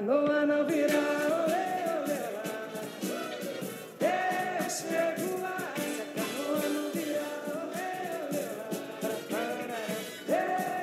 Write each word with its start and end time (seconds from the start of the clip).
Canoa 0.00 0.46
não 0.46 0.64
virar, 0.64 1.28
olê, 1.44 1.68
olê 2.00 2.20
lá. 2.32 2.44
Eu 4.00 4.70
chego 4.70 5.40
lá. 5.42 5.58
Se 5.76 6.00
a 6.00 6.68
não 6.70 6.90
virar, 6.90 7.42
olê, 7.52 7.92
olê 9.04 9.24
lá. 9.68 9.82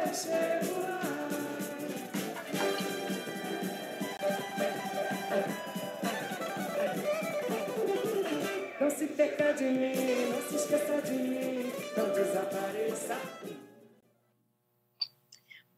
Eu 0.05 0.13
chego 0.13 0.73
lá. 0.83 1.01
Não 8.79 8.89
se 8.91 9.07
perca 9.07 9.53
de 9.53 9.63
mim, 9.63 10.29
não 10.29 10.41
se 10.47 10.55
esqueça 10.57 11.01
de 11.01 11.13
mim, 11.13 11.73
não 11.97 12.09
desapareça. 12.13 13.17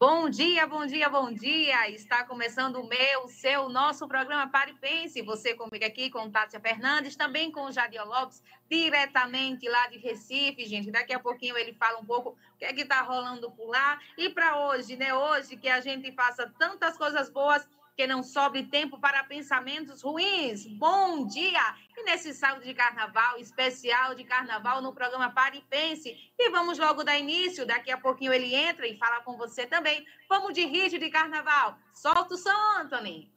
Bom 0.02 0.30
dia, 0.30 0.66
bom 0.66 0.86
dia, 0.86 1.10
bom 1.10 1.30
dia! 1.30 1.90
Está 1.90 2.24
começando 2.24 2.76
o 2.76 2.88
meu, 2.88 3.19
seu, 3.40 3.70
nosso 3.70 4.06
programa 4.06 4.46
Pare 4.48 4.74
Pense. 4.74 5.22
Você 5.22 5.54
comigo 5.54 5.82
aqui 5.82 6.10
com 6.10 6.30
Tátia 6.30 6.60
Fernandes, 6.60 7.16
também 7.16 7.50
com 7.50 7.64
o 7.64 7.72
Jadiel 7.72 8.04
Lopes, 8.04 8.42
diretamente 8.68 9.66
lá 9.66 9.86
de 9.86 9.96
Recife, 9.96 10.66
gente. 10.66 10.90
Daqui 10.90 11.14
a 11.14 11.18
pouquinho 11.18 11.56
ele 11.56 11.72
fala 11.72 11.98
um 11.98 12.04
pouco 12.04 12.30
o 12.30 12.58
que 12.58 12.66
é 12.66 12.72
que 12.74 12.82
está 12.82 13.00
rolando 13.00 13.50
por 13.50 13.70
lá. 13.70 13.98
E 14.18 14.28
para 14.28 14.58
hoje, 14.66 14.94
né? 14.94 15.14
Hoje 15.14 15.56
que 15.56 15.70
a 15.70 15.80
gente 15.80 16.12
faça 16.12 16.52
tantas 16.58 16.98
coisas 16.98 17.30
boas 17.30 17.66
que 17.96 18.06
não 18.06 18.22
sobre 18.22 18.64
tempo 18.64 18.98
para 18.98 19.24
pensamentos 19.24 20.02
ruins. 20.02 20.66
Bom 20.66 21.26
dia! 21.26 21.74
E 22.00 22.04
nesse 22.04 22.32
sábado 22.32 22.64
de 22.64 22.72
carnaval, 22.72 23.36
especial 23.36 24.14
de 24.14 24.24
carnaval, 24.24 24.80
no 24.80 24.94
programa 24.94 25.34
Pare 25.34 25.58
e 25.58 25.60
Pense. 25.60 26.16
E 26.38 26.48
vamos 26.48 26.78
logo 26.78 27.04
dar 27.04 27.18
início, 27.18 27.66
daqui 27.66 27.90
a 27.90 27.98
pouquinho 27.98 28.32
ele 28.32 28.54
entra 28.54 28.86
e 28.86 28.96
fala 28.96 29.20
com 29.20 29.36
você 29.36 29.66
também. 29.66 30.06
Vamos 30.26 30.54
de 30.54 30.64
ritmo 30.64 30.98
de 30.98 31.10
carnaval. 31.10 31.76
Solta 31.92 32.32
o 32.32 32.38
som, 32.38 32.78
Anthony! 32.78 33.30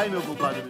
Aí, 0.00 0.08
meu 0.08 0.22
compadre. 0.22 0.62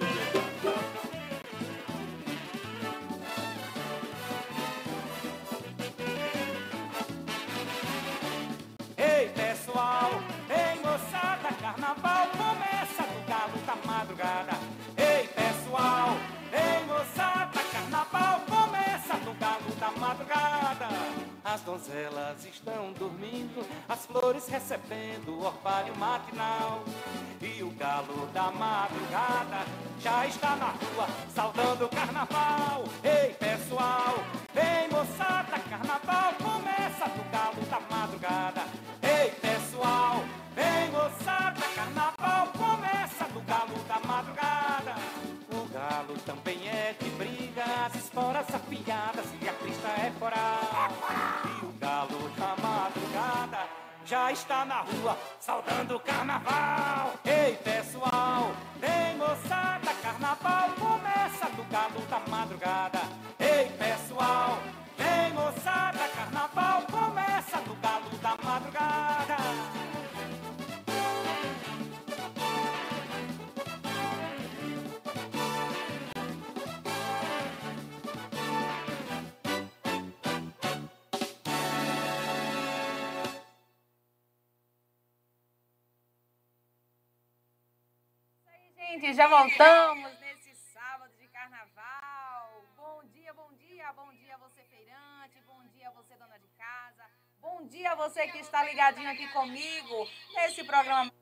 Ei, 8.98 9.28
pessoal, 9.28 10.10
vem 10.48 10.82
moçada, 10.82 11.48
carnaval 11.60 12.26
começa 12.30 13.02
no 13.04 13.24
galo 13.28 13.58
da 13.64 13.76
madrugada. 13.86 14.52
Ei, 14.96 15.28
pessoal, 15.28 16.16
vem 16.50 16.86
moçada, 16.88 17.60
carnaval 17.70 18.40
começa 18.48 19.14
no 19.14 19.34
galo 19.34 19.74
da 19.78 19.90
madrugada. 19.92 20.88
As 21.44 21.60
donzelas 21.60 22.44
estão 22.44 22.92
dormindo, 22.92 23.64
as 23.88 24.06
flores 24.06 24.48
recebendo 24.48 25.30
o 25.30 25.44
orvalho 25.44 25.96
matinal. 25.96 26.82
E 27.40 27.62
o 27.62 27.70
galo 27.70 28.26
já 30.00 30.26
está 30.26 30.56
na 30.56 30.66
rua 30.66 31.06
saudando 31.34 31.84
o 31.84 31.88
carnaval. 31.88 32.84
Ei, 33.04 33.34
pessoal, 33.34 34.14
vem 34.54 34.88
moçada, 34.90 35.58
carnaval 35.68 36.34
começa 36.42 37.06
no 37.06 37.24
galo 37.30 37.62
da 37.70 37.80
madrugada. 37.80 38.62
Ei, 39.02 39.30
pessoal, 39.30 40.24
vem 40.54 40.90
moçada, 40.90 41.60
carnaval 41.74 42.48
começa 42.48 43.24
no 43.34 43.40
galo 43.42 43.78
da 43.86 44.00
madrugada. 44.08 44.94
O 45.52 45.68
galo 45.68 46.18
também 46.24 46.68
é 46.68 46.94
de 46.98 47.10
briga, 47.10 47.64
as 47.86 47.94
esporas 47.96 48.46
afiadas 48.54 49.26
e 49.40 49.48
a 49.48 49.52
crista 49.52 49.88
é 49.88 50.12
coral. 50.18 50.92
E 51.60 51.66
o 51.66 51.72
galo 51.78 52.30
da 52.38 52.56
madrugada 52.56 53.58
já 54.04 54.32
está 54.32 54.64
na 54.64 54.80
rua 54.80 55.16
saudando 55.38 55.96
o 55.96 56.00
carnaval. 56.00 56.99
Já 89.20 89.26
voltamos 89.26 90.18
nesse 90.18 90.54
sábado 90.72 91.12
de 91.18 91.28
carnaval. 91.28 92.64
Bom 92.74 93.02
dia, 93.12 93.34
bom 93.34 93.52
dia, 93.52 93.92
bom 93.92 94.10
dia 94.14 94.34
você 94.38 94.62
feirante, 94.62 95.38
bom 95.46 95.62
dia 95.74 95.90
você 95.90 96.16
dona 96.16 96.38
de 96.38 96.48
casa, 96.56 97.04
bom 97.38 97.66
dia 97.66 97.94
você 97.96 98.28
que 98.28 98.38
está 98.38 98.64
ligadinho 98.64 99.10
aqui 99.10 99.28
comigo 99.28 100.08
nesse 100.32 100.64
programa 100.64 101.12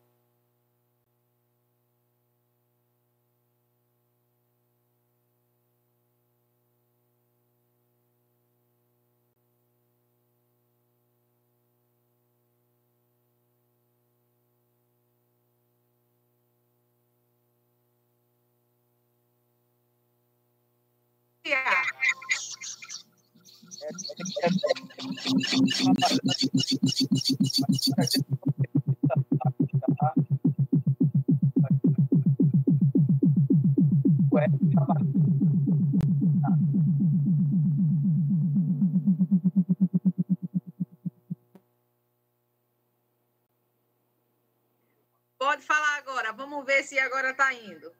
Pode 45.36 45.62
falar 45.64 45.96
agora, 45.96 46.32
vamos 46.32 46.64
ver 46.64 46.84
se 46.84 46.96
agora 47.00 47.30
está 47.32 47.52
indo. 47.52 47.92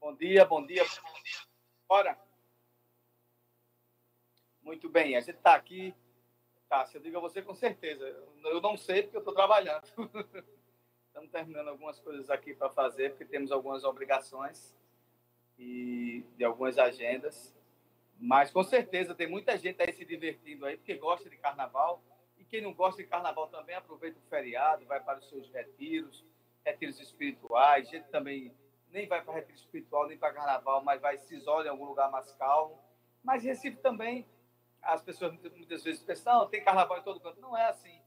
Bom 0.00 0.14
dia, 0.14 0.44
bom 0.44 0.64
dia. 0.64 0.84
Bora. 1.88 2.16
Muito 4.62 4.88
bem, 4.88 5.16
a 5.16 5.20
gente 5.20 5.38
está 5.38 5.56
aqui. 5.56 5.92
Se 6.86 6.98
eu 6.98 7.00
digo 7.00 7.16
a 7.16 7.20
você 7.20 7.40
com 7.40 7.54
certeza. 7.54 8.04
Eu 8.44 8.60
não 8.60 8.76
sei 8.76 9.02
porque 9.02 9.16
eu 9.16 9.20
estou 9.20 9.34
trabalhando. 9.34 9.84
Estamos 11.08 11.30
terminando 11.30 11.68
algumas 11.68 11.98
coisas 11.98 12.28
aqui 12.28 12.54
para 12.54 12.68
fazer, 12.68 13.10
porque 13.10 13.24
temos 13.24 13.50
algumas 13.50 13.84
obrigações 13.84 14.76
e 15.58 16.24
de 16.36 16.44
algumas 16.44 16.78
agendas. 16.78 17.56
Mas 18.20 18.50
com 18.50 18.62
certeza 18.62 19.14
tem 19.14 19.26
muita 19.26 19.56
gente 19.56 19.82
aí 19.82 19.92
se 19.92 20.04
divertindo 20.04 20.66
aí, 20.66 20.76
porque 20.76 20.94
gosta 20.94 21.30
de 21.30 21.36
carnaval. 21.38 22.02
E 22.36 22.44
quem 22.44 22.60
não 22.60 22.74
gosta 22.74 23.02
de 23.02 23.08
carnaval 23.08 23.48
também 23.48 23.74
aproveita 23.74 24.18
o 24.18 24.28
feriado, 24.28 24.84
vai 24.84 25.00
para 25.02 25.18
os 25.18 25.28
seus 25.28 25.50
retiros, 25.50 26.24
retiros 26.64 27.00
espirituais. 27.00 27.88
Gente 27.88 28.08
também 28.10 28.54
nem 28.92 29.06
vai 29.06 29.22
para 29.22 29.34
retiro 29.34 29.56
espiritual, 29.56 30.06
nem 30.06 30.18
para 30.18 30.34
carnaval, 30.34 30.84
mas 30.84 31.00
vai 31.00 31.16
se 31.16 31.34
isola 31.34 31.64
em 31.64 31.70
algum 31.70 31.86
lugar 31.86 32.10
mais 32.10 32.30
calmo. 32.32 32.78
Mas 33.22 33.42
Recife 33.42 33.78
também, 33.78 34.26
as 34.82 35.02
pessoas 35.02 35.32
muitas 35.32 35.82
vezes 35.82 36.02
pensam, 36.02 36.40
não, 36.40 36.48
tem 36.48 36.62
carnaval 36.62 36.98
em 36.98 37.02
todo 37.02 37.20
canto. 37.20 37.40
Não 37.40 37.56
é 37.56 37.68
assim. 37.68 38.00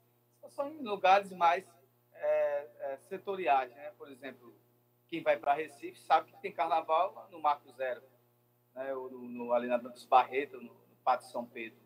São 0.50 0.68
em 0.68 0.81
lugares 0.81 1.31
mais 1.31 1.65
é, 2.13 2.68
é, 2.79 2.97
setoriais, 2.97 3.73
né? 3.73 3.91
Por 3.97 4.09
exemplo, 4.09 4.56
quem 5.07 5.21
vai 5.21 5.38
para 5.38 5.53
Recife 5.53 6.00
sabe 6.00 6.31
que 6.31 6.41
tem 6.41 6.51
carnaval 6.51 7.27
no 7.31 7.41
Marco 7.41 7.71
Zero, 7.73 8.01
né? 8.73 8.94
Ou 8.94 9.09
no, 9.09 9.21
no, 9.21 9.53
ali 9.53 9.68
na 9.68 9.77
dos 9.77 10.06
Barreto, 10.06 10.57
no, 10.57 10.73
no 10.73 10.95
Pátio 11.03 11.29
São 11.29 11.45
Pedro. 11.45 11.79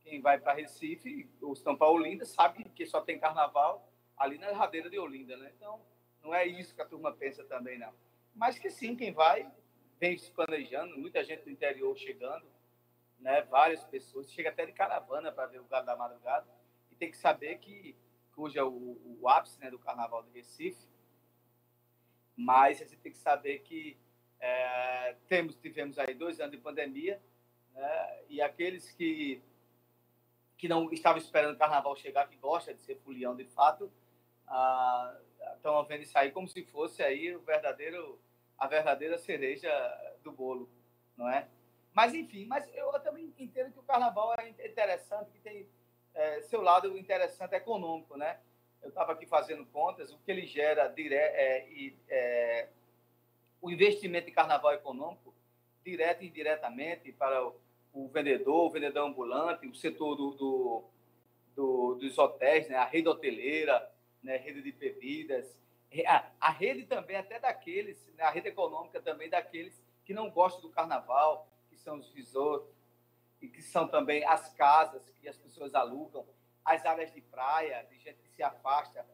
Quem 0.00 0.20
vai 0.20 0.38
para 0.38 0.54
Recife, 0.54 1.30
o 1.42 1.54
São 1.54 1.76
Paulo 1.76 2.04
sabe 2.24 2.64
que 2.64 2.86
só 2.86 3.00
tem 3.00 3.18
carnaval 3.18 3.92
ali 4.16 4.38
na 4.38 4.52
Radeira 4.52 4.88
de 4.88 4.98
Olinda, 4.98 5.36
né? 5.36 5.52
Então, 5.56 5.80
não 6.22 6.34
é 6.34 6.46
isso 6.46 6.74
que 6.74 6.80
a 6.80 6.86
turma 6.86 7.12
pensa 7.12 7.44
também, 7.44 7.78
não. 7.78 7.92
Mas 8.34 8.58
que 8.58 8.70
sim, 8.70 8.96
quem 8.96 9.12
vai 9.12 9.50
vem 9.98 10.16
se 10.16 10.30
planejando, 10.30 10.98
muita 10.98 11.22
gente 11.22 11.44
do 11.44 11.50
interior 11.50 11.94
chegando, 11.96 12.46
né? 13.20 13.42
Várias 13.42 13.84
pessoas, 13.84 14.30
chega 14.32 14.48
até 14.48 14.66
de 14.66 14.72
caravana 14.72 15.30
para 15.30 15.46
ver 15.46 15.60
o 15.60 15.64
gado 15.64 15.86
da 15.86 15.96
madrugada 15.96 16.46
e 16.90 16.96
tem 16.96 17.10
que 17.10 17.16
saber 17.16 17.58
que 17.58 17.96
hoje 18.36 18.58
é 18.58 18.64
o, 18.64 19.18
o 19.20 19.28
ápice 19.28 19.60
né, 19.60 19.70
do 19.70 19.78
Carnaval 19.78 20.22
do 20.22 20.30
Recife, 20.30 20.88
mas 22.36 22.78
você 22.78 22.96
tem 22.96 23.12
que 23.12 23.18
saber 23.18 23.58
que 23.60 23.98
é, 24.40 25.14
temos 25.28 25.56
tivemos 25.56 25.98
aí 25.98 26.14
dois 26.14 26.40
anos 26.40 26.52
de 26.52 26.58
pandemia, 26.58 27.20
né? 27.74 28.22
E 28.28 28.40
aqueles 28.40 28.90
que 28.92 29.42
que 30.56 30.68
não 30.68 30.92
estavam 30.92 31.18
esperando 31.18 31.54
o 31.54 31.58
Carnaval 31.58 31.96
chegar, 31.96 32.28
que 32.28 32.36
gosta 32.36 32.74
de 32.74 32.82
ser 32.82 32.96
fulião 32.96 33.34
de 33.34 33.46
fato, 33.46 33.90
ah, 34.46 35.18
estão 35.54 35.82
vendo 35.84 36.02
isso 36.02 36.18
aí 36.18 36.30
como 36.30 36.46
se 36.48 36.62
fosse 36.66 37.02
aí 37.02 37.34
o 37.34 37.40
verdadeiro, 37.40 38.20
a 38.58 38.66
verdadeira 38.66 39.16
cereja 39.16 39.70
do 40.22 40.30
bolo, 40.30 40.68
não 41.16 41.28
é? 41.28 41.48
Mas, 41.92 42.14
enfim, 42.14 42.46
mas 42.46 42.68
eu 42.74 42.92
também 43.00 43.32
entendo 43.38 43.72
que 43.72 43.78
o 43.78 43.82
carnaval 43.82 44.34
é 44.38 44.48
interessante, 44.48 45.30
que 45.32 45.40
tem 45.40 45.68
é, 46.14 46.40
seu 46.42 46.60
lado 46.60 46.96
interessante 46.96 47.54
econômico, 47.54 48.16
né? 48.16 48.38
Eu 48.82 48.88
estava 48.88 49.12
aqui 49.12 49.26
fazendo 49.26 49.66
contas, 49.66 50.12
o 50.12 50.18
que 50.18 50.30
ele 50.30 50.46
gera 50.46 50.88
dire, 50.88 51.14
é, 51.14 51.92
é, 52.08 52.68
o 53.60 53.70
investimento 53.70 54.28
em 54.28 54.32
carnaval 54.32 54.72
econômico, 54.72 55.34
direto 55.84 56.22
e 56.22 56.28
indiretamente, 56.28 57.12
para 57.12 57.46
o, 57.46 57.54
o 57.92 58.08
vendedor, 58.08 58.66
o 58.66 58.70
vendedor 58.70 59.06
ambulante, 59.06 59.66
o 59.66 59.74
setor 59.74 60.14
do, 60.14 60.30
do, 60.30 60.84
do, 61.54 61.94
dos 61.96 62.16
hotéis, 62.16 62.68
né? 62.68 62.76
a 62.76 62.84
rede 62.84 63.08
hoteleira, 63.08 63.90
né, 64.22 64.36
rede 64.36 64.62
de 64.62 64.72
bebidas, 64.72 65.60
a, 66.06 66.30
a, 66.40 66.50
rede 66.50 66.84
também 66.84 67.16
até 67.16 67.38
daqueles, 67.38 68.06
né, 68.16 68.24
a 68.24 68.30
rede 68.30 68.48
econômica 68.48 69.00
também 69.00 69.28
daqueles 69.28 69.82
que 70.04 70.14
não 70.14 70.30
gostam 70.30 70.60
do 70.60 70.70
carnaval, 70.70 71.48
são 71.82 71.98
os 71.98 72.12
resorts, 72.12 72.74
e 73.40 73.48
que 73.48 73.62
são 73.62 73.88
também 73.88 74.24
as 74.24 74.52
casas 74.54 75.08
que 75.20 75.28
as 75.28 75.36
pessoas 75.36 75.74
alugam, 75.74 76.26
as 76.64 76.84
áreas 76.84 77.12
de 77.12 77.20
praia, 77.20 77.86
de 77.90 77.98
gente 77.98 78.18
que 78.22 78.28
se 78.30 78.42
afasta, 78.42 79.06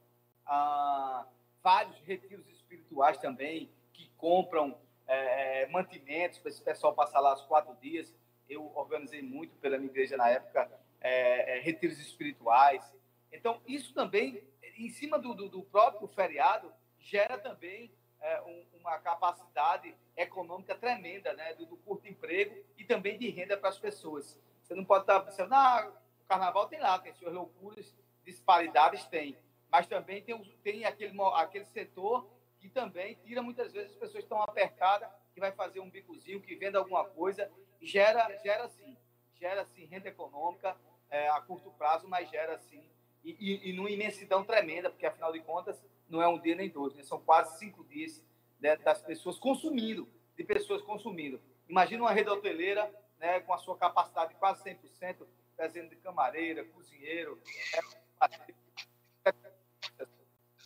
ah, 0.45 1.27
vários 1.63 1.99
retiros 2.01 2.49
espirituais 2.49 3.19
também, 3.19 3.71
que 3.93 4.11
compram 4.17 4.79
é, 5.07 5.67
mantimentos 5.69 6.39
para 6.39 6.51
esse 6.51 6.63
pessoal 6.63 6.95
passar 6.95 7.21
lá 7.21 7.35
os 7.35 7.43
quatro 7.43 7.75
dias. 7.77 8.15
Eu 8.49 8.71
organizei 8.77 9.23
muito 9.23 9.57
pela 9.57 9.79
minha 9.79 9.91
igreja 9.91 10.17
na 10.17 10.29
época, 10.29 10.71
é, 11.01 11.57
é, 11.57 11.61
retiros 11.61 11.99
espirituais. 11.99 12.85
Então, 13.33 13.61
isso 13.67 13.95
também 13.95 14.43
em 14.77 14.89
cima 14.91 15.19
do, 15.19 15.35
do, 15.35 15.49
do 15.49 15.63
próprio 15.63 16.07
feriado, 16.09 16.73
gera 16.99 17.39
também 17.39 17.91
é, 18.27 18.43
um, 18.43 18.65
uma 18.81 18.99
capacidade 18.99 19.95
econômica 20.17 20.75
tremenda, 20.75 21.33
né? 21.35 21.55
Do, 21.55 21.65
do, 21.65 21.77
curto 21.77 22.09
emprego 22.09 22.57
e 22.77 22.85
também 22.85 23.17
de 23.17 23.29
renda 23.31 23.57
para 23.57 23.69
as 23.69 23.79
pessoas. 23.79 24.39
Você 24.63 24.75
não 24.75 24.85
pode 24.85 25.05
estar 25.05 25.21
pensando, 25.21 25.55
ah, 25.55 25.93
o 26.21 26.25
carnaval 26.27 26.67
tem 26.67 26.81
lá, 26.81 26.99
tem 26.99 27.15
suas 27.15 27.33
loucuras, 27.33 27.95
disparidades 28.25 29.05
tem. 29.07 29.39
Mas 29.71 29.87
também 29.87 30.23
tem, 30.23 30.37
tem 30.65 30.85
aquele, 30.85 31.17
aquele 31.35 31.67
setor 31.67 32.29
que 32.59 32.69
também 32.69 33.15
tira 33.25 33.41
muitas 33.43 33.73
vezes 33.73 33.93
as 33.93 33.97
pessoas 33.97 34.25
estão 34.25 34.43
apertadas, 34.43 35.09
que 35.33 35.39
vai 35.39 35.53
fazer 35.53 35.79
um 35.79 35.89
bicozinho, 35.89 36.41
que 36.41 36.57
vende 36.57 36.77
alguma 36.77 37.05
coisa, 37.05 37.49
gera, 37.81 38.29
gera 38.43 38.69
sim, 38.69 38.97
gera 39.35 39.65
sim 39.67 39.85
renda 39.85 40.09
econômica 40.09 40.77
é, 41.11 41.29
a 41.29 41.41
curto 41.41 41.71
prazo, 41.73 42.09
mas 42.09 42.29
gera 42.29 42.59
sim 42.59 42.83
e, 43.23 43.37
e, 43.39 43.71
e 43.71 43.73
numa 43.73 43.91
imensidão 43.91 44.43
tremenda, 44.43 44.91
porque 44.91 45.07
afinal 45.07 45.33
de 45.33 45.41
contas 45.41 45.81
não 46.09 46.23
é 46.23 46.29
um 46.29 46.39
dia 46.41 46.55
nem 46.55 46.69
dois, 46.69 46.95
né? 46.95 47.03
são 47.03 47.21
quase 47.21 47.59
cinco 47.59 47.85
dias 47.85 48.25
né, 48.61 48.77
das 48.77 49.03
pessoas 49.03 49.39
consumindo, 49.39 50.09
de 50.37 50.45
pessoas 50.45 50.83
consumindo. 50.83 51.41
Imagina 51.69 52.03
uma 52.03 52.13
rede 52.13 52.31
hoteleira 52.31 52.93
né, 53.19 53.41
com 53.41 53.53
a 53.53 53.59
sua 53.59 53.77
capacidade 53.77 54.35
de 54.35 54.39
quase 54.39 54.63
100%, 54.63 55.27
trazendo 55.57 55.91
de 55.91 55.97
camareira, 55.97 56.65
cozinheiro. 56.65 57.41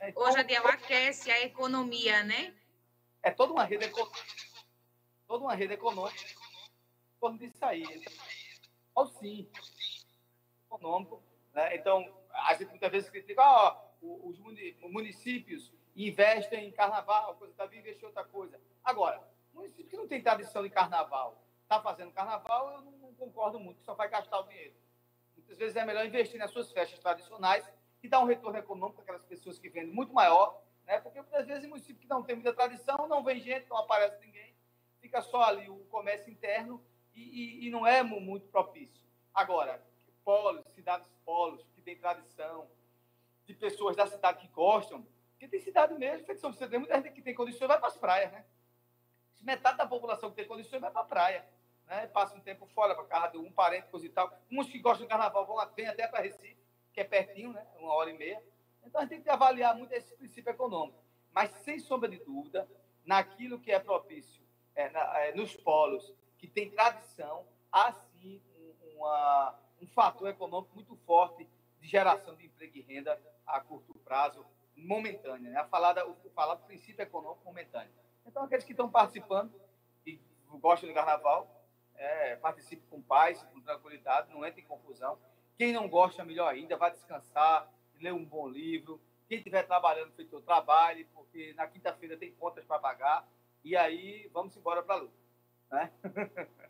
Então, 0.03 0.23
Hoje 0.23 0.39
a 0.39 0.43
dia 0.43 0.61
aquece 0.61 1.31
a 1.31 1.43
economia, 1.43 2.23
né? 2.25 2.55
É 3.23 3.31
toda 3.31 3.53
uma 3.53 3.65
rede 3.65 3.85
econômica. 3.85 4.25
Toda 5.27 5.45
uma 5.45 5.55
rede 5.55 5.75
econômica 5.75 6.25
em 6.25 7.21
torno 7.21 7.39
disso 7.39 7.65
aí. 7.65 7.85
Então, 8.91 9.07
sim, 9.07 9.47
econômico. 10.67 11.23
Né? 11.53 11.77
Então, 11.77 12.03
a 12.33 12.55
gente 12.55 12.71
muitas 12.71 12.91
vezes 12.91 13.11
critica, 13.11 13.43
oh, 13.43 13.90
os 14.03 14.39
municípios 14.91 15.73
investem 15.95 16.69
em 16.69 16.73
carnaval, 16.73 17.35
coisa 17.37 17.55
da 17.55 17.67
vida, 17.67 17.83
investir 17.83 18.05
em 18.05 18.07
outra 18.07 18.25
coisa. 18.25 18.61
Agora, 18.83 19.23
município 19.53 19.89
que 19.89 19.97
não 19.97 20.09
tem 20.09 20.23
tradição 20.23 20.63
de 20.63 20.71
carnaval, 20.71 21.43
está 21.63 21.81
fazendo 21.81 22.13
carnaval, 22.13 22.73
eu 22.73 22.83
não, 22.83 23.01
concordo 23.15 23.61
muito, 23.61 23.83
só 23.83 23.95
vai 23.95 24.09
gastar 24.09 24.41
o 24.41 24.49
dinheiro. 24.49 24.75
Muitas 25.37 25.59
vezes 25.59 25.77
é 25.77 25.85
melhor 25.85 26.07
investir 26.07 26.39
nas 26.39 26.51
suas 26.51 26.73
festas 26.73 26.99
tradicionais 26.99 27.71
e 28.03 28.09
dar 28.09 28.21
um 28.21 28.25
retorno 28.25 28.59
econômico 28.59 29.03
para 29.03 29.03
aquelas 29.03 29.25
pessoas 29.25 29.59
que 29.59 29.69
vendem 29.69 29.93
muito 29.93 30.15
maior, 30.15 30.63
né? 30.87 30.99
porque 31.01 31.21
muitas 31.21 31.47
vezes 31.47 31.65
em 31.65 31.69
município 31.69 32.01
que 32.01 32.09
não 32.09 32.23
tem 32.23 32.35
muita 32.35 32.55
tradição, 32.55 33.07
não 33.07 33.23
vem 33.23 33.39
gente, 33.41 33.69
não 33.69 33.77
aparece 33.77 34.19
ninguém, 34.25 34.55
fica 35.01 35.21
só 35.21 35.43
ali 35.43 35.69
o 35.69 35.85
comércio 35.91 36.33
interno 36.33 36.83
e, 37.15 37.21
e, 37.21 37.67
e 37.67 37.71
não 37.71 37.87
é 37.87 38.03
muito 38.03 38.49
propício. 38.49 39.07
Agora, 39.35 39.85
polos, 40.25 40.65
cidades 40.75 41.09
polos, 41.25 41.63
que 41.75 41.83
tem 41.83 41.97
tradição, 41.97 42.67
de 43.47 43.55
pessoas 43.55 43.97
da 43.97 44.07
cidade 44.07 44.41
que 44.41 44.49
gostam. 44.49 45.07
Porque 45.33 45.49
tem 45.49 45.61
cidade 45.61 45.95
mesmo, 45.95 46.27
feito 46.27 46.41
São 46.41 46.51
Vicente, 46.51 46.77
muita 46.77 46.97
gente 46.97 47.13
que 47.13 47.23
tem 47.23 47.35
condições 47.35 47.69
vai 47.69 47.79
para 47.79 47.89
as 47.89 47.97
praias, 47.97 48.31
né? 48.33 48.45
Metade 49.41 49.79
da 49.79 49.87
população 49.87 50.29
que 50.31 50.37
tem 50.37 50.47
condições 50.47 50.81
vai 50.81 50.91
para 50.91 51.01
a 51.01 51.05
praia, 51.05 51.49
né? 51.87 52.07
Passa 52.09 52.37
um 52.37 52.41
tempo 52.41 52.67
fora 52.67 52.95
para 52.95 53.05
casa 53.05 53.33
de 53.33 53.39
um 53.39 53.51
parente, 53.51 53.89
coisa 53.89 54.05
e 54.05 54.11
tal. 54.11 54.31
Uns 54.51 54.69
que 54.69 54.79
gostam 54.79 55.07
do 55.07 55.09
carnaval 55.09 55.47
vão 55.47 55.57
vêm 55.75 55.87
até 55.87 56.07
para 56.07 56.21
Recife, 56.21 56.59
que 56.93 57.01
é 57.01 57.05
pertinho, 57.05 57.53
né? 57.53 57.67
Uma 57.79 57.95
hora 57.95 58.11
e 58.11 58.19
meia. 58.19 58.43
Então 58.85 59.01
a 59.01 59.05
gente 59.05 59.11
tem 59.11 59.23
que 59.23 59.31
avaliar 59.31 59.75
muito 59.75 59.93
esse 59.93 60.15
princípio 60.15 60.51
econômico. 60.51 61.03
Mas, 61.33 61.51
sem 61.63 61.79
sombra 61.79 62.09
de 62.09 62.19
dúvida, 62.19 62.69
naquilo 63.05 63.61
que 63.61 63.73
é 63.73 63.79
propício, 63.79 64.43
é, 64.75 64.89
na, 64.91 65.19
é, 65.21 65.35
nos 65.35 65.57
polos 65.57 66.13
que 66.39 66.47
tem 66.47 66.71
tradição, 66.71 67.47
há 67.71 67.93
sim 67.93 68.43
um, 68.57 68.97
uma, 68.97 69.59
um 69.81 69.87
fator 69.87 70.29
econômico 70.29 70.75
muito 70.75 70.97
forte 70.97 71.49
geração 71.91 72.37
de 72.37 72.47
emprego 72.47 72.77
e 72.77 72.81
renda 72.83 73.21
a 73.45 73.61
curto 73.61 73.93
prazo, 74.05 74.47
momentânea. 74.77 75.51
Né? 75.51 75.59
A 75.59 75.65
falada, 75.65 76.09
o 76.09 76.15
falar 76.31 76.55
do 76.55 76.65
princípio 76.65 77.03
econômico 77.03 77.45
momentâneo. 77.45 77.93
Então, 78.25 78.45
aqueles 78.45 78.65
que 78.65 78.73
estão 78.73 78.89
participando 78.89 79.53
e 80.07 80.21
gostam 80.61 80.89
do 80.89 80.95
carnaval, 80.95 81.49
é, 81.97 82.37
participe 82.37 82.87
com 82.89 83.03
paz, 83.03 83.43
com 83.53 83.61
tranquilidade, 83.61 84.31
não 84.31 84.47
entre 84.47 84.61
em 84.61 84.65
confusão. 84.65 85.19
Quem 85.59 85.73
não 85.73 85.89
gosta, 85.89 86.25
melhor 86.25 86.49
ainda, 86.49 86.77
vá 86.77 86.89
descansar, 86.89 87.69
ler 88.01 88.13
um 88.13 88.25
bom 88.25 88.49
livro. 88.49 89.01
Quem 89.29 89.39
estiver 89.39 89.67
trabalhando, 89.67 90.13
feito 90.13 90.37
o 90.37 90.43
trabalho, 90.43 91.07
porque 91.13 91.53
na 91.55 91.67
quinta-feira 91.67 92.17
tem 92.17 92.33
contas 92.33 92.65
para 92.65 92.79
pagar. 92.79 93.29
E 93.65 93.77
aí, 93.77 94.31
vamos 94.33 94.57
embora 94.57 94.83
para 94.83 94.95
a 94.95 94.99
luta. 94.99 95.15
Né? 95.71 95.93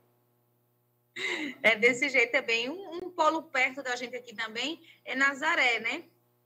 É 1.62 1.76
desse 1.76 2.08
jeito 2.08 2.32
também. 2.32 2.66
É 2.66 2.70
um, 2.70 3.06
um, 3.06 3.10
polo 3.10 3.42
perto 3.44 3.82
da 3.82 3.96
gente 3.96 4.16
aqui 4.16 4.34
também 4.34 4.80
é 5.04 5.14
Nazaré, 5.14 5.80
né? 5.80 6.04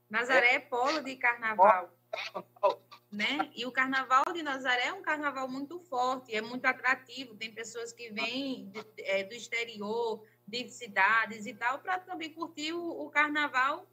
Nazaré 0.09 0.55
é 0.55 0.59
polo 0.59 1.01
de 1.01 1.15
carnaval. 1.15 1.91
Né? 3.11 3.49
E 3.55 3.65
o 3.65 3.71
carnaval 3.71 4.25
de 4.33 4.41
Nazaré 4.41 4.87
é 4.87 4.93
um 4.93 5.01
carnaval 5.01 5.47
muito 5.47 5.79
forte, 5.79 6.35
é 6.35 6.41
muito 6.41 6.65
atrativo. 6.65 7.35
Tem 7.35 7.53
pessoas 7.53 7.93
que 7.93 8.09
vêm 8.09 8.69
de, 8.69 8.85
é, 8.99 9.23
do 9.23 9.33
exterior, 9.33 10.25
de 10.47 10.69
cidades 10.69 11.45
e 11.45 11.53
tal, 11.53 11.79
para 11.79 11.99
também 11.99 12.33
curtir 12.33 12.73
o, 12.73 13.05
o, 13.05 13.09
carnaval 13.09 13.87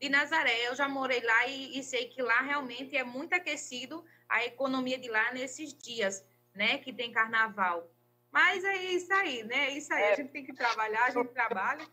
de 0.00 0.08
Nazaré. 0.08 0.68
Eu 0.68 0.76
já 0.76 0.88
morei 0.88 1.20
lá 1.20 1.46
e, 1.46 1.78
e, 1.78 1.82
sei 1.82 2.06
que 2.08 2.22
lá 2.22 2.40
realmente 2.40 2.96
é 2.96 3.04
muito 3.04 3.32
aquecido 3.32 4.04
a 4.28 4.44
economia 4.44 4.98
de 4.98 5.08
lá 5.08 5.32
nesses 5.32 5.74
dias, 5.74 6.24
né? 6.54 6.78
Que 6.78 6.92
tem 6.92 7.10
carnaval. 7.10 7.90
Mas 8.30 8.64
é 8.64 8.76
isso 8.76 9.12
aí, 9.12 9.42
né? 9.44 9.68
É 9.68 9.70
isso 9.70 9.92
aí. 9.92 10.02
É. 10.02 10.12
A 10.12 10.16
gente 10.16 10.30
tem 10.30 10.44
que 10.44 10.52
trabalhar, 10.52 11.04
a 11.04 11.10
gente 11.10 11.32
trabalha. 11.32 11.86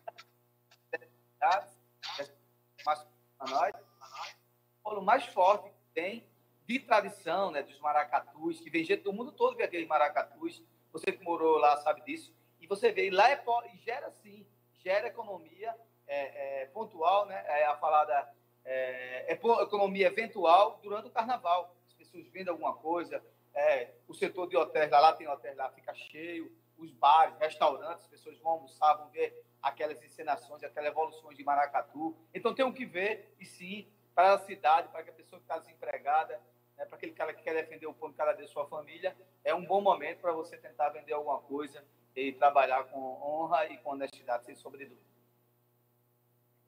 Mas 2.86 3.08
para 3.38 3.52
nós, 3.52 3.74
o 3.76 4.84
polo 4.84 5.02
mais 5.02 5.26
forte 5.26 5.70
que 5.70 5.94
tem 5.94 6.28
de 6.68 6.80
tradição, 6.80 7.52
né, 7.52 7.62
dos 7.62 7.80
maracatus, 7.80 8.60
que 8.60 8.70
vem 8.70 8.84
gente 8.84 9.04
do 9.04 9.14
mundo 9.14 9.32
todo 9.32 9.56
ver 9.56 9.64
aqueles 9.64 9.88
maracatus. 9.88 10.64
Você 10.92 11.12
que 11.12 11.24
morou 11.24 11.58
lá 11.58 11.78
sabe 11.78 12.02
disso. 12.02 12.34
E 12.60 12.68
você 12.68 12.92
vê, 12.92 13.08
e 13.08 13.12
lá 13.12 13.30
é 13.30 13.44
e 13.74 13.78
gera 13.78 14.10
sim, 14.12 14.46
gera 14.74 15.08
economia 15.08 15.76
é, 16.08 16.62
é, 16.62 16.66
pontual, 16.68 17.26
né? 17.26 17.44
É 17.48 17.66
a 17.66 17.76
falada 17.78 18.34
é, 18.64 19.32
é 19.32 19.34
economia 19.34 20.08
eventual 20.08 20.80
durante 20.82 21.08
o 21.08 21.12
carnaval. 21.12 21.76
As 21.88 21.94
pessoas 21.94 22.28
vendem 22.30 22.50
alguma 22.50 22.74
coisa, 22.74 23.24
é, 23.56 23.92
o 24.08 24.14
setor 24.14 24.48
de 24.48 24.58
hotéis, 24.58 24.92
lá, 24.92 25.00
lá 25.00 25.14
tem 25.14 25.28
hotéis 25.28 25.56
lá, 25.56 25.70
fica 25.72 25.94
cheio, 25.94 26.52
os 26.78 26.92
bares, 26.92 27.38
restaurantes, 27.40 28.04
as 28.04 28.08
pessoas 28.08 28.38
vão 28.40 28.54
almoçar, 28.54 28.96
vão 28.96 29.10
ver 29.10 29.44
aquelas 29.62 30.02
encenações, 30.04 30.64
aquelas 30.64 30.92
evoluções 30.92 31.38
de 31.38 31.44
Maracatu. 31.44 32.16
Então 32.34 32.54
tem 32.54 32.70
que 32.74 32.86
ver, 32.86 33.34
e 33.40 33.46
sim, 33.46 33.88
para 34.14 34.34
a 34.34 34.40
cidade, 34.40 34.90
para 34.90 35.02
a 35.02 35.14
pessoa 35.14 35.40
que 35.40 35.46
está 35.46 35.58
desempregada, 35.58 36.40
né, 36.78 36.86
para 36.86 36.98
aquele 36.98 37.14
cara 37.14 37.34
que 37.34 37.42
quer 37.42 37.54
defender 37.54 37.88
o 37.88 37.94
pão 37.94 38.10
de 38.10 38.18
cada 38.18 38.34
dia 38.34 38.48
sua 38.48 38.68
família, 38.68 39.16
é 39.44 39.56
um 39.56 39.66
bom 39.66 39.82
momento 39.82 40.20
para 40.20 40.34
você 40.34 40.58
tentar 40.58 40.90
vender 40.90 41.14
alguma 41.14 41.40
coisa 41.40 41.84
e 42.16 42.34
trabalhar 42.34 42.84
com 42.86 43.00
honra 43.00 43.66
e 43.68 43.78
com 43.78 43.92
honestidade, 43.92 44.46
sem 44.46 44.56
sobredúvida. 44.56 45.06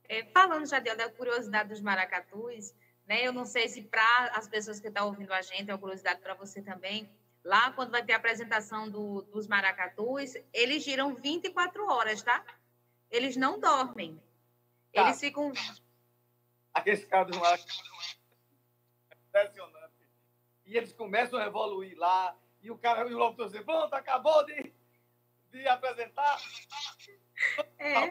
É, 0.09 0.23
falando 0.25 0.65
já 0.65 0.79
da 0.79 1.11
curiosidade 1.11 1.69
dos 1.69 1.81
maracatus, 1.81 2.73
né? 3.07 3.25
Eu 3.25 3.31
não 3.31 3.45
sei 3.45 3.69
se 3.69 3.81
para 3.81 4.31
as 4.35 4.47
pessoas 4.47 4.79
que 4.79 4.89
estão 4.89 5.07
ouvindo 5.07 5.31
a 5.31 5.41
gente, 5.41 5.69
é 5.69 5.73
uma 5.73 5.79
curiosidade 5.79 6.19
para 6.19 6.33
você 6.33 6.61
também. 6.61 7.09
Lá, 7.43 7.71
quando 7.71 7.91
vai 7.91 8.03
ter 8.03 8.11
a 8.11 8.17
apresentação 8.17 8.89
do, 8.89 9.21
dos 9.21 9.47
maracatus, 9.47 10.33
eles 10.53 10.83
giram 10.83 11.15
24 11.15 11.87
horas, 11.87 12.21
tá? 12.21 12.43
Eles 13.09 13.37
não 13.37 13.57
dormem. 13.59 14.21
Tá. 14.93 15.03
Eles 15.03 15.19
ficam. 15.19 15.53
Aqueles 16.73 17.05
caras 17.05 17.31
do 17.31 17.39
maracatus. 17.39 18.19
Impressionante. 19.29 19.93
E 20.65 20.75
eles 20.75 20.91
começam 20.91 21.39
a 21.39 21.45
evoluir 21.45 21.97
lá. 21.97 22.35
E 22.61 22.69
o 22.69 22.77
cara, 22.77 23.09
e 23.09 23.13
o 23.13 23.17
locutor 23.17 23.49
diz: 23.49 23.61
Pronto, 23.61 23.93
acabou 23.93 24.45
de, 24.45 24.73
de 25.51 25.67
apresentar. 25.69 26.41
É. 27.77 28.09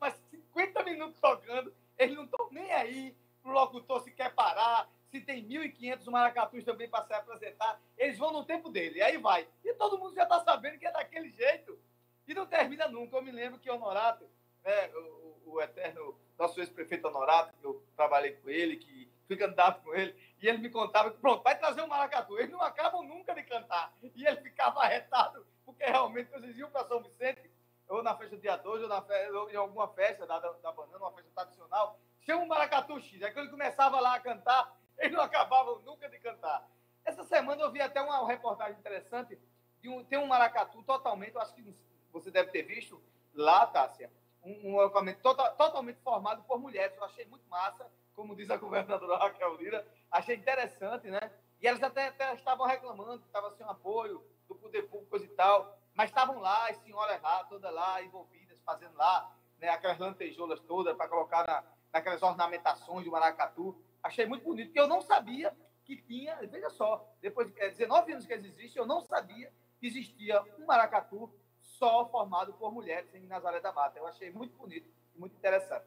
Mas 0.00 0.14
50 0.30 0.82
minutos 0.84 1.20
tocando, 1.20 1.74
eles 1.98 2.16
não 2.16 2.24
estão 2.24 2.48
nem 2.50 2.72
aí 2.72 3.14
para 3.44 3.52
o 3.52 3.54
locutor 3.54 4.02
se 4.02 4.10
quer 4.10 4.34
parar, 4.34 4.88
se 5.10 5.20
tem 5.20 5.46
1.500 5.46 6.10
maracatus 6.10 6.64
também 6.64 6.88
para 6.88 7.04
se 7.04 7.12
apresentar, 7.12 7.78
eles 7.98 8.18
vão 8.18 8.32
no 8.32 8.44
tempo 8.44 8.70
dele, 8.70 8.98
e 8.98 9.02
aí 9.02 9.18
vai. 9.18 9.46
E 9.62 9.74
todo 9.74 9.98
mundo 9.98 10.14
já 10.14 10.22
está 10.22 10.42
sabendo 10.42 10.78
que 10.78 10.86
é 10.86 10.90
daquele 10.90 11.30
jeito. 11.30 11.78
E 12.26 12.32
não 12.32 12.46
termina 12.46 12.88
nunca. 12.88 13.16
Eu 13.16 13.22
me 13.22 13.30
lembro 13.30 13.60
que 13.60 13.70
o 13.70 13.74
Honorato, 13.74 14.26
né, 14.64 14.90
o, 14.94 15.52
o 15.52 15.60
eterno, 15.60 16.18
nosso 16.38 16.58
ex-prefeito 16.58 17.06
Honorato, 17.06 17.54
que 17.60 17.64
eu 17.64 17.84
trabalhei 17.94 18.32
com 18.32 18.48
ele, 18.48 18.76
que 18.76 19.12
fui 19.28 19.36
candidato 19.36 19.82
com 19.82 19.94
ele, 19.94 20.16
e 20.40 20.48
ele 20.48 20.58
me 20.58 20.70
contava 20.70 21.10
que, 21.10 21.18
pronto, 21.18 21.42
vai 21.42 21.56
trazer 21.58 21.82
um 21.82 21.86
maracatu. 21.86 22.38
Eles 22.38 22.50
não 22.50 22.62
acabam 22.62 23.02
nunca 23.02 23.34
de 23.34 23.42
cantar. 23.42 23.94
E 24.02 24.26
ele 24.26 24.40
ficava 24.40 24.80
arretado, 24.80 25.46
porque 25.66 25.84
realmente, 25.84 26.30
quando 26.30 26.44
eles 26.44 26.56
iam 26.56 26.70
para 26.70 26.88
São 26.88 27.02
Vicente, 27.02 27.50
ou 27.88 28.02
na 28.02 28.16
festa 28.16 28.36
do 28.36 28.42
dia 28.42 28.56
2, 28.56 28.82
ou, 28.82 28.88
na 28.88 29.02
festa, 29.02 29.38
ou 29.38 29.50
em 29.50 29.56
alguma 29.56 29.86
festa 29.88 30.26
da, 30.26 30.38
da, 30.38 30.50
da 30.52 30.72
banana, 30.72 30.98
uma 30.98 31.12
festa 31.12 31.30
tradicional, 31.34 32.00
tinha 32.24 32.36
um 32.36 32.46
maracatu 32.46 32.98
X. 33.00 33.22
Aí 33.22 33.32
quando 33.32 33.44
ele 33.44 33.52
começava 33.52 34.00
lá 34.00 34.14
a 34.14 34.20
cantar, 34.20 34.76
eles 34.98 35.12
não 35.12 35.22
acabavam 35.22 35.80
nunca 35.80 36.08
de 36.08 36.18
cantar. 36.18 36.66
Essa 37.04 37.22
semana 37.24 37.62
eu 37.62 37.70
vi 37.70 37.80
até 37.80 38.00
uma 38.00 38.26
reportagem 38.26 38.78
interessante 38.78 39.38
de 39.80 39.88
um, 39.88 40.02
tem 40.04 40.18
um 40.18 40.26
maracatu 40.26 40.82
totalmente, 40.82 41.34
eu 41.34 41.40
acho 41.40 41.54
que 41.54 41.76
você 42.10 42.30
deve 42.30 42.50
ter 42.50 42.62
visto 42.62 43.02
lá, 43.34 43.66
Tássia, 43.66 44.10
um, 44.42 44.74
um 44.74 44.82
equipamento 44.82 45.20
tota, 45.20 45.50
totalmente 45.50 46.00
formado 46.00 46.42
por 46.44 46.58
mulheres. 46.58 46.96
Eu 46.96 47.04
achei 47.04 47.26
muito 47.26 47.46
massa, 47.48 47.86
como 48.14 48.34
diz 48.34 48.50
a 48.50 48.56
governadora 48.56 49.18
Raquel 49.22 49.56
Lira, 49.56 49.86
achei 50.10 50.36
interessante, 50.36 51.08
né? 51.08 51.30
E 51.60 51.66
elas 51.66 51.82
até, 51.82 52.08
até 52.08 52.34
estavam 52.34 52.66
reclamando 52.66 53.20
que 53.20 53.26
estava 53.26 53.50
sem 53.52 53.66
apoio 53.66 54.24
do 54.48 54.54
poder 54.54 54.82
público 54.84 55.10
coisa 55.10 55.24
e 55.24 55.30
tal, 55.30 55.78
mas 55.94 56.10
estavam 56.10 56.38
lá, 56.38 56.68
as 56.68 56.76
senhoras 56.78 57.20
lá, 57.20 57.44
todas 57.44 57.72
lá, 57.72 58.02
envolvidas, 58.02 58.60
fazendo 58.62 58.96
lá, 58.96 59.30
né, 59.58 59.68
aquelas 59.68 59.98
lantejoulas 59.98 60.60
todas 60.60 60.96
para 60.96 61.08
colocar 61.08 61.46
na, 61.46 61.64
naquelas 61.94 62.22
ornamentações 62.22 63.04
do 63.04 63.12
maracatu. 63.12 63.80
Achei 64.02 64.26
muito 64.26 64.44
bonito, 64.44 64.66
porque 64.66 64.80
eu 64.80 64.88
não 64.88 65.00
sabia 65.00 65.56
que 65.84 65.96
tinha, 65.96 66.34
veja 66.50 66.68
só, 66.68 67.08
depois 67.22 67.46
de 67.46 67.70
19 67.70 68.12
anos 68.12 68.26
que 68.26 68.32
existe, 68.32 68.76
eu 68.76 68.84
não 68.84 69.00
sabia 69.00 69.52
que 69.78 69.86
existia 69.86 70.42
um 70.58 70.66
maracatu 70.66 71.32
só 71.60 72.08
formado 72.08 72.52
por 72.54 72.72
mulheres 72.72 73.14
em 73.14 73.26
Nazaré 73.26 73.60
da 73.60 73.72
Mata. 73.72 73.98
Eu 73.98 74.06
achei 74.06 74.30
muito 74.30 74.56
bonito 74.56 74.90
e 75.14 75.18
muito 75.18 75.36
interessante. 75.36 75.86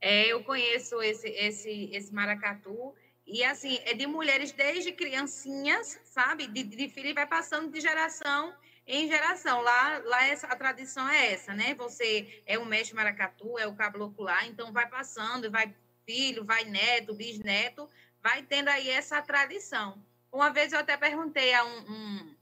É, 0.00 0.26
eu 0.26 0.44
conheço 0.44 1.02
esse, 1.02 1.28
esse, 1.28 1.90
esse 1.92 2.14
maracatu 2.14 2.94
e 3.26 3.42
assim 3.42 3.78
é 3.84 3.94
de 3.94 4.06
mulheres 4.06 4.52
desde 4.52 4.92
criancinhas, 4.92 5.98
sabe, 6.04 6.46
de, 6.46 6.62
de 6.62 6.88
filho 6.88 7.08
e 7.08 7.14
vai 7.14 7.26
passando 7.26 7.72
de 7.72 7.80
geração 7.80 8.54
em 8.86 9.08
geração. 9.08 9.60
Lá, 9.60 9.98
lá 10.04 10.26
essa, 10.26 10.46
a 10.46 10.56
tradição 10.56 11.08
é 11.08 11.32
essa, 11.32 11.52
né? 11.54 11.74
Você 11.74 12.42
é 12.46 12.58
o 12.58 12.64
mestre 12.64 12.94
maracatu, 12.94 13.58
é 13.58 13.66
o 13.66 13.74
caboclo 13.74 14.24
lá, 14.24 14.46
então 14.46 14.72
vai 14.72 14.88
passando, 14.88 15.50
vai 15.50 15.74
filho, 16.06 16.44
vai 16.44 16.64
neto, 16.64 17.14
bisneto, 17.14 17.90
vai 18.22 18.42
tendo 18.42 18.68
aí 18.68 18.88
essa 18.88 19.20
tradição. 19.20 20.02
Uma 20.30 20.50
vez 20.50 20.72
eu 20.72 20.78
até 20.78 20.96
perguntei 20.96 21.52
a 21.52 21.64
um, 21.64 21.92
um, 21.92 22.36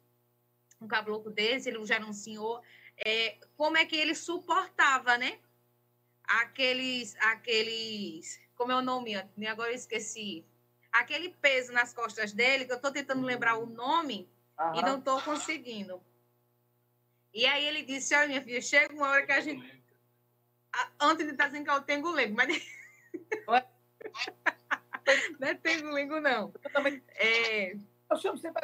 um 0.82 0.88
caboclo 0.88 1.30
desse, 1.30 1.70
ele 1.70 1.84
já 1.86 1.94
era 1.96 2.06
um 2.06 2.12
senhor, 2.12 2.62
é, 3.04 3.38
como 3.56 3.76
é 3.76 3.86
que 3.86 3.96
ele 3.96 4.14
suportava, 4.14 5.16
né? 5.16 5.38
Aqueles, 6.24 7.16
aqueles, 7.20 8.40
como 8.54 8.72
é 8.72 8.76
o 8.76 8.82
nome? 8.82 9.14
Agora 9.48 9.70
eu 9.70 9.74
esqueci. 9.74 10.44
Aquele 10.92 11.30
peso 11.30 11.72
nas 11.72 11.92
costas 11.92 12.32
dele, 12.32 12.64
que 12.64 12.72
eu 12.72 12.76
estou 12.76 12.92
tentando 12.92 13.22
lembrar 13.22 13.56
o 13.56 13.66
nome 13.66 14.28
Aham. 14.58 14.78
e 14.78 14.82
não 14.82 14.98
estou 14.98 15.20
conseguindo. 15.22 16.00
E 17.34 17.44
aí 17.46 17.66
ele 17.66 17.82
disse, 17.82 18.14
olha, 18.14 18.28
minha 18.28 18.42
filha, 18.42 18.62
chega 18.62 18.94
uma 18.94 19.08
hora 19.08 19.26
que 19.26 19.32
a 19.32 19.40
gente... 19.40 19.82
Antes 21.00 21.26
de 21.26 21.32
estar 21.32 21.48
dizendo 21.48 21.64
que 21.64 21.70
é 21.70 21.74
o 21.74 21.82
tengulengo, 21.82 22.36
mas... 22.36 22.46
não 25.40 25.48
é 25.48 25.54
tengulengo, 25.54 26.20
não. 26.20 26.54
Eu 26.62 26.72
também... 26.72 27.02
É... 27.16 27.74
Eu 28.08 28.16
chamo 28.18 28.38
sempre... 28.38 28.62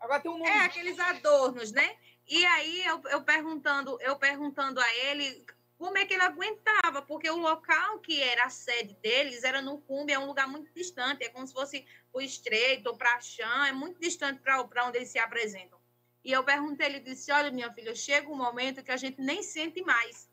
Agora 0.00 0.20
tem 0.20 0.30
um 0.30 0.38
nome. 0.38 0.50
É, 0.50 0.64
aqueles 0.64 0.98
adornos, 0.98 1.70
né? 1.70 1.96
E 2.28 2.44
aí, 2.44 2.84
eu, 2.84 3.00
eu, 3.10 3.22
perguntando, 3.22 3.96
eu 4.00 4.16
perguntando 4.16 4.80
a 4.80 4.94
ele 4.96 5.46
como 5.78 5.96
é 5.98 6.04
que 6.04 6.14
ele 6.14 6.22
aguentava, 6.22 7.02
porque 7.02 7.30
o 7.30 7.36
local 7.36 8.00
que 8.00 8.20
era 8.20 8.46
a 8.46 8.50
sede 8.50 8.94
deles 8.94 9.44
era 9.44 9.62
no 9.62 9.78
Cumbi, 9.78 10.12
é 10.12 10.18
um 10.18 10.26
lugar 10.26 10.48
muito 10.48 10.72
distante, 10.74 11.22
é 11.22 11.28
como 11.28 11.46
se 11.46 11.52
fosse 11.52 11.86
o 12.12 12.20
Estreito 12.20 12.88
ou 12.88 12.96
para 12.96 13.20
Chã, 13.20 13.66
é 13.66 13.72
muito 13.72 14.00
distante 14.00 14.40
para 14.40 14.86
onde 14.86 14.98
eles 14.98 15.08
se 15.08 15.18
apresentam. 15.18 15.78
E 16.26 16.32
eu 16.32 16.42
perguntei, 16.42 16.86
ele 16.86 16.98
disse, 16.98 17.30
olha, 17.30 17.52
minha 17.52 17.72
filha, 17.72 17.94
chega 17.94 18.28
um 18.28 18.34
momento 18.34 18.82
que 18.82 18.90
a 18.90 18.96
gente 18.96 19.20
nem 19.20 19.44
sente 19.44 19.80
mais. 19.82 20.28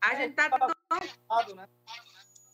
A 0.00 0.14
É, 0.14 0.16
gente 0.16 0.30
está 0.30 0.48
tá- 0.48 0.74
tão, 0.88 1.54
né? 1.54 1.68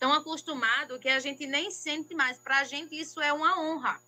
tão 0.00 0.12
acostumado 0.12 0.98
que 0.98 1.08
a 1.08 1.20
gente 1.20 1.46
nem 1.46 1.70
sente 1.70 2.16
mais. 2.16 2.36
Para 2.36 2.58
a 2.58 2.64
gente 2.64 2.98
isso 3.00 3.20
é 3.20 3.32
uma 3.32 3.60
honra. 3.60 4.02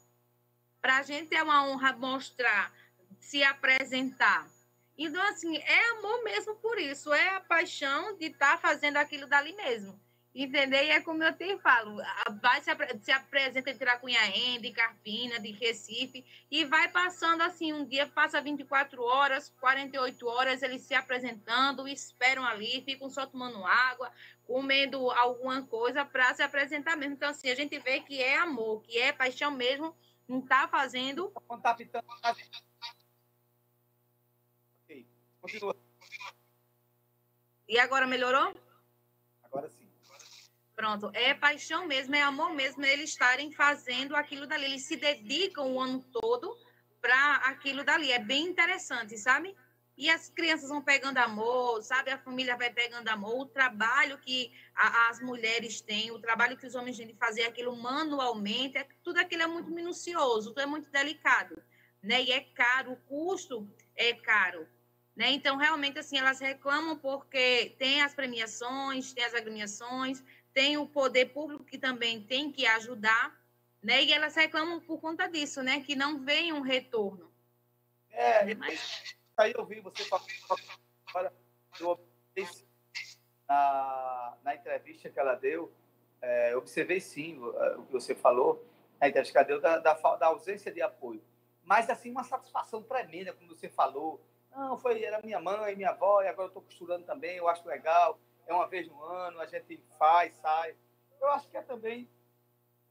Para 0.81 0.97
a 0.97 1.03
gente 1.03 1.33
é 1.33 1.41
uma 1.45 1.65
honra 1.65 1.93
mostrar, 1.93 2.75
se 3.21 3.45
apresentar. 3.45 4.51
Então, 4.97 5.23
assim, 5.29 5.57
é 5.57 5.91
amor 5.91 6.25
mesmo 6.25 6.57
por 6.57 6.77
isso, 6.77 7.13
é 7.13 7.37
a 7.37 7.41
paixão 7.41 8.17
de 8.17 8.25
estar 8.25 8.59
fazendo 8.59 8.97
aquilo 8.97 9.29
dali 9.29 9.53
mesmo. 9.53 9.97
Entendeu? 10.35 10.83
E 10.85 10.91
é 10.91 11.01
como 11.01 11.23
eu 11.25 11.33
te 11.35 11.59
falo, 11.59 12.01
vai 12.41 12.61
se, 12.63 12.71
apre- 12.71 12.99
se 13.01 13.11
apresenta 13.11 13.73
de 13.73 13.79
Tracunhaém, 13.79 14.61
de 14.61 14.71
Carpina, 14.73 15.41
de 15.41 15.51
Recife, 15.53 16.25
e 16.51 16.65
vai 16.65 16.89
passando 16.89 17.43
assim, 17.43 17.73
um 17.73 17.85
dia 17.85 18.07
passa 18.07 18.41
24 18.41 19.03
horas, 19.03 19.49
48 19.59 20.27
horas, 20.29 20.63
eles 20.63 20.83
se 20.83 20.95
apresentando, 20.95 21.89
esperam 21.89 22.45
ali, 22.45 22.83
ficam 22.83 23.11
só 23.11 23.27
tomando 23.27 23.65
água, 23.65 24.13
comendo 24.47 25.11
alguma 25.11 25.63
coisa 25.67 26.05
para 26.05 26.33
se 26.35 26.43
apresentar 26.43 26.97
mesmo. 26.97 27.15
Então, 27.15 27.31
assim, 27.31 27.51
a 27.51 27.55
gente 27.55 27.79
vê 27.81 28.01
que 28.01 28.23
é 28.23 28.39
amor, 28.39 28.83
que 28.83 28.99
é 28.99 29.13
paixão 29.13 29.51
mesmo, 29.51 29.97
não 30.29 30.41
está 30.41 30.69
fazendo 30.69 31.33
tá. 31.63 31.77
Ok, 34.85 35.07
continua. 35.41 35.77
E 37.67 37.79
agora 37.79 38.07
melhorou? 38.07 38.55
Agora 39.43 39.69
sim. 39.71 39.88
Pronto, 40.79 41.11
é 41.13 41.35
paixão 41.35 41.89
mesmo, 41.89 42.15
é 42.15 42.23
amor 42.23 42.55
mesmo 42.55 42.85
eles 42.85 43.11
estarem 43.11 43.51
fazendo 43.51 44.15
aquilo 44.15 44.47
dali. 44.47 44.67
Eles 44.67 44.87
se 44.87 44.95
dedicam 44.95 45.75
o 45.75 45.81
ano 45.81 46.01
todo 46.13 46.57
para 47.01 47.35
aquilo 47.51 47.83
dali. 47.83 48.13
É 48.13 48.21
bem 48.21 48.47
interessante, 48.47 49.19
sabe? 49.19 49.57
E 49.97 50.09
as 50.09 50.29
crianças 50.31 50.69
vão 50.69 50.81
pegando 50.81 51.19
amor, 51.19 51.83
sabe? 51.83 52.13
A 52.13 52.19
família 52.19 52.57
vai 52.57 52.71
pegando 52.71 53.09
amor. 53.09 53.41
O 53.41 53.47
trabalho 53.47 54.19
que 54.19 54.53
a- 54.73 55.09
as 55.09 55.21
mulheres 55.21 55.81
têm, 55.81 56.13
o 56.13 56.21
trabalho 56.21 56.57
que 56.57 56.69
os 56.69 56.77
homens 56.77 56.97
têm 56.97 57.09
de 57.09 57.15
fazer 57.15 57.43
aquilo 57.43 57.77
manualmente, 57.77 58.79
é, 58.79 58.87
tudo 59.03 59.19
aquilo 59.19 59.43
é 59.43 59.49
muito 59.49 59.73
minucioso, 59.73 60.51
tudo 60.51 60.61
é 60.61 60.67
muito 60.67 60.89
delicado, 60.93 61.61
né? 62.01 62.23
E 62.23 62.31
é 62.31 62.41
caro, 62.41 62.93
o 62.93 62.97
custo 62.99 63.69
é 63.97 64.15
caro. 64.15 64.65
Né? 65.19 65.33
Então, 65.33 65.57
realmente, 65.57 65.99
assim, 65.99 66.17
elas 66.17 66.39
reclamam 66.39 66.97
porque 66.97 67.75
tem 67.77 68.01
as 68.03 68.15
premiações, 68.15 69.13
tem 69.13 69.25
as 69.25 69.35
agremiações, 69.35 70.23
tem 70.59 70.77
o 70.77 70.89
poder 70.89 71.27
público 71.27 71.63
que 71.63 71.79
também 71.79 72.21
tem 72.21 72.51
que 72.51 72.67
ajudar, 72.67 73.33
né? 73.81 74.03
E 74.03 74.13
elas 74.13 74.35
reclamam 74.35 74.81
por 74.81 75.01
conta 75.01 75.29
disso, 75.29 75.63
né? 75.63 75.81
Que 75.83 75.95
não 75.95 76.19
vem 76.25 76.53
um 76.53 76.63
retorno. 76.63 77.33
É, 78.11 78.53
Mas, 78.57 79.15
aí 79.37 79.55
eu 79.57 79.65
vi 79.65 79.79
você 79.79 80.03
observei 81.85 82.67
na, 83.49 84.37
na 84.43 84.57
entrevista 84.57 85.09
que 85.09 85.21
ela 85.21 85.37
deu, 85.37 85.73
é, 86.21 86.57
observei 86.57 87.01
sim 87.01 87.39
o, 87.39 87.51
o 87.81 87.87
que 87.87 87.93
você 87.93 88.17
falou 88.17 88.67
na 89.01 89.09
entrevista 89.09 89.31
que 89.31 89.39
ela 89.39 89.47
deu 89.47 89.61
da, 89.61 89.79
da, 89.79 90.17
da 90.17 90.27
ausência 90.27 90.73
de 90.73 90.83
apoio. 90.83 91.23
Mas, 91.63 91.89
assim, 91.89 92.11
uma 92.11 92.25
satisfação 92.25 92.83
tremenda, 92.83 93.33
como 93.33 93.55
você 93.55 93.69
falou. 93.69 94.21
Não, 94.51 94.77
foi, 94.77 95.05
era 95.05 95.23
minha 95.23 95.39
mãe, 95.39 95.77
minha 95.77 95.91
avó, 95.91 96.21
e 96.21 96.27
agora 96.27 96.47
eu 96.47 96.49
estou 96.49 96.63
costurando 96.63 97.05
também, 97.05 97.37
eu 97.37 97.47
acho 97.47 97.65
legal. 97.69 98.19
É 98.49 98.55
uma 98.55 98.67
vez 98.67 98.89
no 98.89 99.01
ano, 99.05 99.41
a 99.41 99.47
gente 99.47 99.77
faz, 99.99 100.35
sai. 100.37 100.75
Eu 101.21 101.29
acho 101.29 101.49
que 101.51 101.57
é 101.59 101.63
também 101.63 102.11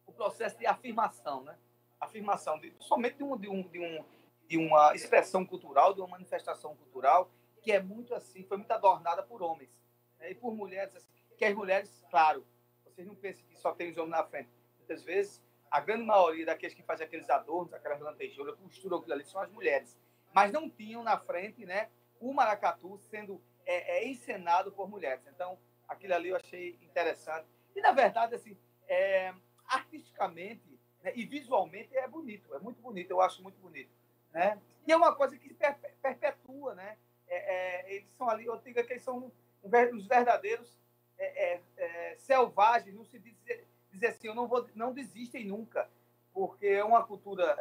o 0.06 0.14
processo 0.14 0.56
de 0.58 0.68
afirmação, 0.68 1.44
né? 1.44 1.58
Afirmação 2.00 2.60
de, 2.60 2.76
somente 2.80 3.18
de, 3.18 3.24
um, 3.24 3.36
de, 3.36 3.50
um, 3.50 3.64
de, 3.64 3.80
um, 3.80 4.06
de 4.48 4.58
uma 4.60 4.94
expressão 4.94 5.44
cultural, 5.44 5.96
de 5.96 6.00
uma 6.00 6.10
manifestação 6.10 6.76
cultural, 6.76 7.32
que 7.64 7.72
é 7.72 7.82
muito 7.82 8.14
assim, 8.14 8.44
foi 8.44 8.58
muito 8.58 8.72
adornada 8.72 9.24
por 9.24 9.42
homens 9.42 9.72
né? 10.20 10.30
e 10.30 10.36
por 10.36 10.54
mulheres. 10.54 10.96
Assim, 10.96 11.10
que 11.36 11.44
as 11.44 11.56
mulheres, 11.56 12.06
claro, 12.12 12.46
vocês 12.86 13.08
não 13.08 13.16
pensem 13.16 13.44
que 13.46 13.58
só 13.58 13.74
tem 13.74 13.90
os 13.90 13.98
homens 13.98 14.12
na 14.12 14.24
frente. 14.24 14.50
Muitas 14.78 15.04
vezes, 15.04 15.44
a 15.72 15.80
grande 15.80 16.04
maioria 16.04 16.46
daqueles 16.46 16.76
que 16.76 16.84
fazem 16.84 17.08
aqueles 17.08 17.32
adornos, 17.32 17.74
aquelas 17.74 18.00
lantejouras, 18.00 18.56
costuram 18.60 19.00
aquilo 19.00 19.14
ali, 19.14 19.26
são 19.26 19.42
as 19.42 19.52
mulheres. 19.52 19.98
Mas 20.32 20.52
não 20.52 20.70
tinham 20.70 21.02
na 21.02 21.18
frente 21.18 21.66
né, 21.66 21.90
o 22.20 22.32
maracatu 22.32 23.00
sendo 23.10 23.42
é, 23.68 23.98
é, 23.98 24.08
encenado 24.08 24.72
por 24.72 24.90
mulheres. 24.90 25.28
Então, 25.28 25.60
aquilo 25.88 26.16
ali 26.16 26.30
eu 26.30 26.38
achei 26.38 26.80
interessante. 26.82 27.46
E, 27.76 27.82
na 27.82 27.92
verdade, 27.92 28.34
assim, 28.34 28.58
é, 28.88 29.34
artisticamente 29.68 30.80
né, 31.04 31.12
e 31.16 31.26
visualmente 31.26 31.96
é 31.96 32.08
bonito, 32.08 32.56
é 32.56 32.60
muito 32.60 32.82
bonito, 32.82 33.12
eu 33.12 33.22
acho 33.22 33.44
muito 33.44 33.60
bonito. 33.60 33.92
Né? 34.32 34.60
E 34.88 34.92
é 34.92 34.98
uma 34.98 35.14
coisa 35.14 35.38
que 35.38 35.54
perpe- 35.54 35.92
perpetua, 36.02 36.74
né? 36.74 36.98
É, 37.28 37.36
é, 37.84 37.94
eles 37.94 38.10
são 38.14 38.30
ali, 38.30 38.46
eu 38.46 38.58
digo 38.60 38.82
que 38.84 38.94
eles 38.94 39.04
são 39.04 39.32
os 39.62 40.08
verdadeiros 40.08 40.80
é, 41.18 41.54
é, 41.56 41.62
é, 41.76 42.16
selvagens, 42.16 42.96
não 42.96 43.04
se 43.04 43.20
dizer, 43.20 43.68
assim, 44.08 44.28
eu 44.28 44.36
não, 44.36 44.48
vou, 44.48 44.66
não 44.76 44.94
desistem 44.94 45.46
nunca, 45.46 45.90
porque 46.32 46.68
é 46.68 46.84
uma 46.84 47.06
cultura 47.06 47.58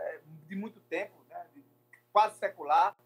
de 0.46 0.54
muito 0.54 0.78
tempo, 0.82 1.14
né? 1.28 1.46
quase 2.12 2.38
secular, 2.38 2.96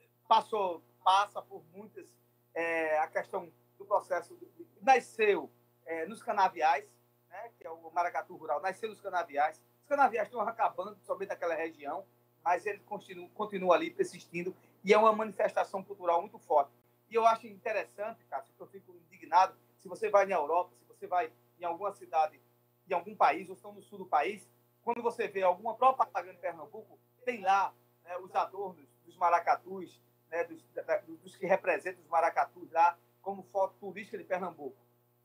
e 0.00 0.08
passou, 0.26 0.82
passa 1.02 1.40
por 1.42 1.62
muitas, 1.72 2.06
é, 2.54 2.98
a 2.98 3.06
questão 3.06 3.50
do 3.78 3.84
processo, 3.84 4.38
nasceu 4.80 5.50
é, 5.84 6.06
nos 6.06 6.22
canaviais, 6.22 6.88
né? 7.28 7.50
que 7.58 7.66
é 7.66 7.70
o 7.70 7.90
maracatu 7.90 8.36
rural, 8.36 8.60
nasceu 8.60 8.88
nos 8.88 9.00
canaviais, 9.00 9.60
os 9.82 9.88
canaviais 9.88 10.28
estão 10.28 10.40
acabando, 10.40 10.98
somente 11.02 11.30
naquela 11.30 11.54
região, 11.54 12.04
mas 12.44 12.66
ele 12.66 12.80
continua, 12.80 13.28
continua 13.30 13.74
ali 13.74 13.90
persistindo 13.90 14.54
e 14.84 14.92
é 14.92 14.98
uma 14.98 15.12
manifestação 15.12 15.82
cultural 15.82 16.20
muito 16.20 16.38
forte. 16.38 16.72
E 17.08 17.14
eu 17.14 17.26
acho 17.26 17.46
interessante, 17.46 18.24
Cássio, 18.24 18.54
eu 18.58 18.66
fico 18.66 18.92
indignado, 18.92 19.54
se 19.78 19.88
você 19.88 20.08
vai 20.08 20.26
na 20.26 20.34
Europa, 20.34 20.74
se 20.76 20.84
você 20.86 21.06
vai 21.06 21.32
em 21.60 21.64
alguma 21.64 21.92
cidade, 21.92 22.40
em 22.88 22.94
algum 22.94 23.14
país, 23.14 23.48
ou 23.48 23.54
estão 23.54 23.72
no 23.72 23.82
sul 23.82 23.98
do 23.98 24.06
país, 24.06 24.48
quando 24.82 25.02
você 25.02 25.28
vê 25.28 25.42
alguma 25.42 25.74
propaganda 25.74 26.32
em 26.32 26.40
Pernambuco, 26.40 26.98
tem 27.24 27.40
lá 27.40 27.72
né, 28.02 28.16
os 28.18 28.34
adornos 28.34 28.84
dos 29.04 29.16
maracatus, 29.16 30.00
né, 30.32 30.44
dos, 30.44 30.64
da- 30.72 30.98
dos 30.98 31.36
que 31.36 31.46
representam 31.46 32.02
os 32.02 32.08
maracatus 32.08 32.70
lá, 32.72 32.98
como 33.20 33.42
foto 33.44 33.76
turística 33.78 34.16
de 34.18 34.24
Pernambuco. 34.24 34.76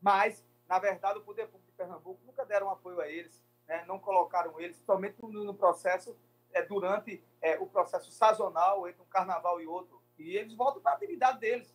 Mas, 0.01 0.45
na 0.67 0.77
verdade, 0.77 1.17
o 1.17 1.23
poder 1.23 1.47
público 1.47 1.71
de 1.71 1.77
Pernambuco 1.77 2.19
nunca 2.25 2.45
deram 2.45 2.69
apoio 2.69 2.99
a 2.99 3.07
eles, 3.07 3.41
né, 3.67 3.83
não 3.85 3.97
colocaram 3.97 4.59
eles, 4.59 4.77
somente 4.85 5.19
no, 5.21 5.29
no 5.29 5.53
processo, 5.53 6.15
é, 6.53 6.61
durante 6.61 7.23
é, 7.41 7.57
o 7.57 7.65
processo 7.65 8.11
sazonal 8.11 8.87
entre 8.87 9.01
um 9.01 9.05
carnaval 9.05 9.59
e 9.61 9.65
outro. 9.65 10.01
E 10.19 10.35
eles 10.35 10.53
voltam 10.53 10.81
para 10.81 10.91
a 10.91 10.95
atividade 10.95 11.39
deles. 11.39 11.73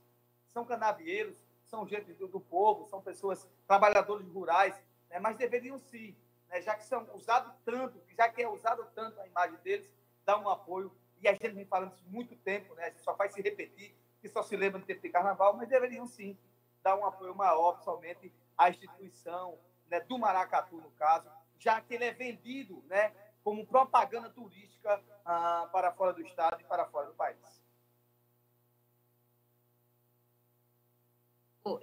São 0.48 0.64
canavieiros, 0.64 1.42
são 1.64 1.86
gente 1.88 2.12
do, 2.12 2.28
do 2.28 2.40
povo, 2.40 2.86
são 2.86 3.00
pessoas, 3.00 3.48
trabalhadores 3.66 4.28
rurais, 4.28 4.74
né, 5.08 5.18
mas 5.18 5.36
deveriam 5.36 5.78
sim, 5.78 6.14
né, 6.48 6.60
já 6.60 6.74
que 6.76 6.84
são 6.84 7.08
usados 7.14 7.54
tanto, 7.64 7.98
já 8.16 8.28
que 8.28 8.42
é 8.42 8.48
usado 8.48 8.86
tanto 8.94 9.18
a 9.20 9.26
imagem 9.26 9.58
deles, 9.60 9.90
dar 10.24 10.38
um 10.38 10.48
apoio. 10.48 10.92
E 11.22 11.28
a 11.28 11.32
gente 11.32 11.48
vem 11.50 11.64
falando 11.64 11.94
isso 11.94 12.04
muito 12.08 12.34
tempo, 12.36 12.74
né, 12.74 12.92
só 12.96 13.14
faz 13.14 13.32
se 13.32 13.40
repetir, 13.40 13.94
que 14.20 14.28
só 14.28 14.42
se 14.42 14.56
lembra 14.56 14.80
de 14.80 14.86
tempo 14.86 15.00
de 15.00 15.08
carnaval, 15.08 15.56
mas 15.56 15.68
deveriam 15.68 16.06
sim 16.06 16.36
dar 16.82 16.96
um 16.96 17.06
apoio 17.06 17.34
maior, 17.34 17.74
principalmente 17.74 18.32
à 18.58 18.68
instituição 18.68 19.56
né, 19.88 20.00
do 20.00 20.18
Maracatu, 20.18 20.76
no 20.76 20.90
caso, 20.92 21.30
já 21.58 21.80
que 21.80 21.94
ele 21.94 22.04
é 22.04 22.12
vendido 22.12 22.82
né, 22.88 23.12
como 23.44 23.64
propaganda 23.64 24.28
turística 24.30 25.00
ah, 25.24 25.68
para 25.70 25.92
fora 25.92 26.12
do 26.12 26.22
estado 26.22 26.60
e 26.60 26.64
para 26.64 26.86
fora 26.86 27.06
do 27.06 27.14
país. 27.14 27.62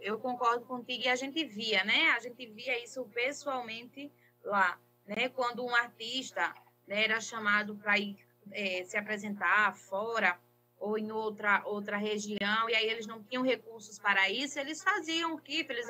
eu 0.01 0.19
concordo 0.19 0.65
contigo 0.65 1.03
e 1.03 1.07
a 1.07 1.15
gente 1.15 1.43
via, 1.45 1.83
né? 1.85 2.11
A 2.11 2.19
gente 2.19 2.45
via 2.47 2.83
isso 2.83 3.05
pessoalmente 3.05 4.11
lá, 4.43 4.77
né? 5.05 5.29
Quando 5.29 5.65
um 5.65 5.73
artista 5.73 6.53
né, 6.85 7.05
era 7.05 7.21
chamado 7.21 7.75
para 7.77 7.97
ir 7.97 8.17
eh, 8.51 8.83
se 8.85 8.97
apresentar 8.97 9.75
fora 9.75 10.39
ou 10.79 10.97
em 10.97 11.11
outra 11.11 11.61
outra 11.65 11.97
região 11.97 12.69
e 12.69 12.75
aí 12.75 12.87
eles 12.89 13.05
não 13.05 13.21
tinham 13.23 13.43
recursos 13.43 13.99
para 13.99 14.29
isso, 14.29 14.59
eles 14.59 14.81
faziam 14.81 15.33
o 15.33 15.41
que 15.41 15.65
eles 15.69 15.87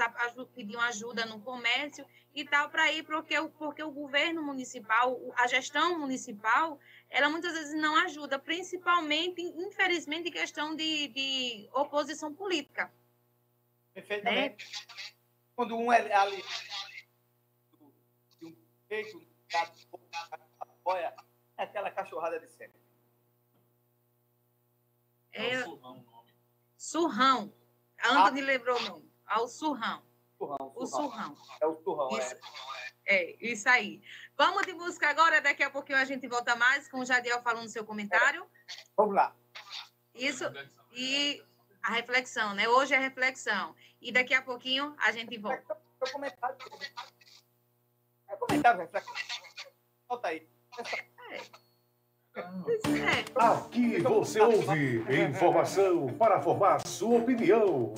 pediam 0.56 0.82
ajuda 0.82 1.26
no 1.26 1.40
comércio 1.42 2.06
e 2.34 2.44
tal 2.46 2.70
para 2.70 2.92
ir 2.92 3.04
porque 3.04 3.38
o 3.38 3.50
porque 3.50 3.84
o 3.84 3.92
governo 3.92 4.42
municipal, 4.42 5.20
a 5.36 5.48
gestão 5.48 6.00
municipal, 6.00 6.80
ela 7.10 7.30
muitas 7.30 7.54
vezes 7.54 7.80
não 7.80 7.96
ajuda, 7.98 8.40
principalmente, 8.40 9.42
infelizmente, 9.42 10.30
em 10.30 10.32
questão 10.32 10.76
de, 10.76 11.08
de 11.10 11.70
oposição 11.74 12.34
política. 12.34 12.92
Perfeitamente. 13.94 14.68
Quando 15.56 15.76
um 15.76 15.92
é 15.92 16.14
ali 16.14 16.44
de 18.40 18.46
um 18.46 18.56
peito, 18.88 19.18
um 19.18 19.24
apoia, 20.60 21.14
é 21.60 21.64
aquela 21.64 21.92
cachorrada 21.92 22.40
de 22.40 22.48
sempre. 22.48 22.80
É, 25.34 25.62
surrão 25.64 25.74
o 25.74 25.78
nome. 25.82 26.34
surrão. 26.78 27.54
Anthony 28.04 28.42
lembrou 28.42 28.78
o 28.78 28.82
nome. 28.84 29.12
Ao 29.26 29.48
surrão. 29.48 30.02
Surrão, 30.38 30.72
O 30.74 30.86
surrão. 30.86 31.36
surrão. 31.36 31.38
É 31.62 31.68
o 31.68 31.76
surrão, 31.84 32.10
Isso. 32.18 32.36
é. 32.36 32.40
É, 33.12 33.36
isso 33.42 33.68
aí. 33.68 34.02
Vamos 34.38 34.66
de 34.68 34.74
música 34.74 35.10
agora, 35.10 35.42
daqui 35.42 35.64
a 35.64 35.70
pouquinho 35.70 35.98
a 35.98 36.06
gente 36.06 36.28
volta 36.28 36.56
mais 36.56 36.88
com 36.88 37.00
o 37.00 37.06
Jadiel 37.06 37.42
falando 37.42 37.68
seu 37.68 37.84
comentário. 37.84 38.48
Vamos 38.96 39.16
lá. 39.16 39.36
Isso. 40.14 40.44
E 40.94 41.44
a 41.82 41.92
reflexão, 41.92 42.54
né? 42.54 42.70
Hoje 42.70 42.94
é 42.94 43.00
reflexão. 43.00 43.76
E 44.00 44.12
daqui 44.12 44.34
a 44.34 44.42
pouquinho 44.44 44.96
a 45.00 45.12
gente 45.12 45.38
volta. 45.40 45.76
Seu 46.04 46.14
comentário. 46.14 46.56
É 48.28 48.36
comentário, 48.38 48.88
vai. 48.92 49.04
Volta 50.08 50.28
aí. 50.30 50.48
É. 51.32 51.60
Aqui 53.36 54.00
você 54.02 54.40
ouve 54.40 55.04
informação 55.10 56.08
para 56.18 56.42
formar 56.42 56.86
sua 56.88 57.18
opinião. 57.20 57.94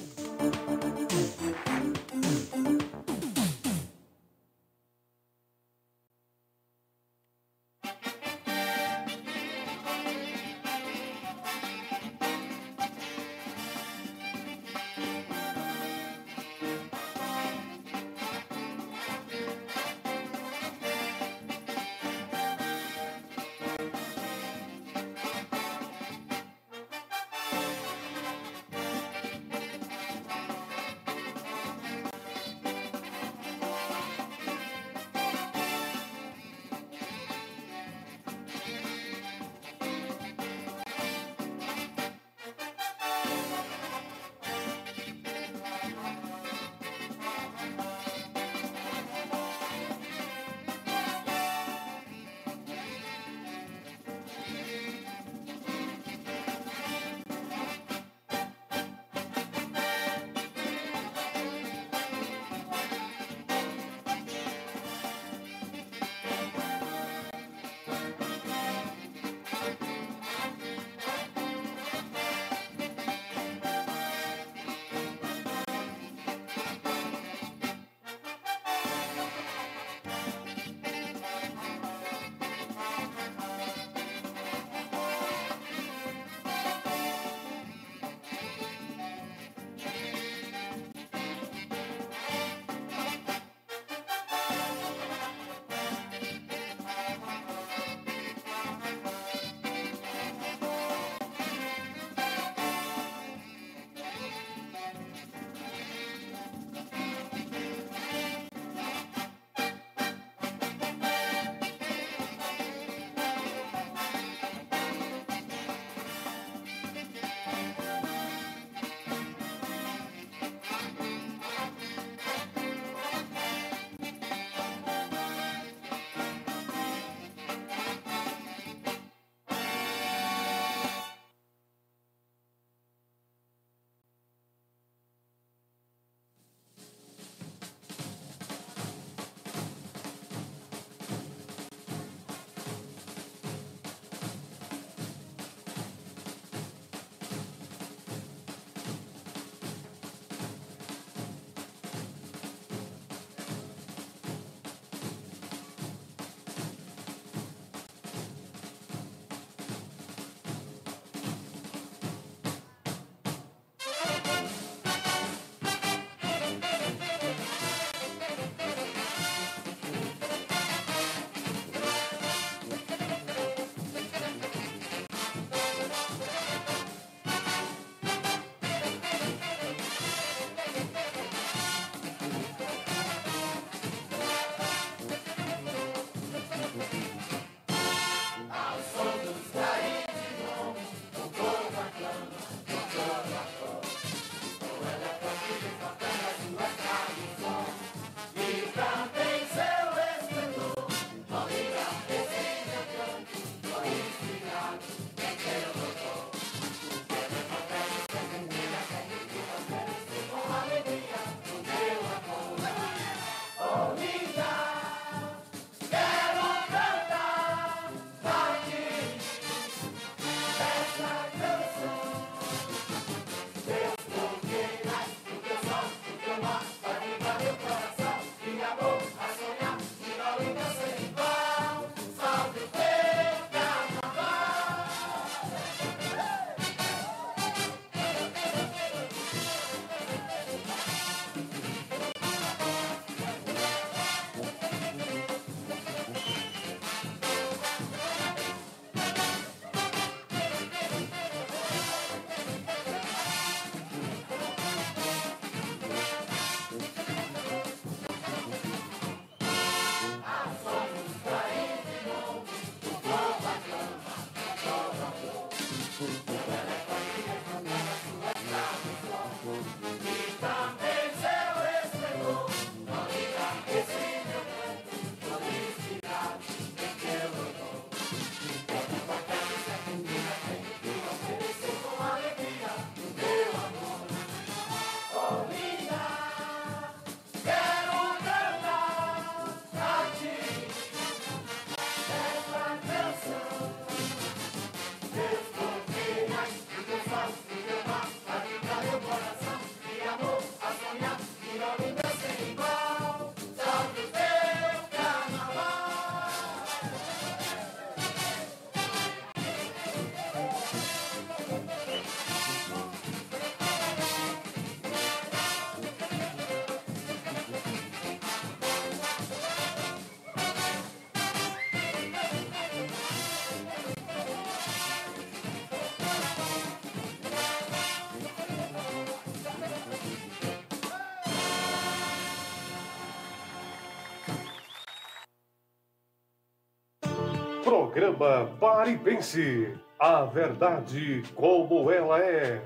Programa 337.91 338.49
Pare 338.57 338.91
e 338.91 338.97
Pense. 338.97 339.73
A 339.99 340.23
verdade 340.23 341.23
como 341.35 341.91
ela 341.91 342.19
é. 342.19 342.61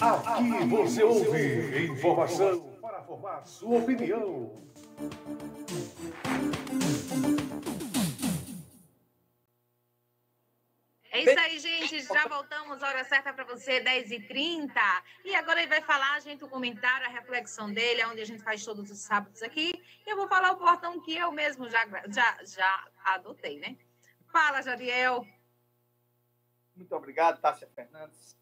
Aqui 0.00 0.66
você 0.70 1.02
ouve 1.02 1.86
informação 1.86 2.72
para 2.80 3.02
formar 3.02 3.44
sua 3.44 3.78
opinião. 3.78 4.52
Já 12.02 12.28
voltamos, 12.28 12.82
hora 12.82 13.04
certa 13.04 13.32
para 13.32 13.44
você, 13.44 13.82
10h30. 13.82 14.72
E 15.24 15.34
agora 15.34 15.60
ele 15.60 15.68
vai 15.68 15.82
falar, 15.82 16.14
a 16.14 16.20
gente, 16.20 16.44
o 16.44 16.48
comentário, 16.48 17.06
a 17.06 17.10
reflexão 17.10 17.72
dele, 17.72 18.00
é 18.00 18.06
onde 18.06 18.20
a 18.20 18.26
gente 18.26 18.42
faz 18.42 18.64
todos 18.64 18.90
os 18.90 18.98
sábados 18.98 19.42
aqui. 19.42 19.72
E 20.06 20.10
eu 20.10 20.16
vou 20.16 20.28
falar 20.28 20.52
o 20.52 20.56
portão 20.56 21.00
que 21.00 21.16
eu 21.16 21.30
mesmo 21.32 21.68
já, 21.68 21.86
já, 22.08 22.38
já 22.44 22.88
adotei, 23.04 23.58
né? 23.58 23.76
Fala, 24.26 24.62
Jadiel. 24.62 25.26
Muito 26.74 26.94
obrigado, 26.94 27.40
Tássia 27.40 27.68
Fernandes. 27.74 28.36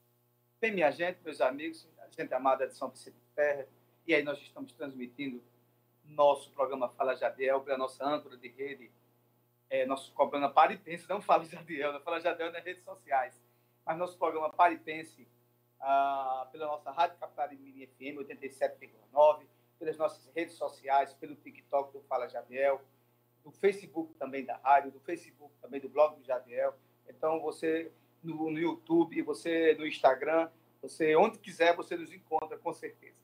Bem, 0.60 0.72
minha 0.72 0.90
gente, 0.90 1.20
meus 1.24 1.40
amigos, 1.40 1.88
gente 2.10 2.32
amada 2.34 2.66
de 2.66 2.76
São 2.76 2.90
Vicente 2.90 3.14
de 3.14 3.34
Terra. 3.34 3.66
E 4.06 4.14
aí 4.14 4.22
nós 4.22 4.38
estamos 4.38 4.72
transmitindo 4.72 5.42
nosso 6.04 6.50
programa 6.52 6.88
Fala 6.90 7.16
Jadiel 7.16 7.60
para 7.60 7.74
a 7.74 7.78
nossa 7.78 8.04
âncora 8.04 8.36
de 8.36 8.48
rede, 8.48 8.90
é, 9.68 9.86
nosso 9.86 10.12
programa 10.12 10.50
Paripense, 10.50 11.08
não 11.08 11.22
fala 11.22 11.44
Jadiel, 11.44 11.92
não 11.92 12.00
fala 12.00 12.20
Jadiel 12.20 12.52
nas 12.52 12.64
redes 12.64 12.82
sociais, 12.82 13.40
mas 13.84 13.98
nosso 13.98 14.18
programa 14.18 14.50
Paripense 14.50 15.26
ah, 15.80 16.48
pela 16.52 16.66
nossa 16.66 16.90
Rádio 16.90 17.18
Capital 17.18 17.48
Mini 17.50 17.86
FM 17.86 18.18
87,9, 18.18 19.44
pelas 19.78 19.96
nossas 19.96 20.30
redes 20.34 20.56
sociais, 20.56 21.14
pelo 21.14 21.34
TikTok 21.34 21.92
do 21.92 22.02
Fala 22.02 22.28
Jadiel, 22.28 22.80
do 23.42 23.50
Facebook 23.50 24.14
também 24.14 24.44
da 24.44 24.56
rádio, 24.58 24.90
do 24.90 25.00
Facebook 25.00 25.54
também 25.60 25.80
do 25.80 25.88
blog 25.88 26.16
do 26.16 26.24
Jadiel. 26.24 26.74
Então, 27.08 27.40
você 27.40 27.90
no, 28.22 28.50
no 28.50 28.58
YouTube, 28.58 29.22
você 29.22 29.74
no 29.78 29.86
Instagram, 29.86 30.50
você 30.82 31.16
onde 31.16 31.38
quiser, 31.38 31.74
você 31.74 31.96
nos 31.96 32.12
encontra, 32.12 32.58
com 32.58 32.72
certeza. 32.72 33.18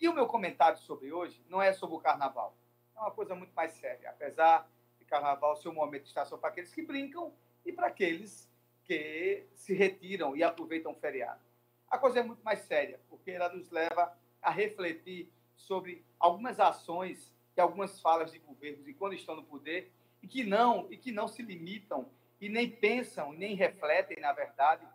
E 0.00 0.08
o 0.08 0.14
meu 0.14 0.26
comentário 0.26 0.78
sobre 0.78 1.12
hoje 1.12 1.44
não 1.48 1.60
é 1.60 1.72
sobre 1.72 1.96
o 1.96 2.00
carnaval. 2.00 2.56
É 2.96 3.00
uma 3.00 3.10
coisa 3.10 3.34
muito 3.34 3.54
mais 3.54 3.72
séria. 3.72 4.10
Apesar 4.10 4.68
de 4.98 5.04
carnaval 5.04 5.56
ser 5.56 5.68
um 5.68 5.74
momento 5.74 6.02
de 6.02 6.08
estação 6.08 6.38
para 6.38 6.48
aqueles 6.48 6.72
que 6.72 6.82
brincam 6.82 7.32
e 7.64 7.72
para 7.72 7.86
aqueles 7.86 8.50
que 8.84 9.46
se 9.54 9.74
retiram 9.74 10.36
e 10.36 10.42
aproveitam 10.42 10.92
o 10.92 10.96
feriado. 10.96 11.40
A 11.88 11.98
coisa 11.98 12.20
é 12.20 12.22
muito 12.22 12.42
mais 12.42 12.60
séria, 12.60 13.00
porque 13.08 13.30
ela 13.30 13.48
nos 13.52 13.70
leva 13.70 14.16
a 14.40 14.50
refletir 14.50 15.30
sobre 15.54 16.04
algumas 16.18 16.58
ações 16.58 17.32
e 17.56 17.60
algumas 17.60 18.00
falas 18.00 18.32
de 18.32 18.38
governos 18.38 18.88
e 18.88 18.94
quando 18.94 19.14
estão 19.14 19.36
no 19.36 19.44
poder 19.44 19.92
e 20.22 20.26
que 20.26 20.42
não 20.42 20.90
e 20.90 20.96
que 20.96 21.12
não 21.12 21.28
se 21.28 21.42
limitam 21.42 22.10
e 22.40 22.48
nem 22.48 22.68
pensam 22.68 23.32
nem 23.32 23.54
refletem 23.54 24.18
na 24.18 24.32
verdade 24.32 24.86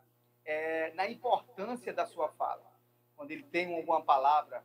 é, 0.43 0.91
na 0.95 1.09
importância 1.09 1.93
da 1.93 2.05
sua 2.05 2.29
fala 2.29 2.65
quando 3.15 3.31
ele 3.31 3.43
tem 3.43 3.75
alguma 3.75 4.01
palavra 4.01 4.63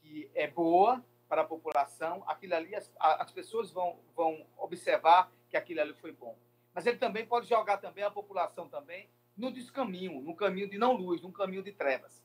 que 0.00 0.30
é 0.34 0.46
boa 0.46 1.04
para 1.28 1.42
a 1.42 1.44
população, 1.44 2.24
aquilo 2.26 2.54
ali 2.54 2.74
as, 2.74 2.90
as 2.98 3.30
pessoas 3.30 3.70
vão, 3.70 3.98
vão 4.16 4.46
observar 4.56 5.30
que 5.50 5.56
aquilo 5.56 5.82
ali 5.82 5.92
foi 5.94 6.12
bom. 6.12 6.34
Mas 6.78 6.86
ele 6.86 6.98
também 6.98 7.26
pode 7.26 7.48
jogar 7.48 7.78
também 7.78 8.04
a 8.04 8.10
população 8.10 8.68
também 8.68 9.10
no 9.36 9.50
descaminho, 9.50 10.22
no 10.22 10.36
caminho 10.36 10.70
de 10.70 10.78
não 10.78 10.92
luz, 10.92 11.20
no 11.20 11.32
caminho 11.32 11.60
de 11.60 11.72
trevas. 11.72 12.22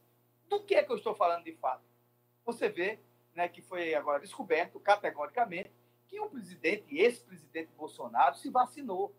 Do 0.47 0.63
que 0.63 0.75
é 0.75 0.83
que 0.83 0.91
eu 0.91 0.97
estou 0.97 1.15
falando 1.15 1.43
de 1.43 1.53
fato? 1.53 1.81
Você 2.45 2.69
vê 2.69 2.99
né, 3.33 3.49
que 3.49 3.63
foi 3.63 3.95
agora 3.95 4.19
descoberto 4.19 4.79
categoricamente 4.79 5.71
que 6.05 6.19
o 6.19 6.29
presidente, 6.29 6.95
ex-presidente 6.95 7.71
Bolsonaro, 7.75 8.35
se 8.35 8.51
vacinou. 8.51 9.11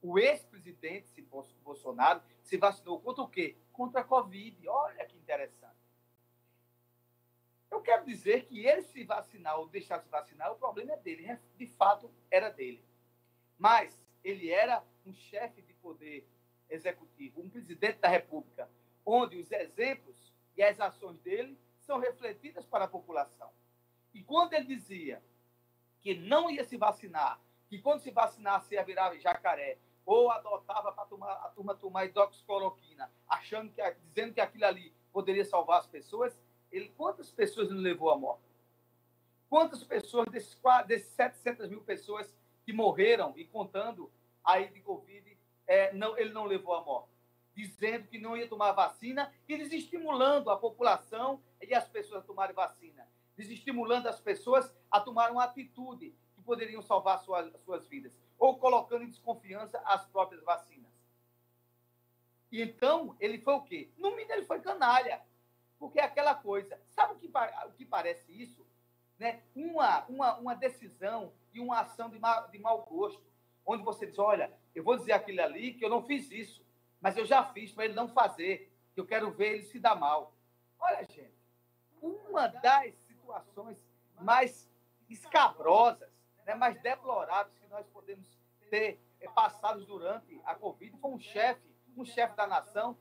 O 0.00 0.18
ex-presidente 0.18 1.20
Bolsonaro 1.62 2.22
se 2.42 2.56
vacinou 2.56 2.98
contra 2.98 3.24
o 3.24 3.28
quê? 3.28 3.58
Contra 3.74 4.00
a 4.00 4.04
Covid. 4.04 4.66
Olha 4.68 5.04
que 5.04 5.18
interessante. 5.18 5.76
Eu 7.70 7.82
quero 7.82 8.06
dizer 8.06 8.46
que 8.46 8.66
ele 8.66 8.80
se 8.80 9.04
vacinar 9.04 9.60
ou 9.60 9.68
deixar 9.68 10.00
se 10.00 10.08
vacinar, 10.08 10.50
o 10.50 10.56
problema 10.56 10.94
é 10.94 10.96
dele. 10.96 11.26
Né? 11.26 11.38
De 11.58 11.66
fato, 11.66 12.10
era 12.30 12.48
dele. 12.48 12.82
Mas 13.58 14.05
ele 14.26 14.50
era 14.50 14.82
um 15.06 15.14
chefe 15.14 15.62
de 15.62 15.72
poder 15.74 16.28
executivo, 16.68 17.40
um 17.40 17.48
presidente 17.48 18.00
da 18.00 18.08
República, 18.08 18.68
onde 19.04 19.38
os 19.38 19.52
exemplos 19.52 20.16
e 20.56 20.64
as 20.64 20.80
ações 20.80 21.16
dele 21.20 21.56
são 21.78 22.00
refletidas 22.00 22.66
para 22.66 22.86
a 22.86 22.88
população. 22.88 23.48
E 24.12 24.24
quando 24.24 24.54
ele 24.54 24.66
dizia 24.66 25.22
que 26.00 26.12
não 26.12 26.50
ia 26.50 26.64
se 26.64 26.76
vacinar, 26.76 27.40
que 27.68 27.78
quando 27.78 28.00
se 28.00 28.10
vacinasse 28.10 28.74
ia 28.74 28.82
virar 28.82 29.16
jacaré, 29.16 29.78
ou 30.04 30.28
adotava 30.30 30.90
para 30.90 31.04
a 31.04 31.48
turma 31.54 31.74
tomar 31.76 32.06
hidroxicloroquina, 32.06 33.08
achando 33.28 33.72
que, 33.72 33.82
dizendo 34.08 34.34
que 34.34 34.40
aquilo 34.40 34.64
ali 34.64 34.92
poderia 35.12 35.44
salvar 35.44 35.78
as 35.78 35.86
pessoas, 35.86 36.36
ele, 36.72 36.88
quantas 36.96 37.30
pessoas 37.30 37.70
ele 37.70 37.80
levou 37.80 38.10
à 38.10 38.18
morte? 38.18 38.42
Quantas 39.48 39.84
pessoas, 39.84 40.26
desses, 40.30 40.60
desses 40.88 41.12
700 41.12 41.68
mil 41.68 41.80
pessoas 41.82 42.34
que 42.66 42.72
morreram 42.72 43.32
e 43.36 43.44
contando 43.44 44.12
aí 44.44 44.68
de 44.68 44.80
Covid, 44.80 45.38
é, 45.68 45.92
não, 45.94 46.18
ele 46.18 46.32
não 46.32 46.44
levou 46.44 46.74
à 46.74 46.84
morte? 46.84 47.14
Dizendo 47.54 48.08
que 48.08 48.18
não 48.18 48.36
ia 48.36 48.48
tomar 48.48 48.72
vacina 48.72 49.32
e 49.48 49.56
desestimulando 49.56 50.50
a 50.50 50.58
população 50.58 51.40
e 51.62 51.72
as 51.72 51.88
pessoas 51.88 52.24
a 52.24 52.26
tomarem 52.26 52.54
vacina. 52.54 53.08
Desestimulando 53.36 54.08
as 54.08 54.20
pessoas 54.20 54.74
a 54.90 55.00
tomar 55.00 55.30
uma 55.30 55.44
atitude 55.44 56.12
que 56.34 56.42
poderiam 56.42 56.82
salvar 56.82 57.20
suas, 57.20 57.50
suas 57.64 57.86
vidas. 57.86 58.12
Ou 58.36 58.58
colocando 58.58 59.04
em 59.04 59.08
desconfiança 59.08 59.80
as 59.86 60.04
próprias 60.06 60.42
vacinas. 60.42 60.90
E 62.50 62.60
então, 62.60 63.16
ele 63.20 63.38
foi 63.38 63.54
o 63.54 63.62
quê? 63.62 63.90
No 63.96 64.10
mínimo, 64.10 64.32
ele 64.32 64.44
foi 64.44 64.60
canalha. 64.60 65.22
Porque 65.78 66.00
é 66.00 66.02
aquela 66.02 66.34
coisa, 66.34 66.80
sabe 66.88 67.14
o 67.14 67.16
que, 67.16 67.30
o 67.66 67.72
que 67.72 67.84
parece 67.84 68.32
isso? 68.32 68.65
Né? 69.18 69.42
Uma, 69.54 70.04
uma, 70.06 70.36
uma 70.36 70.54
decisão 70.54 71.32
e 71.52 71.60
uma 71.60 71.80
ação 71.80 72.08
de, 72.10 72.18
ma, 72.18 72.40
de 72.42 72.58
mau 72.58 72.82
gosto, 72.84 73.22
onde 73.64 73.82
você 73.82 74.06
diz, 74.06 74.18
olha, 74.18 74.52
eu 74.74 74.84
vou 74.84 74.96
dizer 74.96 75.12
aquilo 75.12 75.42
ali 75.42 75.74
que 75.74 75.84
eu 75.84 75.90
não 75.90 76.02
fiz 76.02 76.30
isso, 76.30 76.64
mas 77.00 77.16
eu 77.16 77.24
já 77.24 77.44
fiz 77.44 77.72
para 77.72 77.86
ele 77.86 77.94
não 77.94 78.08
fazer, 78.08 78.72
que 78.94 79.00
eu 79.00 79.06
quero 79.06 79.30
ver 79.30 79.54
ele 79.54 79.62
se 79.64 79.78
dar 79.78 79.96
mal. 79.96 80.34
Olha, 80.78 81.04
gente, 81.04 81.34
uma 82.00 82.46
das 82.46 82.94
situações 83.06 83.78
mais 84.20 84.70
escabrosas, 85.08 86.10
né, 86.44 86.54
mais 86.54 86.80
deploráveis 86.82 87.58
que 87.58 87.66
nós 87.68 87.86
podemos 87.88 88.26
ter 88.70 89.00
é, 89.20 89.28
passados 89.28 89.86
durante 89.86 90.40
a 90.44 90.54
Covid 90.54 90.96
foi 90.98 91.10
um 91.10 91.18
chefe, 91.18 91.62
um 91.96 92.04
chefe 92.04 92.36
da 92.36 92.46
nação, 92.46 92.96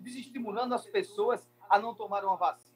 desestimulando 0.00 0.74
as 0.74 0.86
pessoas 0.86 1.46
a 1.68 1.78
não 1.78 1.94
tomar 1.94 2.24
uma 2.24 2.36
vacina. 2.36 2.71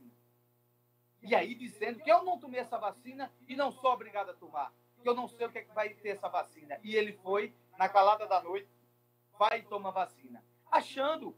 E 1.27 1.35
aí 1.35 1.57
dizendo 1.57 1.99
que 1.99 2.11
eu 2.11 2.23
não 2.23 2.39
tomei 2.39 2.61
essa 2.61 2.79
vacina 2.79 3.33
e 3.49 3.57
não 3.57 3.73
sou 3.73 3.93
obrigado 3.93 4.31
a 4.31 4.35
tomar, 4.35 4.73
que 5.03 5.09
eu 5.09 5.15
não 5.15 5.27
sei 5.27 5.47
o 5.47 5.51
que, 5.51 5.59
é 5.59 5.62
que 5.62 5.75
vai 5.75 5.89
ter 5.91 6.11
essa 6.11 6.29
vacina. 6.29 6.79
E 6.85 6.95
ele 6.95 7.15
foi, 7.15 7.53
na 7.77 7.89
calada 7.89 8.27
da 8.27 8.41
noite, 8.41 8.69
vai 9.37 9.59
e 9.59 9.62
toma 9.62 9.91
vacina. 9.91 10.43
Achando. 10.71 11.37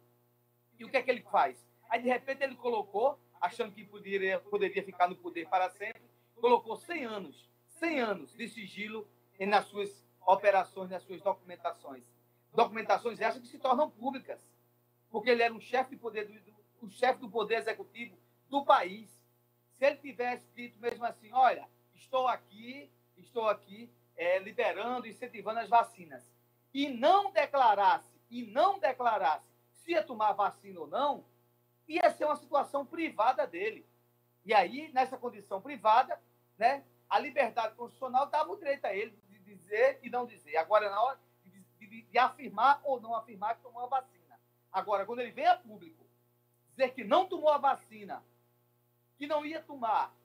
E 0.79 0.85
o 0.85 0.91
que 0.91 0.97
é 0.99 1.03
que 1.03 1.11
ele 1.11 1.23
faz? 1.23 1.67
Aí, 1.89 2.03
de 2.03 2.09
repente, 2.09 2.45
ele 2.45 2.55
colocou, 2.55 3.19
achando 3.41 3.73
que 3.73 3.83
poderia, 3.83 4.39
poderia 4.39 4.83
ficar 4.83 5.09
no 5.09 5.17
poder 5.17 5.49
para 5.49 5.71
sempre, 5.71 6.03
colocou 6.39 6.77
100 6.77 7.05
anos, 7.07 7.51
100 7.79 8.01
anos 8.01 8.37
de 8.37 8.47
sigilo 8.47 9.09
nas 9.41 9.65
suas 9.67 10.05
operações, 10.27 10.91
nas 10.91 11.03
suas 11.03 11.23
documentações. 11.23 12.05
Documentações 12.53 13.21
essas 13.21 13.41
que 13.41 13.49
se 13.49 13.59
tornam 13.59 13.91
públicas, 13.91 14.47
porque 15.11 15.31
ele 15.31 15.43
era 15.43 15.55
um 15.55 15.61
chefe 15.61 15.91
de 15.91 15.97
poder 15.97 16.27
do, 16.27 16.87
o 16.87 16.91
chefe 16.91 17.21
do 17.21 17.31
Poder 17.31 17.57
Executivo 17.57 18.19
do 18.49 18.65
país. 18.65 19.18
Se 19.79 19.85
ele 19.87 19.97
tivesse 19.97 20.45
dito 20.55 20.79
mesmo 20.81 21.05
assim, 21.05 21.33
olha, 21.33 21.69
estou 21.95 22.27
aqui, 22.27 22.91
estou 23.17 23.49
aqui 23.49 23.91
é, 24.17 24.41
liberando, 24.41 25.07
incentivando 25.07 25.61
as 25.61 25.69
vacinas, 25.69 26.23
e 26.75 26.89
não 26.89 27.31
declarasse, 27.31 28.13
e 28.29 28.43
não 28.43 28.79
declarasse 28.79 29.47
se 29.71 29.93
ia 29.93 30.03
tomar 30.03 30.33
vacina 30.33 30.81
ou 30.81 30.87
não, 30.89 31.25
ia 31.87 32.11
ser 32.11 32.25
uma 32.25 32.37
situação 32.37 32.85
privada 32.85 33.47
dele. 33.47 33.87
E 34.45 34.53
aí, 34.53 34.93
nessa 34.93 35.17
condição 35.17 35.63
privada, 35.63 36.21
né, 36.59 36.85
a 37.09 37.19
liberdade 37.19 37.75
constitucional 37.75 38.27
dava 38.27 38.51
o 38.51 38.57
direito 38.57 38.85
a 38.85 38.95
ele 38.95 39.17
de 39.29 39.39
dizer 39.39 40.01
e 40.03 40.11
não 40.11 40.27
dizer. 40.27 40.57
Agora, 40.57 40.91
na 40.91 41.01
hora 41.01 41.21
de, 41.45 41.87
de, 41.87 42.03
de 42.03 42.19
afirmar 42.19 42.81
ou 42.85 43.01
não 43.01 43.15
afirmar 43.15 43.57
que 43.57 43.63
tomou 43.63 43.85
a 43.85 43.87
vacina. 43.87 44.39
Agora, 44.73 45.07
quando 45.07 45.21
ele 45.21 45.31
vem 45.31 45.47
a 45.47 45.57
público 45.57 46.05
dizer 46.71 46.93
que 46.95 47.05
não 47.05 47.27
tomou 47.27 47.51
a 47.51 47.59
vacina, 47.59 48.23
que 49.19 49.27
não 49.27 49.45
ia 49.45 49.61
tomar, 49.61 50.17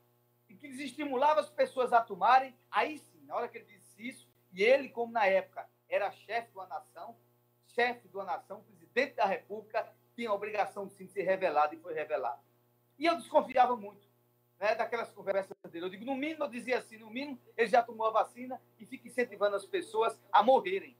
e 0.47 0.55
que 0.55 0.67
desestimulava 0.67 1.41
as 1.41 1.49
pessoas 1.49 1.91
a 1.91 1.99
tomarem, 1.99 2.55
aí 2.69 2.99
sim, 2.99 3.25
na 3.25 3.35
hora 3.35 3.47
que 3.47 3.57
ele 3.57 3.65
disse 3.65 4.07
isso, 4.07 4.29
e 4.53 4.63
ele, 4.63 4.89
como 4.89 5.11
na 5.11 5.25
época 5.25 5.67
era 5.89 6.11
chefe 6.11 6.51
de 6.51 6.57
uma 6.57 6.67
nação, 6.67 7.17
chefe 7.67 8.07
de 8.07 8.15
uma 8.15 8.23
nação, 8.23 8.61
presidente 8.61 9.15
da 9.15 9.25
República, 9.25 9.91
tinha 10.15 10.29
a 10.29 10.33
obrigação 10.33 10.87
sim 10.87 11.07
de 11.07 11.11
ser 11.11 11.23
revelado 11.23 11.73
e 11.73 11.79
foi 11.79 11.95
revelado. 11.95 12.39
E 12.99 13.07
eu 13.07 13.17
desconfiava 13.17 13.75
muito 13.75 14.07
né, 14.59 14.75
daquelas 14.75 15.11
conversas 15.11 15.57
dele. 15.71 15.85
Eu 15.85 15.89
digo, 15.89 16.05
no 16.05 16.15
mínimo, 16.15 16.43
eu 16.43 16.49
dizia 16.49 16.77
assim, 16.77 16.97
no 16.97 17.09
mínimo, 17.09 17.41
ele 17.57 17.67
já 17.67 17.81
tomou 17.81 18.07
a 18.07 18.11
vacina 18.11 18.61
e 18.79 18.85
fica 18.85 19.07
incentivando 19.07 19.55
as 19.55 19.65
pessoas 19.65 20.19
a 20.31 20.43
morrerem. 20.43 20.95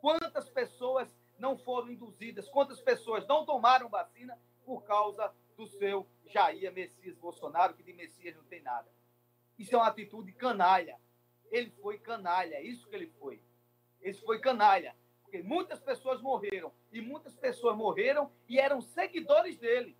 Quantas 0.00 0.48
pessoas 0.48 1.14
não 1.38 1.58
foram 1.58 1.90
induzidas, 1.90 2.48
quantas 2.48 2.80
pessoas 2.80 3.26
não 3.26 3.44
tomaram 3.44 3.88
vacina 3.90 4.38
por 4.64 4.82
causa 4.84 5.32
do 5.60 5.68
seu 5.68 6.06
Jair 6.26 6.72
Messias 6.72 7.14
Bolsonaro, 7.18 7.74
que 7.74 7.82
de 7.82 7.92
Messias 7.92 8.34
não 8.34 8.44
tem 8.44 8.62
nada. 8.62 8.90
Isso 9.58 9.74
é 9.74 9.78
uma 9.78 9.88
atitude 9.88 10.32
canalha. 10.32 10.98
Ele 11.50 11.70
foi 11.82 11.98
canalha, 11.98 12.54
é 12.54 12.62
isso 12.62 12.88
que 12.88 12.94
ele 12.94 13.08
foi. 13.18 13.42
Ele 14.00 14.14
foi 14.14 14.38
canalha. 14.38 14.96
Porque 15.22 15.42
muitas 15.42 15.78
pessoas 15.78 16.22
morreram. 16.22 16.72
E 16.90 17.02
muitas 17.02 17.36
pessoas 17.36 17.76
morreram 17.76 18.32
e 18.48 18.58
eram 18.58 18.80
seguidores 18.80 19.58
dele. 19.58 19.94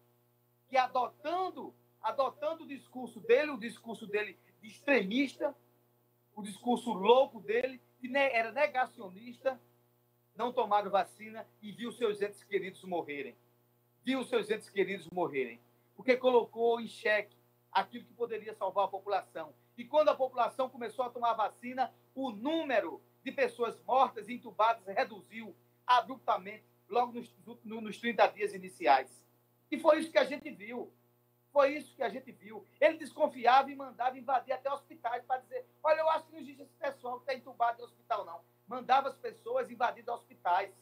Que 0.70 0.78
adotando, 0.78 1.74
adotando 2.00 2.64
o 2.64 2.68
discurso 2.68 3.20
dele, 3.20 3.50
o 3.50 3.58
discurso 3.58 4.06
dele 4.06 4.38
de 4.62 4.68
extremista, 4.68 5.54
o 6.34 6.42
discurso 6.42 6.90
louco 6.92 7.40
dele, 7.40 7.82
que 8.00 8.10
era 8.16 8.50
negacionista, 8.50 9.60
não 10.34 10.54
tomaram 10.54 10.90
vacina 10.90 11.46
e 11.60 11.70
viu 11.70 11.92
seus 11.92 12.22
entes 12.22 12.42
queridos 12.44 12.82
morrerem. 12.84 13.36
Viu 14.04 14.24
seus 14.24 14.50
entes 14.50 14.68
queridos 14.68 15.08
morrerem. 15.10 15.60
Porque 15.94 16.16
colocou 16.16 16.80
em 16.80 16.86
xeque 16.86 17.36
aquilo 17.72 18.04
que 18.04 18.14
poderia 18.14 18.54
salvar 18.54 18.86
a 18.86 18.88
população. 18.88 19.54
E 19.76 19.84
quando 19.84 20.08
a 20.08 20.14
população 20.14 20.68
começou 20.68 21.04
a 21.04 21.10
tomar 21.10 21.34
vacina, 21.34 21.92
o 22.14 22.30
número 22.30 23.00
de 23.22 23.32
pessoas 23.32 23.80
mortas 23.82 24.28
e 24.28 24.34
entubadas 24.34 24.84
reduziu 24.86 25.54
abruptamente 25.86 26.64
logo 26.88 27.12
nos, 27.12 27.34
nos 27.64 27.98
30 27.98 28.26
dias 28.28 28.54
iniciais. 28.54 29.24
E 29.70 29.78
foi 29.78 30.00
isso 30.00 30.10
que 30.10 30.18
a 30.18 30.24
gente 30.24 30.50
viu. 30.50 30.92
Foi 31.52 31.76
isso 31.76 31.94
que 31.94 32.02
a 32.02 32.08
gente 32.08 32.30
viu. 32.32 32.64
Ele 32.80 32.98
desconfiava 32.98 33.70
e 33.70 33.76
mandava 33.76 34.18
invadir 34.18 34.52
até 34.52 34.72
hospitais 34.72 35.24
para 35.24 35.40
dizer: 35.40 35.66
olha, 35.82 36.00
eu 36.00 36.08
acho 36.10 36.26
que 36.26 36.32
não 36.32 36.38
existe 36.38 36.62
esse 36.62 36.74
pessoal 36.74 37.16
que 37.16 37.22
está 37.22 37.34
entubado 37.34 37.78
no 37.78 37.84
hospital, 37.84 38.24
não. 38.24 38.40
Mandava 38.68 39.08
as 39.08 39.16
pessoas 39.16 39.70
invadir 39.70 40.08
hospitais, 40.08 40.72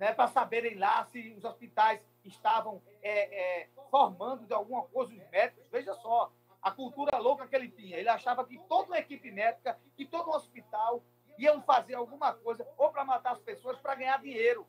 né, 0.00 0.14
para 0.14 0.28
saberem 0.28 0.78
lá 0.78 1.04
se 1.04 1.34
os 1.36 1.44
hospitais 1.44 2.00
estavam 2.24 2.82
é, 3.02 3.60
é, 3.60 3.68
formando 3.90 4.46
de 4.46 4.54
alguma 4.54 4.84
coisa 4.84 5.12
os 5.12 5.30
médicos. 5.30 5.62
Veja 5.70 5.92
só, 5.96 6.32
a 6.62 6.70
cultura 6.70 7.18
louca 7.18 7.46
que 7.46 7.54
ele 7.54 7.68
tinha. 7.68 7.98
Ele 7.98 8.08
achava 8.08 8.42
que 8.46 8.58
toda 8.66 8.86
uma 8.86 8.98
equipe 8.98 9.30
médica, 9.30 9.78
que 9.94 10.06
todo 10.06 10.30
um 10.30 10.34
hospital 10.34 11.04
iam 11.38 11.62
fazer 11.62 11.94
alguma 11.94 12.32
coisa 12.32 12.66
ou 12.78 12.90
para 12.90 13.04
matar 13.04 13.32
as 13.32 13.40
pessoas 13.40 13.78
para 13.78 13.94
ganhar 13.94 14.18
dinheiro. 14.22 14.66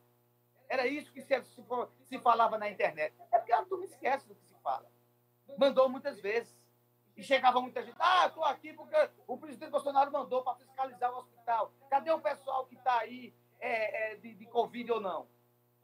Era 0.67 0.85
isso 0.85 1.11
que 1.13 1.21
se, 1.21 1.41
se, 1.43 1.63
se, 2.09 2.19
falava 2.19 2.57
na 2.57 2.69
internet. 2.69 3.15
É 3.31 3.37
porque 3.37 3.53
a 3.53 3.63
turma 3.63 3.85
esquece 3.85 4.27
do 4.27 4.35
que 4.35 4.45
se 4.45 4.55
fala. 4.61 4.85
Mandou 5.57 5.87
muitas 5.87 6.19
vezes. 6.19 6.53
E 7.15 7.23
chegava 7.23 7.61
muita 7.61 7.83
gente. 7.83 7.95
Ah, 7.99 8.27
estou 8.27 8.43
aqui 8.43 8.73
porque 8.73 8.95
o 9.27 9.37
presidente 9.37 9.69
Bolsonaro 9.69 10.11
mandou 10.11 10.43
para 10.43 10.55
fiscalizar 10.55 11.13
o 11.13 11.19
hospital. 11.19 11.71
Cadê 11.89 12.11
o 12.11 12.19
pessoal 12.19 12.65
que 12.65 12.75
está 12.75 12.99
aí 12.99 13.33
é, 13.61 14.13
é, 14.13 14.15
de, 14.15 14.33
de 14.33 14.45
Covid 14.47 14.91
ou 14.91 14.99
não? 14.99 15.27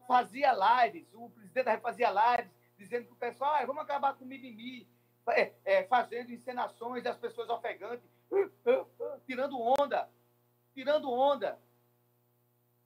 Fazia 0.07 0.51
lives, 0.53 1.07
o 1.13 1.29
presidente 1.29 1.81
fazia 1.81 2.09
lives 2.09 2.51
dizendo 2.77 3.05
que 3.07 3.13
o 3.13 3.17
pessoal, 3.17 3.55
ah, 3.55 3.65
vamos 3.65 3.83
acabar 3.83 4.13
com 4.15 4.25
o 4.25 4.27
mimimi, 4.27 4.87
é, 5.29 5.53
é, 5.65 5.83
fazendo 5.83 6.31
encenações 6.31 7.03
das 7.03 7.17
pessoas 7.17 7.49
ofegantes, 7.49 8.05
tirando 9.25 9.59
onda, 9.59 10.09
tirando 10.73 11.11
onda. 11.11 11.59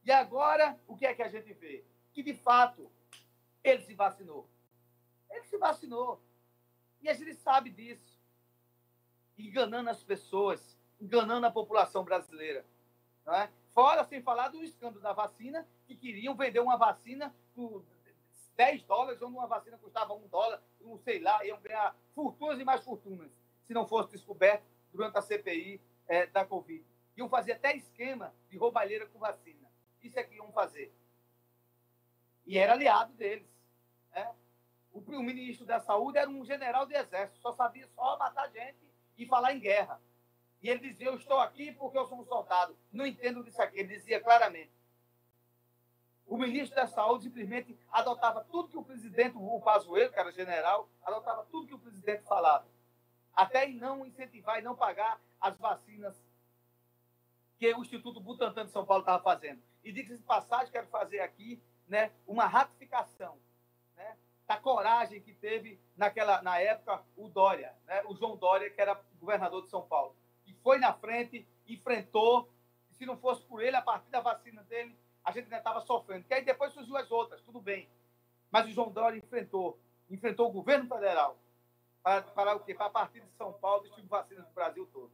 E 0.03 0.11
agora, 0.11 0.79
o 0.87 0.95
que 0.95 1.05
é 1.05 1.13
que 1.13 1.21
a 1.21 1.27
gente 1.27 1.53
vê? 1.53 1.83
Que, 2.13 2.23
de 2.23 2.33
fato, 2.33 2.91
ele 3.63 3.83
se 3.83 3.93
vacinou. 3.93 4.49
Ele 5.29 5.45
se 5.45 5.57
vacinou. 5.57 6.19
E 7.01 7.09
a 7.09 7.13
gente 7.13 7.35
sabe 7.35 7.69
disso. 7.69 8.19
Enganando 9.37 9.89
as 9.89 10.03
pessoas, 10.03 10.77
enganando 10.99 11.45
a 11.45 11.51
população 11.51 12.03
brasileira. 12.03 12.65
Não 13.25 13.35
é? 13.35 13.51
Fora, 13.73 14.03
sem 14.03 14.21
falar 14.21 14.49
do 14.49 14.63
escândalo 14.63 15.01
da 15.01 15.13
vacina, 15.13 15.67
que 15.87 15.95
queriam 15.95 16.35
vender 16.35 16.59
uma 16.59 16.77
vacina 16.77 17.33
por 17.55 17.83
10 18.55 18.83
dólares, 18.83 19.21
onde 19.21 19.37
uma 19.37 19.47
vacina 19.47 19.77
custava 19.77 20.13
um 20.13 20.27
dólar, 20.27 20.61
não 20.81 20.97
sei 20.99 21.19
lá, 21.19 21.43
iam 21.45 21.59
ganhar 21.61 21.95
fortunas 22.13 22.59
e 22.59 22.63
mais 22.63 22.83
fortunas, 22.83 23.31
se 23.63 23.73
não 23.73 23.87
fosse 23.87 24.11
descoberto 24.11 24.63
durante 24.91 25.17
a 25.17 25.21
CPI 25.21 25.81
é, 26.07 26.27
da 26.27 26.45
Covid. 26.45 26.85
Iam 27.15 27.29
fazer 27.29 27.53
até 27.53 27.75
esquema 27.75 28.33
de 28.49 28.57
roubalheira 28.57 29.05
com 29.07 29.19
vacina. 29.19 29.69
Isso 30.01 30.19
é 30.19 30.23
que 30.23 30.35
iam 30.35 30.51
fazer. 30.51 30.93
E 32.45 32.57
era 32.57 32.73
aliado 32.73 33.13
deles. 33.13 33.47
Né? 34.13 34.35
O, 34.91 34.99
o 34.99 35.23
ministro 35.23 35.65
da 35.65 35.79
Saúde 35.79 36.17
era 36.17 36.29
um 36.29 36.43
general 36.43 36.85
de 36.85 36.93
exército, 36.93 37.39
só 37.39 37.53
sabia 37.53 37.87
só 37.87 38.17
matar 38.17 38.49
gente 38.51 38.77
e 39.17 39.25
falar 39.25 39.53
em 39.53 39.59
guerra. 39.59 40.01
E 40.61 40.69
ele 40.69 40.79
dizia: 40.79 41.07
Eu 41.07 41.15
estou 41.15 41.39
aqui 41.39 41.71
porque 41.73 41.97
eu 41.97 42.07
sou 42.07 42.19
um 42.19 42.25
soldado. 42.25 42.75
Não 42.91 43.05
entendo 43.05 43.43
disso 43.43 43.61
aqui. 43.61 43.79
Ele 43.79 43.95
dizia 43.97 44.21
claramente. 44.21 44.71
O 46.27 46.37
ministro 46.37 46.75
da 46.75 46.87
Saúde 46.87 47.25
simplesmente 47.25 47.77
adotava 47.91 48.45
tudo 48.45 48.69
que 48.69 48.77
o 48.77 48.83
presidente, 48.83 49.35
o 49.35 49.59
Pazuello, 49.59 50.13
que 50.13 50.19
era 50.19 50.31
general, 50.31 50.87
adotava 51.03 51.45
tudo 51.51 51.67
que 51.67 51.73
o 51.73 51.79
presidente 51.79 52.23
falava. 52.23 52.65
Até 53.35 53.67
em 53.67 53.75
não 53.75 54.05
incentivar 54.05 54.59
e 54.59 54.61
não 54.61 54.75
pagar 54.75 55.19
as 55.41 55.57
vacinas 55.57 56.15
que 57.57 57.73
o 57.73 57.81
Instituto 57.81 58.21
Butantan 58.21 58.65
de 58.65 58.71
São 58.71 58.85
Paulo 58.85 59.01
estava 59.01 59.21
fazendo. 59.21 59.61
E 59.83 59.91
diga-se 59.91 60.17
de 60.17 60.23
passagem, 60.23 60.71
quero 60.71 60.87
fazer 60.87 61.19
aqui 61.19 61.61
né, 61.87 62.11
uma 62.25 62.45
ratificação 62.45 63.37
né, 63.95 64.15
da 64.47 64.57
coragem 64.57 65.21
que 65.21 65.33
teve 65.33 65.79
naquela, 65.97 66.41
na 66.41 66.59
época 66.59 67.03
o 67.17 67.27
Dória, 67.27 67.75
né, 67.85 68.03
o 68.05 68.15
João 68.15 68.37
Dória, 68.37 68.69
que 68.69 68.79
era 68.79 68.99
governador 69.19 69.63
de 69.63 69.69
São 69.69 69.81
Paulo. 69.81 70.15
Foi 70.63 70.77
na 70.77 70.93
frente, 70.93 71.47
enfrentou, 71.67 72.51
e 72.89 72.93
se 72.93 73.05
não 73.05 73.17
fosse 73.17 73.43
por 73.43 73.61
ele, 73.61 73.75
a 73.75 73.81
partir 73.81 74.09
da 74.09 74.19
vacina 74.19 74.63
dele, 74.63 74.97
a 75.23 75.31
gente 75.31 75.45
ainda 75.45 75.57
estava 75.57 75.81
sofrendo. 75.81 76.25
Que 76.25 76.33
aí 76.33 76.43
depois 76.43 76.73
surgiu 76.73 76.97
as 76.97 77.11
outras, 77.11 77.41
tudo 77.41 77.59
bem. 77.59 77.89
Mas 78.51 78.67
o 78.67 78.71
João 78.71 78.91
Dória 78.91 79.17
enfrentou, 79.17 79.79
enfrentou 80.09 80.49
o 80.49 80.51
governo 80.51 80.87
federal 80.87 81.37
para, 82.03 82.21
para 82.21 82.55
o 82.55 82.59
quê? 82.59 82.73
Para 82.73 82.87
a 82.87 82.89
partir 82.89 83.21
de 83.21 83.31
São 83.31 83.53
Paulo 83.53 83.83
distribuir 83.83 84.09
vacinas 84.09 84.45
no 84.45 84.53
Brasil 84.53 84.87
todo. 84.91 85.11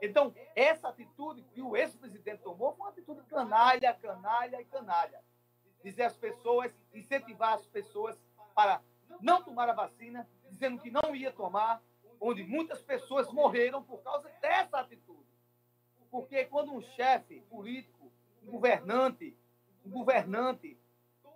Então, 0.00 0.34
essa 0.56 0.88
atitude 0.88 1.42
que 1.54 1.62
o 1.62 1.76
ex-presidente 1.76 2.42
tomou 2.42 2.72
foi 2.72 2.80
uma 2.80 2.90
atitude 2.90 3.22
canalha, 3.22 3.94
canalha 3.94 4.60
e 4.60 4.64
canalha. 4.64 5.20
Dizer 5.82 6.04
às 6.04 6.16
pessoas, 6.16 6.76
incentivar 6.92 7.54
as 7.54 7.66
pessoas 7.66 8.20
para 8.54 8.82
não 9.20 9.42
tomar 9.42 9.68
a 9.68 9.72
vacina, 9.72 10.28
dizendo 10.50 10.80
que 10.80 10.90
não 10.90 11.14
ia 11.14 11.32
tomar, 11.32 11.82
onde 12.22 12.44
muitas 12.44 12.80
pessoas 12.80 13.30
morreram 13.32 13.82
por 13.82 14.00
causa 14.00 14.28
dessa 14.40 14.78
atitude. 14.78 15.26
Porque 16.08 16.44
quando 16.44 16.72
um 16.72 16.80
chefe 16.80 17.40
político 17.50 18.12
um 18.44 18.50
governante, 18.52 19.36
um 19.84 19.90
governante 19.90 20.78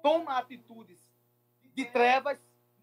toma 0.00 0.38
atitudes 0.38 0.98
de 1.74 1.84
trevas, 1.86 2.40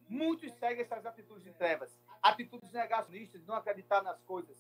muitos 0.10 0.51
seguem 0.56 0.84
essas 0.84 1.06
atitudes 1.06 1.43
de 1.43 1.51
trevas, 1.54 1.97
atitudes 2.22 2.72
negacionistas, 2.74 3.39
de 3.39 3.47
não 3.47 3.56
acreditar 3.56 4.01
nas 4.04 4.22
coisas. 4.24 4.58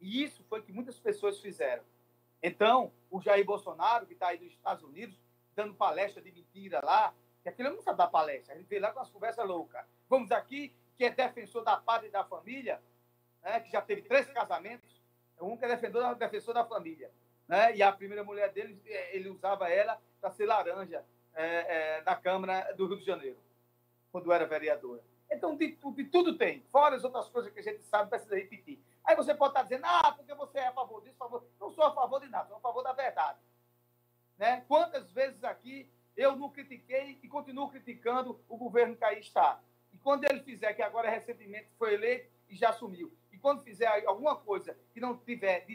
E 0.00 0.22
isso 0.22 0.42
foi 0.44 0.60
o 0.60 0.62
que 0.62 0.72
muitas 0.72 0.98
pessoas 0.98 1.40
fizeram. 1.40 1.84
Então, 2.42 2.90
o 3.10 3.20
Jair 3.20 3.44
Bolsonaro, 3.44 4.06
que 4.06 4.14
está 4.14 4.28
aí 4.28 4.40
nos 4.40 4.52
Estados 4.52 4.82
Unidos, 4.82 5.18
dando 5.54 5.74
palestra 5.74 6.22
de 6.22 6.32
mentira 6.32 6.80
lá, 6.82 7.14
que 7.42 7.50
aquilo 7.50 7.70
não 7.70 7.82
sabe 7.82 7.98
dar 7.98 8.08
palestra, 8.08 8.56
gente 8.56 8.66
vê 8.66 8.78
lá 8.78 8.92
com 8.92 9.00
as 9.00 9.10
conversas 9.10 9.46
loucas. 9.46 9.84
Vamos 10.08 10.30
aqui, 10.32 10.74
que 11.00 11.04
é 11.06 11.10
defensor 11.10 11.64
da 11.64 11.78
pátria 11.78 12.08
e 12.08 12.12
da 12.12 12.22
família, 12.22 12.78
né, 13.42 13.60
que 13.60 13.72
já 13.72 13.80
teve 13.80 14.02
três 14.02 14.28
casamentos, 14.28 15.00
um 15.40 15.56
que 15.56 15.64
é 15.64 15.68
defensor, 15.68 16.14
defensor 16.14 16.52
da 16.52 16.62
família 16.62 17.10
né? 17.50 17.74
E 17.74 17.82
a 17.82 17.90
primeira 17.90 18.22
mulher 18.22 18.52
dele, 18.52 18.80
é, 18.86 19.16
ele 19.16 19.28
usava 19.28 19.68
ela 19.68 20.00
para 20.20 20.30
ser 20.30 20.46
laranja 20.46 21.04
é, 21.34 21.44
é, 21.96 22.02
na 22.02 22.14
Câmara 22.14 22.72
do 22.74 22.86
Rio 22.86 22.98
de 22.98 23.04
Janeiro, 23.04 23.36
quando 24.12 24.32
era 24.32 24.46
vereadora. 24.46 25.02
Então, 25.28 25.56
de, 25.56 25.76
de, 25.76 26.04
tudo 26.04 26.38
tem, 26.38 26.62
fora 26.70 26.94
as 26.94 27.02
outras 27.02 27.28
coisas 27.28 27.52
que 27.52 27.58
a 27.58 27.62
gente 27.62 27.82
sabe, 27.82 28.08
precisa 28.08 28.36
repetir. 28.36 28.80
Aí 29.04 29.16
você 29.16 29.34
pode 29.34 29.50
estar 29.50 29.64
dizendo, 29.64 29.84
ah, 29.84 30.12
porque 30.12 30.32
você 30.32 30.58
é 30.58 30.68
a 30.68 30.72
favor 30.72 31.02
disso, 31.02 31.16
a 31.16 31.24
favor. 31.24 31.44
Não 31.58 31.70
sou 31.72 31.82
a 31.82 31.92
favor 31.92 32.20
de 32.20 32.28
nada, 32.28 32.46
sou 32.46 32.58
a 32.58 32.60
favor 32.60 32.84
da 32.84 32.92
verdade. 32.92 33.40
Né? 34.38 34.64
Quantas 34.68 35.10
vezes 35.10 35.42
aqui 35.42 35.90
eu 36.16 36.36
não 36.36 36.50
critiquei 36.50 37.18
e 37.20 37.28
continuo 37.28 37.68
criticando 37.68 38.40
o 38.48 38.56
governo 38.56 38.94
que 38.94 39.04
aí 39.04 39.18
está. 39.18 39.60
Quando 40.02 40.24
ele 40.24 40.40
fizer, 40.42 40.72
que 40.74 40.82
agora 40.82 41.10
recentemente 41.10 41.68
foi 41.78 41.94
eleito 41.94 42.30
e 42.48 42.56
já 42.56 42.70
assumiu, 42.70 43.12
e 43.30 43.38
quando 43.38 43.62
fizer 43.62 43.86
alguma 44.06 44.36
coisa 44.36 44.76
que 44.92 45.00
não, 45.00 45.16
tiver, 45.16 45.66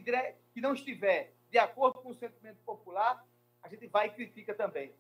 que 0.54 0.62
não 0.62 0.74
estiver 0.74 1.34
de 1.50 1.58
acordo 1.58 2.02
com 2.02 2.10
o 2.10 2.16
sentimento 2.16 2.58
popular, 2.66 3.26
a 3.62 3.70
gente 3.70 3.88
vai 3.88 4.08
e 4.08 4.12
critica 4.12 4.54
também. 4.54 4.94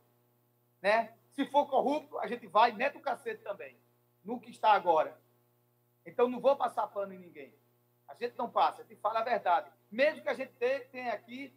Né? 0.81 1.13
Se 1.31 1.45
for 1.45 1.65
corrupto, 1.67 2.17
a 2.19 2.27
gente 2.27 2.47
vai 2.47 2.71
e 2.71 2.75
mete 2.75 2.97
o 2.97 3.01
cacete 3.01 3.43
também, 3.43 3.77
no 4.23 4.39
que 4.39 4.51
está 4.51 4.71
agora. 4.71 5.19
Então, 6.05 6.29
não 6.29 6.39
vou 6.39 6.55
passar 6.55 6.87
pano 6.87 7.13
em 7.13 7.17
ninguém. 7.17 7.53
A 8.07 8.13
gente 8.13 8.37
não 8.37 8.49
passa, 8.49 8.83
a 8.83 8.85
gente 8.85 9.01
fala 9.01 9.19
a 9.19 9.23
verdade. 9.23 9.69
Mesmo 9.91 10.21
que 10.21 10.29
a 10.29 10.33
gente 10.33 10.53
tenha 10.53 11.11
aqui 11.11 11.53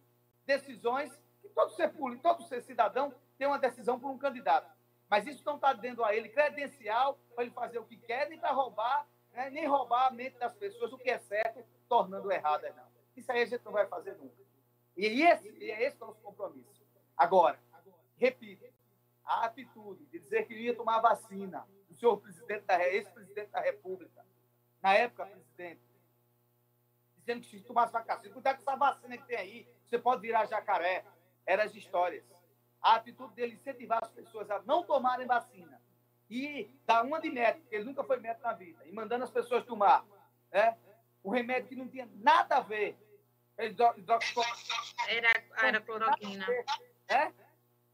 decisões 0.47 1.13
que 1.43 1.49
todo 1.51 1.75
ser 1.75 1.89
público, 1.89 2.23
todo 2.23 2.43
ser 2.45 2.63
cidadão 2.63 3.15
tem 3.37 3.47
uma 3.47 3.59
decisão 3.59 4.01
por 4.01 4.11
um 4.11 4.19
candidato. 4.19 4.78
Mas 5.09 5.27
isso 5.27 5.43
não 5.45 5.57
está 5.57 5.73
dando 5.73 6.05
a 6.05 6.15
ele 6.15 6.29
credencial 6.29 7.19
para 7.35 7.45
ele 7.45 7.53
fazer 7.53 7.79
o 7.79 7.85
que 7.85 7.97
quer, 7.97 8.29
nem 8.29 8.39
para 8.39 8.53
roubar 8.53 9.07
né? 9.39 9.51
nem 9.51 9.67
roubar 9.67 10.09
a 10.09 10.11
mente 10.11 10.37
das 10.39 10.53
pessoas, 10.55 10.93
o 10.93 10.99
que 10.99 11.11
é 11.11 11.19
certo, 11.19 11.65
tornando 11.89 12.31
erradas, 12.31 12.75
não. 12.75 12.89
Isso 13.17 13.31
aí 13.31 13.43
a 13.43 13.47
gente 13.47 13.65
não 13.65 13.73
vai 13.73 13.87
fazer 13.87 14.17
nunca. 14.17 14.37
E 14.97 15.23
esse, 15.23 15.49
e 15.49 15.71
é 15.71 15.85
esse 15.85 15.97
o 15.97 16.07
nosso 16.07 16.21
compromisso. 16.21 16.85
Agora, 17.17 17.59
repito, 18.17 18.65
a 19.25 19.45
atitude 19.45 20.05
de 20.07 20.19
dizer 20.19 20.47
que 20.47 20.55
ia 20.55 20.75
tomar 20.75 21.01
vacina, 21.01 21.67
o 21.89 21.95
senhor 21.95 22.17
presidente 22.19 22.65
da 22.65 22.85
ex-presidente 22.89 23.51
da 23.51 23.61
República, 23.61 24.25
na 24.83 24.95
época, 24.95 25.27
presidente, 25.27 25.81
dizendo 27.19 27.43
que 27.43 27.49
se 27.49 27.61
tomasse 27.61 27.93
vacina, 27.93 28.33
cuidado 28.33 28.57
com 28.57 28.63
essa 28.63 28.77
vacina 28.77 29.19
que 29.19 29.27
tem 29.27 29.37
aí, 29.37 29.69
você 29.87 29.99
pode 29.99 30.21
virar 30.21 30.47
jacaré. 30.47 31.05
Eram 31.47 31.65
as 31.65 31.75
histórias. 31.75 32.25
A 32.81 32.97
atitude 32.97 33.35
dele 33.35 33.55
incentivar 33.55 33.99
as 34.03 34.11
pessoas 34.11 34.51
a 34.51 34.63
não 34.63 34.83
tomarem 34.85 35.27
vacina 35.27 35.81
e 36.31 36.71
dar 36.85 37.05
uma 37.05 37.21
de 37.21 37.31
médico, 37.31 37.63
porque 37.63 37.77
ele 37.77 37.85
nunca 37.85 38.05
foi 38.05 38.21
médico 38.21 38.47
na 38.47 38.53
vida, 38.53 38.87
e 38.87 38.93
mandando 38.93 39.25
as 39.25 39.31
pessoas 39.31 39.65
tomar 39.65 40.05
né, 40.53 40.77
um 41.25 41.31
remédio 41.31 41.69
que 41.69 41.77
não 41.77 41.89
tinha 41.89 42.09
nada 42.17 42.57
a 42.57 42.61
ver. 42.61 42.97
Era, 45.09 45.29
era 45.63 45.81
cloroquina. 45.81 46.47
Né? 47.09 47.35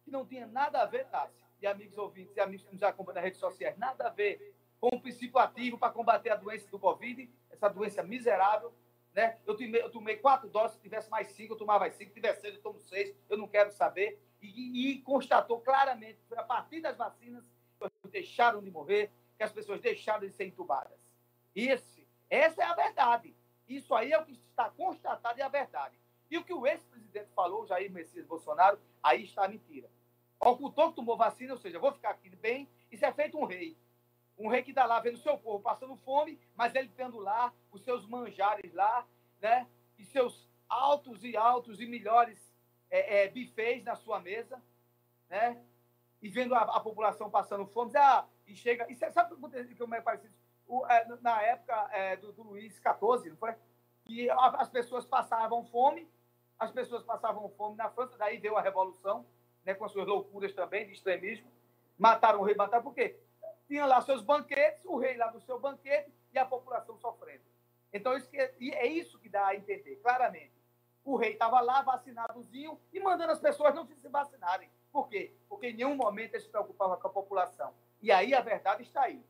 Que 0.05 0.11
não 0.11 0.26
tinha 0.26 0.47
nada 0.47 0.82
a 0.82 0.87
ver, 0.87 1.07
Tássia, 1.07 1.45
e 1.62 1.66
amigos 1.66 1.97
ouvintes 1.97 2.37
e 2.37 2.41
amigos 2.41 2.66
que 2.66 2.72
nos 2.72 2.82
acompanham 2.82 3.14
nas 3.14 3.24
redes 3.24 3.41
sociais, 3.41 3.78
nada 3.78 4.09
a 4.09 4.11
ver 4.11 4.55
com 4.80 4.89
o 4.97 5.01
princípio 5.01 5.39
ativo 5.39 5.78
para 5.78 5.93
combater 5.93 6.30
a 6.30 6.37
doença 6.37 6.68
do 6.68 6.78
Covid, 6.78 7.30
essa 7.51 7.68
doença 7.68 8.03
miserável. 8.03 8.74
Né? 9.14 9.39
Eu, 9.47 9.57
tomei, 9.57 9.80
eu 9.80 9.91
tomei 9.91 10.16
quatro 10.16 10.49
doses, 10.49 10.76
se 10.76 10.82
tivesse 10.82 11.09
mais 11.09 11.28
cinco, 11.28 11.55
eu 11.55 11.57
tomava 11.57 11.89
cinco, 11.91 12.11
se 12.11 12.14
tivesse 12.14 12.41
seis, 12.43 12.55
eu 12.55 12.61
tomo 12.61 12.78
seis, 12.80 13.16
eu 13.30 13.39
não 13.39 13.49
quero 13.49 13.70
saber. 13.70 14.20
E, 14.47 14.90
e 14.90 14.99
constatou 15.03 15.61
claramente 15.61 16.20
que 16.20 16.28
foi 16.28 16.38
a 16.38 16.42
partir 16.42 16.80
das 16.80 16.97
vacinas 16.97 17.45
que 17.78 17.84
as 17.84 17.90
pessoas 17.90 18.12
deixaram 18.12 18.62
de 18.62 18.70
morrer, 18.70 19.11
que 19.36 19.42
as 19.42 19.53
pessoas 19.53 19.80
deixaram 19.80 20.26
de 20.26 20.32
ser 20.32 20.47
entubadas. 20.47 20.99
Esse, 21.55 22.07
essa 22.28 22.62
é 22.62 22.66
a 22.66 22.74
verdade. 22.74 23.34
Isso 23.68 23.95
aí 23.95 24.12
é 24.12 24.18
o 24.18 24.24
que 24.24 24.32
está 24.32 24.68
constatado 24.70 25.38
e 25.38 25.42
é 25.42 25.45
a 25.45 25.49
verdade. 25.49 25.99
E 26.30 26.36
o 26.36 26.45
que 26.45 26.53
o 26.53 26.66
ex-presidente 26.66 27.30
falou, 27.34 27.66
Jair 27.66 27.90
Messias 27.90 28.26
Bolsonaro, 28.26 28.78
aí 29.03 29.24
está 29.24 29.45
a 29.45 29.49
mentira. 29.49 29.90
Ocultou 30.40 30.90
que 30.90 30.97
tomou 30.97 31.16
vacina, 31.16 31.55
ou 31.55 31.59
seja, 31.59 31.78
vou 31.78 31.92
ficar 31.92 32.11
aqui 32.11 32.28
bem, 32.28 32.68
isso 32.90 33.05
é 33.05 33.12
feito 33.12 33.38
um 33.38 33.45
rei. 33.45 33.78
Um 34.36 34.49
rei 34.49 34.62
que 34.62 34.70
está 34.70 34.84
lá 34.84 35.01
vendo 35.01 35.16
seu 35.18 35.38
povo 35.38 35.62
passando 35.62 35.97
fome, 35.97 36.38
mas 36.57 36.74
ele 36.74 36.90
tendo 36.97 37.18
lá 37.18 37.53
os 37.70 37.82
seus 37.82 38.05
manjares 38.05 38.72
lá, 38.74 39.07
né? 39.40 39.66
E 39.97 40.05
seus 40.05 40.49
altos 40.68 41.22
e 41.22 41.36
altos 41.36 41.80
e 41.80 41.86
melhores 41.86 42.54
é, 42.95 43.24
é, 43.24 43.28
bufês 43.28 43.82
na 43.82 43.97
sua 43.97 44.20
mesa, 44.20 44.62
né? 45.28 45.61
E 46.22 46.28
vendo 46.28 46.55
a, 46.55 46.61
a 46.61 46.80
população 46.80 47.28
passando 47.28 47.66
fome, 47.66 47.90
ah, 47.97 48.24
e 48.47 48.55
chega. 48.55 48.86
E 48.90 48.95
sabe 48.95 49.34
o 49.34 49.49
que 49.49 49.95
é 49.95 50.01
parecido? 50.01 50.32
O, 50.66 50.86
é, 50.86 51.05
na 51.20 51.42
época 51.42 51.88
é, 51.92 52.16
do, 52.16 52.32
do, 52.32 52.42
Luiz 52.45 52.74
XIV, 52.74 53.30
não 53.30 53.36
foi? 53.36 53.55
Que 54.05 54.30
as 54.30 54.68
pessoas 54.68 55.05
passavam 55.05 55.64
fome, 55.64 56.09
as 56.59 56.70
pessoas 56.70 57.03
passavam 57.03 57.49
fome 57.51 57.76
na 57.76 57.90
França, 57.90 58.16
daí 58.16 58.38
veio 58.38 58.57
a 58.57 58.62
Revolução, 58.62 59.26
né, 59.64 59.74
com 59.74 59.84
as 59.84 59.92
suas 59.92 60.07
loucuras 60.07 60.55
também 60.55 60.86
de 60.86 60.92
extremismo. 60.92 61.51
Mataram 61.99 62.40
o 62.40 62.45
rei, 62.45 62.55
mataram 62.55 62.84
por 62.84 62.95
quê? 62.95 63.18
tinha 63.66 63.86
lá 63.86 64.01
seus 64.03 64.22
banquetes, 64.22 64.84
o 64.84 64.97
rei 64.97 65.16
lá 65.16 65.32
no 65.32 65.40
seu 65.40 65.59
banquete 65.59 66.12
e 66.32 66.38
a 66.38 66.45
população 66.45 66.97
sofrendo. 66.99 67.42
Então, 67.92 68.16
isso 68.16 68.28
que, 68.28 68.38
é 68.38 68.86
isso 68.86 69.18
que 69.18 69.28
dá 69.28 69.47
a 69.49 69.57
entender, 69.57 69.97
claramente. 69.97 70.54
O 71.05 71.17
rei 71.17 71.33
estava 71.33 71.61
lá, 71.61 71.83
vacinadozinho, 71.83 72.81
e 72.93 72.99
mandando 72.99 73.33
as 73.33 73.39
pessoas 73.39 73.75
não 73.75 73.87
se 73.87 73.95
vacinarem. 74.09 74.71
Por 74.91 75.09
quê? 75.09 75.35
Porque 75.49 75.69
em 75.69 75.75
nenhum 75.75 75.95
momento 75.95 76.35
ele 76.35 76.43
se 76.43 76.49
preocupava 76.49 76.97
com 76.97 77.09
a 77.09 77.11
população. 77.11 77.75
E 78.01 78.11
aí 78.11 78.35
a 78.35 78.41
verdade 78.41 78.83
está 78.83 79.03
aí. 79.03 79.23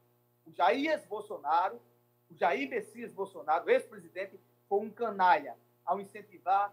O 0.47 0.53
Jair 0.53 1.07
Bolsonaro, 1.09 1.81
o 2.31 2.35
Jair 2.35 2.69
Messias 2.69 3.13
Bolsonaro, 3.13 3.69
ex-presidente, 3.69 4.39
foi 4.69 4.81
um 4.81 4.91
canalha 4.91 5.57
ao 5.85 6.01
incentivar 6.01 6.73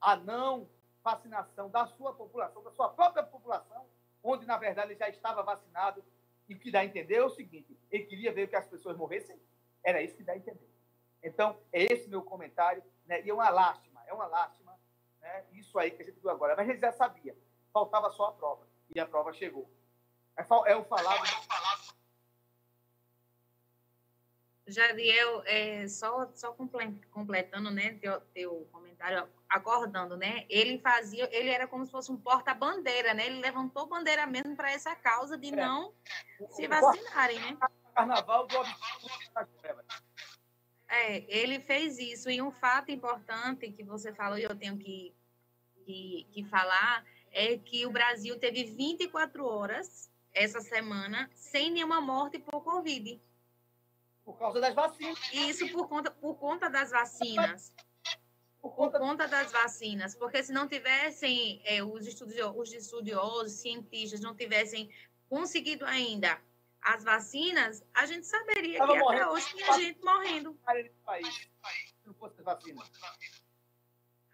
a 0.00 0.16
não 0.16 0.68
vacinação 1.02 1.68
da 1.68 1.86
sua 1.86 2.14
população, 2.14 2.62
da 2.62 2.70
sua 2.70 2.88
própria 2.88 3.22
população, 3.22 3.84
onde, 4.22 4.46
na 4.46 4.56
verdade, 4.56 4.92
ele 4.92 4.98
já 4.98 5.08
estava 5.08 5.42
vacinado 5.42 6.02
e 6.48 6.54
o 6.54 6.58
que 6.58 6.70
dá 6.70 6.80
a 6.80 6.84
entender 6.84 7.16
é 7.16 7.24
o 7.24 7.30
seguinte: 7.30 7.76
ele 7.90 8.04
queria 8.04 8.32
ver 8.32 8.48
que 8.48 8.56
as 8.56 8.66
pessoas 8.66 8.96
morressem. 8.96 9.38
Era 9.82 10.02
isso 10.02 10.16
que 10.16 10.22
dá 10.22 10.32
a 10.32 10.36
entender. 10.36 10.68
Então, 11.22 11.58
é 11.72 11.82
esse 11.92 12.08
meu 12.08 12.22
comentário. 12.22 12.82
Né? 13.06 13.22
E 13.22 13.30
é 13.30 13.34
uma 13.34 13.50
lástima, 13.50 13.93
é 14.06 14.12
uma 14.12 14.26
lástima 14.26 14.78
né? 15.24 15.44
isso 15.52 15.78
aí 15.78 15.90
que 15.90 16.02
a 16.02 16.04
gente 16.04 16.20
viu 16.20 16.30
agora. 16.30 16.54
Mas 16.56 16.68
ele 16.68 16.78
já 16.78 16.92
sabia. 16.92 17.36
Faltava 17.72 18.10
só 18.10 18.26
a 18.26 18.32
prova. 18.32 18.66
E 18.94 19.00
a 19.00 19.06
prova 19.06 19.32
chegou. 19.32 19.68
É, 20.36 20.42
é 20.70 20.76
o 20.76 20.84
falado. 20.84 21.24
Jadiel, 24.66 25.42
é, 25.44 25.86
só, 25.88 26.30
só 26.34 26.56
completando 27.10 27.70
né, 27.70 27.94
teu, 27.94 28.18
teu 28.32 28.66
comentário, 28.72 29.28
acordando, 29.46 30.16
né? 30.16 30.46
Ele 30.48 30.78
fazia, 30.78 31.28
ele 31.36 31.50
era 31.50 31.68
como 31.68 31.84
se 31.84 31.92
fosse 31.92 32.10
um 32.10 32.16
porta-bandeira, 32.16 33.12
né? 33.12 33.26
Ele 33.26 33.40
levantou 33.40 33.86
bandeira 33.86 34.26
mesmo 34.26 34.56
para 34.56 34.70
essa 34.70 34.96
causa 34.96 35.36
de 35.36 35.48
é. 35.48 35.56
não 35.56 35.92
se 36.50 36.66
vacinarem, 36.66 37.38
né? 37.40 37.58
Carnaval 37.94 38.46
do 38.46 38.56
É, 40.88 41.24
ele 41.28 41.60
fez 41.60 41.98
isso. 41.98 42.30
E 42.30 42.40
um 42.40 42.50
fato 42.50 42.90
importante 42.90 43.70
que 43.72 43.82
você 43.82 44.12
falou 44.12 44.38
e 44.38 44.42
eu 44.42 44.54
tenho 44.54 44.76
que, 44.76 45.14
que, 45.84 46.26
que 46.30 46.44
falar 46.44 47.04
é 47.32 47.56
que 47.58 47.84
o 47.86 47.90
Brasil 47.90 48.38
teve 48.38 48.64
24 48.64 49.44
horas 49.44 50.10
essa 50.32 50.60
semana 50.60 51.30
sem 51.34 51.70
nenhuma 51.70 52.00
morte 52.00 52.38
por 52.38 52.62
Covid. 52.62 53.20
Por 54.24 54.38
causa 54.38 54.60
das 54.60 54.74
vacinas. 54.74 55.18
Isso 55.32 55.68
por 55.70 55.88
conta, 55.88 56.10
por 56.10 56.34
conta 56.36 56.70
das 56.70 56.90
vacinas. 56.90 57.72
Por 58.60 58.74
conta, 58.74 58.98
por 58.98 59.06
conta 59.06 59.28
das 59.28 59.52
vacinas. 59.52 60.14
Porque 60.14 60.42
se 60.42 60.52
não 60.52 60.66
tivessem 60.66 61.60
é, 61.64 61.82
os, 61.82 62.06
estudiosos, 62.06 62.56
os 62.56 62.72
estudiosos, 62.72 63.52
cientistas, 63.52 64.20
não 64.20 64.34
tivessem 64.34 64.90
conseguido 65.28 65.84
ainda 65.84 66.40
as 66.84 67.02
vacinas, 67.02 67.82
a 67.94 68.04
gente 68.04 68.26
saberia 68.26 68.78
Tava 68.78 68.92
que 68.92 68.98
morrendo. 68.98 69.22
até 69.22 69.32
hoje 69.32 69.54
tinha 69.54 69.72
gente 69.72 70.04
morrendo. 70.04 70.60
Se 71.32 72.06
não 72.06 72.14
fosse 72.14 72.42
vacina. 72.42 72.84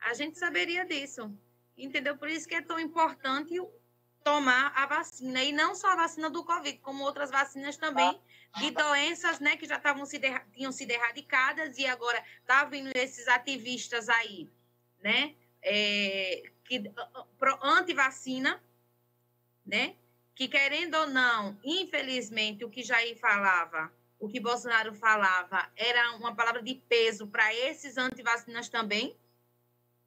A 0.01 0.15
gente 0.15 0.37
saberia 0.37 0.85
disso. 0.85 1.33
Entendeu? 1.79 2.19
Por 2.19 2.29
isso 2.29 2.49
que 2.49 2.57
é 2.57 2.61
tão 2.61 2.81
importante 2.81 3.55
tomar 4.25 4.73
a 4.75 4.85
vacina. 4.87 5.45
E 5.45 5.53
não 5.53 5.77
só 5.77 5.93
a 5.93 5.97
vacina 5.97 6.29
do 6.29 6.45
Covid, 6.45 6.79
como 6.79 7.05
outras 7.05 7.31
vacinas 7.31 7.77
também 7.77 8.21
de 8.59 8.73
doenças 8.73 9.39
né, 9.39 9.57
que 9.57 9.67
já 9.67 9.77
estavam 9.77 10.05
se 10.05 10.21
tinham 10.53 10.73
sido 10.73 10.91
erradicadas 10.91 11.79
e 11.79 11.87
agora 11.87 12.23
tá 12.45 12.65
vindo 12.65 12.91
esses 12.97 13.29
ativistas 13.29 14.09
aí, 14.09 14.51
né? 15.01 15.37
É, 15.63 16.51
que 16.65 16.83
anti-vacina, 17.63 18.61
né? 19.65 19.95
Que 20.41 20.49
querendo 20.49 20.95
ou 20.95 21.07
não, 21.07 21.61
infelizmente, 21.63 22.65
o 22.65 22.71
que 22.71 22.83
Jair 22.83 23.15
falava, 23.19 23.93
o 24.19 24.27
que 24.27 24.41
Bolsonaro 24.41 24.95
falava, 24.95 25.71
era 25.77 26.13
uma 26.13 26.35
palavra 26.35 26.63
de 26.63 26.77
peso 26.77 27.27
para 27.27 27.53
esses 27.53 27.99
anti-vacinas 27.99 28.71
também, 28.71 29.15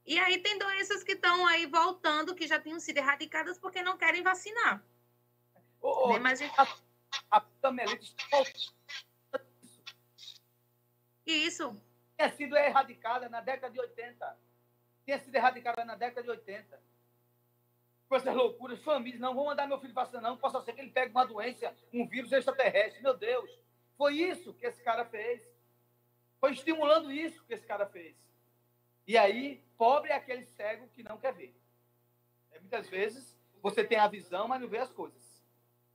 e 0.03 0.17
aí 0.17 0.39
tem 0.39 0.57
doenças 0.57 1.03
que 1.03 1.11
estão 1.11 1.45
aí 1.45 1.67
voltando, 1.67 2.33
que 2.33 2.47
já 2.47 2.59
tinham 2.59 2.79
sido 2.79 2.97
erradicadas 2.97 3.59
porque 3.59 3.83
não 3.83 3.95
querem 3.95 4.23
vacinar. 4.23 4.83
Oh, 5.79 6.13
né? 6.13 6.17
Mas 6.17 6.39
gente... 6.39 6.59
a, 6.59 6.67
a 7.29 7.45
está 7.53 7.71
Isso. 11.27 11.79
Tinha 12.17 12.31
sido 12.31 12.57
erradicada 12.57 13.29
na 13.29 13.39
década 13.39 13.71
de 13.71 13.79
80. 13.79 14.39
Tinha 15.05 15.19
sido 15.19 15.35
erradicada 15.35 15.85
na 15.85 15.93
década 15.93 16.23
de 16.23 16.29
80. 16.31 16.81
Com 18.13 18.17
essas 18.17 18.35
loucuras, 18.35 18.79
famílias, 18.83 19.19
não 19.19 19.33
vou 19.33 19.45
mandar 19.45 19.67
meu 19.67 19.79
filho 19.79 19.91
vacinar, 19.91 20.21
não. 20.21 20.37
Possa 20.37 20.61
ser 20.61 20.73
que 20.73 20.81
ele 20.81 20.91
pegue 20.91 21.09
uma 21.09 21.25
doença, 21.25 21.75
um 21.91 22.07
vírus 22.07 22.31
extraterrestre. 22.31 23.01
Meu 23.01 23.17
Deus. 23.17 23.49
Foi 23.97 24.13
isso 24.13 24.53
que 24.53 24.67
esse 24.67 24.83
cara 24.83 25.03
fez. 25.03 25.41
Foi 26.39 26.51
estimulando 26.51 27.11
isso 27.11 27.43
que 27.43 27.55
esse 27.55 27.65
cara 27.65 27.87
fez. 27.87 28.15
E 29.07 29.17
aí, 29.17 29.65
pobre 29.79 30.11
é 30.11 30.13
aquele 30.13 30.45
cego 30.45 30.87
que 30.89 31.01
não 31.01 31.17
quer 31.17 31.33
ver. 31.33 31.59
É, 32.51 32.59
muitas 32.59 32.87
vezes, 32.87 33.35
você 33.63 33.83
tem 33.83 33.97
a 33.97 34.07
visão, 34.07 34.47
mas 34.47 34.61
não 34.61 34.67
vê 34.67 34.77
as 34.77 34.91
coisas. 34.91 35.43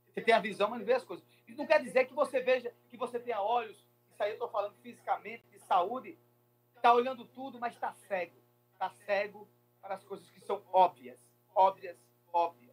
Você 0.07 0.19
tem 0.19 0.33
a 0.33 0.41
visão, 0.41 0.69
mas 0.69 0.79
não 0.79 0.85
vê 0.85 0.95
as 0.95 1.05
coisas. 1.05 1.25
Isso 1.47 1.57
não 1.57 1.65
quer 1.65 1.81
dizer 1.81 2.03
que 2.03 2.13
você 2.13 2.41
veja, 2.41 2.75
que 2.89 2.97
você 2.97 3.17
tenha 3.17 3.41
olhos, 3.41 3.77
isso 4.11 4.21
aí 4.21 4.31
eu 4.31 4.33
estou 4.33 4.49
falando 4.49 4.75
fisicamente, 4.81 5.47
de 5.47 5.59
saúde, 5.59 6.19
está 6.75 6.93
olhando 6.93 7.23
tudo, 7.23 7.57
mas 7.57 7.75
está 7.75 7.93
cego. 7.93 8.35
Está 8.73 8.89
cego 8.89 9.47
para 9.79 9.95
as 9.95 10.03
coisas 10.03 10.29
que 10.29 10.41
são 10.41 10.61
óbvias. 10.73 11.17
Óbvias, 11.55 12.08
óbvias. 12.33 12.69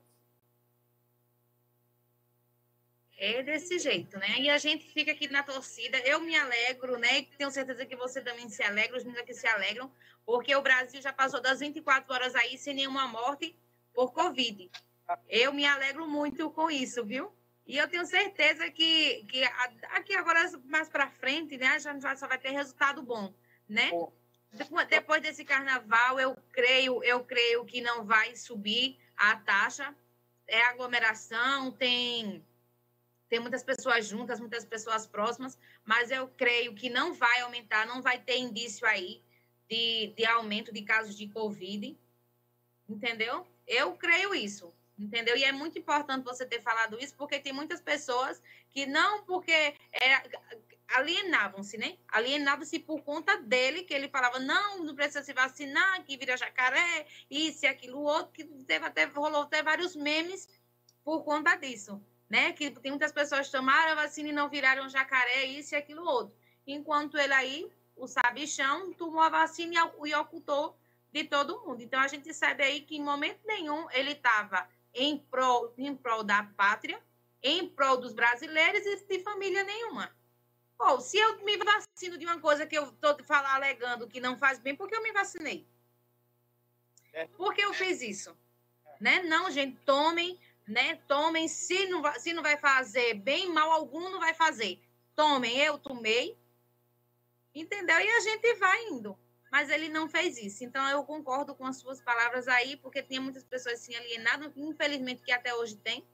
É 3.18 3.42
desse 3.42 3.78
jeito, 3.78 4.18
né? 4.18 4.40
E 4.40 4.50
a 4.50 4.58
gente 4.58 4.84
fica 4.92 5.12
aqui 5.12 5.26
na 5.28 5.42
torcida. 5.42 5.98
Eu 6.00 6.20
me 6.20 6.36
alegro, 6.36 6.98
né? 6.98 7.22
Tenho 7.38 7.50
certeza 7.50 7.86
que 7.86 7.96
você 7.96 8.20
também 8.20 8.48
se 8.50 8.62
alegra, 8.62 8.96
os 8.96 9.04
meninos 9.04 9.22
aqui 9.22 9.32
se 9.32 9.46
alegram, 9.46 9.90
porque 10.24 10.54
o 10.54 10.60
Brasil 10.60 11.00
já 11.00 11.12
passou 11.12 11.40
das 11.40 11.60
24 11.60 12.12
horas 12.12 12.34
aí 12.34 12.58
sem 12.58 12.74
nenhuma 12.74 13.08
morte 13.08 13.56
por 13.94 14.12
Covid. 14.12 14.70
Eu 15.28 15.52
me 15.54 15.64
alegro 15.64 16.06
muito 16.06 16.50
com 16.50 16.70
isso, 16.70 17.04
viu? 17.04 17.32
E 17.66 17.78
eu 17.78 17.88
tenho 17.88 18.06
certeza 18.06 18.70
que, 18.70 19.24
que 19.24 19.42
aqui 19.90 20.14
agora, 20.14 20.40
mais 20.66 20.88
para 20.88 21.10
frente, 21.10 21.56
né, 21.56 21.68
a 21.68 21.78
gente 21.78 22.18
só 22.18 22.28
vai 22.28 22.38
ter 22.38 22.50
resultado 22.50 23.02
bom, 23.02 23.34
né? 23.68 23.90
Depois 24.88 25.20
desse 25.20 25.44
carnaval, 25.44 26.20
eu 26.20 26.36
creio, 26.52 27.02
eu 27.02 27.24
creio 27.24 27.64
que 27.64 27.80
não 27.80 28.04
vai 28.04 28.36
subir 28.36 28.98
a 29.16 29.36
taxa. 29.36 29.94
É 30.48 30.62
aglomeração, 30.62 31.72
tem 31.72 32.44
tem 33.28 33.40
muitas 33.40 33.64
pessoas 33.64 34.06
juntas, 34.06 34.38
muitas 34.38 34.64
pessoas 34.64 35.04
próximas, 35.04 35.58
mas 35.84 36.12
eu 36.12 36.28
creio 36.28 36.72
que 36.76 36.88
não 36.88 37.12
vai 37.12 37.40
aumentar, 37.40 37.84
não 37.84 38.00
vai 38.00 38.20
ter 38.20 38.38
indício 38.38 38.86
aí 38.86 39.20
de, 39.68 40.14
de 40.16 40.24
aumento 40.24 40.72
de 40.72 40.82
casos 40.82 41.16
de 41.16 41.26
Covid, 41.26 41.98
entendeu? 42.88 43.44
Eu 43.66 43.96
creio 43.96 44.32
isso 44.32 44.72
entendeu? 44.98 45.36
E 45.36 45.44
é 45.44 45.52
muito 45.52 45.78
importante 45.78 46.24
você 46.24 46.46
ter 46.46 46.60
falado 46.60 46.98
isso, 46.98 47.14
porque 47.16 47.38
tem 47.38 47.52
muitas 47.52 47.80
pessoas 47.80 48.40
que 48.70 48.86
não 48.86 49.24
porque 49.24 49.52
é, 49.52 49.76
alienavam-se, 50.88 51.76
né? 51.76 51.96
Alienavam-se 52.08 52.78
por 52.78 53.02
conta 53.02 53.36
dele, 53.38 53.82
que 53.82 53.94
ele 53.94 54.08
falava, 54.08 54.38
não, 54.38 54.84
não 54.84 54.94
precisa 54.94 55.22
se 55.22 55.32
vacinar, 55.32 56.02
que 56.04 56.16
vira 56.16 56.36
jacaré, 56.36 57.06
isso 57.30 57.64
e 57.64 57.68
aquilo, 57.68 58.00
outro, 58.00 58.32
que 58.32 58.44
teve 58.64 58.84
até, 58.86 59.04
rolou 59.04 59.42
até 59.42 59.62
vários 59.62 59.96
memes 59.96 60.48
por 61.04 61.24
conta 61.24 61.56
disso, 61.56 62.00
né? 62.28 62.52
Que 62.52 62.70
tem 62.70 62.90
muitas 62.90 63.12
pessoas 63.12 63.46
que 63.46 63.52
tomaram 63.52 63.92
a 63.92 64.02
vacina 64.02 64.28
e 64.28 64.32
não 64.32 64.48
viraram 64.48 64.88
jacaré, 64.88 65.44
isso 65.44 65.74
e 65.74 65.78
aquilo 65.78 66.04
outro. 66.04 66.34
Enquanto 66.66 67.16
ele 67.18 67.32
aí, 67.32 67.70
o 67.96 68.06
sabichão, 68.06 68.92
tomou 68.92 69.20
a 69.20 69.28
vacina 69.28 69.90
e 70.04 70.14
ocultou 70.14 70.76
de 71.12 71.24
todo 71.24 71.64
mundo. 71.64 71.82
Então, 71.82 72.00
a 72.00 72.08
gente 72.08 72.32
sabe 72.34 72.62
aí 72.62 72.80
que 72.80 72.96
em 72.96 73.02
momento 73.02 73.40
nenhum 73.46 73.88
ele 73.90 74.12
estava 74.12 74.68
em 74.92 75.18
prol, 75.18 75.72
em 75.78 75.94
prol 75.94 76.22
da 76.22 76.42
pátria, 76.42 77.00
em 77.42 77.68
prol 77.68 77.96
dos 77.96 78.12
brasileiros 78.12 78.84
e 78.84 79.06
de 79.06 79.22
família 79.22 79.62
nenhuma. 79.62 80.10
Pô, 80.78 81.00
se 81.00 81.16
eu 81.16 81.44
me 81.44 81.56
vacino 81.56 82.18
de 82.18 82.26
uma 82.26 82.40
coisa 82.40 82.66
que 82.66 82.76
eu 82.76 82.84
estou 82.84 83.16
falando 83.24 83.54
alegando 83.54 84.06
que 84.06 84.20
não 84.20 84.36
faz 84.36 84.58
bem, 84.58 84.76
por 84.76 84.88
que 84.88 84.94
eu 84.94 85.02
me 85.02 85.12
vacinei? 85.12 85.66
É. 87.12 87.26
Por 87.28 87.54
que 87.54 87.62
eu 87.62 87.72
fiz 87.72 88.02
isso? 88.02 88.36
Né? 89.00 89.22
Não, 89.22 89.50
gente, 89.50 89.78
tomem, 89.84 90.38
né? 90.66 90.96
Tomem, 91.08 91.48
se 91.48 91.86
não, 91.86 92.02
se 92.20 92.32
não 92.32 92.42
vai 92.42 92.56
fazer 92.58 93.14
bem, 93.14 93.50
mal 93.50 93.70
algum 93.70 94.10
não 94.10 94.20
vai 94.20 94.34
fazer. 94.34 94.82
Tomem, 95.14 95.58
eu 95.58 95.78
tomei, 95.78 96.38
entendeu? 97.54 97.98
E 97.98 98.08
a 98.08 98.20
gente 98.20 98.54
vai 98.54 98.88
indo 98.88 99.18
mas 99.56 99.70
ele 99.70 99.88
não 99.88 100.06
fez 100.06 100.36
isso. 100.36 100.64
Então, 100.64 100.86
eu 100.90 101.02
concordo 101.04 101.54
com 101.54 101.64
as 101.64 101.78
suas 101.78 101.98
palavras 102.00 102.46
aí, 102.48 102.76
porque 102.76 103.02
tinha 103.02 103.20
muitas 103.20 103.44
pessoas 103.44 103.80
assim 103.80 103.94
alienadas, 103.94 104.52
infelizmente 104.56 105.22
que 105.22 105.32
até 105.32 105.54
hoje 105.54 105.76
tem, 105.76 106.06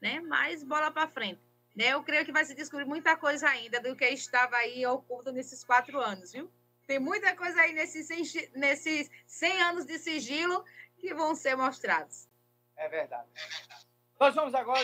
né? 0.00 0.20
Mas 0.20 0.62
bola 0.62 0.90
para 0.90 1.08
frente. 1.08 1.40
Né? 1.76 1.88
Eu 1.88 2.02
creio 2.02 2.24
que 2.24 2.32
vai 2.32 2.44
se 2.44 2.54
descobrir 2.54 2.86
muita 2.86 3.16
coisa 3.16 3.46
ainda 3.48 3.78
do 3.80 3.94
que 3.94 4.06
estava 4.06 4.56
aí 4.56 4.86
oculto 4.86 5.30
nesses 5.30 5.62
quatro 5.62 6.00
anos, 6.00 6.32
viu? 6.32 6.50
Tem 6.86 6.98
muita 6.98 7.36
coisa 7.36 7.60
aí 7.60 7.72
nesses 7.74 8.06
100, 8.06 8.52
nesses 8.54 9.10
100 9.26 9.62
anos 9.62 9.84
de 9.84 9.98
sigilo 9.98 10.64
que 10.96 11.12
vão 11.12 11.34
ser 11.34 11.54
mostrados. 11.54 12.28
É 12.76 12.88
verdade. 12.88 13.28
Nós 14.18 14.34
vamos 14.34 14.54
agora, 14.54 14.82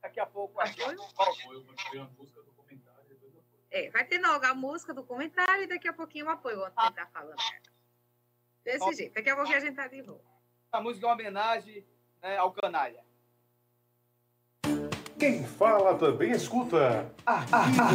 daqui 0.00 0.20
a 0.20 0.26
pouco, 0.26 0.58
a 0.58 0.64
Apoio? 0.64 1.02
Apoio, 1.02 1.66
foi 1.90 1.98
uma 1.98 2.10
música 2.16 2.42
do 2.42 2.52
comentário. 2.52 2.98
É, 3.70 3.90
vai 3.90 4.04
ter 4.06 4.18
logo 4.18 4.46
a 4.46 4.54
música 4.54 4.94
do 4.94 5.04
comentário 5.04 5.64
e 5.64 5.66
daqui 5.66 5.88
a 5.88 5.92
pouquinho 5.92 6.26
o 6.26 6.30
apoio, 6.30 6.62
onde 6.62 6.72
ele 6.80 6.94
tá 6.94 7.06
falando. 7.06 7.36
Desse 8.64 8.84
Ó. 8.84 8.92
jeito. 8.92 9.12
Daqui 9.12 9.28
a 9.28 9.36
pouquinho 9.36 9.58
a 9.58 9.60
gente 9.60 9.74
tá 9.74 9.86
de 9.86 10.00
volta. 10.00 10.24
A 10.72 10.80
música 10.80 11.04
é 11.04 11.08
uma 11.08 11.14
homenagem 11.14 11.86
né, 12.22 12.38
ao 12.38 12.52
canalha. 12.52 13.04
Quem 15.18 15.42
fala 15.42 15.94
também 15.94 16.30
escuta. 16.30 17.10
Aqui 17.26 17.50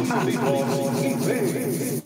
você 0.06 0.26
tem 0.26 0.36
voz 0.36 1.24
vez. 1.24 2.02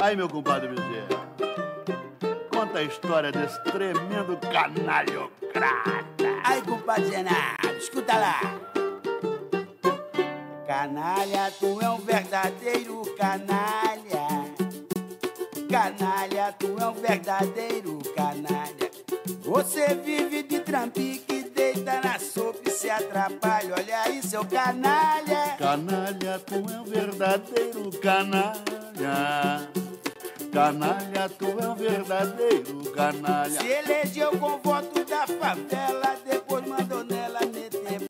Aí, 0.00 0.16
meu 0.16 0.28
compadre 0.28 0.68
Bezerra, 0.68 1.28
conta 2.52 2.78
a 2.78 2.82
história 2.82 3.30
desse 3.30 3.62
tremendo 3.64 4.38
canalhocrata. 4.38 6.24
Aí, 6.44 6.62
compadre 6.62 7.06
Zenardo, 7.06 7.68
escuta 7.78 8.16
lá. 8.16 8.40
Canalha, 10.66 11.52
tu 11.60 11.78
é 11.78 11.90
um 11.90 11.98
verdadeiro 11.98 13.02
canalha. 13.18 14.28
Canalha, 15.70 16.54
tu 16.58 16.76
é 16.80 16.86
um 16.86 16.94
verdadeiro 16.94 17.98
canalha. 18.16 18.90
Você 19.42 19.94
vive 19.94 20.42
de 20.42 20.60
trampique, 20.60 21.42
deita 21.54 22.00
na 22.00 22.18
sopa 22.18 22.60
e 22.66 22.70
se 22.70 22.88
atrapalha. 22.88 23.74
Olha 23.76 24.02
aí, 24.04 24.22
seu 24.22 24.42
canalha. 24.46 25.54
Canalha, 25.58 26.38
tu 26.38 26.54
é 26.54 26.80
um 26.80 26.84
verdadeiro 26.84 27.90
canalha. 28.00 29.68
Canalha, 30.50 31.28
tu 31.28 31.46
é 31.60 31.68
um 31.68 31.74
verdadeiro 31.74 32.90
canalha. 32.92 33.60
Se 33.60 33.66
elegeu 33.66 34.30
com 34.38 34.58
voto 34.58 35.04
da 35.04 35.26
favela, 35.26 36.16
depois 36.24 36.66
mandou 36.66 37.04
nela 37.04 37.43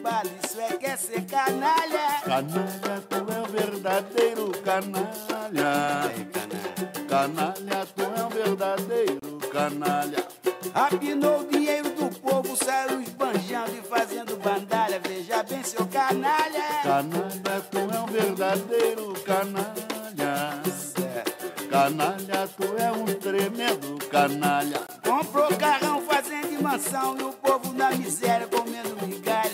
bala. 0.05 0.31
Isso 0.45 0.61
é 0.61 0.77
que 0.77 0.87
é 0.87 0.97
ser 0.97 1.23
canalha. 1.23 2.21
Canalha, 2.23 3.03
tu 3.09 3.17
é 3.17 3.41
um 3.41 3.47
verdadeiro 3.47 4.53
canalha. 4.63 6.03
Aí, 6.05 6.25
canalha. 6.27 6.75
Canalha, 7.09 7.87
tu 7.97 8.03
é 8.03 8.25
um 8.25 8.29
verdadeiro 8.29 9.39
canalha. 9.51 10.27
Rapinou 10.75 11.41
o 11.41 11.45
dinheiro 11.47 11.89
do 11.91 12.21
povo, 12.21 12.57
saiu 12.57 13.01
esbanjando 13.01 13.73
e 13.73 13.83
fazendo 13.83 14.37
bandalha. 14.37 15.01
Veja 15.01 15.43
bem, 15.43 15.63
seu 15.63 15.87
canalha. 15.87 16.83
Canalha, 16.83 17.61
tu 17.71 17.79
é 17.79 18.01
um 18.01 18.07
verdadeiro 18.07 19.15
canalha. 19.25 20.63
Certo. 20.65 21.69
Canalha, 21.69 22.49
tu 22.57 22.65
é 22.79 22.93
um 22.93 23.05
tremendo 23.05 23.99
canalha. 24.11 24.81
Comprou 25.03 25.49
carrão, 25.57 26.01
fazenda 26.03 26.49
e 26.49 26.63
mansão 26.63 27.17
e 27.19 27.23
o 27.23 27.33
povo 27.33 27.73
na 27.73 27.91
miséria 27.91 28.47
comendo 28.47 28.97
migalha. 29.07 29.54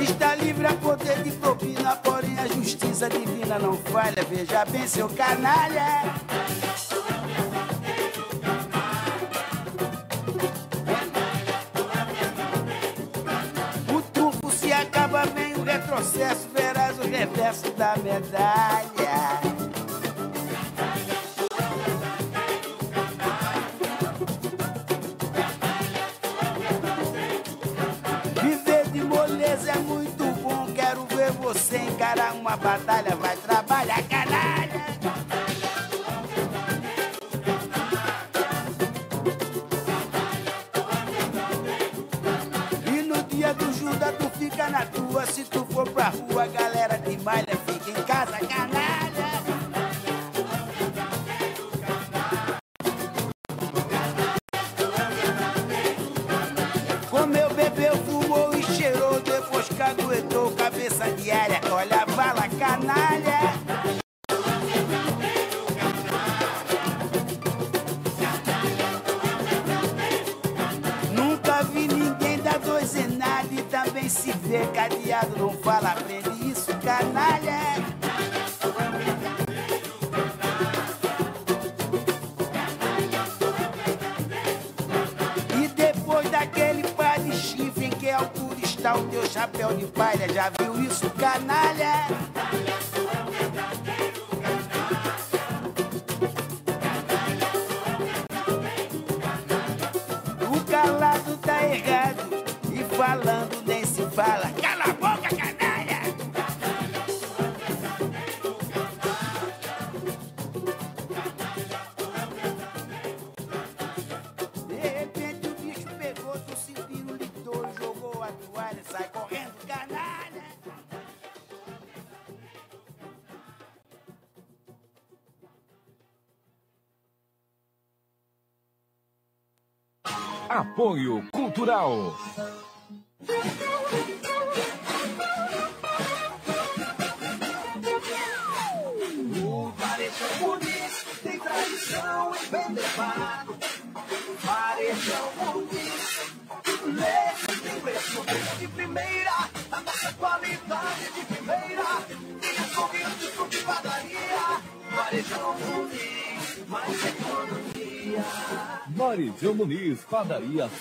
Está 0.00 0.34
livre 0.36 0.66
a 0.66 0.74
poder 0.74 1.22
de 1.22 1.30
propina, 1.32 1.96
porém 1.96 2.38
a 2.38 2.46
justiça 2.46 3.08
divina 3.08 3.41
não 3.58 3.76
falha. 3.76 4.22
Veja 4.28 4.64
bem, 4.64 4.86
seu 4.86 5.08
canalha. 5.08 6.02
O 13.88 14.02
trunfo 14.12 14.50
se 14.50 14.72
acaba, 14.72 15.24
vem 15.26 15.54
o 15.54 15.62
retrocesso, 15.62 16.48
verás 16.54 16.98
o 16.98 17.02
reverso 17.02 17.70
da 17.72 17.96
medalha. 17.96 19.40
Viver 28.42 28.88
de 28.90 29.00
moleza 29.02 29.72
é 29.72 29.78
muito 29.78 30.01
você 31.52 31.76
encarar 31.76 32.34
uma 32.34 32.56
batalha. 32.56 33.14
Vai 33.16 33.36
trabalhar, 33.36 33.51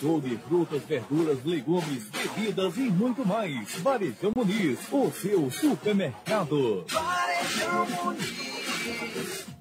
açougue, 0.01 0.37
frutas, 0.47 0.81
verduras, 0.83 1.43
legumes, 1.45 2.09
bebidas 2.09 2.75
e 2.77 2.89
muito 2.89 3.25
mais. 3.25 3.75
Varejão 3.81 4.31
Muniz, 4.35 4.79
o 4.91 5.11
seu 5.11 5.51
supermercado. 5.51 6.85
Varejão 6.89 7.87
Muniz. 8.03 9.60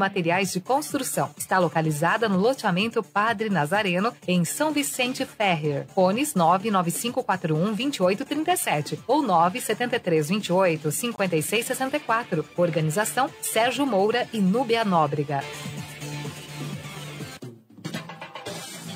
Materiais 0.00 0.50
de 0.52 0.60
Construção. 0.60 1.30
Está 1.36 1.58
localizada 1.58 2.28
no 2.28 2.38
loteamento 2.38 3.02
Padre 3.02 3.50
Nazareno, 3.50 4.12
em 4.26 4.44
São 4.44 4.72
Vicente 4.72 5.26
Ferrer. 5.26 5.86
Fones 5.94 6.34
99541 6.34 7.74
2837 7.74 8.98
ou 9.06 9.22
97328 9.22 10.90
5664. 10.90 12.44
Organização 12.56 13.28
Sérgio 13.42 13.86
Moura 13.86 14.26
e 14.32 14.40
Núbia 14.40 14.84
Nóbrega. 14.84 15.40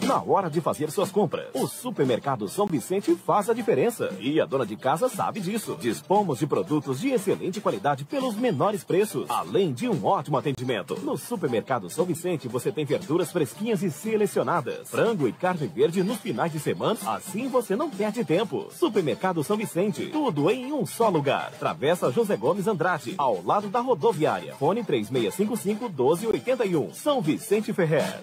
Na 0.07 0.23
hora 0.23 0.51
de 0.51 0.61
fazer 0.61 0.91
suas 0.91 1.11
compras, 1.11 1.47
o 1.55 1.67
Supermercado 1.67 2.47
São 2.47 2.67
Vicente 2.67 3.15
faz 3.15 3.49
a 3.49 3.55
diferença. 3.55 4.11
E 4.21 4.39
a 4.39 4.45
dona 4.45 4.67
de 4.67 4.77
casa 4.77 5.09
sabe 5.09 5.41
disso. 5.41 5.79
Dispomos 5.81 6.39
de 6.39 6.47
produtos 6.47 7.01
de 7.01 7.09
excelente 7.09 7.59
qualidade 7.61 8.05
pelos 8.05 8.35
menores 8.35 8.85
preços, 8.85 9.31
além 9.31 9.73
de 9.73 9.89
um 9.89 10.05
ótimo 10.05 10.37
atendimento. 10.37 10.99
No 11.01 11.17
Supermercado 11.17 11.89
São 11.89 12.05
Vicente 12.05 12.49
você 12.49 12.71
tem 12.71 12.85
verduras 12.85 13.33
fresquinhas 13.33 13.83
e 13.83 13.91
selecionadas, 13.91 14.91
frango 14.91 15.27
e 15.27 15.33
carne 15.33 15.67
verde 15.67 16.03
nos 16.03 16.19
finais 16.19 16.53
de 16.53 16.61
semana, 16.61 16.99
assim 17.07 17.49
você 17.49 17.75
não 17.75 17.89
perde 17.89 18.25
tempo. 18.25 18.69
Supermercado 18.73 19.43
São 19.43 19.57
Vicente, 19.57 20.09
tudo 20.09 20.51
em 20.51 20.71
um 20.73 20.85
só 20.85 21.09
lugar. 21.09 21.53
Travessa 21.53 22.13
José 22.13 22.37
Gomes 22.37 22.67
Andrade, 22.67 23.15
ao 23.17 23.43
lado 23.43 23.69
da 23.69 23.81
rodoviária. 23.81 24.55
Fone 24.57 24.85
3655 24.85 25.89
1281. 25.89 26.93
São 26.93 27.23
Vicente 27.23 27.73
Ferrer. 27.73 28.23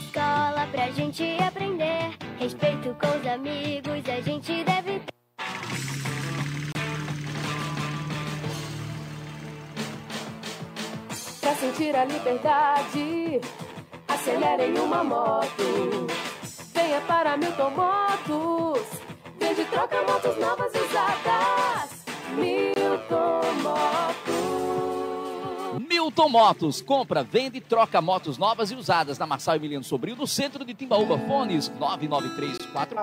Escola 0.00 0.66
pra 0.72 0.90
gente 0.90 1.22
aprender. 1.46 2.16
Respeito 2.38 2.96
com 3.00 3.18
os 3.18 3.26
amigos, 3.26 4.08
a 4.08 4.20
gente 4.22 4.64
deve. 4.64 5.02
Pra 11.40 11.54
sentir 11.54 11.94
a 11.94 12.04
liberdade. 12.06 13.40
Acelere 14.08 14.64
em 14.64 14.78
uma 14.78 15.04
moto. 15.04 16.06
Venha 16.74 17.00
para 17.02 17.36
Milton 17.36 17.70
Motos. 17.70 18.86
Vende 19.38 19.64
troca 19.66 20.02
motos 20.02 20.36
novas 20.38 20.72
usadas. 20.74 22.04
Milton 22.36 23.42
Motos. 23.62 24.59
Milton 26.00 26.30
Motos, 26.30 26.80
compra, 26.80 27.22
vende 27.22 27.58
e 27.58 27.60
troca 27.60 28.00
motos 28.00 28.38
novas 28.38 28.70
e 28.70 28.74
usadas 28.74 29.18
na 29.18 29.26
Marçal 29.26 29.56
Emiliano 29.56 29.84
Sobrinho, 29.84 30.16
no 30.16 30.26
centro 30.26 30.64
de 30.64 30.72
Timbaúba. 30.72 31.18
Fones 31.18 31.68
993 31.68 32.56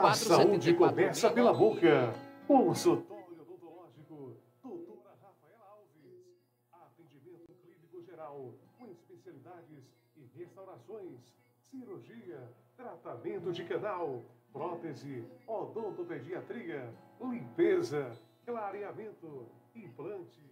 A 0.04 0.14
saúde 0.16 0.74
começa 0.74 1.30
pela 1.30 1.54
boca. 1.54 2.16
Consultório 2.48 3.40
odontológico, 3.40 4.36
doutora 4.64 5.12
Rafaela 5.22 5.78
Alves. 5.78 6.26
Atendimento 6.74 7.54
clínico 7.62 8.04
geral, 8.04 8.56
com 8.80 8.88
especialidades 8.90 9.84
em 10.18 10.28
restaurações, 10.36 11.20
cirurgia, 11.70 12.52
tratamento 12.76 13.52
de 13.52 13.64
canal, 13.66 14.24
prótese, 14.52 15.24
odontopediatria, 15.46 16.92
limpeza, 17.22 18.12
clareamento, 18.44 19.46
implante. 19.76 20.47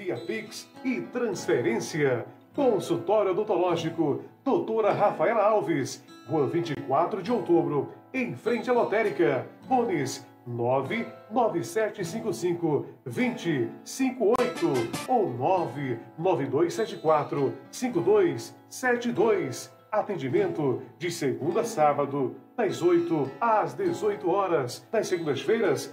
Via 0.00 0.16
Pix 0.16 0.66
e 0.82 1.02
transferência. 1.02 2.24
Consultório 2.54 3.32
odontológico, 3.32 4.22
doutora 4.42 4.92
Rafaela 4.92 5.44
Alves, 5.44 6.02
Rua 6.26 6.46
24 6.46 7.22
de 7.22 7.30
outubro, 7.30 7.92
em 8.12 8.34
frente 8.34 8.68
à 8.70 8.72
lotérica. 8.72 9.46
Fones 9.68 10.26
99755 10.46 12.86
2058 13.04 14.66
ou 15.06 15.30
99274 15.34 17.52
5272. 17.70 19.78
Atendimento 19.92 20.80
de 20.98 21.10
segunda 21.10 21.60
a 21.60 21.64
sábado, 21.64 22.34
das 22.56 22.80
8 22.80 23.30
às 23.40 23.74
18 23.74 24.30
horas. 24.30 24.86
Nas 24.92 25.08
segundas-feiras, 25.08 25.92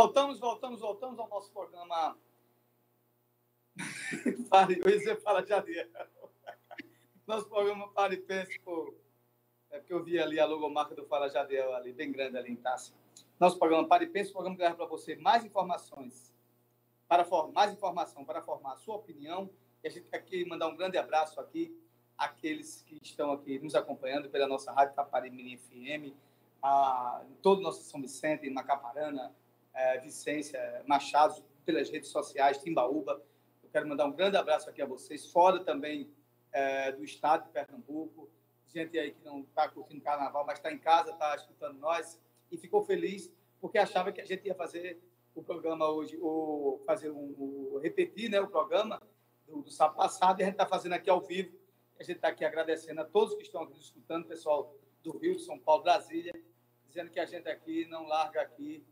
Voltamos, 0.00 0.40
voltamos, 0.40 0.80
voltamos 0.80 1.18
ao 1.18 1.28
nosso 1.28 1.52
programa. 1.52 2.16
Pare, 4.48 4.80
eu 4.82 4.90
ia 4.90 4.98
dizer 4.98 5.20
fala 5.20 5.44
Jadiel. 5.44 5.88
Nosso 7.26 7.46
programa 7.46 7.86
Pare 7.92 8.16
Pense. 8.16 8.58
É 9.70 9.78
porque 9.78 9.92
eu 9.92 10.02
vi 10.02 10.18
ali 10.18 10.40
a 10.40 10.46
logomarca 10.46 10.94
do 10.94 11.04
Fala 11.04 11.28
Jadiel 11.28 11.74
ali, 11.74 11.92
bem 11.92 12.10
grande 12.10 12.38
ali 12.38 12.50
em 12.50 12.56
Tassi. 12.56 12.94
Nosso 13.38 13.58
programa 13.58 13.86
Pare 13.86 14.06
Pense, 14.06 14.32
programa 14.32 14.56
que 14.56 14.62
leva 14.62 14.74
para 14.74 14.86
você 14.86 15.16
mais 15.16 15.44
informações, 15.44 16.34
para 17.06 17.22
formar, 17.22 17.52
mais 17.52 17.72
informação, 17.74 18.24
para 18.24 18.40
formar 18.40 18.72
a 18.72 18.76
sua 18.76 18.96
opinião. 18.96 19.50
E 19.84 19.88
a 19.88 19.90
gente 19.90 20.08
quer 20.08 20.16
aqui 20.16 20.46
mandar 20.46 20.68
um 20.68 20.76
grande 20.76 20.96
abraço 20.96 21.38
aqui 21.38 21.78
àqueles 22.16 22.80
que 22.86 22.98
estão 23.02 23.32
aqui 23.32 23.58
nos 23.58 23.74
acompanhando 23.74 24.30
pela 24.30 24.46
nossa 24.46 24.72
Rádio 24.72 24.94
Capari 24.94 25.28
Mini 25.28 25.58
FM, 25.58 26.16
a, 26.62 27.22
todo 27.42 27.58
o 27.58 27.62
nosso 27.62 27.82
São 27.82 28.00
Vicente, 28.00 28.48
Macaparana, 28.48 29.30
é, 29.74 29.98
Vicência, 29.98 30.82
Machado, 30.86 31.42
pelas 31.64 31.90
redes 31.90 32.10
sociais, 32.10 32.58
Timbaúba. 32.58 33.22
Eu 33.62 33.68
quero 33.70 33.88
mandar 33.88 34.06
um 34.06 34.12
grande 34.12 34.36
abraço 34.36 34.68
aqui 34.68 34.82
a 34.82 34.86
vocês, 34.86 35.30
fora 35.30 35.64
também 35.64 36.10
é, 36.52 36.92
do 36.92 37.04
estado 37.04 37.44
de 37.44 37.50
Pernambuco, 37.50 38.30
gente 38.66 38.98
aí 38.98 39.12
que 39.12 39.24
não 39.24 39.40
está 39.40 39.68
curtindo 39.68 40.00
carnaval, 40.00 40.44
mas 40.46 40.58
está 40.58 40.72
em 40.72 40.78
casa, 40.78 41.10
está 41.10 41.34
escutando 41.34 41.78
nós 41.78 42.20
e 42.50 42.56
ficou 42.56 42.82
feliz 42.82 43.32
porque 43.60 43.78
achava 43.78 44.10
que 44.10 44.20
a 44.20 44.24
gente 44.24 44.46
ia 44.46 44.54
fazer 44.54 45.00
o 45.34 45.42
programa 45.42 45.88
hoje, 45.88 46.18
ou 46.20 46.82
fazer 46.86 47.10
um, 47.10 47.34
um 47.74 47.78
repetir 47.78 48.30
né, 48.30 48.40
o 48.40 48.48
programa 48.48 49.00
do, 49.46 49.62
do 49.62 49.70
sábado 49.70 49.96
passado, 49.96 50.40
e 50.40 50.42
a 50.42 50.46
gente 50.46 50.54
está 50.54 50.66
fazendo 50.66 50.94
aqui 50.94 51.10
ao 51.10 51.20
vivo. 51.20 51.56
A 51.98 52.02
gente 52.02 52.16
está 52.16 52.28
aqui 52.28 52.44
agradecendo 52.44 53.00
a 53.00 53.04
todos 53.04 53.34
que 53.34 53.42
estão 53.42 53.62
aqui 53.62 53.74
nos 53.74 53.84
escutando, 53.84 54.26
pessoal 54.26 54.74
do 55.02 55.16
Rio, 55.18 55.36
de 55.36 55.42
São 55.42 55.58
Paulo, 55.58 55.82
Brasília, 55.82 56.32
dizendo 56.86 57.10
que 57.10 57.20
a 57.20 57.26
gente 57.26 57.48
aqui 57.48 57.86
não 57.86 58.06
larga 58.06 58.40
aqui 58.40 58.84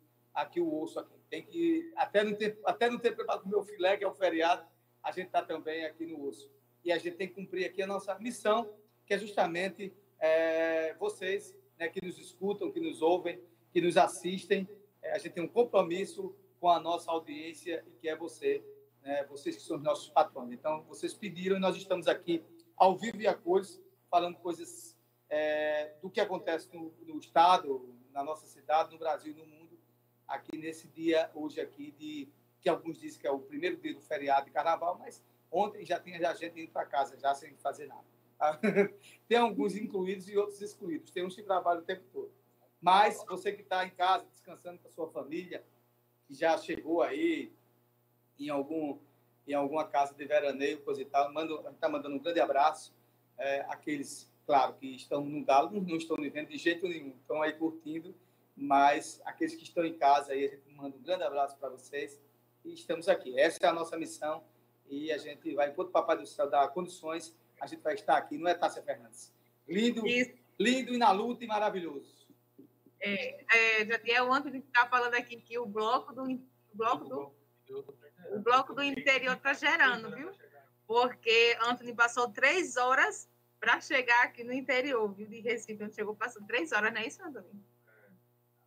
aqui 0.43 0.61
o 0.61 0.81
osso 0.81 1.01
aqui. 1.01 1.19
Tem 1.29 1.43
que 1.45 1.93
até 1.97 2.25
não 2.25 2.35
ter 2.35 2.59
até 2.65 2.89
não 2.89 2.99
ter 2.99 3.15
preparado 3.15 3.45
o 3.45 3.49
meu 3.49 3.63
filé 3.63 3.97
que 3.97 4.05
é 4.05 4.09
o 4.09 4.15
feriado, 4.15 4.67
a 5.03 5.11
gente 5.11 5.27
está 5.27 5.43
também 5.43 5.85
aqui 5.85 6.07
no 6.07 6.25
osso. 6.27 6.51
E 6.85 6.93
a 6.93 6.99
gente 6.99 7.17
tem 7.17 7.29
que 7.29 7.35
cumprir 7.35 7.67
aqui 7.67 7.83
a 7.83 7.87
nossa 7.87 8.19
missão, 8.19 8.73
que 9.05 9.15
é 9.15 9.19
justamente 9.19 9.93
é, 10.19 10.95
vocês, 10.95 11.55
né, 11.79 11.89
que 11.89 12.05
nos 12.05 12.19
escutam, 12.19 12.71
que 12.71 12.81
nos 12.81 13.03
ouvem, 13.03 13.41
que 13.73 13.81
nos 13.81 13.97
assistem. 13.97 14.69
É, 15.03 15.13
a 15.13 15.19
gente 15.19 15.33
tem 15.33 15.43
um 15.43 15.49
compromisso 15.49 16.35
com 16.61 16.69
a 16.69 16.81
nossa 16.81 17.11
audiência 17.11 17.85
e 17.87 17.91
que 17.93 18.09
é 18.09 18.17
você, 18.17 18.65
né, 19.03 19.25
vocês 19.25 19.57
que 19.57 19.63
são 19.63 19.77
os 19.77 19.83
nossos 19.83 20.09
patrões. 20.09 20.53
Então, 20.53 20.83
vocês 20.85 21.15
pediram 21.15 21.57
e 21.57 21.61
nós 21.61 21.77
estamos 21.77 22.07
aqui 22.07 22.43
ao 22.77 22.97
vivo 22.97 23.21
e 23.21 23.27
a 23.27 23.35
cores, 23.35 23.83
falando 24.11 24.39
coisas 24.39 24.97
é, 25.29 25.95
do 26.01 26.09
que 26.09 26.21
acontece 26.21 26.69
no, 26.75 26.95
no 27.07 27.19
estado, 27.19 27.95
na 28.13 28.25
nossa 28.25 28.47
cidade, 28.47 28.93
no 28.93 28.99
Brasil 28.99 29.35
no 29.35 29.47
mundo 29.47 29.58
aqui 30.29 30.59
nesse 30.59 30.87
dia, 30.89 31.31
hoje 31.35 31.61
aqui, 31.61 31.91
de 31.93 32.29
que 32.61 32.69
alguns 32.69 33.01
dizem 33.01 33.21
que 33.21 33.27
é 33.27 33.31
o 33.31 33.39
primeiro 33.39 33.77
dia 33.79 33.95
do 33.95 34.01
feriado 34.01 34.47
de 34.47 34.53
carnaval, 34.53 34.99
mas 34.99 35.25
ontem 35.51 35.85
já 35.85 35.99
tinha 35.99 36.21
já 36.21 36.35
gente 36.35 36.61
indo 36.61 36.71
para 36.71 36.85
casa, 36.85 37.19
já 37.19 37.35
sem 37.35 37.57
fazer 37.57 37.87
nada. 37.87 38.05
Tem 39.27 39.39
alguns 39.39 39.75
incluídos 39.75 40.29
e 40.29 40.37
outros 40.37 40.61
excluídos. 40.61 41.11
Tem 41.11 41.25
uns 41.25 41.35
que 41.35 41.43
trabalham 41.43 41.83
o 41.83 41.85
tempo 41.85 42.05
todo. 42.13 42.31
Mas 42.81 43.25
você 43.27 43.53
que 43.53 43.63
está 43.63 43.85
em 43.85 43.91
casa, 43.91 44.27
descansando 44.31 44.79
com 44.79 44.89
a 44.89 44.91
sua 44.91 45.09
família, 45.09 45.65
que 46.27 46.35
já 46.35 46.57
chegou 46.59 47.03
aí 47.03 47.53
em, 48.39 48.49
algum, 48.51 48.99
em 49.47 49.55
alguma 49.55 49.85
casa 49.85 50.15
de 50.15 50.25
veraneio, 50.25 50.81
coisa 50.83 51.03
e 51.03 51.05
tal, 51.05 51.33
está 51.71 51.89
mandando 51.89 52.15
um 52.15 52.21
grande 52.21 52.41
abraço. 52.41 52.95
É, 53.37 53.61
aqueles, 53.69 54.33
claro, 54.47 54.75
que 54.75 54.95
estão 54.95 55.25
no 55.25 55.45
galo, 55.45 55.81
não 55.81 55.97
estão 55.97 56.17
vivendo 56.17 56.49
de 56.49 56.59
jeito 56.59 56.87
nenhum, 56.87 57.17
estão 57.21 57.43
aí 57.43 57.53
curtindo 57.53 58.15
mas 58.59 59.21
aqueles 59.25 59.55
que 59.55 59.63
estão 59.63 59.85
em 59.85 59.97
casa 59.97 60.33
aí, 60.33 60.45
a 60.45 60.49
gente 60.49 60.69
manda 60.71 60.97
um 60.97 61.01
grande 61.01 61.23
abraço 61.23 61.57
para 61.57 61.69
vocês 61.69 62.21
e 62.65 62.75
estamos 62.75 63.09
aqui. 63.09 63.39
Essa 63.39 63.59
é 63.63 63.67
a 63.67 63.73
nossa 63.73 63.97
missão 63.97 64.43
e 64.89 65.13
a 65.13 65.19
gente 65.19 65.55
vai, 65.55 65.71
enquanto 65.71 65.89
o 65.89 65.93
Papai 65.93 66.17
do 66.17 66.27
Céu 66.27 66.51
dá 66.51 66.67
condições, 66.67 67.37
a 67.61 67.67
gente 67.67 67.83
vai 67.83 67.95
estar 67.95 68.17
aqui, 68.17 68.37
não 68.37 68.49
é, 68.49 68.55
Tássia 68.55 68.83
Fernandes? 68.83 69.33
Lindo, 69.69 70.07
Isso. 70.07 70.33
lindo 70.59 70.93
e 70.93 70.99
na 70.99 71.13
luta 71.13 71.45
e 71.45 71.47
maravilhoso. 71.47 72.27
É, 73.01 73.45
é, 73.81 73.87
Jadiel, 73.87 74.31
ontem 74.31 74.49
a 74.49 74.53
gente 74.53 74.67
estava 74.67 74.91
falando 74.91 75.15
aqui 75.15 75.37
que 75.37 75.57
o 75.59 75.67
bloco 75.67 76.13
do, 76.13 76.25
o 76.25 76.41
bloco 76.75 77.05
do, 77.05 77.35
o 78.33 78.41
bloco 78.41 78.75
do 78.75 78.83
interior 78.83 79.37
está 79.37 79.53
gerando, 79.53 80.15
viu? 80.15 80.33
Porque 80.87 81.57
Anthony 81.61 81.95
passou 81.95 82.31
três 82.31 82.77
horas 82.77 83.29
para 83.61 83.81
chegar 83.81 84.25
aqui 84.25 84.43
no 84.43 84.53
interior, 84.53 85.13
viu? 85.13 85.29
De 85.29 85.41
Recife, 85.41 85.85
onde 85.85 85.95
chegou, 85.95 86.17
passou 86.17 86.43
três 86.45 86.73
horas, 86.73 86.93
não 86.93 87.01
é 87.01 87.07
isso, 87.07 87.23
Anthony? 87.23 87.65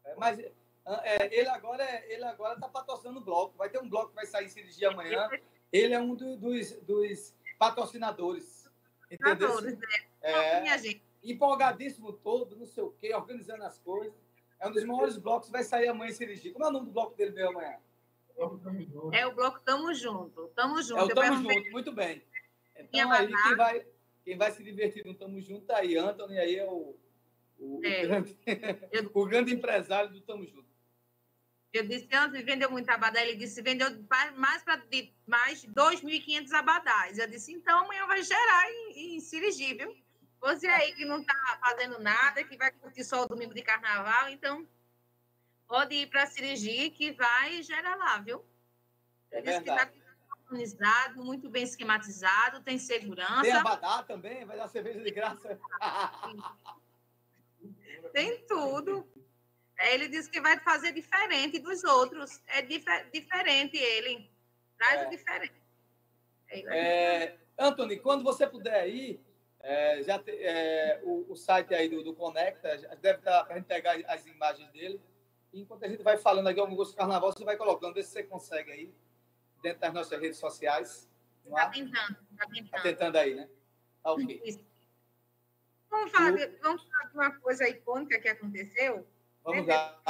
É, 0.06 0.16
mas 0.16 0.39
é, 0.39 1.39
ele 1.39 1.49
agora 1.49 1.84
ele 2.08 2.24
agora 2.24 2.56
está 2.56 2.68
patrocinando 2.68 3.20
o 3.20 3.24
bloco. 3.24 3.58
Vai 3.58 3.70
ter 3.70 3.80
um 3.80 3.89
bloco 3.89 4.10
que 4.10 4.16
vai 4.16 4.26
sair 4.26 4.45
esse 4.45 4.64
dia 4.64 4.89
amanhã. 4.89 5.30
Ele 5.72 5.93
é 5.93 5.99
um 5.99 6.16
do, 6.16 6.36
dos, 6.38 6.72
dos 6.82 7.36
patrocinadores. 7.58 8.70
Entendeu? 9.10 9.62
Né? 9.62 9.78
É, 10.22 10.64
empolgadíssimo 11.24 12.14
todo, 12.14 12.56
não 12.56 12.66
sei 12.66 12.84
o 12.84 12.91
quê, 12.91 13.14
organizando 13.14 13.64
as 13.64 13.78
coisas. 13.78 14.14
É 14.60 14.68
um 14.68 14.72
dos 14.72 14.84
maiores 14.84 15.18
blocos 15.18 15.49
vai 15.49 15.64
sair 15.64 15.88
amanhã 15.88 16.12
em 16.12 16.14
Serigi. 16.14 16.52
Como 16.52 16.66
é 16.66 16.68
o 16.68 16.72
nome 16.72 16.86
do 16.86 16.91
bloco 16.91 17.16
dele 17.16 17.32
mesmo 17.32 17.49
amanhã? 17.49 17.78
É 19.14 19.26
o 19.26 19.34
bloco 19.34 19.60
Tamo 19.60 19.93
Junto. 19.93 20.47
Tamo 20.56 20.82
Junto. 20.82 20.99
É 20.99 21.04
o 21.04 21.10
Tamo 21.10 21.43
Junto, 21.43 21.72
muito 21.72 21.91
bem. 21.91 22.24
Então 22.76 23.12
aí 23.12 23.28
quem 23.28 23.56
vai, 23.56 23.86
quem 24.24 24.38
vai 24.38 24.52
se 24.52 24.64
divertir 24.64 25.06
no 25.06 25.14
Tamo 25.14 25.39
Junto 25.41 25.66
tá 25.66 25.78
aí. 25.78 25.97
Anthony 25.97 26.38
aí 26.38 26.56
é 26.58 26.66
o 26.66 26.95
o, 27.62 27.80
é. 27.86 28.01
grande, 28.01 28.38
eu, 28.91 29.09
o 29.14 29.26
grande 29.26 29.53
empresário 29.53 30.09
do 30.09 30.22
Tamo 30.22 30.45
Junto. 30.47 30.72
Eu 31.72 31.88
disse 31.88 32.09
antes, 32.14 32.43
vendeu 32.43 32.70
muito 32.70 32.89
abadá. 32.89 33.24
Ele 33.24 33.38
disse, 33.38 33.62
vendeu 33.62 33.88
mais 34.36 34.62
para 34.64 34.84
mais 35.26 35.62
de 35.62 35.68
2.500 35.70 36.51
abadás. 36.51 37.18
Eu 37.18 37.30
disse, 37.30 37.53
então 37.53 37.86
amanhã 37.86 38.05
vai 38.07 38.22
gerar 38.24 38.70
em, 38.70 39.16
em 39.16 39.20
Sirigi, 39.22 39.76
viu? 39.76 39.95
Você 40.41 40.68
aí 40.68 40.93
que 40.95 41.05
não 41.05 41.22
está 41.22 41.59
fazendo 41.64 41.99
nada, 41.99 42.43
que 42.43 42.57
vai 42.57 42.72
curtir 42.72 43.03
só 43.03 43.24
o 43.24 43.28
domingo 43.28 43.53
de 43.53 43.62
carnaval, 43.62 44.28
então 44.30 44.68
pode 45.68 45.95
ir 45.95 46.07
para 46.07 46.26
Sirigi, 46.26 46.89
que 46.89 47.12
vai 47.14 47.62
gerar 47.62 47.95
lá, 47.95 48.18
viu? 48.18 48.43
É 49.32 49.38
Ele 49.38 49.45
disse 49.45 49.59
que 49.59 49.66
verdade. 49.66 49.97
está 49.97 50.36
organizado, 50.43 51.24
muito 51.24 51.47
bem 51.47 51.64
esquematizado, 51.64 52.62
tem 52.64 52.78
segurança. 52.78 53.43
Tem 53.43 53.51
abadá 53.53 54.03
também, 54.03 54.43
vai 54.45 54.57
dar 54.57 54.68
cerveja 54.68 54.99
de 54.99 55.12
graça. 55.12 55.57
Tem 58.14 58.45
tudo. 58.45 59.07
Ele 59.80 60.07
disse 60.07 60.30
que 60.30 60.39
vai 60.39 60.59
fazer 60.59 60.91
diferente 60.91 61.59
dos 61.59 61.84
outros. 61.84 62.41
É 62.47 62.62
dife- 62.62 63.09
diferente 63.12 63.78
ele. 63.78 64.30
Traz 64.78 65.01
É. 65.01 65.07
o 65.07 65.09
diferente. 65.09 65.62
É, 66.49 67.36
Anthony, 67.57 67.97
quando 67.99 68.24
você 68.24 68.45
puder 68.45 68.88
ir, 68.89 69.20
é, 69.62 70.03
já 70.03 70.20
te- 70.20 70.32
é, 70.43 70.99
o, 71.03 71.26
o 71.32 71.36
site 71.36 71.74
aí 71.74 71.88
do, 71.88 72.03
do 72.03 72.14
Conecta 72.14 72.78
deve 73.01 73.20
estar 73.20 73.43
para 73.45 73.55
a 73.55 73.57
gente 73.57 73.68
pegar 73.68 73.95
as 74.07 74.26
imagens 74.26 74.70
dele. 74.72 75.01
Enquanto 75.53 75.84
a 75.84 75.88
gente 75.88 76.03
vai 76.03 76.18
falando 76.18 76.47
aqui 76.47 76.59
do 76.62 76.93
carnaval, 76.93 77.32
você 77.32 77.43
vai 77.43 77.57
colocando, 77.57 77.93
vê 77.93 78.03
se 78.03 78.12
você 78.12 78.24
consegue 78.24 78.72
aí, 78.72 78.93
dentro 79.62 79.80
das 79.82 79.93
nossas 79.93 80.20
redes 80.20 80.38
sociais. 80.39 81.09
Tá 81.49 81.64
há? 81.64 81.70
tentando, 81.70 82.16
tá 82.16 82.45
Tá 82.45 82.47
tentando. 82.53 82.84
tentando 82.84 83.16
aí, 83.18 83.36
né? 83.36 83.49
Tá 84.03 84.12
ok. 84.14 84.41
Isso. 84.45 84.70
Vamos 85.92 86.12
falar, 86.12 86.32
de, 86.32 86.48
vamos 86.64 86.84
falar 86.84 87.10
de 87.10 87.14
uma 87.14 87.32
coisa 87.39 87.68
icônica 87.68 88.20
que 88.20 88.30
aconteceu? 88.30 89.06
Vamos 89.44 89.68
lá. 89.68 90.02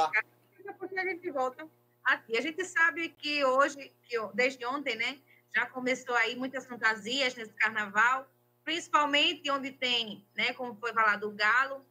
Depois 0.63 0.95
a 0.95 1.03
gente 1.03 1.31
volta 1.31 1.67
aqui. 2.03 2.37
A 2.37 2.41
gente 2.41 2.63
sabe 2.63 3.09
que 3.09 3.43
hoje, 3.43 3.91
que 4.03 4.15
desde 4.33 4.63
ontem, 4.65 4.95
né, 4.95 5.19
já 5.53 5.65
começou 5.65 6.15
aí 6.15 6.35
muitas 6.35 6.67
fantasias 6.67 7.35
nesse 7.35 7.53
carnaval, 7.53 8.31
principalmente 8.63 9.49
onde 9.49 9.71
tem, 9.71 10.25
né, 10.35 10.53
como 10.53 10.75
foi 10.75 10.93
falado, 10.93 11.27
o 11.27 11.31
galo 11.31 11.83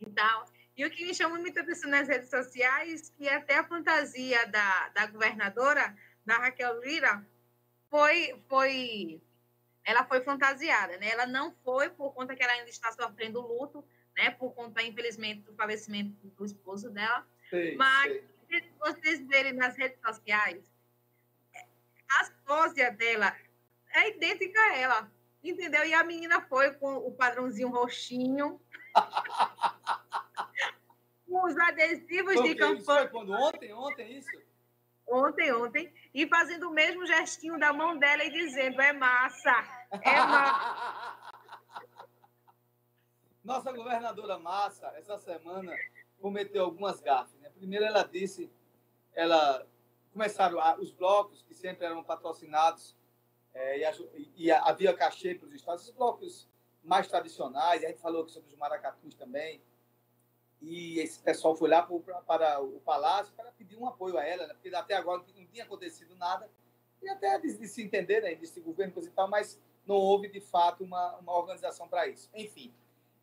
e 0.00 0.06
tal. 0.10 0.46
E 0.76 0.84
o 0.84 0.90
que 0.90 1.04
me 1.04 1.14
chamou 1.14 1.40
muita 1.40 1.62
atenção 1.62 1.90
nas 1.90 2.06
redes 2.06 2.30
sociais, 2.30 3.12
que 3.16 3.28
até 3.28 3.56
a 3.56 3.64
fantasia 3.64 4.46
da, 4.46 4.90
da 4.90 5.06
governadora, 5.06 5.96
da 6.24 6.36
Raquel 6.36 6.80
Lira, 6.80 7.26
foi, 7.90 8.40
foi, 8.48 9.20
ela 9.88 10.04
foi 10.04 10.20
fantasiada, 10.20 10.98
né? 10.98 11.08
Ela 11.08 11.26
não 11.26 11.50
foi 11.64 11.88
por 11.88 12.12
conta 12.12 12.36
que 12.36 12.42
ela 12.42 12.52
ainda 12.52 12.68
está 12.68 12.92
sofrendo 12.92 13.40
luto, 13.40 13.82
né? 14.14 14.30
Por 14.32 14.52
conta, 14.52 14.82
infelizmente, 14.82 15.40
do 15.40 15.54
falecimento 15.54 16.14
do 16.36 16.44
esposo 16.44 16.90
dela. 16.90 17.26
Sei, 17.48 17.74
Mas, 17.74 18.22
se 18.50 18.62
vocês 18.78 19.26
verem 19.26 19.54
nas 19.54 19.78
redes 19.78 19.98
sociais, 20.02 20.62
a 22.10 22.24
sósia 22.46 22.90
dela 22.90 23.34
é 23.94 24.10
idêntica 24.10 24.60
a 24.60 24.76
ela, 24.76 25.10
entendeu? 25.42 25.82
E 25.86 25.94
a 25.94 26.04
menina 26.04 26.42
foi 26.42 26.74
com 26.74 26.94
o 26.94 27.10
padrãozinho 27.12 27.70
roxinho, 27.70 28.60
com 31.26 31.46
os 31.46 31.56
adesivos 31.56 32.36
o 32.36 32.42
de 32.42 32.54
quê? 32.54 32.62
Isso 32.62 32.84
foi 32.84 33.06
campanha. 33.06 33.08
quando? 33.08 33.32
Ontem? 33.32 33.72
Ontem 33.72 34.18
isso? 34.18 34.48
Ontem, 35.10 35.50
ontem, 35.54 35.90
e 36.12 36.28
fazendo 36.28 36.68
o 36.68 36.74
mesmo 36.74 37.06
gestinho 37.06 37.58
da 37.58 37.72
mão 37.72 37.96
dela 37.96 38.22
e 38.22 38.30
dizendo: 38.30 38.82
é 38.82 38.92
massa, 38.92 39.77
é 39.90 39.98
massa. 40.20 41.18
Nossa 43.44 43.72
governadora 43.72 44.38
Massa, 44.38 44.88
essa 44.96 45.16
semana, 45.16 45.74
cometeu 46.20 46.64
algumas 46.64 47.00
gafes. 47.00 47.38
Né? 47.40 47.48
Primeiro, 47.50 47.84
ela 47.84 48.02
disse, 48.02 48.50
ela 49.14 49.66
começaram 50.12 50.58
a- 50.60 50.76
os 50.76 50.90
blocos 50.92 51.42
que 51.42 51.54
sempre 51.54 51.86
eram 51.86 52.02
patrocinados 52.04 52.94
é, 53.54 53.78
e, 53.78 53.84
aju- 53.84 54.10
e 54.36 54.50
havia 54.52 54.92
cachê 54.94 55.34
para 55.34 55.48
os 55.48 55.54
estados, 55.54 55.84
os 55.84 55.90
blocos 55.90 56.48
mais 56.84 57.08
tradicionais. 57.08 57.82
A 57.82 57.88
gente 57.88 58.00
falou 58.00 58.22
aqui 58.22 58.32
sobre 58.32 58.48
os 58.48 58.54
maracatus 58.56 59.14
também. 59.14 59.62
E 60.60 60.98
esse 60.98 61.18
pessoal 61.20 61.56
foi 61.56 61.68
lá 61.70 61.82
para 61.82 62.60
o 62.60 62.80
palácio 62.80 63.32
para 63.34 63.50
pedir 63.52 63.76
um 63.76 63.86
apoio 63.86 64.18
a 64.18 64.24
ela, 64.24 64.46
né? 64.46 64.54
porque 64.54 64.68
até 64.74 64.94
agora 64.94 65.22
não 65.34 65.46
tinha 65.46 65.64
acontecido 65.64 66.14
nada. 66.16 66.50
E 67.00 67.08
até 67.08 67.38
de, 67.38 67.56
de 67.56 67.66
se 67.68 67.82
entender, 67.82 68.20
né? 68.20 68.34
desse 68.34 68.60
governo 68.60 68.92
coisa 68.92 69.08
e 69.08 69.12
tal, 69.12 69.28
mas 69.28 69.58
não 69.88 69.96
houve 69.96 70.28
de 70.28 70.40
fato 70.40 70.84
uma, 70.84 71.16
uma 71.16 71.32
organização 71.32 71.88
para 71.88 72.06
isso. 72.06 72.28
Enfim. 72.34 72.72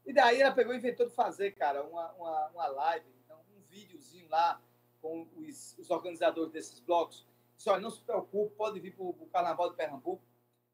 E 0.04 0.12
daí 0.12 0.42
ela 0.42 0.54
pegou 0.54 0.74
e 0.74 0.78
inventou 0.78 1.08
de 1.08 1.14
fazer, 1.14 1.52
cara, 1.52 1.84
uma, 1.84 2.12
uma, 2.14 2.48
uma 2.48 2.68
live, 2.68 3.06
então, 3.24 3.38
um 3.56 3.62
videozinho 3.70 4.28
lá 4.30 4.60
com 5.02 5.28
os, 5.38 5.78
os 5.78 5.92
organizadores 5.92 6.52
desses 6.52 6.80
blocos. 6.80 7.26
Disse, 7.56 7.70
olha, 7.70 7.80
não 7.80 7.92
se 7.92 8.02
preocupe, 8.02 8.56
pode 8.56 8.80
vir 8.80 8.96
para 8.96 9.04
o 9.04 9.30
Carnaval 9.32 9.70
de 9.70 9.76
Pernambuco. 9.76 10.22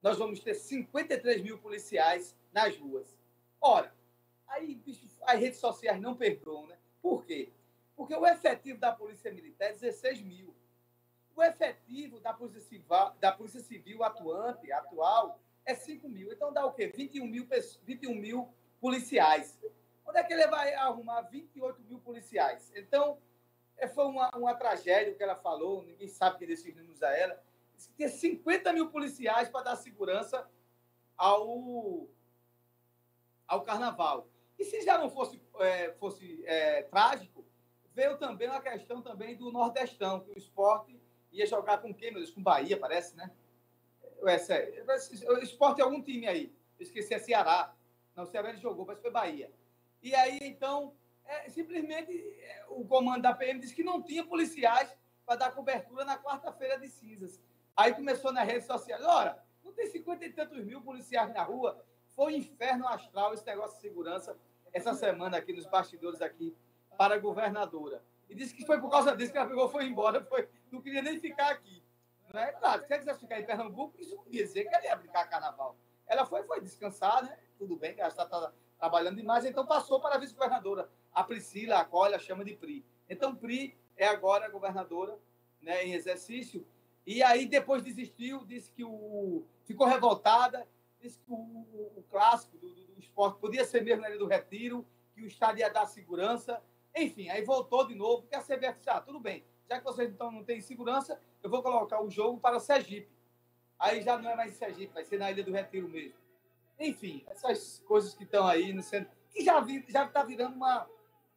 Nós 0.01 0.17
vamos 0.17 0.39
ter 0.39 0.55
53 0.55 1.41
mil 1.41 1.59
policiais 1.59 2.35
nas 2.51 2.75
ruas. 2.77 3.15
Ora, 3.59 3.93
aí 4.47 4.75
bicho, 4.75 5.05
as 5.23 5.39
redes 5.39 5.59
sociais 5.59 6.01
não 6.01 6.15
perdoam, 6.15 6.67
né? 6.67 6.77
Por 7.01 7.25
quê? 7.25 7.51
Porque 7.95 8.15
o 8.15 8.25
efetivo 8.25 8.79
da 8.79 8.91
Polícia 8.91 9.31
Militar 9.31 9.65
é 9.67 9.73
16 9.73 10.21
mil. 10.21 10.55
O 11.35 11.43
efetivo 11.43 12.19
da 12.19 12.33
Polícia 12.33 12.61
Civil, 12.61 12.85
da 13.19 13.31
Polícia 13.31 13.61
Civil 13.61 14.03
atuante, 14.03 14.71
atual, 14.71 15.39
é 15.65 15.73
5 15.75 16.07
mil. 16.09 16.31
Então 16.31 16.51
dá 16.53 16.65
o 16.65 16.73
quê? 16.73 16.87
21 16.87 17.25
mil, 17.27 17.47
pesso- 17.47 17.79
21 17.83 18.15
mil 18.15 18.53
policiais. 18.79 19.59
Onde 20.05 20.17
é 20.19 20.23
que 20.23 20.33
ele 20.33 20.47
vai 20.47 20.73
arrumar 20.73 21.21
28 21.21 21.81
mil 21.83 21.99
policiais? 21.99 22.71
Então, 22.75 23.19
é, 23.77 23.87
foi 23.87 24.05
uma, 24.05 24.29
uma 24.35 24.53
tragédia 24.55 25.13
o 25.13 25.15
que 25.15 25.23
ela 25.23 25.35
falou, 25.35 25.83
ninguém 25.83 26.07
sabe 26.07 26.39
quem 26.39 26.47
desses 26.47 26.75
números 26.75 27.01
a 27.03 27.15
ela. 27.15 27.41
Que 27.77 27.93
tinha 27.95 28.09
50 28.09 28.73
mil 28.73 28.89
policiais 28.89 29.49
para 29.49 29.63
dar 29.65 29.75
segurança 29.75 30.47
ao, 31.17 32.07
ao 33.47 33.63
carnaval. 33.63 34.27
E 34.57 34.65
se 34.65 34.81
já 34.81 34.97
não 34.97 35.09
fosse, 35.09 35.41
é, 35.59 35.91
fosse 35.93 36.43
é, 36.45 36.83
trágico, 36.83 37.45
veio 37.93 38.17
também 38.17 38.47
uma 38.47 38.61
questão 38.61 39.01
também 39.01 39.35
do 39.35 39.51
Nordestão, 39.51 40.19
que 40.19 40.31
o 40.31 40.37
esporte 40.37 40.99
ia 41.31 41.45
jogar 41.45 41.79
com 41.79 41.93
quem, 41.93 42.11
meu 42.11 42.19
Deus? 42.21 42.31
Com 42.33 42.43
Bahia, 42.43 42.77
parece, 42.77 43.15
né? 43.15 43.31
O 44.21 45.37
esporte 45.39 45.81
é 45.81 45.83
algum 45.83 46.01
time 46.01 46.27
aí. 46.27 46.53
Eu 46.79 46.83
esqueci, 46.83 47.13
é 47.13 47.19
Ceará. 47.19 47.73
Não, 48.15 48.25
Ceará 48.25 48.49
ele 48.49 48.57
jogou, 48.57 48.85
mas 48.85 48.99
foi 48.99 49.11
Bahia. 49.11 49.51
E 50.01 50.13
aí, 50.15 50.39
então, 50.41 50.93
é, 51.25 51.49
simplesmente 51.49 52.11
é, 52.11 52.65
o 52.69 52.85
comando 52.85 53.21
da 53.21 53.33
PM 53.33 53.59
disse 53.59 53.75
que 53.75 53.83
não 53.83 54.01
tinha 54.01 54.25
policiais 54.25 54.95
para 55.25 55.35
dar 55.35 55.51
cobertura 55.51 56.03
na 56.03 56.17
quarta-feira 56.17 56.79
de 56.79 56.89
cinzas. 56.89 57.39
Aí 57.75 57.93
começou 57.93 58.31
nas 58.31 58.47
redes 58.47 58.65
sociais: 58.67 59.03
ora, 59.03 59.43
não 59.63 59.71
tem 59.71 59.87
cinquenta 59.87 60.25
e 60.25 60.31
tantos 60.31 60.63
mil 60.63 60.81
policiais 60.81 61.33
na 61.33 61.43
rua? 61.43 61.83
Foi 62.15 62.33
um 62.33 62.35
inferno 62.35 62.87
astral 62.87 63.33
esse 63.33 63.45
negócio 63.45 63.75
de 63.75 63.81
segurança 63.81 64.37
essa 64.73 64.93
semana 64.93 65.37
aqui 65.37 65.53
nos 65.53 65.65
bastidores 65.65 66.21
aqui 66.21 66.55
para 66.97 67.15
a 67.15 67.19
governadora. 67.19 68.03
E 68.29 68.35
disse 68.35 68.53
que 68.53 68.65
foi 68.65 68.79
por 68.79 68.89
causa 68.89 69.15
disso 69.15 69.31
que 69.31 69.37
ela 69.37 69.47
pegou 69.47 69.69
foi 69.69 69.85
embora, 69.85 70.23
foi, 70.23 70.47
não 70.71 70.81
queria 70.81 71.01
nem 71.01 71.19
ficar 71.19 71.49
aqui. 71.49 71.80
Não 72.33 72.39
é 72.41 72.51
claro, 72.51 72.81
se 72.81 72.91
ela 72.91 72.99
quisesse 72.99 73.19
ficar 73.19 73.39
em 73.39 73.45
Pernambuco, 73.45 73.99
isso 73.99 74.15
não 74.15 74.23
quer 74.23 74.29
dizer 74.43 74.65
que 74.65 74.75
ela 74.75 74.85
ia 74.85 74.95
brincar 74.95 75.27
carnaval. 75.29 75.75
Ela 76.07 76.25
foi, 76.25 76.43
foi 76.43 76.61
descansar, 76.61 77.23
né? 77.23 77.37
Tudo 77.57 77.75
bem, 77.75 77.95
ela 77.97 78.07
está 78.09 78.25
tá 78.25 78.51
trabalhando 78.79 79.17
demais, 79.17 79.45
então 79.45 79.65
passou 79.65 79.99
para 79.99 80.15
a 80.15 80.17
vice-governadora. 80.17 80.89
A 81.13 81.23
Priscila 81.23 81.79
acolhe, 81.79 82.15
a 82.15 82.19
chama 82.19 82.43
de 82.43 82.55
Pri. 82.55 82.85
Então, 83.09 83.35
Pri 83.35 83.77
é 83.97 84.07
agora 84.07 84.49
governadora 84.49 85.17
né, 85.61 85.83
em 85.85 85.93
exercício. 85.93 86.65
E 87.05 87.21
aí, 87.21 87.45
depois 87.45 87.83
desistiu, 87.83 88.45
disse 88.45 88.71
que 88.71 88.83
o. 88.83 89.43
ficou 89.65 89.87
revoltada, 89.87 90.67
disse 90.99 91.19
que 91.19 91.31
o, 91.31 91.35
o- 91.35 91.93
o 91.97 92.03
clássico 92.09 92.57
do, 92.57 92.73
do- 92.73 92.85
do 92.93 92.99
esporte 92.99 93.39
podia 93.39 93.65
ser 93.65 93.81
mesmo 93.83 94.05
Ilha 94.05 94.17
do 94.17 94.27
Retiro, 94.27 94.85
que 95.13 95.21
o 95.21 95.27
Estado 95.27 95.59
ia 95.59 95.69
dar 95.69 95.85
segurança. 95.85 96.61
Enfim, 96.95 97.29
aí 97.29 97.43
voltou 97.43 97.87
de 97.87 97.95
novo, 97.95 98.23
porque 98.23 98.35
a 98.35 98.41
CBF 98.41 98.77
disse, 98.77 98.89
ah, 98.89 99.01
tudo 99.01 99.19
bem, 99.19 99.43
já 99.71 99.77
que 99.79 99.85
vocês 99.85 100.09
então 100.11 100.29
não 100.29 100.43
têm 100.43 100.59
segurança, 100.59 101.17
eu 101.41 101.49
vou 101.49 101.63
colocar 101.63 102.01
o 102.03 102.09
jogo 102.09 102.37
para 102.41 102.59
Sergipe. 102.59 103.09
Aí 103.79 104.01
já 104.01 104.17
não 104.17 104.29
é 104.29 104.35
mais 104.35 104.51
em 104.51 104.55
Sergipe, 104.55 104.93
vai 104.93 105.05
ser 105.05 105.17
na 105.17 105.31
Ilha 105.31 105.45
do 105.45 105.51
Retiro 105.53 105.87
mesmo. 105.87 106.19
Enfim, 106.77 107.23
essas 107.27 107.81
coisas 107.87 108.13
que 108.13 108.25
estão 108.25 108.45
aí 108.45 108.73
no 108.73 108.83
centro, 108.83 109.09
que 109.29 109.41
já 109.41 109.61
vi- 109.61 109.85
já 109.87 110.03
está 110.05 110.23
virando 110.23 110.55
uma, 110.57 110.89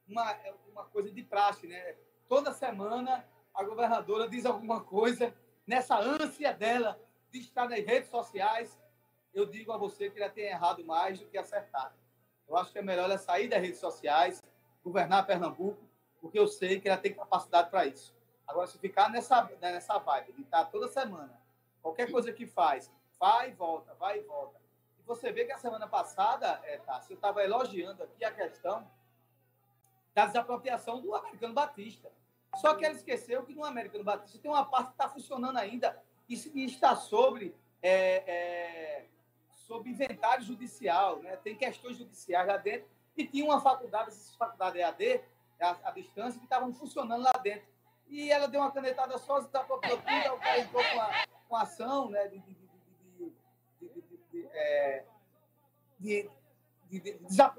uma, 0.08 0.36
uma 0.68 0.84
coisa 0.86 1.12
de 1.12 1.22
praxe, 1.22 1.68
né? 1.68 1.94
Toda 2.28 2.52
semana 2.52 3.24
a 3.54 3.62
governadora 3.62 4.28
diz 4.28 4.44
alguma 4.44 4.82
coisa, 4.82 5.32
nessa 5.64 5.96
ânsia 5.96 6.52
dela 6.52 7.00
de 7.30 7.38
estar 7.38 7.68
nas 7.68 7.84
redes 7.84 8.10
sociais, 8.10 8.76
eu 9.32 9.46
digo 9.46 9.70
a 9.70 9.76
você 9.78 10.10
que 10.10 10.20
ela 10.20 10.28
tem 10.28 10.46
errado 10.46 10.84
mais 10.84 11.20
do 11.20 11.26
que 11.26 11.38
acertado. 11.38 11.94
Eu 12.48 12.56
acho 12.56 12.72
que 12.72 12.80
é 12.80 12.82
melhor 12.82 13.04
ela 13.04 13.16
sair 13.16 13.46
das 13.46 13.62
redes 13.62 13.78
sociais, 13.78 14.42
governar 14.82 15.24
Pernambuco, 15.24 15.88
porque 16.20 16.36
eu 16.38 16.48
sei 16.48 16.80
que 16.80 16.88
ela 16.88 16.98
tem 16.98 17.14
capacidade 17.14 17.70
para 17.70 17.86
isso. 17.86 18.12
Agora, 18.46 18.66
se 18.66 18.78
ficar 18.78 19.10
nessa, 19.10 19.50
nessa 19.60 19.98
vibe 19.98 20.32
de 20.32 20.42
estar 20.42 20.64
toda 20.66 20.88
semana, 20.88 21.40
qualquer 21.82 22.10
coisa 22.10 22.32
que 22.32 22.46
faz, 22.46 22.90
vai 23.18 23.50
e 23.50 23.52
volta, 23.52 23.94
vai 23.94 24.18
e 24.18 24.22
volta. 24.22 24.60
E 24.98 25.02
você 25.02 25.32
vê 25.32 25.44
que 25.44 25.52
a 25.52 25.58
semana 25.58 25.86
passada, 25.88 26.60
é, 26.64 26.78
Tassi, 26.78 27.12
eu 27.12 27.16
estava 27.16 27.42
elogiando 27.42 28.02
aqui 28.02 28.24
a 28.24 28.30
questão 28.30 28.86
da 30.14 30.26
desapropriação 30.26 31.00
do 31.00 31.14
Americano 31.14 31.54
Batista. 31.54 32.10
Só 32.56 32.74
que 32.74 32.84
ela 32.84 32.94
esqueceu 32.94 33.44
que 33.44 33.54
no 33.54 33.64
Americano 33.64 34.04
Batista 34.04 34.38
tem 34.38 34.50
uma 34.50 34.64
parte 34.64 34.88
que 34.88 34.94
está 34.94 35.08
funcionando 35.08 35.56
ainda 35.58 36.00
e 36.28 36.64
está 36.64 36.94
sobre, 36.94 37.54
é, 37.82 38.22
é, 38.26 39.06
sobre 39.66 39.90
inventário 39.90 40.44
judicial, 40.44 41.18
né? 41.20 41.36
tem 41.36 41.56
questões 41.56 41.96
judiciais 41.96 42.46
lá 42.46 42.56
dentro. 42.56 42.88
E 43.16 43.26
tinha 43.26 43.44
uma 43.44 43.60
faculdade, 43.60 44.08
essa 44.08 44.36
faculdade 44.36 44.78
EAD, 44.78 45.20
a, 45.60 45.76
a 45.84 45.90
distância, 45.92 46.38
que 46.38 46.46
estavam 46.46 46.72
funcionando 46.72 47.22
lá 47.22 47.32
dentro 47.42 47.66
e 48.08 48.30
ela 48.30 48.46
deu 48.46 48.60
uma 48.60 48.70
canetada 48.70 49.18
só 49.18 49.40
da 49.40 49.64
proprietura, 49.64 50.34
o 50.34 50.38
cara 50.38 50.60
entrou 50.60 50.82
com 50.82 51.00
a, 51.00 51.24
com 51.48 51.56
a 51.56 51.62
ação 51.62 52.10
né, 52.10 52.28
de, 52.28 52.38
de, 52.38 52.56
de, 55.98 56.28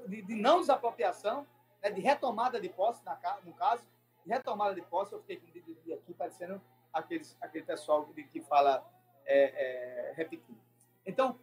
de, 0.06 0.22
de, 0.22 0.34
não 0.34 0.60
desapropriação, 0.60 1.46
né, 1.82 1.90
de 1.90 2.00
retomada 2.00 2.60
de 2.60 2.68
posse, 2.68 3.04
na, 3.04 3.18
no 3.44 3.52
caso, 3.52 3.84
de 4.24 4.32
retomada 4.32 4.74
de 4.74 4.82
posse, 4.82 5.12
eu 5.12 5.20
fiquei 5.20 5.36
com 5.36 5.94
aqui 5.94 6.14
parecendo 6.14 6.60
aqueles, 6.92 7.36
aquele 7.40 7.64
pessoal 7.64 8.06
que, 8.06 8.24
que 8.24 8.40
fala 8.40 8.84
é, 9.24 10.10
é, 10.10 10.12
repetindo. 10.14 10.58
Então, 11.04 11.38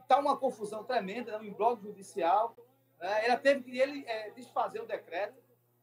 está 0.00 0.18
uma 0.18 0.36
confusão 0.36 0.84
tremenda 0.84 1.38
né, 1.38 1.46
em 1.46 1.52
bloco 1.52 1.82
judicial. 1.82 2.56
Né, 2.98 3.26
ela 3.26 3.36
teve 3.36 3.62
que 3.62 3.78
ele, 3.78 4.04
é, 4.06 4.30
desfazer 4.30 4.80
o 4.80 4.86
decreto, 4.86 5.34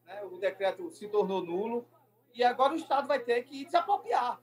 né, 0.04 0.22
o 0.24 0.38
decreto 0.38 0.90
se 0.90 1.08
tornou 1.08 1.44
nulo, 1.44 1.86
e 2.34 2.42
agora 2.42 2.72
o 2.72 2.76
Estado 2.76 3.06
vai 3.06 3.18
ter 3.18 3.42
que 3.44 3.64
desapropriar. 3.64 4.40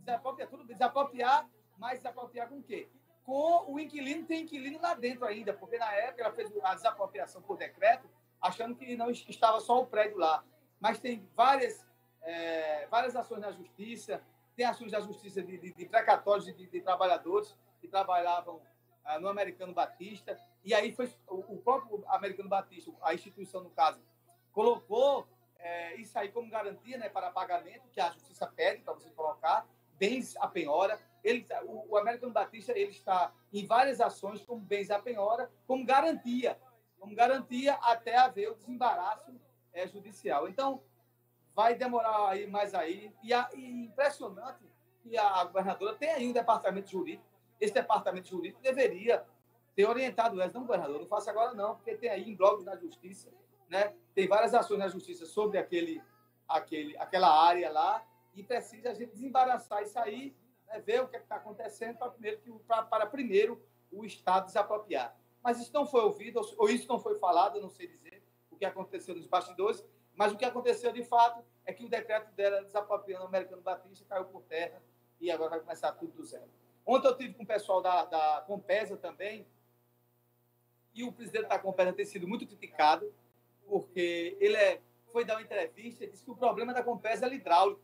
Desapropriar, 0.00 0.48
tudo 0.48 0.64
desapropriar, 0.64 1.48
mas 1.78 1.98
desapropriar 1.98 2.48
com 2.48 2.58
o 2.58 2.62
quê? 2.62 2.88
Com 3.24 3.72
o 3.72 3.80
inquilino, 3.80 4.24
tem 4.26 4.42
inquilino 4.42 4.80
lá 4.80 4.94
dentro 4.94 5.24
ainda, 5.24 5.52
porque 5.52 5.78
na 5.78 5.92
época 5.92 6.22
ela 6.22 6.32
fez 6.32 6.52
a 6.62 6.74
desapropriação 6.74 7.42
por 7.42 7.56
decreto, 7.56 8.08
achando 8.40 8.76
que 8.76 8.96
não 8.96 9.10
estava 9.10 9.60
só 9.60 9.80
o 9.80 9.86
prédio 9.86 10.18
lá. 10.18 10.44
Mas 10.78 11.00
tem 11.00 11.28
várias, 11.34 11.84
é, 12.22 12.86
várias 12.86 13.16
ações 13.16 13.40
na 13.40 13.50
justiça, 13.50 14.22
tem 14.54 14.64
ações 14.64 14.92
da 14.92 15.00
justiça 15.00 15.42
de, 15.42 15.58
de, 15.58 15.72
de 15.72 15.86
precatórios 15.86 16.46
de, 16.46 16.66
de 16.66 16.80
trabalhadores 16.80 17.56
que 17.80 17.88
trabalhavam 17.88 18.60
ah, 19.04 19.18
no 19.18 19.28
Americano 19.28 19.72
Batista, 19.72 20.38
e 20.64 20.74
aí 20.74 20.92
foi 20.92 21.12
o, 21.28 21.54
o 21.54 21.58
próprio 21.58 22.04
Americano 22.08 22.48
Batista, 22.48 22.90
a 23.02 23.14
instituição 23.14 23.62
no 23.62 23.70
caso, 23.70 24.00
colocou 24.52 25.28
é, 25.66 25.96
isso 25.96 26.16
aí 26.16 26.30
como 26.30 26.48
garantia 26.48 26.96
né, 26.96 27.08
para 27.08 27.30
pagamento, 27.30 27.88
que 27.90 28.00
a 28.00 28.10
justiça 28.10 28.46
pede 28.46 28.82
para 28.82 28.94
você 28.94 29.10
colocar, 29.10 29.66
bens 29.98 30.36
à 30.36 30.46
penhora. 30.46 30.98
Ele, 31.24 31.44
o, 31.64 31.96
o 31.96 32.30
Batista 32.30 32.72
ele 32.72 32.92
está 32.92 33.32
em 33.52 33.66
várias 33.66 34.00
ações 34.00 34.44
como 34.44 34.60
bens 34.60 34.90
à 34.90 34.98
penhora, 35.00 35.50
como 35.66 35.84
garantia, 35.84 36.56
como 37.00 37.16
garantia 37.16 37.74
até 37.74 38.16
haver 38.16 38.50
o 38.50 38.54
desembaraço 38.54 39.34
é, 39.72 39.88
judicial. 39.88 40.48
Então, 40.48 40.82
vai 41.52 41.74
demorar 41.74 42.28
aí 42.28 42.46
mais 42.46 42.72
aí. 42.72 43.12
E, 43.22 43.34
a, 43.34 43.48
e 43.52 43.68
impressionante 43.86 44.64
que 45.02 45.18
a 45.18 45.44
governadora 45.44 45.96
tem 45.96 46.10
aí 46.10 46.28
um 46.28 46.32
departamento 46.32 46.90
jurídico. 46.90 47.26
Esse 47.60 47.74
departamento 47.74 48.28
jurídico 48.28 48.62
deveria 48.62 49.24
ter 49.74 49.84
orientado 49.84 50.40
essa, 50.40 50.54
não, 50.54 50.66
governador, 50.66 51.00
não 51.00 51.08
faça 51.08 51.30
agora 51.30 51.54
não, 51.54 51.74
porque 51.74 51.96
tem 51.96 52.08
aí 52.08 52.34
blocos 52.34 52.64
na 52.64 52.76
justiça, 52.76 53.30
né? 53.68 53.94
Tem 54.14 54.26
várias 54.26 54.54
ações 54.54 54.78
na 54.78 54.88
justiça 54.88 55.26
sobre 55.26 55.58
aquele, 55.58 56.02
aquele, 56.48 56.96
aquela 56.98 57.28
área 57.28 57.70
lá 57.70 58.06
e 58.34 58.42
precisa 58.42 58.90
a 58.90 58.94
gente 58.94 59.12
desembaraçar 59.12 59.82
isso 59.82 59.98
aí, 59.98 60.34
né? 60.66 60.80
ver 60.80 61.02
o 61.02 61.08
que 61.08 61.16
está 61.16 61.36
acontecendo 61.36 61.96
para 61.98 62.10
primeiro, 62.10 62.38
que, 62.40 62.52
pra- 62.66 62.82
para 62.82 63.06
primeiro 63.06 63.62
o 63.90 64.04
Estado 64.04 64.46
desapropriar. 64.46 65.16
Mas 65.42 65.60
isso 65.60 65.72
não 65.72 65.86
foi 65.86 66.02
ouvido, 66.02 66.38
ou- 66.40 66.54
ou 66.58 66.68
isso 66.68 66.88
não 66.88 66.98
foi 66.98 67.18
falado, 67.18 67.56
eu 67.56 67.62
não 67.62 67.70
sei 67.70 67.86
dizer 67.86 68.22
o 68.50 68.56
que 68.56 68.64
aconteceu 68.64 69.14
nos 69.14 69.26
bastidores, 69.26 69.84
mas 70.14 70.32
o 70.32 70.36
que 70.36 70.44
aconteceu 70.44 70.92
de 70.92 71.04
fato 71.04 71.44
é 71.64 71.72
que 71.72 71.84
o 71.84 71.88
decreto 71.88 72.32
dela 72.32 72.62
desapropriando 72.62 73.24
o 73.24 73.28
Americano 73.28 73.62
Batista 73.62 74.04
caiu 74.08 74.24
por 74.24 74.42
terra 74.42 74.82
e 75.20 75.30
agora 75.30 75.50
vai 75.50 75.60
começar 75.60 75.92
tudo 75.92 76.12
do 76.12 76.24
zero. 76.24 76.48
Ontem 76.84 77.08
eu 77.08 77.16
tive 77.16 77.34
com 77.34 77.42
o 77.42 77.46
pessoal 77.46 77.80
da, 77.82 78.04
da 78.04 78.44
Compesa 78.46 78.96
também, 78.96 79.46
e 80.94 81.04
o 81.04 81.12
presidente 81.12 81.48
da 81.48 81.58
Compesa 81.58 81.92
tem 81.92 82.04
sido 82.06 82.26
muito 82.26 82.46
criticado, 82.46 83.12
porque 83.68 84.36
ele 84.40 84.56
é, 84.56 84.80
foi 85.12 85.24
dar 85.24 85.34
uma 85.34 85.42
entrevista 85.42 86.04
e 86.04 86.10
disse 86.10 86.24
que 86.24 86.30
o 86.30 86.36
problema 86.36 86.72
da 86.72 86.82
Compesa 86.82 87.26
era 87.26 87.34
hidráulico. 87.34 87.82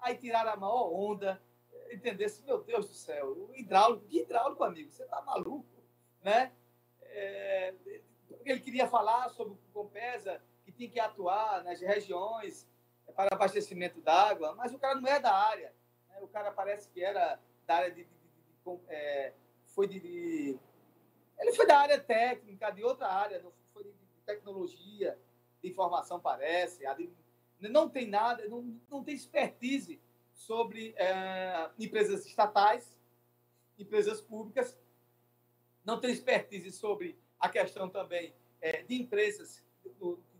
Aí 0.00 0.16
tiraram 0.16 0.52
a 0.52 0.56
maior 0.56 0.92
onda, 0.92 1.40
entendeu? 1.92 2.28
Meu 2.44 2.62
Deus 2.62 2.88
do 2.88 2.94
céu, 2.94 3.50
hidráulico, 3.54 4.06
que 4.06 4.20
hidráulico, 4.20 4.64
amigo? 4.64 4.90
Você 4.90 5.04
tá 5.06 5.20
maluco, 5.22 5.66
né? 6.22 6.52
É, 7.02 7.74
ele 8.44 8.60
queria 8.60 8.88
falar 8.88 9.28
sobre 9.30 9.54
o 9.54 9.58
Compesa, 9.72 10.42
que 10.64 10.72
tinha 10.72 10.88
que 10.90 11.00
atuar 11.00 11.62
nas 11.64 11.80
regiões 11.80 12.66
para 13.14 13.34
abastecimento 13.34 14.00
d'água, 14.00 14.54
mas 14.54 14.72
o 14.72 14.78
cara 14.78 15.00
não 15.00 15.08
é 15.08 15.18
da 15.20 15.34
área. 15.34 15.74
né? 16.08 16.18
O 16.22 16.28
cara 16.28 16.50
parece 16.52 16.88
que 16.88 17.02
era 17.04 17.38
da 17.66 17.76
área 17.76 17.90
de. 17.90 18.04
de- 18.04 18.10
de- 18.10 18.76
de- 18.76 18.80
é, 18.88 19.34
foi 19.74 19.86
de, 19.86 20.58
Ele 21.38 21.52
foi 21.52 21.66
da 21.66 21.78
área 21.78 21.98
técnica, 22.00 22.70
de 22.70 22.82
outra 22.84 23.08
área, 23.08 23.40
não 23.42 23.52
tecnologia, 24.34 25.18
de 25.62 25.68
informação, 25.68 26.20
parece. 26.20 26.84
não 27.60 27.88
tem 27.88 28.08
nada, 28.08 28.46
não, 28.48 28.80
não 28.88 29.04
tem 29.04 29.14
expertise 29.14 30.00
sobre 30.32 30.94
é, 30.96 31.70
empresas 31.78 32.24
estatais, 32.24 32.96
empresas 33.78 34.20
públicas, 34.20 34.78
não 35.84 36.00
tem 36.00 36.10
expertise 36.10 36.70
sobre 36.72 37.18
a 37.38 37.48
questão 37.48 37.88
também 37.88 38.34
é, 38.60 38.82
de 38.82 38.94
empresas 38.94 39.64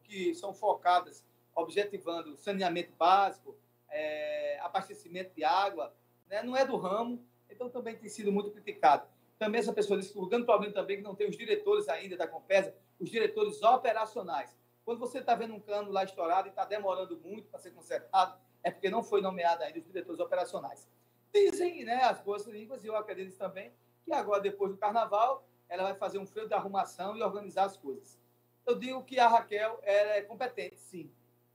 que 0.04 0.34
são 0.34 0.52
focadas, 0.52 1.24
objetivando 1.54 2.36
saneamento 2.36 2.92
básico, 2.96 3.56
é, 3.90 4.58
abastecimento 4.60 5.34
de 5.34 5.44
água, 5.44 5.94
né? 6.28 6.42
não 6.42 6.56
é 6.56 6.64
do 6.64 6.76
ramo, 6.76 7.24
então 7.48 7.68
também 7.68 7.96
tem 7.96 8.08
sido 8.08 8.32
muito 8.32 8.50
criticado. 8.50 9.06
Também 9.38 9.60
essa 9.60 9.72
pessoa 9.72 9.98
disse 9.98 10.12
que 10.12 10.18
o 10.18 10.26
grande 10.26 10.44
problema 10.44 10.72
também 10.72 10.96
é 10.96 10.98
que 10.98 11.04
não 11.04 11.14
tem 11.14 11.28
os 11.28 11.36
diretores 11.36 11.88
ainda 11.88 12.16
da 12.16 12.26
Compesa, 12.26 12.74
os 13.00 13.10
diretores 13.10 13.62
operacionais. 13.62 14.56
Quando 14.84 14.98
você 14.98 15.18
está 15.18 15.34
vendo 15.34 15.54
um 15.54 15.60
cano 15.60 15.90
lá 15.90 16.04
estourado 16.04 16.48
e 16.48 16.50
está 16.50 16.64
demorando 16.64 17.18
muito 17.18 17.48
para 17.48 17.58
ser 17.58 17.70
consertado, 17.72 18.38
é 18.62 18.70
porque 18.70 18.90
não 18.90 19.02
foi 19.02 19.20
nomeado 19.22 19.62
ainda 19.62 19.78
os 19.78 19.86
diretores 19.86 20.20
operacionais. 20.20 20.86
Dizem 21.32 21.84
né, 21.84 22.02
as 22.04 22.20
boas 22.20 22.46
línguas, 22.46 22.84
e 22.84 22.88
eu 22.88 22.96
acredito 22.96 23.36
também, 23.38 23.72
que 24.04 24.12
agora, 24.12 24.40
depois 24.40 24.70
do 24.72 24.76
carnaval, 24.78 25.46
ela 25.68 25.84
vai 25.84 25.94
fazer 25.94 26.18
um 26.18 26.26
freio 26.26 26.48
de 26.48 26.54
arrumação 26.54 27.16
e 27.16 27.22
organizar 27.22 27.64
as 27.64 27.76
coisas. 27.76 28.18
Eu 28.66 28.78
digo 28.78 29.02
que 29.04 29.18
a 29.18 29.28
Raquel 29.28 29.78
ela 29.82 30.12
é 30.16 30.22
competente, 30.22 30.78
sim. 30.78 31.10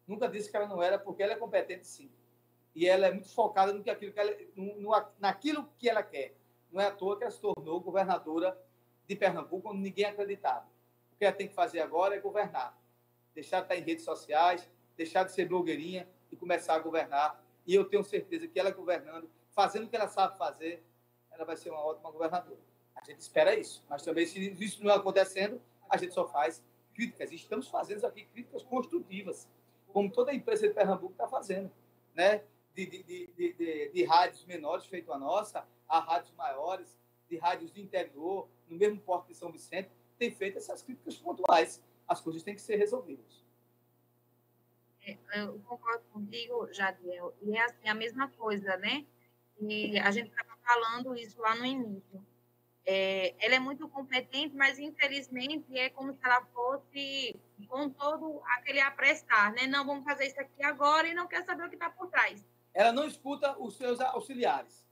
Nunca 0.08 0.28
disse 0.28 0.50
que 0.50 0.56
ela 0.58 0.68
não 0.68 0.82
era, 0.82 0.98
porque 0.98 1.22
ela 1.22 1.34
é 1.34 1.36
competente, 1.36 1.86
sim. 1.86 2.10
E 2.74 2.88
ela 2.88 3.08
é 3.08 3.12
muito 3.12 3.34
focada 3.34 3.74
no 3.74 3.84
que 3.84 3.90
aquilo 3.90 4.12
que 4.14 4.20
ela, 4.20 4.36
no, 4.56 4.80
no- 4.80 5.06
naquilo 5.20 5.70
que 5.78 5.90
ela 5.90 6.04
quer. 6.04 6.36
Não 6.72 6.82
é 6.82 6.88
à 6.88 6.92
toa 6.92 7.18
que 7.18 7.24
ela 7.24 7.32
se 7.32 7.40
tornou 7.40 7.80
governadora 7.82 8.58
de 9.08 9.16
Pernambuco, 9.16 9.62
quando 9.62 9.80
ninguém 9.80 10.06
acreditava. 10.06 10.68
O 11.16 11.18
que 11.18 11.24
ela 11.26 11.34
tem 11.34 11.48
que 11.48 11.54
fazer 11.54 11.80
agora 11.80 12.14
é 12.14 12.20
governar. 12.20 12.78
Deixar 13.34 13.60
de 13.60 13.64
estar 13.64 13.78
em 13.78 13.82
redes 13.82 14.04
sociais, 14.04 14.70
deixar 14.98 15.24
de 15.24 15.32
ser 15.32 15.48
blogueirinha 15.48 16.08
e 16.30 16.36
começar 16.36 16.76
a 16.76 16.80
governar. 16.80 17.42
E 17.66 17.74
eu 17.74 17.86
tenho 17.86 18.04
certeza 18.04 18.48
que 18.48 18.60
ela 18.60 18.70
governando, 18.70 19.30
fazendo 19.52 19.86
o 19.86 19.90
que 19.90 19.96
ela 19.96 20.10
sabe 20.10 20.38
fazer, 20.38 20.84
ela 21.32 21.46
vai 21.46 21.56
ser 21.56 21.70
uma 21.70 21.80
ótima 21.80 22.12
governadora. 22.12 22.60
A 22.94 23.04
gente 23.04 23.20
espera 23.20 23.56
isso. 23.56 23.82
Mas 23.90 24.04
também, 24.04 24.26
se 24.26 24.40
isso 24.62 24.84
não 24.84 24.94
acontecendo, 24.94 25.62
a 25.90 25.96
gente 25.96 26.14
só 26.14 26.28
faz 26.28 26.62
críticas. 26.94 27.32
E 27.32 27.36
estamos 27.36 27.70
fazendo 27.70 28.06
aqui 28.06 28.26
críticas 28.26 28.64
construtivas, 28.64 29.48
como 29.88 30.12
toda 30.12 30.32
a 30.32 30.36
empresa 30.36 30.68
de 30.68 30.74
Pernambuco 30.74 31.14
está 31.14 31.30
fazendo. 31.30 31.72
Né? 32.14 32.44
De, 32.74 32.86
de, 32.86 33.04
de, 33.04 33.28
de, 33.28 33.54
de, 33.54 33.90
de 33.90 34.04
rádios 34.04 34.46
menores, 34.46 34.86
feito 34.86 35.14
a 35.14 35.18
nossa, 35.18 35.66
a 35.88 36.00
rádios 36.00 36.34
maiores, 36.34 36.98
de 37.30 37.38
rádios 37.38 37.72
do 37.72 37.80
interior, 37.80 38.50
no 38.68 38.78
mesmo 38.78 39.00
porto 39.00 39.28
de 39.28 39.36
São 39.36 39.50
Vicente, 39.50 39.90
tem 40.18 40.32
feito 40.32 40.58
essas 40.58 40.82
críticas 40.82 41.18
pontuais. 41.18 41.84
As 42.08 42.22
coisas 42.22 42.44
têm 42.44 42.56
que 42.56 42.62
ser 42.62 42.76
resolvidas. 42.76 43.44
É, 45.02 45.18
Eu 45.36 45.60
concordo 45.60 46.04
contigo, 46.12 46.72
Jadiel. 46.74 47.34
E 47.42 47.56
é 47.56 47.62
assim, 47.64 47.88
a 47.88 47.94
mesma 47.94 48.30
coisa, 48.30 48.78
né? 48.78 49.06
E 49.62 49.98
a 50.00 50.12
gente 50.12 50.30
estava 50.30 50.58
falando 50.64 51.16
isso 51.16 51.40
lá 51.40 51.56
no 51.56 51.66
início. 51.66 52.26
É, 52.88 53.34
ela 53.44 53.56
é 53.56 53.60
muito 53.60 53.88
competente, 53.90 54.56
mas 54.56 54.78
infelizmente 54.78 55.76
é 55.76 55.90
como 55.90 56.14
se 56.14 56.20
ela 56.24 56.46
fosse 56.46 57.36
com 57.68 57.90
todo 57.90 58.42
aquele 58.46 58.80
apressar, 58.80 59.54
né? 59.54 59.66
Não, 59.66 59.86
vamos 59.86 60.04
fazer 60.04 60.28
isso 60.28 60.40
aqui 60.40 60.64
agora 60.64 61.08
e 61.08 61.14
não 61.14 61.28
quer 61.28 61.44
saber 61.44 61.66
o 61.66 61.70
que 61.70 61.76
está 61.76 61.90
por 61.90 62.08
trás. 62.10 62.46
Ela 62.74 62.92
não 62.92 63.08
escuta 63.08 63.58
os 63.58 63.76
seus 63.76 64.00
auxiliares. 64.00 64.86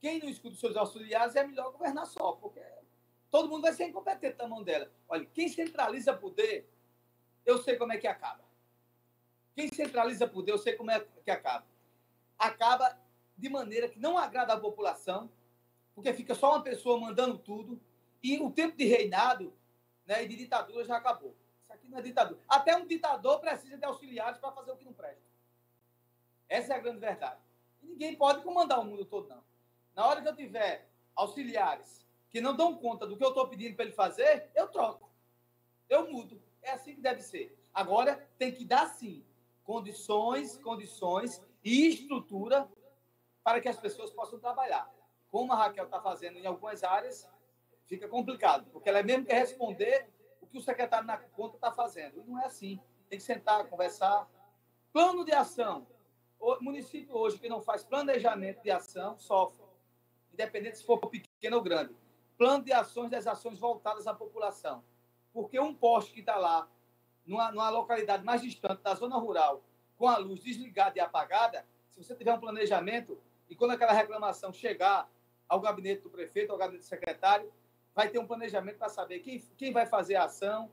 Quem 0.00 0.20
não 0.20 0.28
escuta 0.28 0.54
os 0.54 0.60
seus 0.60 0.76
auxiliares 0.76 1.34
é 1.34 1.44
melhor 1.44 1.72
governar 1.72 2.06
só, 2.06 2.32
porque 2.32 2.60
todo 3.32 3.48
mundo 3.48 3.62
vai 3.62 3.72
ser 3.72 3.86
incompetente 3.86 4.36
na 4.36 4.46
mão 4.46 4.62
dela. 4.62 4.92
Olha, 5.08 5.24
quem 5.24 5.48
centraliza 5.48 6.12
poder, 6.12 6.70
eu 7.46 7.56
sei 7.62 7.76
como 7.76 7.90
é 7.90 7.96
que 7.96 8.06
acaba. 8.06 8.44
Quem 9.54 9.72
centraliza 9.72 10.28
poder, 10.28 10.52
eu 10.52 10.58
sei 10.58 10.74
como 10.74 10.90
é 10.90 11.00
que 11.24 11.30
acaba. 11.30 11.66
Acaba 12.38 12.94
de 13.36 13.48
maneira 13.48 13.88
que 13.88 13.98
não 13.98 14.18
agrada 14.18 14.52
a 14.52 14.60
população, 14.60 15.32
porque 15.94 16.12
fica 16.12 16.34
só 16.34 16.50
uma 16.50 16.62
pessoa 16.62 17.00
mandando 17.00 17.38
tudo, 17.38 17.80
e 18.22 18.38
o 18.38 18.50
tempo 18.50 18.76
de 18.76 18.84
reinado 18.84 19.52
né, 20.04 20.22
e 20.24 20.28
de 20.28 20.36
ditadura 20.36 20.84
já 20.84 20.98
acabou. 20.98 21.34
Isso 21.62 21.72
aqui 21.72 21.88
não 21.88 21.98
é 21.98 22.02
ditadura. 22.02 22.38
Até 22.46 22.76
um 22.76 22.86
ditador 22.86 23.40
precisa 23.40 23.78
de 23.78 23.84
auxiliares 23.86 24.38
para 24.38 24.52
fazer 24.52 24.72
o 24.72 24.76
que 24.76 24.84
não 24.84 24.92
presta. 24.92 25.22
Essa 26.50 26.74
é 26.74 26.76
a 26.76 26.80
grande 26.80 26.98
verdade. 26.98 27.40
E 27.82 27.86
ninguém 27.86 28.14
pode 28.14 28.42
comandar 28.42 28.78
o 28.78 28.84
mundo 28.84 29.06
todo, 29.06 29.26
não. 29.26 29.42
Na 29.94 30.06
hora 30.06 30.20
que 30.20 30.28
eu 30.28 30.36
tiver 30.36 30.86
auxiliares 31.16 32.02
que 32.32 32.40
não 32.40 32.56
dão 32.56 32.74
conta 32.74 33.06
do 33.06 33.16
que 33.16 33.22
eu 33.22 33.28
estou 33.28 33.46
pedindo 33.46 33.76
para 33.76 33.84
ele 33.84 33.94
fazer, 33.94 34.50
eu 34.54 34.66
troco. 34.68 35.10
Eu 35.88 36.10
mudo. 36.10 36.42
É 36.62 36.70
assim 36.72 36.94
que 36.94 37.00
deve 37.00 37.20
ser. 37.20 37.54
Agora, 37.74 38.26
tem 38.38 38.50
que 38.50 38.64
dar 38.64 38.86
sim 38.88 39.22
condições, 39.62 40.56
condições 40.58 41.42
e 41.62 41.88
estrutura 41.88 42.68
para 43.44 43.60
que 43.60 43.68
as 43.68 43.78
pessoas 43.78 44.10
possam 44.10 44.38
trabalhar. 44.38 44.90
Como 45.30 45.52
a 45.52 45.56
Raquel 45.56 45.84
está 45.84 46.00
fazendo 46.00 46.38
em 46.38 46.46
algumas 46.46 46.82
áreas, 46.82 47.28
fica 47.86 48.08
complicado, 48.08 48.66
porque 48.72 48.88
ela 48.88 49.00
é 49.00 49.02
mesmo 49.02 49.26
quer 49.26 49.38
responder 49.38 50.08
o 50.40 50.46
que 50.46 50.56
o 50.56 50.62
secretário 50.62 51.06
na 51.06 51.18
conta 51.18 51.56
está 51.56 51.70
fazendo. 51.70 52.18
E 52.18 52.24
não 52.24 52.40
é 52.40 52.46
assim. 52.46 52.80
Tem 53.08 53.18
que 53.18 53.24
sentar, 53.24 53.66
conversar. 53.68 54.26
Plano 54.90 55.24
de 55.24 55.32
ação. 55.32 55.86
O 56.40 56.62
município 56.62 57.14
hoje 57.14 57.38
que 57.38 57.48
não 57.48 57.60
faz 57.60 57.84
planejamento 57.84 58.62
de 58.62 58.70
ação 58.70 59.18
sofre, 59.18 59.64
independente 60.32 60.78
se 60.78 60.84
for 60.84 60.98
pequeno 60.98 61.56
ou 61.56 61.62
grande. 61.62 61.94
Plano 62.42 62.64
de 62.64 62.72
ações 62.72 63.08
das 63.08 63.24
ações 63.28 63.56
voltadas 63.56 64.04
à 64.08 64.12
população. 64.12 64.82
Porque 65.32 65.60
um 65.60 65.72
poste 65.72 66.12
que 66.12 66.18
está 66.18 66.34
lá, 66.34 66.68
numa, 67.24 67.52
numa 67.52 67.70
localidade 67.70 68.24
mais 68.24 68.42
distante 68.42 68.82
da 68.82 68.96
zona 68.96 69.16
rural, 69.16 69.62
com 69.96 70.08
a 70.08 70.16
luz 70.16 70.40
desligada 70.42 70.98
e 70.98 71.00
apagada, 71.00 71.64
se 71.88 72.02
você 72.02 72.16
tiver 72.16 72.34
um 72.34 72.40
planejamento 72.40 73.16
e 73.48 73.54
quando 73.54 73.70
aquela 73.70 73.92
reclamação 73.92 74.52
chegar 74.52 75.08
ao 75.48 75.60
gabinete 75.60 76.02
do 76.02 76.10
prefeito, 76.10 76.50
ao 76.50 76.58
gabinete 76.58 76.82
do 76.82 76.88
secretário, 76.88 77.48
vai 77.94 78.08
ter 78.08 78.18
um 78.18 78.26
planejamento 78.26 78.76
para 78.76 78.88
saber 78.88 79.20
quem, 79.20 79.38
quem 79.56 79.72
vai 79.72 79.86
fazer 79.86 80.16
a 80.16 80.24
ação 80.24 80.68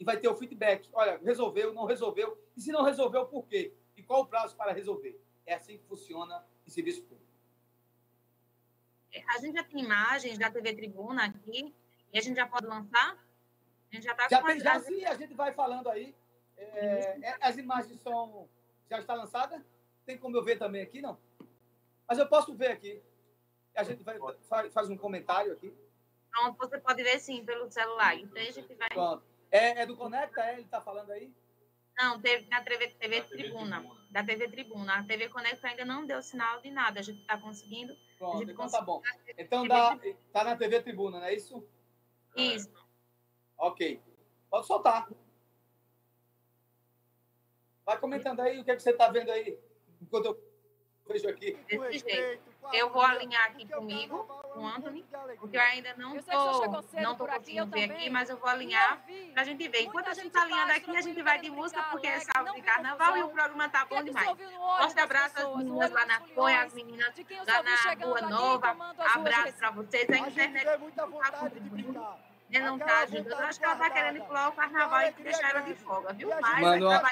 e 0.00 0.04
vai 0.04 0.16
ter 0.16 0.26
o 0.26 0.34
feedback. 0.34 0.88
Olha, 0.92 1.20
resolveu, 1.22 1.72
não 1.72 1.84
resolveu. 1.84 2.36
E 2.56 2.60
se 2.60 2.72
não 2.72 2.82
resolveu, 2.82 3.26
por 3.26 3.46
quê? 3.46 3.72
E 3.96 4.02
qual 4.02 4.22
o 4.22 4.26
prazo 4.26 4.56
para 4.56 4.72
resolver? 4.72 5.22
É 5.46 5.54
assim 5.54 5.78
que 5.78 5.84
funciona 5.84 6.44
em 6.66 6.70
serviço 6.70 7.04
público. 7.04 7.21
A 9.28 9.38
gente 9.38 9.54
já 9.54 9.64
tem 9.64 9.84
imagens 9.84 10.38
da 10.38 10.50
TV 10.50 10.74
Tribuna 10.74 11.26
aqui 11.26 11.74
e 12.12 12.18
a 12.18 12.22
gente 12.22 12.36
já 12.36 12.46
pode 12.46 12.66
lançar? 12.66 13.16
A 13.90 13.94
gente 13.94 14.04
já 14.04 14.12
está 14.12 14.28
Já, 14.28 14.40
com 14.40 14.46
tem, 14.46 14.56
as- 14.56 14.62
já 14.62 14.80
sim, 14.80 15.04
a 15.04 15.14
gente 15.14 15.34
vai 15.34 15.52
falando 15.52 15.88
aí. 15.88 16.14
É, 16.56 17.18
é, 17.22 17.36
as 17.40 17.56
imagens 17.56 18.00
são. 18.00 18.48
Já 18.88 18.98
está 18.98 19.14
lançada? 19.14 19.64
Tem 20.06 20.16
como 20.18 20.36
eu 20.36 20.44
ver 20.44 20.58
também 20.58 20.82
aqui, 20.82 21.00
não? 21.00 21.18
Mas 22.08 22.18
eu 22.18 22.26
posso 22.26 22.54
ver 22.54 22.72
aqui. 22.72 23.02
A 23.74 23.82
gente 23.82 24.02
vai, 24.02 24.18
faz, 24.70 24.90
um 24.90 24.96
comentário 24.96 25.52
aqui. 25.52 25.74
Pronto, 26.30 26.58
você 26.58 26.78
pode 26.78 27.02
ver 27.02 27.18
sim 27.20 27.44
pelo 27.44 27.70
celular. 27.70 28.16
Então 28.16 28.40
a 28.40 28.44
gente 28.50 28.74
vai. 28.74 28.88
Pronto. 28.88 29.24
É, 29.50 29.82
é 29.82 29.86
do 29.86 29.96
Conecta? 29.96 30.42
É? 30.42 30.54
Ele 30.54 30.62
está 30.62 30.80
falando 30.80 31.10
aí? 31.10 31.32
Não, 31.98 32.20
teve 32.20 32.48
na 32.48 32.62
TV, 32.62 32.88
TV 32.88 33.22
Tribuna. 33.22 33.84
Da 34.10 34.24
TV 34.24 34.48
Tribuna. 34.48 34.98
A 34.98 35.02
TV 35.04 35.28
Conecta 35.28 35.68
ainda 35.68 35.84
não 35.84 36.06
deu 36.06 36.22
sinal 36.22 36.60
de 36.60 36.70
nada. 36.70 37.00
A 37.00 37.02
gente 37.02 37.20
está 37.20 37.38
conseguindo. 37.38 37.94
Pronto, 38.22 38.48
então 38.48 38.68
tá 38.68 38.80
bom. 38.80 39.02
Então 39.36 39.66
dá, 39.66 39.98
tá 40.32 40.44
na 40.44 40.56
TV 40.56 40.80
Tribuna, 40.80 41.18
não 41.18 41.26
é 41.26 41.34
isso? 41.34 41.66
Isso. 42.36 42.70
Ok. 43.58 44.00
Pode 44.48 44.64
soltar. 44.64 45.10
Vai 47.84 47.98
comentando 47.98 48.38
aí 48.38 48.60
o 48.60 48.64
que, 48.64 48.70
é 48.70 48.76
que 48.76 48.82
você 48.82 48.90
está 48.90 49.08
vendo 49.08 49.32
aí, 49.32 49.58
enquanto 50.00 50.26
eu 50.26 50.40
vejo 51.08 51.28
aqui. 51.28 51.54
Desse 51.68 52.08
jeito. 52.08 52.51
Eu 52.72 52.90
vou 52.90 53.02
alinhar 53.02 53.44
aqui 53.46 53.66
comigo, 53.66 54.24
com 54.24 54.60
o 54.60 54.66
Anthony, 54.66 55.04
porque 55.38 55.56
eu 55.56 55.60
ainda 55.60 55.94
não 55.96 56.16
estou 56.16 56.70
não 57.00 57.16
tô 57.16 57.26
conseguindo 57.26 57.66
ver 57.66 57.90
aqui, 57.90 58.08
mas 58.10 58.30
eu 58.30 58.36
vou 58.36 58.48
alinhar 58.48 59.02
para 59.32 59.42
a 59.42 59.44
gente 59.44 59.66
ver. 59.68 59.82
Enquanto 59.82 60.08
a 60.08 60.14
gente 60.14 60.28
está 60.28 60.42
alinhando 60.42 60.72
aqui, 60.72 60.96
a 60.96 61.00
gente 61.00 61.22
vai 61.22 61.38
de 61.40 61.50
música, 61.50 61.82
porque 61.90 62.06
é 62.06 62.20
sábado 62.20 62.54
de 62.54 62.62
carnaval 62.62 63.16
e 63.16 63.22
o 63.22 63.28
programa 63.28 63.68
tá 63.68 63.84
bom 63.84 64.02
demais. 64.02 64.28
Forte 64.28 65.00
abraço 65.00 65.38
às 65.38 65.56
meninas 65.56 65.90
lá 65.90 66.06
na 66.06 66.20
Fonha, 66.20 66.62
as 66.62 66.72
meninas 66.72 67.12
lá 67.46 67.62
na 67.62 68.04
Rua 68.06 68.20
Nova. 68.22 68.94
Abraço 69.14 69.52
para 69.54 69.70
vocês. 69.70 70.08
A 70.10 70.18
internet 70.18 70.66
está 70.88 71.06
contribuindo. 71.32 71.92
né, 72.50 72.60
Não 72.60 72.76
está 72.76 72.98
ajudando. 73.00 73.40
Acho 73.40 73.58
que 73.58 73.64
ela 73.64 73.74
está 73.74 73.90
querendo 73.90 74.24
pular 74.24 74.48
o 74.50 74.52
carnaval 74.52 75.00
e 75.02 75.10
deixar 75.22 75.50
ela 75.50 75.60
de 75.62 75.74
folga, 75.74 76.12
viu? 76.12 76.28
Mas 76.40 76.60
Manda, 76.60 76.88
uma- 76.88 77.02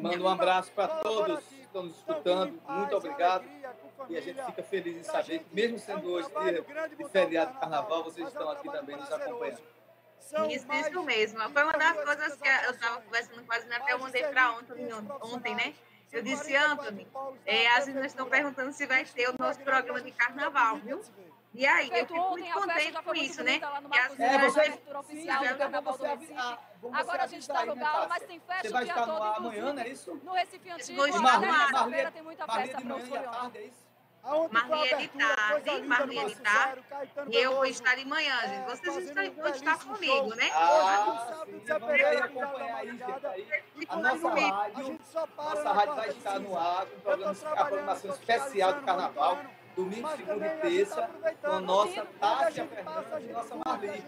manda 0.00 0.22
um 0.22 0.28
abraço 0.28 0.72
para 0.72 0.88
todos 0.88 1.44
estão 1.74 1.82
nos 1.82 1.96
escutando. 1.98 2.60
Muito 2.68 2.96
obrigado. 2.96 3.44
E 4.08 4.16
a 4.16 4.20
gente 4.20 4.42
fica 4.44 4.62
feliz 4.62 4.96
em 4.96 5.02
saber 5.02 5.40
que, 5.40 5.54
mesmo 5.54 5.78
sendo 5.78 6.08
hoje 6.12 6.28
dia 6.28 6.62
de 6.96 7.04
feriado 7.08 7.52
de 7.52 7.58
carnaval, 7.58 8.04
vocês 8.04 8.28
estão 8.28 8.48
aqui 8.50 8.70
também 8.70 8.96
nos 8.96 9.10
acompanhando. 9.10 9.60
Isso, 10.50 10.72
isso 10.72 11.02
mesmo. 11.02 11.40
Foi 11.50 11.62
uma 11.64 11.72
das 11.72 11.96
coisas 12.02 12.36
que 12.36 12.48
eu 12.48 12.70
estava 12.70 13.00
conversando 13.02 13.44
com 13.44 13.52
a 13.52 13.58
Zina, 13.58 13.76
até 13.76 13.92
eu 13.92 13.98
mandei 13.98 14.22
para 14.24 14.52
ontem, 14.52 14.88
ontem, 15.22 15.54
né? 15.54 15.74
Eu 16.12 16.22
disse, 16.22 16.54
Anthony, 16.54 17.08
é, 17.44 17.66
as 17.72 17.86
meninas 17.86 18.12
estão 18.12 18.26
perguntando 18.28 18.72
se 18.72 18.86
vai 18.86 19.04
ter 19.04 19.28
o 19.28 19.34
nosso 19.36 19.58
programa 19.60 20.00
de 20.00 20.12
carnaval, 20.12 20.76
viu? 20.78 21.02
E 21.52 21.66
aí, 21.66 21.88
eu 21.90 22.06
fico 22.06 22.30
muito 22.30 22.52
contente 22.52 23.02
com 23.02 23.14
isso, 23.14 23.42
né? 23.44 23.58
Que 23.58 23.98
as 23.98 24.18
É, 24.18 24.30
meninas 24.30 24.52
você- 24.54 24.70
vão- 24.70 25.00
oficial 25.00 25.44
Sim, 25.44 25.56
Carnaval 25.56 25.98
do 25.98 26.04
Recife. 26.04 26.58
Vamos 26.84 26.98
Agora 26.98 27.24
a 27.24 27.26
gente 27.26 27.40
está 27.40 27.60
avisar 27.60 27.74
no 27.74 27.80
né, 27.80 27.92
Galo, 27.92 28.08
mas 28.08 28.22
tem 28.24 28.40
festa 28.40 28.62
Você 28.62 28.68
o 28.68 28.72
vai 28.72 28.84
dia 28.84 28.92
estar 28.92 29.06
no 29.06 29.14
todo, 29.14 29.36
amanhã, 29.36 29.72
não 29.72 29.82
é 29.82 29.88
isso? 29.88 30.20
No 30.22 30.32
Recife 30.32 30.70
Antigo, 30.70 31.02
ar. 31.02 31.40
terça-feira 31.40 32.10
tem 32.10 32.22
muita 32.22 32.46
festa 32.46 32.80
para 32.80 32.96
os 32.96 33.08
foliões. 33.08 33.54
é 33.54 33.62
isso? 33.62 33.94
Marli 34.50 34.88
é 34.88 34.96
de 34.96 35.08
tarde, 35.08 35.82
Marli 35.82 36.18
é 36.18 36.24
de 36.24 36.36
tarde, 36.36 36.82
e 37.30 37.36
eu 37.36 37.56
vou 37.56 37.66
estar 37.66 37.94
de 37.94 38.06
manhã, 38.06 38.40
gente. 38.48 38.64
Vocês 38.64 38.96
estão, 39.08 39.30
vão 39.32 39.48
estar 39.48 39.78
comigo, 39.84 40.34
né? 40.34 40.50
Ah, 40.54 41.44
sim, 41.44 41.60
vamos 41.66 41.90
aí 41.90 42.16
acompanhar 42.16 42.76
aí, 42.76 42.90
gente. 42.90 43.26
Aí, 43.26 43.48
a 43.86 43.96
nossa 43.96 44.28
rádio, 44.28 45.00
nossa 45.36 45.72
rádio 45.72 45.94
vai 45.94 46.08
estar 46.08 46.38
no 46.38 46.56
ar 46.56 46.86
com 46.86 47.00
programa, 47.00 47.32
a 47.32 47.64
programação 47.66 48.10
especial 48.12 48.72
do 48.72 48.82
Carnaval, 48.82 49.38
domingo, 49.76 50.08
segunda 50.16 50.46
e 50.46 50.56
terça, 50.58 51.10
com 51.42 51.50
a 51.50 51.60
nossa 51.60 52.06
Tássia 52.18 52.66
Fernandes 52.66 53.28
e 53.28 53.32
nossa 53.32 53.56
Marli. 53.56 54.04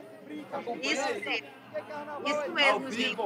Isso 0.82 1.08
aí. 1.08 1.44
Isso 2.24 2.50
mesmo, 2.52 2.90
gente. 2.90 3.20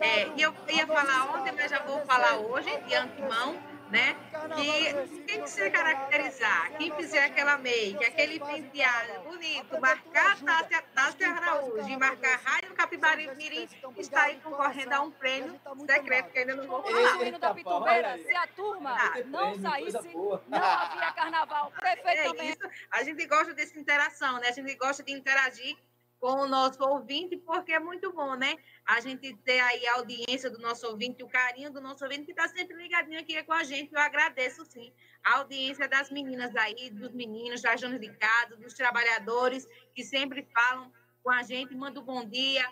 É, 0.00 0.28
e 0.34 0.42
eu 0.42 0.54
ia 0.68 0.86
falar 0.86 1.36
ontem, 1.36 1.52
mas 1.52 1.70
já 1.70 1.80
vou 1.80 2.00
falar 2.06 2.36
hoje, 2.38 2.74
de 2.86 2.94
antemão, 2.94 3.62
né? 3.90 4.16
Que 4.56 5.22
quem 5.24 5.46
se 5.46 5.70
caracterizar, 5.70 6.72
quem 6.78 6.90
fizer 6.92 7.24
aquela 7.24 7.58
make, 7.58 8.02
aquele 8.02 8.40
penteado 8.40 9.20
bonito, 9.24 9.78
marcar 9.78 10.32
a 10.32 10.36
Tássia, 10.36 10.82
Tássia 10.94 11.28
Araújo 11.28 11.86
e 11.86 11.96
marcar 11.98 12.34
a 12.34 12.50
Rádio 12.50 12.74
Capibari 12.74 13.30
Mirim, 13.36 13.68
está 13.98 14.22
aí 14.22 14.40
concorrendo 14.40 14.94
a 14.94 15.00
um 15.02 15.10
prêmio 15.10 15.60
secreto 15.86 16.30
que 16.30 16.38
ainda 16.38 16.56
não 16.56 16.66
vou 16.66 16.82
falar. 16.82 16.98
Resumindo 16.98 17.38
da 17.38 17.52
Pitumbeira, 17.54 18.18
se 18.18 18.34
a 18.34 18.46
turma 18.46 18.96
não 19.26 19.60
saísse, 19.60 20.14
não 20.14 20.40
havia 20.62 21.12
carnaval. 21.12 21.72
O 21.76 21.80
prefeito 21.80 22.40
É 22.40 22.44
isso. 22.44 22.70
A 22.90 23.02
gente 23.02 23.26
gosta 23.26 23.52
dessa 23.52 23.78
interação, 23.78 24.38
né? 24.40 24.48
A 24.48 24.52
gente 24.52 24.74
gosta 24.76 25.02
de 25.02 25.12
interagir 25.12 25.76
com 26.20 26.42
o 26.42 26.46
nosso 26.46 26.84
ouvinte, 26.84 27.34
porque 27.38 27.72
é 27.72 27.80
muito 27.80 28.12
bom, 28.12 28.34
né? 28.34 28.56
A 28.84 29.00
gente 29.00 29.34
ter 29.38 29.58
aí 29.58 29.86
a 29.86 29.94
audiência 29.94 30.50
do 30.50 30.58
nosso 30.58 30.86
ouvinte, 30.86 31.22
o 31.22 31.28
carinho 31.28 31.72
do 31.72 31.80
nosso 31.80 32.04
ouvinte, 32.04 32.26
que 32.26 32.32
está 32.32 32.46
sempre 32.46 32.76
ligadinho 32.76 33.18
aqui 33.18 33.42
com 33.42 33.54
a 33.54 33.64
gente. 33.64 33.92
Eu 33.92 34.00
agradeço, 34.00 34.64
sim, 34.66 34.92
a 35.24 35.38
audiência 35.38 35.88
das 35.88 36.10
meninas 36.10 36.54
aí, 36.54 36.90
dos 36.90 37.12
meninos, 37.12 37.62
das 37.62 37.80
donas 37.80 37.98
de 37.98 38.12
casa, 38.18 38.54
dos 38.56 38.74
trabalhadores, 38.74 39.66
que 39.94 40.04
sempre 40.04 40.46
falam 40.52 40.92
com 41.22 41.30
a 41.30 41.42
gente, 41.42 41.74
mandam 41.74 42.02
um 42.02 42.06
bom 42.06 42.24
dia. 42.28 42.68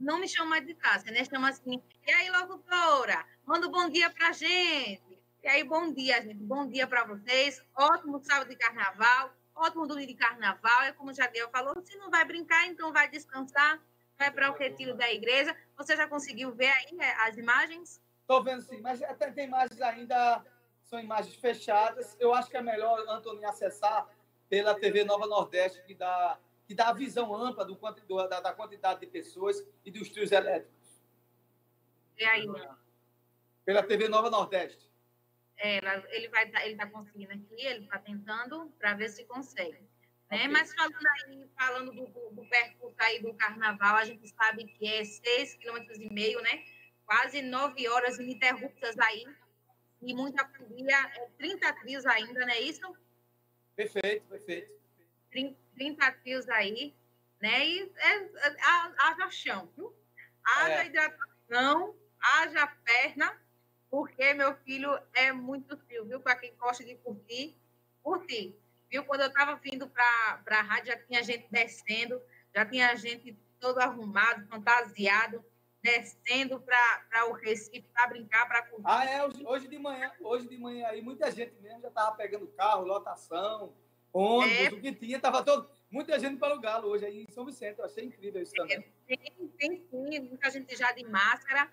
Não 0.00 0.18
me 0.18 0.26
chama 0.26 0.62
de 0.62 0.74
Tássia, 0.74 1.12
né? 1.12 1.24
Chama 1.26 1.50
assim, 1.50 1.82
e 2.06 2.10
aí, 2.10 2.30
locutora, 2.30 3.22
manda 3.44 3.68
um 3.68 3.70
bom 3.70 3.86
dia 3.90 4.08
pra 4.08 4.32
gente. 4.32 5.20
E 5.42 5.48
aí, 5.48 5.62
bom 5.62 5.92
dia, 5.92 6.22
gente. 6.22 6.42
Bom 6.42 6.66
dia 6.66 6.86
para 6.86 7.04
vocês. 7.04 7.62
Ótimo 7.76 8.18
sábado 8.24 8.48
de 8.48 8.56
carnaval. 8.56 9.30
Ótimo 9.54 9.86
domingo 9.86 10.08
de 10.08 10.14
carnaval. 10.14 10.82
É 10.82 10.92
como 10.92 11.10
o 11.10 11.14
Jadiel 11.14 11.48
falou, 11.50 11.74
se 11.84 11.96
não 11.96 12.10
vai 12.10 12.24
brincar, 12.24 12.66
então 12.66 12.92
vai 12.92 13.08
descansar. 13.08 13.80
Vai 14.18 14.30
para 14.30 14.50
o 14.50 14.54
retiro 14.54 14.94
da 14.94 15.10
igreja. 15.12 15.56
Você 15.76 15.96
já 15.96 16.06
conseguiu 16.08 16.52
ver 16.52 16.68
aí 16.68 16.94
né, 16.94 17.12
as 17.26 17.36
imagens? 17.36 18.00
Estou 18.20 18.42
vendo 18.42 18.62
sim, 18.62 18.80
mas 18.80 19.02
até 19.02 19.30
tem 19.30 19.46
imagens 19.46 19.80
ainda, 19.82 20.44
são 20.84 20.98
imagens 21.00 21.34
fechadas. 21.36 22.16
Eu 22.20 22.32
acho 22.32 22.48
que 22.48 22.56
é 22.56 22.62
melhor, 22.62 22.98
Antônio, 23.08 23.46
acessar 23.48 24.08
pela 24.48 24.74
TV 24.78 25.04
Nova 25.04 25.26
Nordeste, 25.26 25.82
que 25.82 25.94
dá, 25.94 26.38
que 26.66 26.74
dá 26.74 26.88
a 26.88 26.92
visão 26.92 27.34
ampla 27.34 27.64
do, 27.64 27.74
do- 27.74 28.28
da, 28.28 28.40
da 28.40 28.52
quantidade 28.52 29.00
de 29.00 29.06
pessoas 29.06 29.64
e 29.84 29.90
dos 29.90 30.08
trios 30.08 30.30
elétricos. 30.30 31.02
E 32.16 32.24
aí? 32.24 32.46
Pela 33.64 33.82
TV 33.82 34.08
Nova 34.08 34.30
Nordeste. 34.30 34.88
É, 35.56 35.76
ela- 35.78 36.04
ele 36.10 36.28
vai 36.28 36.50
ele 36.64 36.72
está 36.72 36.86
conseguindo 36.86 37.32
aqui, 37.32 37.64
ele 37.66 37.84
está 37.84 37.98
tentando 37.98 38.70
para 38.78 38.94
ver 38.94 39.08
se 39.08 39.24
consegue. 39.24 39.78
Né? 40.30 40.48
Mas 40.48 40.74
falando 40.74 41.06
aí, 41.26 41.48
falando 41.56 41.92
do, 41.92 42.06
do, 42.32 42.48
percurso 42.48 42.96
aí 42.98 43.22
do 43.22 43.32
carnaval, 43.34 43.96
a 43.96 44.04
gente 44.04 44.26
sabe 44.28 44.64
que 44.64 44.86
é 44.86 45.04
seis 45.04 45.54
quilômetros 45.54 45.98
e 45.98 46.12
meio, 46.12 46.40
né? 46.42 46.64
Quase 47.06 47.40
nove 47.42 47.86
horas 47.88 48.18
ininterruptas 48.18 48.98
aí. 48.98 49.24
E 50.02 50.12
muita 50.14 50.46
folia, 50.48 50.96
é 51.16 51.28
30 51.38 51.72
trios 51.74 52.04
ainda, 52.06 52.40
não 52.40 52.52
é 52.52 52.60
isso? 52.60 52.96
Perfeito, 53.76 54.26
perfeito. 54.28 54.72
30, 55.30 55.58
30 55.74 56.12
trios 56.12 56.48
aí, 56.48 56.94
né? 57.40 57.66
E 57.66 57.92
é, 57.96 58.16
é, 58.16 58.56
ha- 58.62 58.94
haja 58.98 59.30
chão, 59.30 59.72
viu? 59.76 59.94
Haja 60.44 60.82
É. 60.82 60.86
hidratação, 60.86 61.96
haja 62.20 62.66
perna, 62.66 63.40
porque 63.94 64.34
meu 64.34 64.52
filho 64.56 64.90
é 65.12 65.30
muito 65.30 65.76
frio, 65.86 66.04
viu? 66.04 66.18
Para 66.18 66.34
quem 66.34 66.52
gosta 66.56 66.82
de 66.82 66.96
curtir, 66.96 67.56
curtir. 68.02 68.52
Viu? 68.90 69.04
Quando 69.04 69.20
eu 69.20 69.28
estava 69.28 69.54
vindo 69.54 69.88
para 69.88 70.42
a 70.44 70.62
rádio, 70.62 70.88
já 70.88 70.98
tinha 70.98 71.22
gente 71.22 71.46
descendo, 71.48 72.20
já 72.52 72.66
tinha 72.66 72.96
gente 72.96 73.38
todo 73.60 73.78
arrumado, 73.78 74.48
fantasiado, 74.48 75.44
descendo 75.80 76.58
para 76.58 77.28
o 77.28 77.34
Recife 77.34 77.86
para 77.94 78.08
brincar, 78.08 78.48
para 78.48 78.62
curtir. 78.62 78.82
Ah, 78.84 79.04
é, 79.04 79.24
hoje, 79.24 79.68
de 79.68 79.78
manhã, 79.78 80.10
hoje 80.20 80.48
de 80.48 80.58
manhã 80.58 80.88
aí, 80.88 81.00
muita 81.00 81.30
gente 81.30 81.54
mesmo 81.60 81.80
já 81.80 81.86
estava 81.86 82.16
pegando 82.16 82.48
carro, 82.48 82.84
lotação, 82.84 83.76
ônibus, 84.12 84.58
É. 84.58 84.68
o 84.70 84.80
que 84.80 84.92
tinha, 84.92 85.20
tava 85.20 85.44
todo, 85.44 85.70
muita 85.88 86.18
gente 86.18 86.36
para 86.40 86.52
o 86.52 86.60
Galo 86.60 86.88
hoje 86.88 87.06
aí 87.06 87.22
em 87.22 87.30
São 87.30 87.44
Vicente, 87.44 87.78
eu 87.78 87.84
achei 87.84 88.06
incrível 88.06 88.42
isso 88.42 88.54
também. 88.54 88.92
Tem, 89.06 89.18
tem 89.56 89.86
sim, 89.88 90.18
muita 90.18 90.50
gente 90.50 90.74
já 90.74 90.90
de 90.90 91.04
máscara 91.04 91.70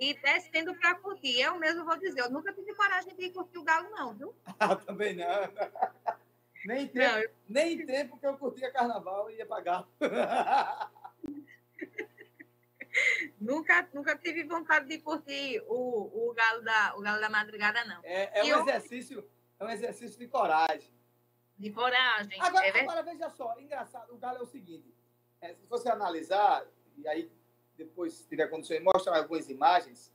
e 0.00 0.14
descendo 0.14 0.74
para 0.76 0.94
curtir. 0.96 1.38
Eu 1.40 1.58
mesmo 1.58 1.84
vou 1.84 1.96
dizer, 1.98 2.20
eu 2.20 2.30
nunca 2.30 2.52
tive 2.52 2.74
coragem 2.74 3.14
de 3.14 3.26
ir 3.26 3.32
curtir 3.32 3.58
o 3.58 3.62
Galo, 3.62 3.90
não, 3.90 4.14
viu? 4.14 4.34
Ah, 4.58 4.74
também 4.74 5.14
não. 5.14 5.26
Nem 6.64 6.86
tempo, 6.88 7.34
nem 7.48 7.86
tempo 7.86 8.18
que 8.18 8.26
eu 8.26 8.36
curtia 8.36 8.70
carnaval 8.70 9.30
e 9.30 9.36
ia 9.36 9.46
pagar. 9.46 9.88
Nunca, 13.40 13.88
nunca 13.94 14.18
tive 14.18 14.44
vontade 14.44 14.86
de 14.86 14.98
curtir 14.98 15.62
o, 15.68 16.28
o, 16.28 16.34
galo, 16.34 16.62
da, 16.62 16.94
o 16.96 17.00
galo 17.00 17.20
da 17.20 17.30
madrugada, 17.30 17.84
não. 17.84 18.00
É, 18.02 18.40
é 18.40 18.44
um 18.44 18.48
eu- 18.48 18.60
exercício, 18.60 19.30
é 19.58 19.64
um 19.64 19.70
exercício 19.70 20.18
de 20.18 20.26
coragem. 20.26 20.92
De 21.56 21.70
coragem. 21.70 22.38
Agora, 22.42 22.66
é 22.66 22.80
agora, 22.80 23.02
veja 23.02 23.30
só, 23.30 23.58
engraçado, 23.58 24.12
o 24.12 24.18
Galo 24.18 24.38
é 24.38 24.42
o 24.42 24.46
seguinte, 24.46 24.92
é, 25.40 25.54
se 25.54 25.66
você 25.66 25.88
analisar, 25.88 26.66
e 26.96 27.06
aí 27.06 27.30
depois, 27.80 28.12
se 28.12 28.28
tiver 28.28 28.46
condições, 28.48 28.82
mostra 28.82 29.16
algumas 29.16 29.48
imagens, 29.48 30.12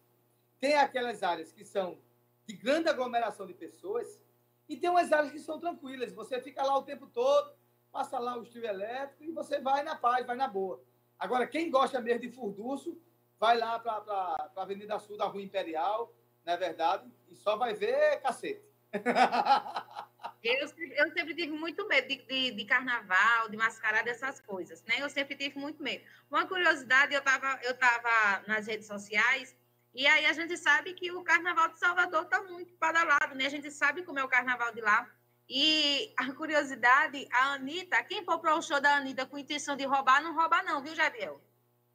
tem 0.60 0.76
aquelas 0.76 1.24
áreas 1.24 1.52
que 1.52 1.66
são 1.66 1.98
de 2.46 2.56
grande 2.56 2.88
aglomeração 2.88 3.48
de 3.48 3.54
pessoas 3.54 4.22
e 4.70 4.78
tem 4.78 4.90
umas 4.90 5.12
áreas 5.12 5.32
que 5.32 5.40
são 5.40 5.60
tranquilas. 5.60 6.14
Você 6.14 6.40
fica 6.40 6.64
lá 6.64 6.78
o 6.78 6.84
tempo 6.84 7.08
todo, 7.08 7.52
passa 7.92 8.20
lá 8.20 8.38
o 8.38 8.44
estilo 8.44 8.68
elétrico 8.68 9.24
e 9.24 9.32
você 9.32 9.60
vai 9.60 9.82
na 9.82 9.96
paz, 9.96 10.26
vai 10.28 10.36
na 10.36 10.48
boa. 10.48 10.80
Agora, 11.18 11.48
quem 11.48 11.72
gosta 11.72 12.00
mesmo 12.00 12.22
de 12.22 12.30
furdurço, 12.30 13.02
vai 13.40 13.58
lá 13.58 13.80
para 13.80 13.94
a 13.94 14.62
Avenida 14.62 15.00
Sul 15.00 15.18
da 15.18 15.26
Rua 15.26 15.42
Imperial, 15.42 16.14
não 16.46 16.54
é 16.54 16.58
verdade? 16.58 17.12
E 17.30 17.36
só 17.36 17.58
vai 17.58 17.74
ver 17.74 18.22
cacete. 18.22 18.64
Eu, 20.48 20.68
sempre- 20.68 20.94
eu 20.96 21.12
sempre 21.12 21.34
tive 21.36 21.52
muito 21.52 21.88
medo 21.88 22.08
de, 22.08 22.18
de, 22.18 22.52
de 22.52 22.66
carnaval, 22.66 23.50
de 23.50 23.58
mascarada, 23.58 24.10
essas 24.10 24.40
coisas, 24.40 24.84
né? 24.84 24.96
Eu 25.00 25.10
sempre 25.10 25.36
tive 25.36 25.58
muito 25.58 25.82
medo. 25.82 26.04
Uma 26.30 26.46
curiosidade, 26.46 27.14
eu 27.14 27.20
estava 27.20 27.60
eu 27.64 27.76
tava 27.78 28.44
nas 28.48 28.68
redes 28.68 28.86
sociais 28.88 29.56
e 29.94 30.06
aí 30.06 30.26
a 30.26 30.34
gente 30.34 30.56
sabe 30.58 30.94
que 30.94 31.12
o 31.12 31.24
carnaval 31.24 31.70
de 31.70 31.80
Salvador 31.80 32.24
está 32.24 32.42
muito 32.44 32.76
badalado, 32.78 33.34
né? 33.36 33.46
A 33.48 33.50
gente 33.50 33.72
sabe 33.72 34.04
como 34.04 34.20
é 34.20 34.24
o 34.24 34.28
carnaval 34.28 34.74
de 34.74 34.82
lá. 34.82 35.10
E 35.48 36.12
a 36.18 36.32
curiosidade, 36.34 37.28
a 37.32 37.54
Anitta, 37.54 38.04
quem 38.04 38.24
for 38.26 38.40
para 38.40 38.56
o 38.56 38.62
show 38.62 38.82
da 38.82 38.96
Anitta 38.98 39.26
com 39.26 39.38
intenção 39.38 39.76
de 39.76 39.86
roubar, 39.86 40.22
não 40.22 40.36
rouba 40.36 40.62
não, 40.64 40.82
viu, 40.82 40.96
Jadiel? 40.96 41.40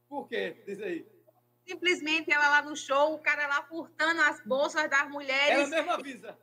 Por 0.08 0.28
quê? 0.28 0.62
Diz 0.66 0.80
aí. 0.80 1.04
Simplesmente 1.66 2.32
ela 2.32 2.48
lá 2.48 2.62
no 2.62 2.76
show, 2.76 3.14
o 3.14 3.18
cara 3.18 3.46
lá 3.46 3.62
furtando 3.64 4.20
as 4.22 4.40
bolsas 4.44 4.88
das 4.88 5.08
mulheres. 5.08 5.50
Ela 5.58 5.66
mesma 5.68 5.94
avisa. 5.94 6.38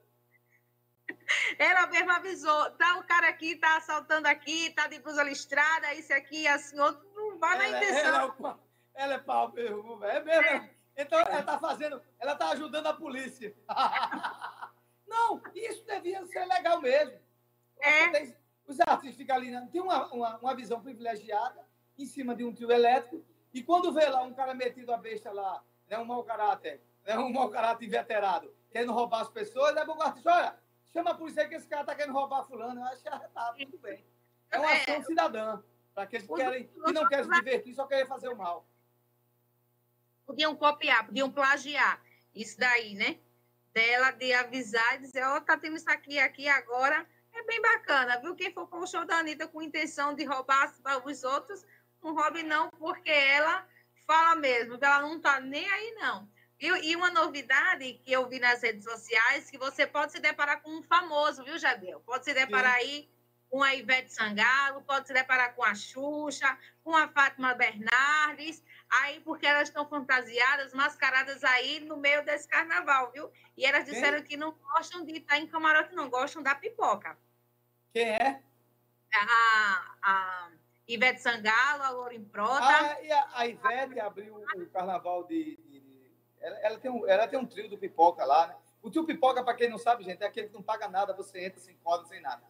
Ela 1.57 1.87
mesma 1.87 2.17
avisou, 2.17 2.71
tá 2.71 2.97
o 2.99 3.03
cara 3.03 3.27
aqui, 3.29 3.55
tá 3.55 3.77
assaltando 3.77 4.27
aqui, 4.27 4.69
tá 4.71 4.87
de 4.87 4.99
blusa 4.99 5.23
listrada, 5.23 5.93
isso 5.93 6.13
aqui, 6.13 6.47
assim, 6.47 6.79
outro, 6.79 7.05
não 7.15 7.37
vai 7.37 7.57
na 7.57 7.67
Ela, 7.67 7.77
intenção. 7.77 8.15
ela, 8.15 8.59
é 8.95 9.03
ela 9.03 9.13
é 9.15 9.17
pau 9.19 9.51
mesmo, 9.51 10.03
é 10.05 10.23
mesmo. 10.23 10.69
Então 10.95 11.19
ela 11.19 11.43
tá 11.43 11.59
fazendo, 11.59 12.01
ela 12.19 12.35
tá 12.35 12.49
ajudando 12.49 12.87
a 12.87 12.93
polícia. 12.93 13.55
Não, 15.07 15.41
isso 15.55 15.85
devia 15.85 16.25
ser 16.25 16.45
legal 16.45 16.81
mesmo. 16.81 17.17
É. 17.79 18.09
Tem- 18.09 18.35
Os 18.65 18.79
artistas 18.81 19.15
ficam 19.15 19.35
ali, 19.37 19.51
né? 19.51 19.67
tem 19.71 19.79
uma, 19.81 20.05
uma, 20.07 20.37
uma 20.37 20.55
visão 20.55 20.81
privilegiada 20.81 21.65
em 21.97 22.05
cima 22.05 22.35
de 22.35 22.43
um 22.43 22.53
trio 22.53 22.71
elétrico, 22.71 23.23
e 23.53 23.63
quando 23.63 23.93
vê 23.93 24.05
lá 24.07 24.21
um 24.23 24.33
cara 24.33 24.53
metido 24.53 24.93
a 24.93 24.97
besta 24.97 25.31
lá, 25.31 25.63
né, 25.87 25.97
um 25.97 26.05
mau 26.05 26.23
caráter, 26.23 26.81
né, 27.05 27.17
um 27.17 27.31
mau 27.31 27.49
caráter 27.49 27.85
inveterado, 27.85 28.53
querendo 28.69 28.91
roubar 28.91 29.21
as 29.21 29.29
pessoas, 29.29 29.73
leva 29.73 29.91
o 29.93 30.01
artista, 30.01 30.31
olha, 30.31 30.59
chama 30.91 31.11
a 31.11 31.15
polícia 31.15 31.47
que 31.47 31.55
esse 31.55 31.67
cara 31.67 31.85
tá 31.85 31.95
querendo 31.95 32.13
roubar 32.13 32.45
fulano. 32.45 32.81
Eu 32.81 32.85
acho 32.85 33.03
que 33.03 33.09
tá 33.09 33.55
tudo 33.57 33.77
bem. 33.79 34.05
É 34.49 34.59
uma 34.59 34.71
ação 34.71 35.03
cidadã, 35.03 35.61
para 35.93 36.03
aqueles 36.03 36.27
que, 36.27 36.33
querem, 36.33 36.67
que 36.67 36.93
não 36.93 37.07
querem 37.07 37.25
se 37.25 37.31
divertir, 37.31 37.73
só 37.73 37.85
querem 37.85 38.05
fazer 38.05 38.29
o 38.29 38.37
mal. 38.37 38.67
Podiam 40.25 40.55
copiar, 40.55 41.05
podiam 41.05 41.31
plagiar 41.31 42.01
isso 42.33 42.57
daí, 42.57 42.93
né? 42.95 43.19
Dela 43.73 44.11
de 44.11 44.33
avisar 44.33 44.95
e 44.95 44.99
dizer, 44.99 45.23
ó, 45.23 45.39
tá 45.39 45.57
tendo 45.57 45.75
isso 45.75 45.89
aqui, 45.89 46.19
aqui 46.19 46.47
agora. 46.47 47.05
É 47.33 47.43
bem 47.43 47.61
bacana, 47.61 48.19
viu? 48.19 48.35
Quem 48.35 48.51
for 48.51 48.67
para 48.67 48.79
o 48.79 48.87
show 48.87 49.05
da 49.05 49.19
Anitta 49.19 49.47
com 49.47 49.61
intenção 49.61 50.15
de 50.15 50.23
roubar 50.23 50.73
os 51.05 51.23
outros, 51.23 51.65
não 52.01 52.15
roube 52.15 52.41
não, 52.43 52.69
porque 52.71 53.11
ela 53.11 53.67
fala 54.07 54.35
mesmo, 54.35 54.77
ela 54.81 55.01
não 55.01 55.19
tá 55.19 55.39
nem 55.39 55.69
aí, 55.69 55.95
não. 55.99 56.27
Viu? 56.59 56.75
E 56.77 56.95
uma 56.95 57.11
novidade 57.11 57.93
que 58.03 58.11
eu 58.11 58.27
vi 58.27 58.39
nas 58.39 58.61
redes 58.61 58.83
sociais, 58.83 59.49
que 59.49 59.57
você 59.57 59.85
pode 59.85 60.11
se 60.11 60.19
deparar 60.19 60.61
com 60.61 60.71
um 60.71 60.83
famoso, 60.83 61.43
viu, 61.43 61.57
Jadel? 61.57 61.99
Pode 61.99 62.25
se 62.25 62.33
deparar 62.33 62.73
aí 62.73 63.07
com 63.49 63.63
a 63.63 63.75
Ivete 63.75 64.11
Sangalo, 64.11 64.81
pode 64.81 65.07
se 65.07 65.13
deparar 65.13 65.53
com 65.55 65.63
a 65.63 65.73
Xuxa, 65.73 66.57
com 66.83 66.95
a 66.95 67.07
Fátima 67.07 67.53
Bernardes, 67.53 68.63
aí 68.89 69.19
porque 69.21 69.45
elas 69.45 69.69
estão 69.69 69.87
fantasiadas, 69.87 70.73
mascaradas 70.73 71.43
aí 71.43 71.79
no 71.79 71.97
meio 71.97 72.25
desse 72.25 72.47
carnaval, 72.47 73.11
viu? 73.11 73.31
E 73.55 73.65
elas 73.65 73.85
Quem? 73.85 73.93
disseram 73.93 74.21
que 74.23 74.35
não 74.35 74.51
gostam 74.51 75.05
de 75.05 75.13
estar 75.13 75.37
em 75.37 75.47
camarote, 75.47 75.95
não, 75.95 76.09
gostam 76.09 76.41
da 76.41 76.55
pipoca. 76.55 77.17
Quem 77.93 78.09
é? 78.09 78.41
A, 79.13 79.95
a 80.01 80.51
Ivete 80.87 81.21
Sangalo, 81.21 81.83
a 81.83 81.89
Loura 81.89 82.19
Prota. 82.31 82.63
Ah, 82.63 83.01
e 83.01 83.11
a, 83.11 83.27
a 83.33 83.47
Ivete 83.47 83.99
abriu 83.99 84.35
o 84.35 84.65
carnaval 84.67 85.25
de. 85.25 85.59
Ela, 86.47 86.57
ela 86.59 86.79
tem 86.79 86.89
um, 86.89 87.07
ela 87.07 87.27
tem 87.27 87.37
um 87.37 87.45
trio 87.45 87.69
do 87.69 87.77
pipoca 87.77 88.23
lá, 88.23 88.47
né? 88.47 88.55
O 88.81 88.89
trio 88.89 89.05
pipoca, 89.05 89.43
para 89.43 89.53
quem 89.53 89.69
não 89.69 89.77
sabe, 89.77 90.03
gente, 90.03 90.23
é 90.23 90.27
aquele 90.27 90.47
que 90.47 90.53
não 90.53 90.63
paga 90.63 90.87
nada, 90.87 91.13
você 91.13 91.43
entra 91.43 91.59
sem 91.59 91.75
corda, 91.77 92.07
sem 92.07 92.21
nada. 92.21 92.43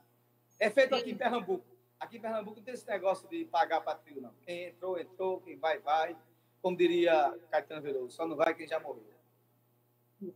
É 0.59 0.69
feito 0.69 0.93
aqui 0.93 1.11
em 1.11 1.17
Pernambuco. 1.17 1.65
Aqui 1.99 2.17
em 2.17 2.21
Pernambuco 2.21 2.57
não 2.57 2.63
tem 2.63 2.75
esse 2.75 2.87
negócio 2.87 3.27
de 3.27 3.45
pagar 3.45 3.81
para 3.81 3.97
trio, 3.97 4.21
não. 4.21 4.33
Quem 4.45 4.65
entrou, 4.65 4.99
entrou, 4.99 5.41
quem 5.41 5.57
vai, 5.57 5.79
vai. 5.79 6.15
Como 6.61 6.77
diria 6.77 7.35
Caetano 7.49 7.81
Veloso, 7.81 8.15
só 8.15 8.27
não 8.27 8.35
vai 8.35 8.53
quem 8.53 8.67
já 8.67 8.79
morreu. 8.79 9.03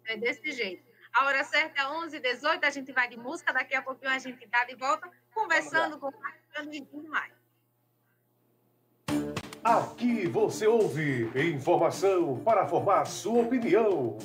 É 0.06 0.18
desse 0.18 0.52
jeito. 0.52 0.90
A 1.14 1.26
hora 1.26 1.44
certa 1.44 1.82
é 1.82 1.86
11h18, 1.86 2.64
a 2.64 2.70
gente 2.70 2.92
vai 2.92 3.08
de 3.10 3.18
música, 3.18 3.54
daqui 3.54 3.76
a 3.76 3.82
pouquinho 3.82 4.12
a 4.12 4.18
gente 4.18 4.44
está 4.44 4.64
de 4.64 4.76
volta, 4.76 5.12
conversando, 5.34 6.00
compartilhando 6.00 6.74
e 6.74 6.86
tudo 6.86 7.08
mais. 7.10 7.34
Aqui 9.64 10.28
você 10.28 10.66
ouve 10.66 11.30
informação 11.36 12.42
para 12.44 12.66
formar 12.66 13.06
sua 13.06 13.44
opinião. 13.44 14.18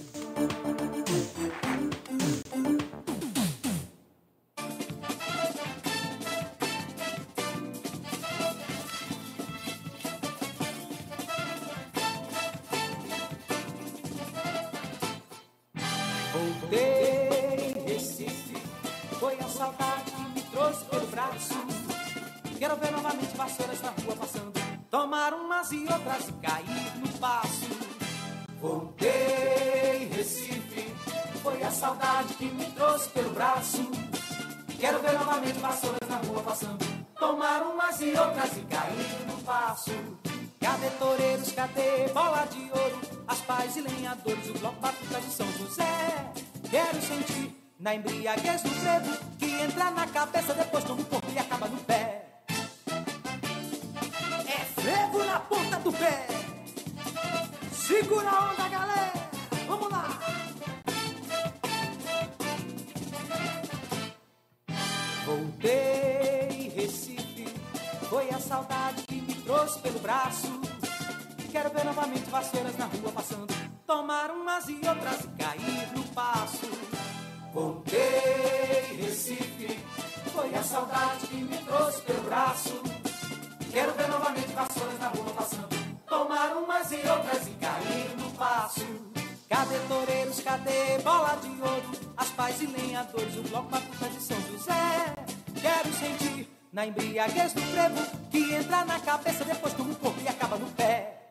Cair 39.76 40.02
no 40.02 40.16
passo. 40.16 40.46
Cadê 40.60 40.90
toureiros, 40.98 41.52
cadê 41.52 42.08
bola 42.12 42.46
de 42.46 42.70
ouro? 42.70 43.00
As 43.28 43.40
pais 43.40 43.76
e 43.76 43.82
lenhadores, 43.82 44.48
o 44.50 44.54
bloco 44.54 44.80
batuta 44.80 45.20
de 45.20 45.32
São 45.32 45.52
José. 45.52 46.32
Quero 46.70 47.00
sentir 47.02 47.54
na 47.78 47.94
embriaguez 47.94 48.62
do 48.62 48.70
frevo 48.70 49.16
que 49.38 49.46
entra 49.46 49.90
na 49.90 50.06
cabeça, 50.06 50.54
depois 50.54 50.75
Novamente 72.06 72.30
vassouras 72.30 72.78
na 72.78 72.84
rua 72.84 73.12
passando, 73.12 73.54
tomar 73.84 74.30
umas 74.30 74.68
e 74.68 74.74
outras 74.74 75.24
e 75.24 75.28
cair 75.42 75.88
no 75.92 76.04
passo. 76.14 76.70
Voltei, 77.52 78.96
Recife, 79.00 79.76
foi 80.32 80.54
a 80.54 80.62
saudade 80.62 81.26
que 81.26 81.34
me 81.34 81.58
trouxe 81.64 82.02
pelo 82.02 82.22
braço. 82.22 82.80
Quero 83.72 83.92
ver 83.94 84.06
novamente 84.06 84.52
vassouras 84.52 85.00
na 85.00 85.08
rua 85.08 85.32
passando, 85.32 85.68
tomar 86.06 86.56
umas 86.56 86.92
e 86.92 86.96
outras 87.08 87.48
e 87.48 87.50
cair 87.54 88.16
passo. 88.38 88.86
Cadê 89.48 89.78
toureiros, 89.88 90.40
cadê 90.42 90.98
bola 91.02 91.36
de 91.42 91.48
ouro? 91.60 91.90
As 92.16 92.28
pais 92.28 92.62
e 92.62 92.66
lenhadores, 92.66 93.36
o 93.36 93.42
bloco 93.42 93.68
batuta 93.68 94.08
de 94.10 94.22
São 94.22 94.40
José. 94.42 95.16
Quero 95.60 95.92
sentir 95.92 96.48
na 96.72 96.86
embriaguez 96.86 97.52
do 97.52 97.62
frevo 97.62 98.28
que 98.30 98.54
entra 98.54 98.84
na 98.84 99.00
cabeça, 99.00 99.44
depois 99.44 99.74
toma 99.74 99.92
o 99.92 99.96
corpo 99.96 100.20
e 100.20 100.28
acaba 100.28 100.56
no 100.56 100.66
pé. 100.70 101.25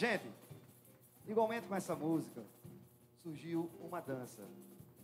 Gente, 0.00 0.24
igualmente 1.28 1.66
com 1.66 1.74
essa 1.74 1.94
música, 1.94 2.42
surgiu 3.22 3.70
uma 3.78 4.00
dança 4.00 4.42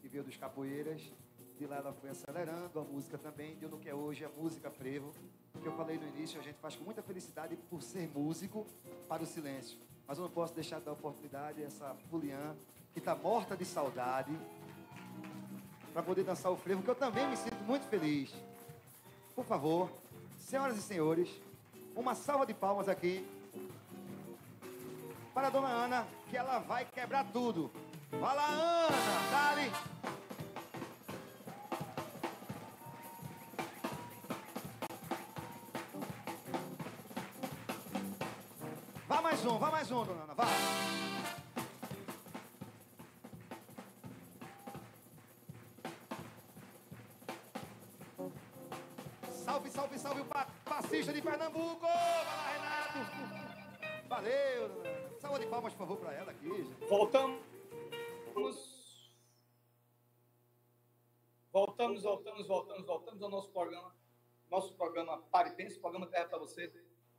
que 0.01 0.09
veio 0.09 0.25
dos 0.25 0.39
capoeiras. 0.39 1.13
De 1.59 1.67
lá 1.67 1.77
ela 1.77 1.93
foi 1.93 2.09
acelerando 2.09 2.81
a 2.81 2.83
música 2.83 3.19
também, 3.19 3.57
deu 3.57 3.69
no 3.69 3.79
que 3.79 3.91
é 3.91 3.95
hoje 3.95 4.25
a 4.25 4.31
música 4.31 4.71
frevo. 4.71 5.13
Que 5.61 5.69
eu 5.69 5.77
falei 5.77 5.99
no 5.99 6.09
início, 6.09 6.41
a 6.41 6.43
gente 6.43 6.59
faz 6.61 6.77
com 6.77 6.85
muita 6.85 7.03
felicidade 7.03 7.57
por 7.69 7.83
ser 7.83 8.09
músico 8.09 8.67
para 9.07 9.23
o 9.23 9.27
silêncio. 9.27 9.79
Mas 10.07 10.19
eu 10.19 10.25
não 10.25 10.31
posso 10.31 10.55
deixar 10.55 10.79
de 10.79 10.85
dar 10.85 10.93
oportunidade 10.93 11.63
a 11.63 11.67
essa 11.67 11.97
Fulian, 12.11 12.55
que 12.93 12.99
está 12.99 13.15
morta 13.15 13.57
de 13.57 13.65
saudade, 13.65 14.33
para 15.93 16.03
poder 16.03 16.25
dançar 16.25 16.53
o 16.53 16.57
frevo, 16.57 16.83
que 16.83 16.89
eu 16.89 16.95
também 16.95 17.27
me 17.29 17.37
sinto 17.37 17.63
muito 17.65 17.87
feliz. 17.89 18.33
Por 19.35 19.45
favor, 19.45 19.91
senhoras 20.39 20.77
e 20.77 20.83
senhores, 20.83 21.29
uma 21.95 22.15
salva 22.15 22.47
de 22.47 22.55
palmas 22.55 22.89
aqui 22.89 23.27
para 25.35 25.49
a 25.49 25.51
dona 25.51 25.69
Ana, 25.69 26.07
que 26.31 26.37
ela 26.37 26.59
vai 26.61 26.85
quebrar 26.85 27.25
tudo. 27.33 27.71
Vai 28.11 28.37
lá, 28.37 28.49
Ana, 28.49 28.97
dale. 29.31 29.96
Um, 39.49 39.59
vá 39.59 39.71
mais 39.71 39.91
um, 39.91 40.05
dona 40.05 40.23
Ana, 40.25 40.35
vá. 40.35 40.45
Salve, 49.31 49.71
salve, 49.71 49.99
salve 49.99 50.21
o 50.23 50.25
pa 50.25 50.47
passista 50.65 51.13
de 51.13 51.23
Pernambuco! 51.23 51.81
Vai 51.81 52.59
lá, 52.59 52.91
Renato! 52.93 54.09
Valeu, 54.09 54.65
Ana. 54.65 55.19
Salva 55.21 55.39
de 55.39 55.47
palmas, 55.47 55.73
por 55.73 55.79
favor, 55.79 55.97
para 55.99 56.13
ela 56.13 56.31
aqui. 56.33 56.49
gente. 56.49 56.89
Voltamos. 56.89 57.47
Voltamos, 61.53 62.03
voltamos, 62.03 62.47
voltamos, 62.47 62.87
voltamos 62.87 63.23
ao 63.23 63.31
nosso 63.31 63.51
programa. 63.51 63.95
Nosso 64.51 64.75
programa 64.75 65.19
Pare 65.31 65.53
Pense, 65.53 65.81
programa 65.81 66.07
que 66.07 66.13
leva 66.13 66.29
para 66.29 66.39
você 66.39 66.73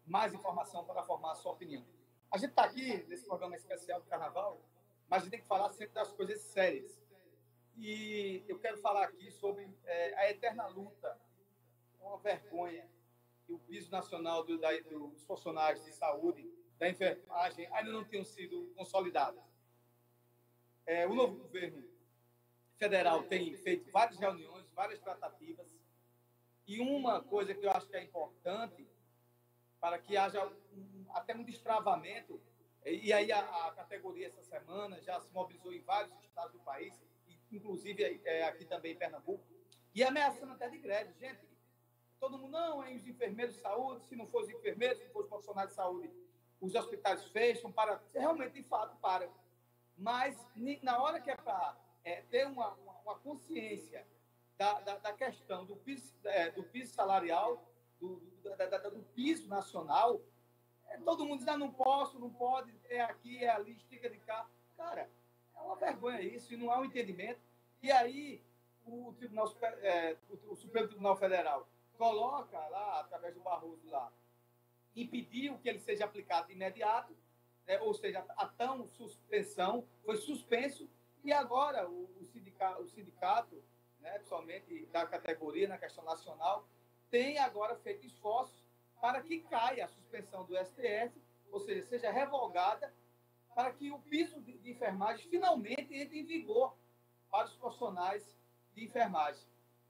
mais 0.06 0.34
informação 0.34 0.86
para 0.86 1.04
formar 1.04 1.32
a 1.32 1.36
sua 1.36 1.52
opinião. 1.54 1.84
A 2.30 2.38
gente 2.38 2.50
está 2.50 2.64
aqui 2.64 3.04
nesse 3.08 3.26
programa 3.26 3.56
especial 3.56 4.02
do 4.02 4.06
Carnaval, 4.08 4.62
mas 5.08 5.22
a 5.22 5.26
gente 5.26 5.32
tem 5.32 5.42
que 5.42 5.48
falar 5.48 5.72
sempre 5.72 5.94
das 5.94 6.12
coisas 6.12 6.42
sérias. 6.42 7.02
E 7.78 8.44
eu 8.48 8.60
quero 8.60 8.78
falar 8.80 9.04
aqui 9.06 9.32
sobre 9.32 9.70
é, 9.86 10.14
a 10.16 10.30
eterna 10.32 10.68
luta, 10.68 11.20
é 12.00 12.04
uma 12.04 12.18
vergonha 12.18 12.88
que 13.46 13.54
o 13.54 13.60
piso 13.60 13.90
nacional 13.92 14.44
do- 14.44 14.58
da- 14.58 14.78
dos 14.82 15.24
funcionários 15.26 15.86
de 15.86 15.94
saúde, 15.94 16.52
da 16.78 16.90
enfermagem, 16.90 17.68
ainda 17.74 17.92
não 17.92 18.04
tenham 18.04 18.26
sido 18.26 18.72
consolidados. 18.76 19.42
É, 20.86 21.08
o 21.08 21.14
novo 21.16 21.38
governo 21.38 21.84
federal 22.78 23.24
tem 23.24 23.56
feito 23.56 23.90
várias 23.92 24.20
reuniões, 24.20 24.70
várias 24.72 25.00
tratativas, 25.00 25.68
e 26.68 26.80
uma 26.82 27.24
coisa 27.24 27.54
que 27.56 27.66
eu 27.66 27.72
acho 27.72 27.88
que 27.88 27.96
é 27.96 28.04
importante 28.04 28.86
para 29.88 30.00
que 30.00 30.18
haja 30.18 30.46
um- 30.46 31.06
até 31.14 31.34
um 31.34 31.44
destravamento, 31.46 32.42
e 32.86 33.14
aí 33.14 33.32
a, 33.32 33.40
a 33.40 33.72
categoria 33.72 34.28
essa 34.28 34.44
semana 34.44 35.02
já 35.02 35.18
se 35.22 35.32
mobilizou 35.32 35.72
em 35.74 35.80
vários 35.80 36.14
estados 36.24 36.52
do 36.52 36.60
país, 36.60 36.94
e 37.26 37.56
inclusive 37.56 38.22
é, 38.26 38.44
aqui 38.44 38.66
também 38.66 38.92
em 38.92 38.98
Pernambuco, 38.98 39.46
e 39.96 40.04
ameaçando 40.04 40.52
até 40.52 40.68
de 40.70 40.78
greve. 40.78 41.14
Gente, 41.18 41.40
todo 42.20 42.38
mundo, 42.38 42.52
não, 42.52 42.84
é 42.84 42.94
os 42.94 43.08
enfermeiros 43.08 43.56
de 43.56 43.62
saúde, 43.62 44.04
se 44.08 44.16
não 44.18 44.28
for 44.28 44.44
os 44.44 44.50
enfermeiros, 44.50 45.00
se 45.00 45.08
for 45.10 45.22
os 45.24 45.30
profissionais 45.30 45.70
de 45.70 45.76
saúde, 45.76 46.12
os 46.60 46.76
hospitais 46.76 47.24
fecham, 47.28 47.72
para, 47.72 48.04
realmente, 48.14 48.56
de 48.62 48.64
fato, 48.64 48.98
para. 48.98 49.30
Mas, 49.96 50.36
na 50.84 51.02
hora 51.02 51.22
que 51.22 51.32
é 51.32 51.36
para 51.38 51.78
ter 52.30 52.46
uma, 52.46 52.74
uma, 52.74 52.94
uma 53.04 53.20
consciência 53.20 54.06
da, 54.58 54.82
da, 54.82 54.98
da 54.98 55.14
questão 55.14 55.66
do 55.66 55.78
piso, 55.78 56.14
é, 56.26 56.52
do 56.52 56.64
piso 56.64 56.94
salarial, 56.94 57.64
do, 58.00 58.18
do, 58.44 58.56
da- 58.56 58.78
do 58.90 59.04
piso 59.16 59.48
nacional, 59.48 60.22
é, 60.88 60.98
todo 61.00 61.26
mundo 61.26 61.40
diz, 61.40 61.48
ah, 61.48 61.58
não 61.58 61.72
posso, 61.72 62.20
não 62.20 62.30
pode, 62.30 62.74
é 62.90 63.02
aqui, 63.02 63.44
é 63.44 63.50
ali, 63.50 63.74
estica 63.74 64.10
de 64.10 64.18
cá. 64.20 64.48
Cara, 64.76 65.10
é 65.56 65.62
uma 65.62 65.76
vergonha 65.76 66.22
isso, 66.22 66.54
e 66.54 66.58
não 66.58 66.72
há 66.72 66.80
um 66.80 66.86
entendimento. 66.86 67.40
E 67.82 67.92
aí, 67.92 68.42
o, 68.86 69.14
Tribunal, 69.18 69.54
é, 69.82 70.16
o, 70.30 70.54
o 70.54 70.56
Supremo 70.56 70.88
Tribunal 70.88 71.18
Federal 71.18 71.68
coloca 71.98 72.58
lá, 72.70 73.02
através 73.02 73.34
do 73.34 73.42
Barroso 73.42 73.90
lá, 73.90 74.12
impediu 74.96 75.58
que 75.60 75.70
ele 75.70 75.80
seja 75.80 76.06
aplicado 76.06 76.48
de 76.48 76.54
imediato, 76.54 77.16
né, 77.66 77.80
ou 77.82 77.94
seja, 77.94 78.26
a 78.30 78.46
tão 78.48 78.88
suspensão 78.88 79.86
foi 80.06 80.16
suspenso, 80.18 80.90
e 81.24 81.34
agora 81.34 81.90
o, 81.90 82.04
o 82.22 82.26
sindicato, 82.32 82.82
o 82.82 82.88
sindicato 82.88 83.62
né, 84.00 84.12
principalmente 84.14 84.86
da 84.86 85.06
categoria 85.06 85.68
na 85.68 85.78
questão 85.78 86.04
nacional, 86.06 86.66
tem 87.10 87.38
agora 87.38 87.76
feito 87.78 88.06
esforços 88.06 88.64
para 89.00 89.22
que 89.22 89.40
caia 89.42 89.86
a 89.86 89.88
suspensão 89.88 90.46
do 90.46 90.58
STF, 90.58 91.12
ou 91.52 91.60
seja, 91.60 91.88
seja 91.88 92.12
revogada, 92.12 92.94
para 93.54 93.72
que 93.72 93.92
o 93.92 94.00
piso 94.00 94.40
de, 94.42 94.70
enfermagem 94.70 95.28
finalmente 95.30 95.94
entre 95.94 96.20
em 96.20 96.26
vigor 96.26 96.76
para 97.30 97.46
os 97.46 97.54
profissionais 97.56 98.38
de 98.74 98.86
enfermagem. 98.86 99.44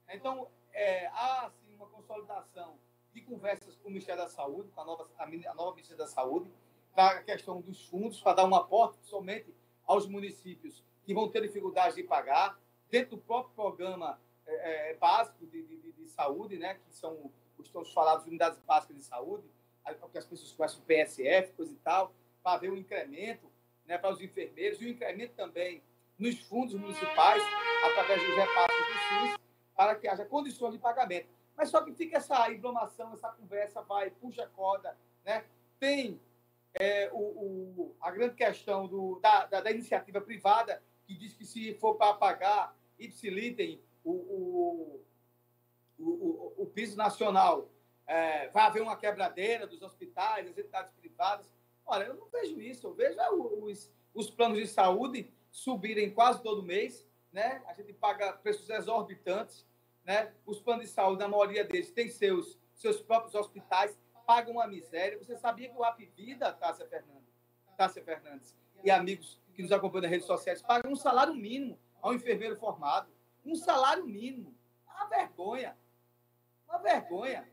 Então, 0.10 0.50
é, 0.72 1.08
há 1.08 1.50
sim 1.50 1.76
uma 1.76 1.88
consolidação 1.88 2.78
de 3.14 3.22
conversas 3.22 3.76
com 3.78 3.90
o 3.90 3.92
Ministério 3.92 4.22
da 4.22 4.30
Saúde, 4.30 4.70
com 4.72 4.82
a 4.82 4.86
nova, 4.86 5.10
a, 5.18 5.24
a 5.24 5.54
nova 5.56 5.72
Ministério 5.72 5.98
da 5.98 6.08
Saúde, 6.08 6.52
para 6.94 7.20
a 7.20 7.24
questão 7.24 7.62
dos 7.62 7.86
fundos, 7.88 8.22
para 8.22 8.34
dar 8.34 8.46
um 8.46 8.56
aporte 8.56 8.98
somente 9.04 9.54
aos 9.86 10.08
municípios 10.08 10.84
que 11.06 11.14
vão 11.14 11.30
ter 11.30 11.42
dificuldade 11.42 11.96
de 11.96 12.04
pagar, 12.04 12.60
dentro 12.90 13.18
do 13.18 13.22
próprio 13.22 13.54
programa 13.56 14.20
é, 14.48 14.92
é, 14.92 14.94
básico 14.96 15.46
de, 15.46 15.64
de- 15.64 15.78
de- 15.78 15.92
de 15.92 16.08
saúde, 16.10 16.58
né, 16.58 16.76
que 16.76 16.96
são 16.96 17.32
os 17.58 17.70
tão 17.70 17.84
falados 17.86 18.26
unidades 18.26 18.60
básicas 18.60 18.96
de 18.96 19.04
saúde, 19.04 19.48
porque 20.00 20.18
as 20.18 20.26
pessoas 20.26 20.52
conhecem 20.52 20.80
o 20.80 20.86
PSF, 20.86 21.54
coisa 21.54 21.72
e 21.74 21.78
tal, 21.78 22.14
para 22.44 22.54
haver 22.54 22.72
um 22.72 22.78
incremento 22.78 23.50
né, 23.86 23.98
para 23.98 24.12
os 24.12 24.22
enfermeiros 24.22 24.82
e 24.82 24.86
um 24.86 24.90
incremento 24.90 25.34
também 25.34 25.82
nos 26.18 26.40
fundos 26.42 26.74
municipais, 26.74 27.42
através 27.86 28.22
dos 28.22 28.36
repasses 28.36 28.78
do 28.78 28.94
SUS, 29.30 29.38
para 29.76 29.96
que 29.96 30.08
haja 30.08 30.26
condições 30.26 30.74
de 30.74 30.80
pagamento. 30.80 31.30
Mas 31.56 31.70
só 31.70 31.82
que 31.84 31.94
fica 31.94 32.18
essa 32.18 32.52
inflamação, 32.52 33.14
essa 33.14 33.30
conversa 33.30 33.82
vai, 33.82 34.10
puxa 34.12 34.44
a 34.44 34.48
corda, 34.48 34.98
né? 35.24 35.46
Tem 35.80 36.20
é, 36.74 37.10
o, 37.14 37.18
o- 37.18 37.96
a 38.02 38.12
grande 38.12 38.36
questão 38.36 38.88
do, 38.88 39.20
da, 39.22 39.46
da, 39.46 39.62
da 39.62 39.72
iniciativa 39.72 40.20
privada, 40.22 40.84
que 41.06 41.16
diz 41.16 41.34
que 41.34 41.46
se 41.46 41.74
for 41.76 41.96
para 41.96 42.14
pagar 42.14 42.76
ipsilitem 43.00 43.82
o, 44.10 45.02
o, 46.00 46.04
o, 46.04 46.64
o, 46.64 46.66
piso 46.68 46.96
nacional, 46.96 47.70
é, 48.06 48.48
vai 48.50 48.64
haver 48.64 48.82
uma 48.82 48.96
quebradeira 48.96 49.68
dos 49.68 49.82
hospitais, 49.82 50.46
das 50.46 50.58
entidades 50.58 50.94
privadas. 50.94 51.54
Olha, 51.86 52.06
eu 52.06 52.14
não 52.14 52.28
vejo 52.28 52.62
isso. 52.62 52.88
Eu 52.88 52.94
vejo 52.94 53.20
é, 53.20 53.32
os, 53.32 53.92
os 54.14 54.30
planos 54.30 54.58
de 54.60 54.68
saúde 54.68 55.32
subirem 55.52 56.14
quase 56.14 56.42
todo 56.42 56.64
mês, 56.64 57.06
né? 57.32 57.62
A 57.68 57.74
gente 57.74 57.92
paga 57.94 58.34
preços 58.34 58.70
exorbitantes, 58.70 59.66
né? 60.06 60.34
Os 60.46 60.60
planos 60.60 60.86
de 60.86 60.92
saúde, 60.92 61.24
a 61.24 61.28
maioria 61.28 61.66
deles, 61.66 61.92
tem 61.92 62.10
seus, 62.10 62.58
seus 62.74 63.02
próprios 63.02 63.36
hospitais, 63.36 63.98
pagam 64.26 64.54
uma 64.54 64.68
miséria. 64.68 65.18
Você 65.18 65.36
sabia 65.36 65.70
que 65.70 65.78
o 65.78 65.84
Apvida, 65.84 66.54
Tássia 66.54 66.88
Fernandes, 66.88 67.34
Tássia 67.76 68.04
Fernandes 68.04 68.56
e 68.84 68.90
amigos 68.90 69.42
que 69.54 69.62
nos 69.62 69.72
acompanham 69.72 70.04
nas 70.04 70.12
redes 70.12 70.28
sociais, 70.28 70.62
pagam 70.62 70.92
um 70.92 70.96
salário 70.96 71.34
mínimo 71.34 71.78
ao 72.02 72.14
enfermeiro 72.14 72.56
formado. 72.56 73.17
Um 73.48 73.56
salário 73.56 74.06
mínimo. 74.06 74.54
Uma 74.86 75.06
vergonha. 75.06 75.78
Uma 76.68 76.80
vergonha. 76.80 77.50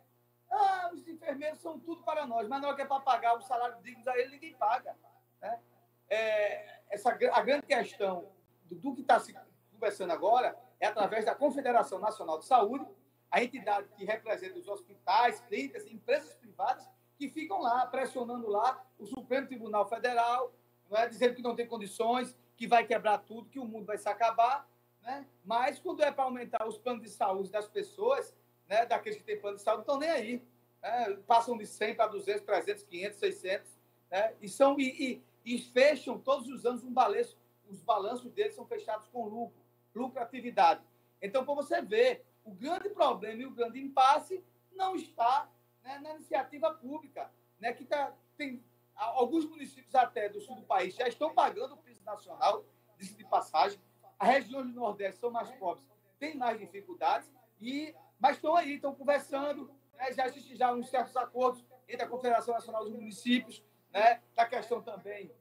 Ah, 0.51 0.91
os 0.93 1.07
enfermeiros 1.07 1.61
são 1.61 1.79
tudo 1.79 2.03
para 2.03 2.27
nós, 2.27 2.49
mas 2.49 2.61
na 2.61 2.69
hora 2.69 2.77
que 2.77 2.83
é 2.83 2.87
para 2.87 3.01
pagar 3.01 3.37
o 3.37 3.43
salário 3.43 3.81
digno 3.83 4.09
a 4.09 4.19
ele, 4.19 4.33
ninguém 4.33 4.55
paga. 4.55 4.97
Né? 5.41 5.61
É, 6.09 6.81
essa, 6.91 7.11
a 7.11 7.43
grande 7.43 7.66
questão 7.66 8.29
do, 8.65 8.77
do 8.77 8.95
que 8.95 9.03
está 9.03 9.19
se 9.19 9.35
conversando 9.73 10.12
agora 10.12 10.57
é 10.81 10.87
através 10.87 11.25
da 11.25 11.35
Confederação 11.35 11.99
Nacional 11.99 12.39
de 12.39 12.47
Saúde, 12.47 12.87
a 13.31 13.43
entidade 13.43 13.89
que 13.97 14.05
representa 14.05 14.59
os 14.59 14.69
hospitais, 14.69 15.41
clínicas, 15.49 15.87
empresas 15.87 16.35
privadas, 16.35 16.89
que 17.16 17.29
ficam 17.29 17.61
lá, 17.61 17.87
pressionando 17.87 18.49
lá 18.49 18.85
o 18.99 19.07
Supremo 19.07 19.47
Tribunal 19.47 19.89
Federal, 19.89 20.53
não 20.91 20.99
é, 20.99 21.09
dizendo 21.09 21.35
que 21.35 21.43
não 21.43 21.55
tem 21.55 21.66
condições, 21.66 22.37
que 22.57 22.66
vai 22.66 22.85
quebrar 22.85 23.19
tudo, 23.19 23.49
que 23.49 23.59
o 23.59 23.65
mundo 23.65 23.87
vai 23.87 23.99
se 23.99 24.09
acabar. 24.09 24.69
Né? 25.05 25.26
Mas 25.44 25.78
quando 25.78 26.02
é 26.02 26.10
para 26.10 26.24
aumentar 26.24 26.66
os 26.66 26.78
planos 26.78 27.02
de 27.02 27.10
saúde 27.10 27.51
das 27.51 27.68
pessoas, 27.68 28.35
né, 28.66 28.86
daqueles 28.86 29.18
que 29.18 29.24
têm 29.24 29.39
plano 29.39 29.56
de 29.56 29.62
saúde, 29.62 29.82
estão 29.82 29.98
nem 29.98 30.10
aí. 30.10 30.43
né? 30.82 31.16
Passam 31.26 31.56
de 31.56 31.66
100 31.66 31.94
para 31.94 32.06
200, 32.09 32.43
300, 32.43 32.82
500, 32.85 33.18
600. 33.18 33.78
Né? 34.10 34.35
E, 34.40 34.48
são, 34.48 34.81
e, 34.81 35.22
e, 35.44 35.55
e 35.55 35.59
fecham 35.59 36.18
todos 36.18 36.48
os 36.48 36.64
anos 36.64 36.82
um 36.82 36.93
balanço. 36.93 37.39
Os 37.68 37.82
balanços 37.82 38.31
deles 38.32 38.55
são 38.55 38.66
fechados 38.66 39.06
com 39.09 39.26
lucro, 39.26 39.62
lucratividade. 39.94 40.82
Então, 41.20 41.44
para 41.44 41.55
você 41.55 41.81
ver, 41.82 42.24
o 42.44 42.52
grande 42.52 42.89
problema 42.89 43.43
e 43.43 43.47
o 43.47 43.51
grande 43.51 43.81
impasse 43.81 44.43
não 44.72 44.97
está 44.97 45.48
né, 45.82 45.98
na 45.98 46.14
iniciativa 46.14 46.72
pública, 46.72 47.31
né, 47.59 47.72
que 47.72 47.85
tá, 47.85 48.12
tem 48.36 48.62
alguns 48.94 49.44
municípios 49.44 49.94
até 49.94 50.28
do 50.28 50.40
sul 50.40 50.56
do 50.56 50.62
país 50.62 50.94
já 50.94 51.09
estão 51.09 51.32
pagando 51.32 51.74
o 51.74 51.78
piso 51.78 52.02
nacional, 52.05 52.64
disso 52.98 53.16
de 53.16 53.24
passagem. 53.24 53.78
As 54.19 54.28
regiões 54.28 54.66
do 54.66 54.81
Nordeste 54.81 55.20
são 55.20 55.31
mais 55.31 55.51
pobres, 55.53 55.85
têm 56.19 56.36
mais 56.36 56.59
dificuldades, 56.59 57.31
e, 57.61 57.95
mas 58.19 58.36
estão 58.36 58.57
aí, 58.57 58.74
estão 58.74 58.95
conversando, 58.95 59.70
né? 59.95 60.12
já 60.12 60.27
existem 60.27 60.57
já 60.57 60.73
uns 60.73 60.89
certos 60.89 61.16
acordos 61.16 61.65
entre 61.89 62.05
a 62.05 62.09
Confederação 62.09 62.55
Nacional 62.55 62.85
dos 62.85 62.93
Municípios, 62.93 63.65
né? 63.91 64.23
da 64.35 64.47
questão 64.47 64.82
também 64.82 65.32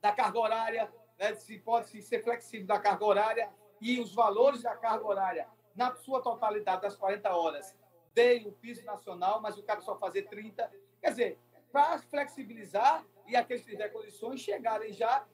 da 0.00 0.12
carga 0.12 0.38
horária, 0.38 0.92
né? 1.18 1.34
se 1.34 1.58
pode 1.58 1.88
se 1.88 2.00
ser 2.02 2.22
flexível 2.22 2.66
da 2.66 2.78
carga 2.78 3.04
horária 3.04 3.50
e 3.80 4.00
os 4.00 4.14
valores 4.14 4.62
da 4.62 4.76
carga 4.76 5.06
horária 5.06 5.48
na 5.74 5.94
sua 5.94 6.20
totalidade 6.20 6.82
das 6.82 6.96
40 6.96 7.34
horas 7.34 7.76
deem 8.12 8.48
o 8.48 8.52
piso 8.52 8.84
nacional, 8.84 9.40
mas 9.40 9.56
o 9.56 9.62
cara 9.62 9.80
só 9.80 9.96
fazer 9.96 10.22
30. 10.22 10.68
Quer 11.00 11.10
dizer, 11.10 11.38
para 11.70 11.98
flexibilizar 11.98 13.04
e 13.26 13.36
aqueles 13.36 13.62
que 13.62 13.70
tiverem 13.70 13.92
condições 13.92 14.40
chegarem 14.40 14.92
já 14.92 15.24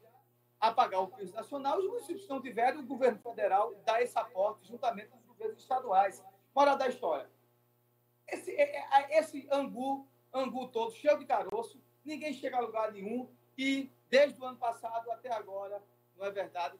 a 0.69 0.73
pagar 0.73 1.01
o 1.01 1.09
piso 1.09 1.35
nacional, 1.35 1.79
os 1.79 1.87
municípios 1.87 2.27
não 2.27 2.41
tiverem, 2.41 2.81
o 2.81 2.87
governo 2.87 3.19
federal 3.19 3.75
dá 3.85 4.01
esse 4.01 4.19
aporte 4.19 4.67
juntamente 4.67 5.09
com 5.09 5.19
os 5.19 5.25
governos 5.27 5.61
estaduais. 5.61 6.25
Moral 6.55 6.79
da 6.79 6.89
história. 6.89 7.29
Esse, 8.27 8.51
é- 8.53 8.79
é- 8.79 9.19
esse 9.19 9.47
angu, 9.51 10.09
angu 10.33 10.69
todo, 10.69 10.93
cheio 10.95 11.19
de 11.19 11.27
caroço, 11.27 11.79
ninguém 12.03 12.33
chega 12.33 12.57
a 12.57 12.61
lugar 12.61 12.91
nenhum 12.93 13.29
e 13.59 13.91
desde 14.09 14.41
o 14.41 14.45
ano 14.47 14.57
passado 14.57 15.11
até 15.11 15.31
agora, 15.33 15.83
não 16.17 16.25
é 16.25 16.31
verdade, 16.31 16.79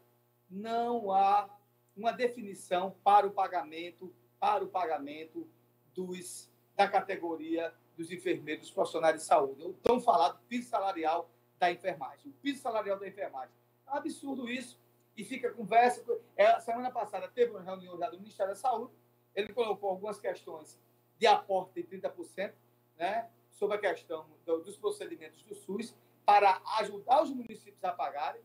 não 0.49 1.13
há 1.13 1.51
uma 1.95 2.13
definição 2.13 2.97
para 3.05 3.27
o 3.27 3.31
pagamento, 3.31 4.15
para 4.41 4.65
o 4.65 4.69
pagamento 4.69 5.47
dos, 5.93 6.51
da 6.75 6.89
categoria 6.89 7.75
dos 7.97 8.11
enfermeiros, 8.11 8.63
dos 8.65 8.75
profissionais 8.75 9.17
de 9.17 9.23
saúde. 9.23 9.63
O 9.63 9.75
tão 9.75 10.01
falado 10.01 10.41
piso 10.49 10.71
salarial 10.71 11.31
da 11.59 11.71
enfermagem. 11.71 12.31
O 12.31 12.35
piso 12.35 12.63
salarial 12.63 12.99
da 12.99 13.07
enfermagem. 13.07 13.55
Absurdo 13.97 14.49
isso. 14.49 14.79
E 15.17 15.25
fica 15.25 15.51
conversa. 15.53 16.05
É, 16.37 16.59
semana 16.61 16.91
passada 16.91 17.29
teve 17.29 17.53
uma 17.53 17.63
reunião 17.63 17.97
já 17.99 18.11
do 18.11 18.19
Ministério 18.19 18.53
da 18.53 18.59
Saúde. 18.59 18.93
Ele 19.35 19.53
colocou 19.53 19.91
algumas 19.91 20.19
questões 20.19 20.79
de 21.19 21.27
aporte 21.27 21.75
de 21.75 21.85
30%, 21.85 22.53
né, 22.97 23.31
sobre 23.51 23.77
a 23.77 23.81
questão 23.81 24.27
do- 24.45 24.61
dos 24.63 24.77
procedimentos 24.77 25.43
do 25.45 25.55
SUS, 25.55 25.97
para 26.25 26.61
ajudar 26.79 27.23
os 27.23 27.31
municípios 27.31 27.83
a 27.85 27.93
pagarem. 27.93 28.43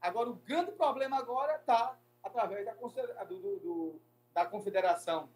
Agora, 0.00 0.30
o 0.30 0.34
grande 0.34 0.72
problema 0.72 1.16
agora 1.18 1.56
está 1.56 1.98
através 2.22 2.64
da, 2.64 2.72
do- 3.24 3.58
do- 3.58 4.00
da 4.32 4.46
Confederação 4.46 5.28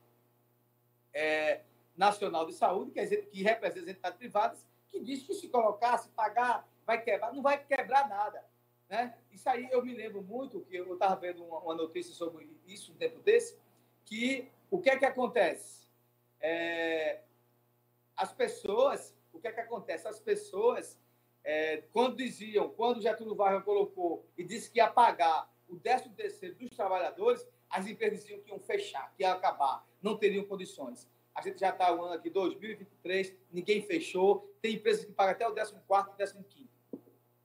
é, 1.13 1.63
Nacional 1.97 2.47
de 2.47 2.53
Saúde, 2.53 2.91
que, 2.93 3.01
é, 3.01 3.07
que 3.07 3.43
representa 3.43 3.91
entidades 3.91 4.19
privadas, 4.19 4.67
que 4.91 5.01
diz 5.01 5.23
que 5.23 5.35
se 5.35 5.49
colocar, 5.49 5.97
se 5.99 6.09
pagar, 6.11 6.69
vai 6.85 7.01
quebrar. 7.03 7.33
Não 7.33 7.43
vai 7.43 7.63
quebrar 7.65 8.09
nada. 8.09 8.45
Né? 8.89 9.15
Isso 9.33 9.49
aí 9.49 9.69
eu 9.71 9.85
me 9.85 9.95
lembro 9.95 10.23
muito, 10.23 10.61
que 10.61 10.77
eu 10.77 10.93
estava 10.95 11.17
vendo 11.17 11.45
uma, 11.45 11.59
uma 11.59 11.75
notícia 11.75 12.15
sobre 12.15 12.49
isso 12.67 12.93
um 12.93 12.97
tempo 12.97 13.19
desse, 13.21 13.59
que 14.05 14.49
o 14.71 14.81
que 14.81 14.91
é 14.91 14.97
que 14.97 15.05
acontece? 15.05 15.87
É, 16.41 17.21
as 18.17 18.33
pessoas, 18.33 19.15
o 19.33 19.41
que 19.41 19.49
é 19.49 19.53
que 19.53 19.61
acontece? 19.61 20.07
As 20.07 20.21
pessoas, 20.21 20.99
é, 21.45 21.83
quando 21.93 22.17
diziam, 22.17 22.69
quando 22.69 23.01
Getúlio 23.01 23.35
Vargas 23.35 23.65
colocou 23.65 24.27
e 24.37 24.45
disse 24.45 24.71
que 24.71 24.79
ia 24.79 24.89
pagar 24.89 25.51
o 25.69 25.77
13 25.77 26.11
terceiro 26.11 26.55
dos 26.55 26.71
trabalhadores, 26.71 27.47
as 27.69 27.87
empresas 27.87 28.21
diziam 28.21 28.41
que 28.41 28.51
iam 28.51 28.61
fechar, 28.61 29.13
que 29.17 29.23
ia 29.23 29.33
acabar, 29.33 29.85
não 30.01 30.17
teriam 30.17 30.45
condições. 30.45 31.09
A 31.35 31.43
gente 31.43 31.61
já 31.61 31.71
está 31.71 31.93
o 31.93 32.03
ano 32.03 32.15
aqui, 32.15 32.31
2023, 32.31 33.37
ninguém 33.53 33.83
fechou, 33.83 34.51
tem 34.63 34.77
empresas 34.77 35.05
que 35.05 35.13
pagam 35.13 35.33
até 35.33 35.47
o 35.47 35.55
14º 35.55 36.15
e 36.15 36.23
15º. 36.23 36.69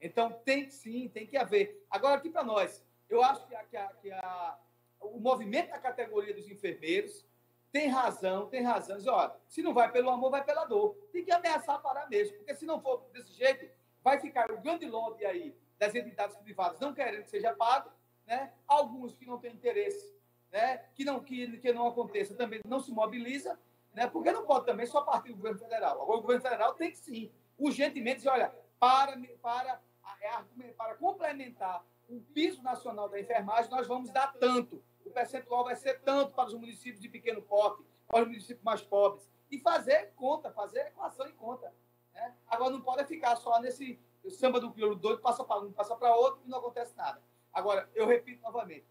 Então, 0.01 0.31
tem 0.43 0.69
sim, 0.69 1.07
tem 1.09 1.27
que 1.27 1.37
haver. 1.37 1.85
Agora, 1.89 2.15
aqui 2.15 2.29
para 2.29 2.43
nós, 2.43 2.83
eu 3.09 3.23
acho 3.23 3.47
que, 3.47 3.55
a, 3.55 3.63
que, 3.63 3.77
a, 3.77 3.87
que 4.01 4.11
a, 4.11 4.57
o 4.99 5.19
movimento 5.19 5.69
da 5.69 5.79
categoria 5.79 6.33
dos 6.33 6.49
enfermeiros 6.49 7.25
tem 7.71 7.87
razão, 7.87 8.47
tem 8.47 8.63
razão. 8.63 8.97
Diz, 8.97 9.07
olha, 9.07 9.33
se 9.47 9.61
não 9.61 9.73
vai 9.73 9.91
pelo 9.91 10.09
amor, 10.09 10.31
vai 10.31 10.43
pela 10.43 10.65
dor. 10.65 10.95
Tem 11.11 11.23
que 11.23 11.31
ameaçar 11.31 11.81
parar 11.81 12.09
mesmo, 12.09 12.37
porque 12.37 12.55
se 12.55 12.65
não 12.65 12.81
for 12.81 13.09
desse 13.13 13.31
jeito, 13.33 13.69
vai 14.03 14.19
ficar 14.19 14.51
o 14.51 14.59
grande 14.59 14.85
lobby 14.85 15.25
aí 15.25 15.55
das 15.77 15.95
entidades 15.95 16.35
privadas 16.37 16.79
não 16.79 16.93
querendo 16.93 17.23
que 17.23 17.29
seja 17.29 17.53
pago, 17.53 17.89
né? 18.25 18.51
alguns 18.67 19.15
que 19.15 19.25
não 19.25 19.37
têm 19.37 19.53
interesse 19.53 20.13
né? 20.51 20.77
que, 20.93 21.05
não, 21.05 21.19
que, 21.21 21.57
que 21.57 21.71
não 21.71 21.87
aconteça 21.87 22.35
também 22.35 22.59
não 22.65 22.79
se 22.79 22.91
mobiliza, 22.91 23.57
né? 23.93 24.07
porque 24.07 24.31
não 24.31 24.45
pode 24.45 24.65
também 24.65 24.85
só 24.85 25.01
partir 25.01 25.29
do 25.29 25.37
governo 25.37 25.59
federal. 25.59 26.01
Agora, 26.01 26.19
o 26.19 26.21
governo 26.21 26.41
federal 26.41 26.73
tem 26.73 26.91
que 26.91 26.97
sim, 26.97 27.31
urgentemente 27.57 28.17
dizer, 28.17 28.29
olha, 28.29 28.53
para, 28.79 29.19
para, 29.41 29.81
é, 30.21 30.71
para 30.77 30.95
complementar 30.95 31.83
o 32.07 32.21
piso 32.33 32.61
nacional 32.61 33.09
da 33.09 33.19
enfermagem, 33.19 33.71
nós 33.71 33.87
vamos 33.87 34.11
dar 34.11 34.33
tanto. 34.33 34.83
O 35.05 35.09
percentual 35.09 35.63
vai 35.63 35.75
ser 35.75 35.99
tanto 36.01 36.33
para 36.33 36.47
os 36.47 36.53
municípios 36.53 37.01
de 37.01 37.09
pequeno 37.09 37.41
porte, 37.41 37.83
para 38.07 38.21
os 38.21 38.27
municípios 38.27 38.63
mais 38.63 38.81
pobres. 38.81 39.27
E 39.49 39.59
fazer 39.59 40.13
conta, 40.15 40.51
fazer 40.51 40.87
equação 40.87 41.27
em 41.27 41.33
conta. 41.33 41.73
Né? 42.13 42.35
Agora, 42.47 42.71
não 42.71 42.81
pode 42.81 43.05
ficar 43.05 43.35
só 43.37 43.59
nesse 43.59 43.99
samba 44.29 44.59
do 44.59 44.71
crioulo 44.71 44.95
doido, 44.95 45.21
passa 45.21 45.43
para 45.43 45.61
um, 45.61 45.71
passa 45.71 45.95
para 45.95 46.15
outro 46.15 46.41
e 46.45 46.49
não 46.49 46.59
acontece 46.59 46.95
nada. 46.95 47.21
Agora, 47.51 47.89
eu 47.95 48.05
repito 48.05 48.41
novamente, 48.43 48.85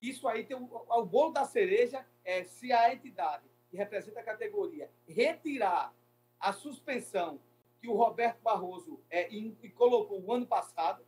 isso 0.00 0.26
aí 0.26 0.44
tem 0.44 0.56
o, 0.56 0.68
o 0.88 1.04
bolo 1.04 1.32
da 1.32 1.44
cereja 1.44 2.04
é 2.24 2.44
se 2.44 2.72
a 2.72 2.92
entidade 2.92 3.44
que 3.68 3.76
representa 3.76 4.20
a 4.20 4.24
categoria 4.24 4.90
retirar 5.06 5.92
a 6.38 6.52
suspensão 6.52 7.40
que 7.80 7.88
o 7.88 7.94
Roberto 7.94 8.40
Barroso 8.42 9.00
é, 9.10 9.32
e, 9.32 9.70
colocou 9.70 10.22
o 10.22 10.32
ano 10.32 10.46
passado, 10.46 11.04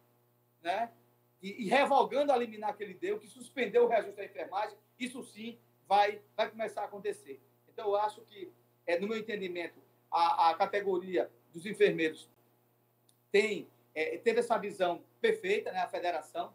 né? 0.63 0.93
E, 1.41 1.65
e, 1.65 1.69
revogando 1.69 2.33
a 2.33 2.37
liminar 2.37 2.77
que 2.77 2.83
ele 2.83 2.95
deu, 2.95 3.19
que 3.19 3.29
suspendeu 3.29 3.85
o 3.85 3.89
reajuste 3.89 4.17
da 4.17 4.25
enfermagem, 4.25 4.77
isso 4.99 5.23
sim 5.23 5.59
vai, 5.87 6.21
vai 6.37 6.51
começar 6.51 6.83
a 6.83 6.85
acontecer. 6.87 7.41
Então, 7.69 7.89
eu 7.89 7.97
acho 7.97 8.21
que, 8.23 8.53
é, 8.87 8.99
no 8.99 9.07
meu 9.07 9.17
entendimento, 9.17 9.81
a, 10.11 10.51
a 10.51 10.55
categoria 10.55 11.31
dos 11.53 11.65
enfermeiros 11.65 12.29
tem, 13.31 13.69
é, 13.95 14.19
teve 14.19 14.41
essa 14.41 14.59
visão 14.59 15.03
perfeita, 15.21 15.71
né, 15.71 15.81
a 15.81 15.89
federação, 15.89 16.53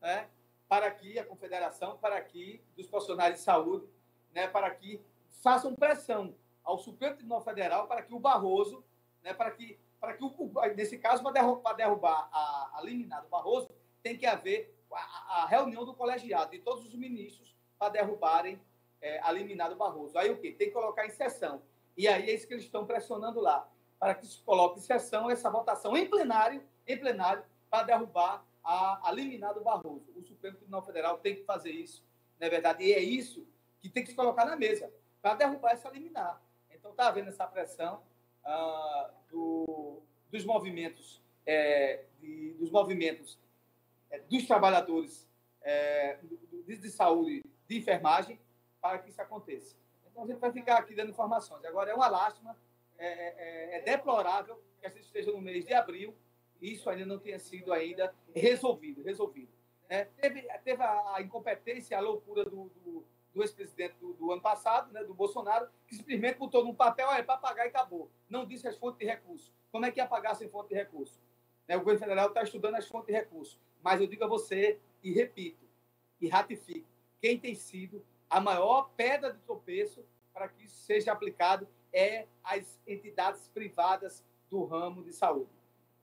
né, 0.00 0.28
para 0.68 0.90
que 0.90 1.18
a 1.18 1.24
confederação, 1.24 1.98
para 1.98 2.20
que 2.22 2.62
dos 2.76 2.86
profissionais 2.86 3.34
de 3.34 3.40
saúde, 3.40 3.86
né, 4.32 4.48
para 4.48 4.70
que 4.70 5.00
façam 5.42 5.74
pressão 5.74 6.34
ao 6.64 6.78
Supremo 6.78 7.16
Tribunal 7.16 7.42
Federal 7.42 7.86
para 7.86 8.02
que 8.02 8.14
o 8.14 8.18
Barroso, 8.18 8.84
né, 9.22 9.32
para 9.32 9.50
que, 9.50 9.78
para 10.00 10.14
que 10.14 10.24
o, 10.24 10.52
nesse 10.76 10.98
caso, 10.98 11.22
para 11.22 11.32
derrubar, 11.32 11.74
derrubar 11.74 12.28
a, 12.32 12.78
a 12.78 13.20
do 13.20 13.28
Barroso, 13.28 13.68
tem 14.02 14.16
que 14.16 14.26
haver 14.26 14.76
a, 14.92 15.42
a, 15.42 15.46
reunião 15.46 15.84
do 15.84 15.94
colegiado 15.94 16.50
de 16.50 16.58
todos 16.58 16.84
os 16.84 16.94
ministros 16.94 17.56
para 17.78 17.90
derrubarem 17.90 18.60
é, 19.00 19.20
a 19.20 19.68
do 19.68 19.76
Barroso. 19.76 20.18
Aí 20.18 20.30
o 20.30 20.38
quê? 20.38 20.52
Tem 20.52 20.68
que 20.68 20.74
colocar 20.74 21.06
em 21.06 21.10
sessão. 21.10 21.62
E 21.96 22.08
aí 22.08 22.30
é 22.30 22.34
isso 22.34 22.46
que 22.46 22.54
eles 22.54 22.64
estão 22.64 22.86
pressionando 22.86 23.40
lá, 23.40 23.68
para 23.98 24.14
que 24.14 24.26
se 24.26 24.38
coloque 24.38 24.78
em 24.78 24.82
sessão 24.82 25.30
essa 25.30 25.50
votação 25.50 25.96
em 25.96 26.08
plenário, 26.08 26.62
em 26.86 26.98
plenário 26.98 27.44
para 27.70 27.84
derrubar 27.84 28.44
a, 28.64 29.08
a 29.08 29.52
do 29.52 29.60
Barroso. 29.60 30.12
O 30.16 30.22
Supremo 30.22 30.56
Tribunal 30.56 30.82
Federal 30.82 31.18
tem 31.18 31.36
que 31.36 31.44
fazer 31.44 31.70
isso, 31.70 32.04
na 32.38 32.46
é 32.46 32.50
verdade, 32.50 32.84
e 32.84 32.92
é 32.92 33.00
isso 33.00 33.46
que 33.80 33.88
tem 33.88 34.02
que 34.02 34.10
se 34.10 34.16
colocar 34.16 34.44
na 34.44 34.56
mesa, 34.56 34.92
para 35.20 35.34
derrubar 35.34 35.72
essa 35.72 35.88
liminar. 35.90 36.40
Então, 36.70 36.92
está 36.92 37.08
havendo 37.08 37.28
essa 37.28 37.46
pressão 37.46 38.02
ah, 38.44 39.10
do, 39.30 40.02
dos 40.30 40.44
movimentos, 40.44 41.22
é, 41.46 42.04
de, 42.20 42.54
dos 42.54 42.70
movimentos 42.70 43.38
é, 44.10 44.18
dos 44.20 44.46
trabalhadores 44.46 45.28
é, 45.62 46.18
de, 46.66 46.76
de 46.76 46.90
saúde, 46.90 47.42
de 47.68 47.78
enfermagem, 47.78 48.38
para 48.80 48.98
que 48.98 49.10
isso 49.10 49.22
aconteça. 49.22 49.76
Então, 50.10 50.24
a 50.24 50.26
gente 50.26 50.38
vai 50.38 50.52
ficar 50.52 50.78
aqui 50.78 50.94
dando 50.94 51.10
informações. 51.10 51.64
Agora, 51.64 51.90
é 51.90 51.94
uma 51.94 52.08
lástima, 52.08 52.56
é, 52.98 53.06
é, 53.06 53.78
é 53.78 53.80
deplorável 53.82 54.62
que 54.80 54.86
a 54.86 54.90
gente 54.90 55.02
esteja 55.02 55.32
no 55.32 55.40
mês 55.40 55.64
de 55.64 55.72
abril 55.72 56.14
e 56.60 56.72
isso 56.72 56.88
ainda 56.88 57.06
não 57.06 57.18
tenha 57.18 57.38
sido 57.38 57.72
ainda 57.72 58.14
resolvido. 58.34 59.02
resolvido 59.02 59.52
né? 59.92 60.06
teve, 60.16 60.42
teve 60.64 60.82
a, 60.82 61.16
a, 61.16 61.22
incompetência, 61.22 61.98
a 61.98 62.00
loucura 62.00 62.44
do, 62.44 62.70
do, 62.76 63.04
do 63.34 63.42
ex-presidente 63.42 63.94
do, 64.00 64.12
do, 64.14 64.32
ano 64.32 64.42
passado, 64.42 64.92
né, 64.92 65.02
do 65.04 65.14
Bolsonaro, 65.14 65.68
que 65.86 65.94
simplesmente 65.94 66.38
botou 66.38 66.64
num 66.64 66.74
papel, 66.74 67.10
é 67.12 67.22
para 67.22 67.38
pagar 67.38 67.64
e 67.64 67.68
acabou. 67.68 68.10
Não 68.28 68.44
disse 68.44 68.68
as 68.68 68.76
fontes 68.76 68.98
de 68.98 69.06
recurso. 69.06 69.52
Como 69.70 69.86
é 69.86 69.90
que 69.90 70.00
ia 70.00 70.06
pagar 70.06 70.34
sem 70.34 70.48
fonte 70.48 70.68
de 70.68 70.74
recurso? 70.74 71.18
Né, 71.66 71.76
o 71.76 71.80
governo 71.80 72.00
federal 72.00 72.28
está 72.28 72.42
estudando 72.42 72.74
as 72.74 72.86
fontes 72.86 73.06
de 73.06 73.12
recurso. 73.12 73.58
Mas 73.82 74.00
eu 74.00 74.06
digo 74.06 74.24
a 74.24 74.28
você, 74.28 74.78
e 75.02 75.12
repito, 75.12 75.66
e 76.20 76.28
ratifico, 76.28 76.86
quem 77.20 77.38
tem 77.38 77.54
sido 77.54 78.04
a 78.28 78.40
maior 78.40 78.90
pedra 78.96 79.32
de 79.32 79.38
tropeço 79.40 80.04
para 80.32 80.48
que 80.48 80.64
isso 80.64 80.76
seja 80.82 81.12
aplicado 81.12 81.68
é 81.92 82.26
as 82.42 82.80
entidades 82.86 83.48
privadas 83.48 84.24
do 84.48 84.64
ramo 84.64 85.02
de 85.02 85.12
saúde. 85.12 85.50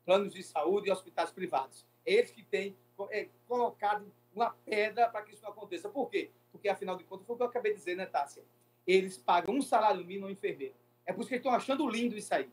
Planos 0.05 0.33
de 0.33 0.43
saúde 0.43 0.89
e 0.89 0.91
hospitais 0.91 1.31
privados. 1.31 1.85
Eles 2.05 2.31
que 2.31 2.43
têm 2.43 2.77
é, 3.11 3.27
colocado 3.47 4.11
uma 4.33 4.51
pedra 4.65 5.09
para 5.09 5.23
que 5.23 5.33
isso 5.33 5.43
não 5.43 5.51
aconteça. 5.51 5.89
Por 5.89 6.09
quê? 6.09 6.31
Porque, 6.51 6.69
afinal 6.69 6.95
de 6.95 7.03
contas, 7.03 7.25
foi 7.25 7.35
o 7.35 7.37
que 7.37 7.43
eu 7.43 7.47
acabei 7.47 7.73
de 7.73 7.79
dizer, 7.79 7.95
né, 7.95 8.05
Tássia? 8.05 8.43
Eles 8.85 9.17
pagam 9.17 9.55
um 9.55 9.61
salário 9.61 10.03
mínimo 10.03 10.25
ao 10.25 10.31
enfermeiro. 10.31 10.75
É 11.05 11.13
por 11.13 11.21
isso 11.21 11.29
que 11.29 11.35
eles 11.35 11.45
estão 11.45 11.55
achando 11.55 11.87
lindo 11.87 12.15
isso 12.15 12.33
aí. 12.33 12.49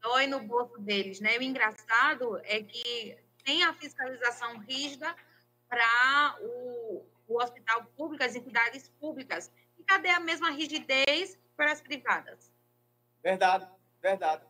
dói 0.00 0.26
no 0.26 0.40
bolso 0.40 0.78
deles, 0.78 1.20
né? 1.20 1.38
O 1.38 1.42
engraçado 1.42 2.40
é 2.44 2.62
que 2.62 3.16
tem 3.44 3.62
a 3.62 3.72
fiscalização 3.74 4.58
rígida 4.58 5.14
para 5.68 6.36
o, 6.40 7.06
o 7.28 7.42
hospital 7.42 7.84
público, 7.96 8.24
as 8.24 8.34
entidades 8.34 8.88
públicas. 9.00 9.52
E 9.78 9.84
cadê 9.84 10.08
a 10.08 10.20
mesma 10.20 10.50
rigidez 10.50 11.38
para 11.56 11.72
as 11.72 11.80
privadas? 11.80 12.52
Verdade, 13.22 13.68
verdade. 14.02 14.44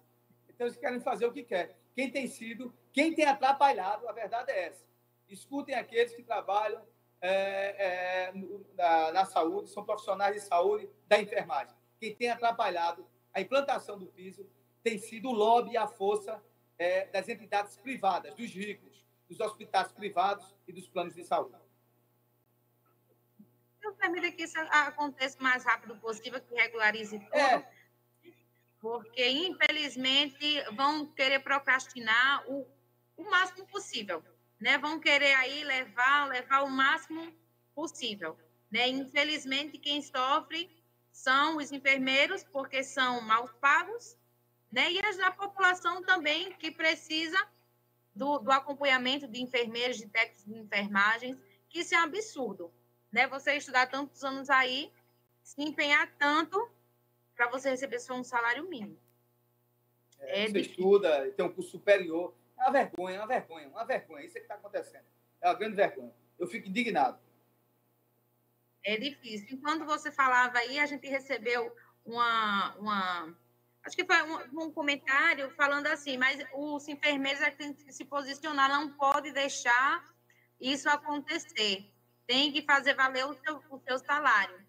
Então 0.48 0.66
eles 0.66 0.78
querem 0.78 1.00
fazer 1.00 1.26
o 1.26 1.32
que 1.32 1.42
quer. 1.42 1.76
Quem 1.94 2.10
tem 2.10 2.26
sido, 2.26 2.72
quem 2.92 3.14
tem 3.14 3.26
atrapalhado, 3.26 4.08
a 4.08 4.12
verdade 4.12 4.50
é 4.50 4.68
essa. 4.68 4.84
Escutem 5.30 5.74
aqueles 5.74 6.12
que 6.14 6.22
trabalham 6.22 6.84
é, 7.20 8.28
é, 8.28 8.32
na, 8.74 9.12
na 9.12 9.24
saúde, 9.24 9.70
são 9.70 9.84
profissionais 9.84 10.34
de 10.34 10.40
saúde 10.40 10.88
da 11.06 11.20
enfermagem. 11.20 11.74
Quem 11.98 12.14
tem 12.14 12.30
atrapalhado 12.30 13.06
a 13.32 13.40
implantação 13.40 13.98
do 13.98 14.06
piso 14.06 14.48
tem 14.82 14.98
sido 14.98 15.28
o 15.28 15.32
lobby 15.32 15.72
e 15.72 15.76
a 15.76 15.86
força 15.86 16.42
é, 16.78 17.06
das 17.06 17.28
entidades 17.28 17.76
privadas, 17.76 18.34
dos 18.34 18.50
ricos, 18.50 19.06
dos 19.28 19.38
hospitais 19.38 19.92
privados 19.92 20.56
e 20.66 20.72
dos 20.72 20.88
planos 20.88 21.14
de 21.14 21.22
saúde. 21.24 21.54
Eu 23.82 23.94
permito 23.94 24.34
que 24.36 24.44
isso 24.44 24.58
aconteça 24.58 25.38
o 25.38 25.42
mais 25.42 25.64
rápido 25.64 25.96
possível, 25.96 26.40
que 26.40 26.54
regularize 26.54 27.18
tudo. 27.18 27.34
É. 27.34 27.70
Porque, 28.80 29.28
infelizmente, 29.28 30.62
vão 30.74 31.06
querer 31.06 31.40
procrastinar 31.40 32.44
o, 32.50 32.66
o 33.16 33.30
máximo 33.30 33.66
possível. 33.66 34.24
Né? 34.60 34.78
Vão 34.78 35.00
querer 35.00 35.34
aí 35.34 35.64
levar, 35.64 36.28
levar 36.28 36.62
o 36.62 36.70
máximo 36.70 37.32
possível. 37.74 38.36
Né? 38.70 38.88
Infelizmente, 38.88 39.78
quem 39.78 40.02
sofre 40.02 40.70
são 41.10 41.56
os 41.56 41.72
enfermeiros, 41.72 42.44
porque 42.44 42.82
são 42.82 43.20
mal 43.20 43.48
pagos, 43.60 44.16
né? 44.70 44.92
e 44.92 45.16
da 45.16 45.30
população 45.30 46.02
também, 46.02 46.52
que 46.52 46.70
precisa 46.70 47.38
do, 48.14 48.38
do 48.38 48.52
acompanhamento 48.52 49.26
de 49.26 49.40
enfermeiros, 49.42 49.96
de 49.96 50.06
técnicos 50.06 50.44
de 50.44 50.58
enfermagens, 50.58 51.36
que 51.68 51.80
isso 51.80 51.94
é 51.94 52.00
um 52.00 52.04
absurdo. 52.04 52.72
Né? 53.10 53.26
Você 53.28 53.56
estudar 53.56 53.86
tantos 53.86 54.22
anos 54.22 54.50
aí, 54.50 54.92
se 55.42 55.60
empenhar 55.62 56.14
tanto 56.18 56.70
para 57.34 57.48
você 57.48 57.70
receber 57.70 57.98
só 57.98 58.14
um 58.14 58.22
salário 58.22 58.68
mínimo. 58.68 58.98
É, 60.18 60.46
você 60.46 60.60
estuda, 60.60 61.30
tem 61.32 61.44
um 61.44 61.52
curso 61.52 61.70
superior. 61.70 62.34
É 62.60 62.64
uma 62.64 62.72
vergonha, 62.72 63.16
é 63.16 63.18
uma 63.20 63.26
vergonha, 63.26 63.68
uma 63.68 63.84
vergonha. 63.84 64.24
Isso 64.26 64.36
é 64.36 64.40
que 64.40 64.44
está 64.44 64.54
acontecendo. 64.54 65.04
É 65.40 65.48
uma 65.48 65.54
grande 65.54 65.76
vergonha. 65.76 66.12
Eu 66.38 66.46
fico 66.46 66.68
indignado. 66.68 67.18
É 68.84 68.98
difícil. 68.98 69.48
Enquanto 69.50 69.86
você 69.86 70.12
falava 70.12 70.58
aí, 70.58 70.78
a 70.78 70.84
gente 70.84 71.08
recebeu 71.08 71.74
uma, 72.04 72.74
uma 72.76 73.34
acho 73.82 73.96
que 73.96 74.04
foi 74.04 74.22
um, 74.22 74.64
um 74.64 74.70
comentário 74.70 75.50
falando 75.56 75.86
assim, 75.86 76.18
mas 76.18 76.38
os 76.54 76.86
enfermeiros 76.86 77.40
é 77.40 77.50
têm 77.50 77.72
que 77.72 77.92
se 77.92 78.04
posicionar, 78.04 78.68
não 78.68 78.90
pode 78.90 79.32
deixar 79.32 80.04
isso 80.60 80.88
acontecer. 80.88 81.90
Tem 82.26 82.52
que 82.52 82.62
fazer 82.62 82.94
valer 82.94 83.24
o 83.24 83.34
seu, 83.34 83.62
o 83.70 83.80
seu 83.80 83.98
salário. 83.98 84.60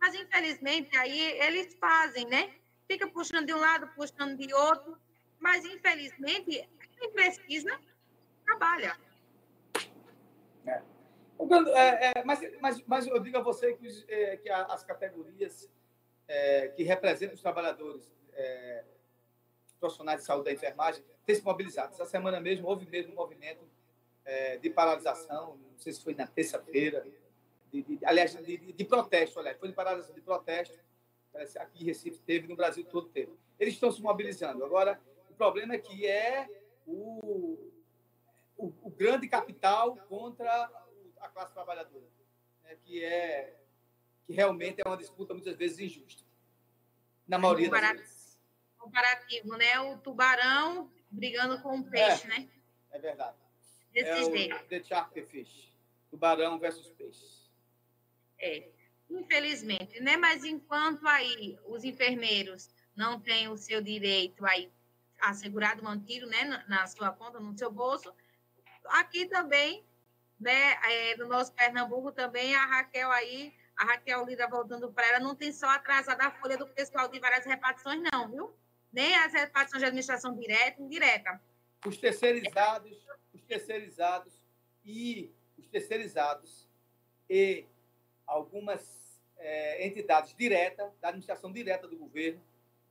Mas, 0.00 0.14
infelizmente, 0.14 0.96
aí 0.96 1.20
eles 1.40 1.74
fazem, 1.74 2.26
né? 2.26 2.52
Fica 2.88 3.06
puxando 3.08 3.46
de 3.46 3.54
um 3.54 3.58
lado, 3.58 3.88
puxando 3.94 4.36
de 4.36 4.52
outro. 4.52 4.98
Mas, 5.38 5.64
infelizmente, 5.64 6.68
quem 6.98 7.10
precisa, 7.12 7.78
trabalha. 8.44 8.96
É. 10.66 10.82
É, 11.74 12.18
é, 12.18 12.24
mas, 12.24 12.40
mas, 12.60 12.82
mas 12.86 13.06
eu 13.06 13.18
digo 13.20 13.38
a 13.38 13.42
você 13.42 13.72
que, 13.74 14.04
é, 14.08 14.36
que 14.38 14.50
as 14.50 14.82
categorias 14.84 15.70
é, 16.26 16.68
que 16.68 16.82
representam 16.82 17.34
os 17.34 17.40
trabalhadores 17.40 18.12
é, 18.32 18.84
profissionais 19.78 20.20
de 20.20 20.26
saúde 20.26 20.46
da 20.46 20.52
enfermagem 20.52 21.02
têm 21.24 21.36
se 21.36 21.42
mobilizado. 21.44 21.92
Essa 21.94 22.06
semana 22.06 22.40
mesmo 22.40 22.66
houve 22.68 22.86
mesmo 22.86 23.12
um 23.12 23.16
movimento 23.16 23.66
de 24.60 24.68
paralisação, 24.68 25.56
não 25.56 25.78
sei 25.78 25.90
se 25.90 26.02
foi 26.02 26.14
na 26.14 26.26
terça-feira, 26.26 27.02
de, 27.72 27.82
de- 27.82 28.04
aliás, 28.04 28.36
de, 28.36 28.58
de- 28.58 28.72
de 28.74 28.84
protesto, 28.84 29.38
aliás, 29.40 29.56
foi 29.58 29.68
de 29.70 29.74
paralisação 29.74 30.14
de 30.14 30.20
protesto, 30.20 30.78
aqui 31.58 31.82
em 31.82 31.86
Recife 31.86 32.18
teve, 32.26 32.46
no 32.46 32.54
Brasil 32.54 32.84
todo 32.84 33.08
teve. 33.08 33.32
Eles 33.58 33.72
estão 33.72 33.90
se 33.90 34.02
mobilizando. 34.02 34.62
Agora, 34.66 35.00
o 35.30 35.34
problema 35.34 35.72
é 35.76 35.78
que 35.78 36.06
é 36.06 36.46
o, 36.88 37.72
o, 38.56 38.72
o 38.82 38.90
grande 38.90 39.28
capital 39.28 39.96
contra 40.08 40.50
a 41.20 41.28
classe 41.28 41.52
trabalhadora, 41.52 42.08
né, 42.62 42.76
que 42.82 43.04
é 43.04 43.54
que 44.26 44.34
realmente 44.34 44.82
é 44.84 44.86
uma 44.86 44.96
disputa 44.96 45.32
muitas 45.32 45.56
vezes 45.56 45.78
injusta. 45.78 46.22
Na 47.26 47.38
maioria 47.38 47.70
das 47.70 47.92
vezes. 47.92 48.38
Comparativo, 48.76 49.56
né? 49.56 49.80
O 49.80 49.98
tubarão 49.98 50.90
brigando 51.10 51.62
com 51.62 51.78
o 51.78 51.90
peixe, 51.90 52.26
né? 52.28 52.46
É 52.90 52.98
verdade. 52.98 53.38
Desse 53.90 54.50
é 54.50 54.54
o 54.54 54.68
The 54.68 54.84
Shark 54.84 55.22
Fish. 55.22 55.72
Tubarão 56.10 56.58
versus 56.58 56.90
peixe. 56.90 57.48
É, 58.38 58.68
infelizmente, 59.08 59.98
né? 60.00 60.18
Mas 60.18 60.44
enquanto 60.44 61.06
aí 61.06 61.58
os 61.66 61.84
enfermeiros 61.84 62.68
não 62.94 63.18
têm 63.18 63.48
o 63.48 63.56
seu 63.56 63.80
direito 63.80 64.44
aí 64.44 64.70
assegurado, 65.20 65.82
mantido, 65.82 66.26
né, 66.26 66.64
na, 66.68 66.86
sua 66.86 67.10
conta, 67.12 67.40
no 67.40 67.56
seu 67.56 67.70
bolso, 67.70 68.12
aqui 68.86 69.26
também, 69.26 69.84
né, 70.38 70.76
é, 70.84 71.16
no 71.16 71.26
nosso 71.26 71.52
Pernambuco 71.52 72.12
também, 72.12 72.54
a 72.54 72.64
Raquel 72.66 73.10
aí, 73.10 73.52
a 73.76 73.84
Raquel 73.84 74.24
Lida 74.24 74.48
voltando 74.48 74.92
para 74.92 75.06
ela, 75.06 75.20
não 75.20 75.34
tem 75.34 75.52
só 75.52 75.68
atrasada 75.68 76.26
a 76.26 76.30
folha 76.30 76.56
do 76.56 76.66
pessoal 76.66 77.08
de 77.08 77.18
várias 77.18 77.44
repartições, 77.44 78.02
não, 78.12 78.28
viu? 78.28 78.54
Nem 78.92 79.14
as 79.16 79.32
repartições 79.32 79.80
de 79.80 79.86
administração 79.86 80.34
direta 80.34 80.80
e 80.80 80.84
indireta. 80.84 81.40
Os 81.86 81.96
terceirizados, 81.98 83.06
os 83.32 83.42
terceirizados 83.42 84.32
e 84.84 85.32
os 85.56 85.68
terceirizados 85.68 86.68
e 87.28 87.66
algumas 88.26 89.20
eh, 89.36 89.86
entidades 89.86 90.34
diretas, 90.34 90.90
da 91.00 91.08
administração 91.08 91.52
direta 91.52 91.86
do 91.86 91.96
governo, 91.96 92.42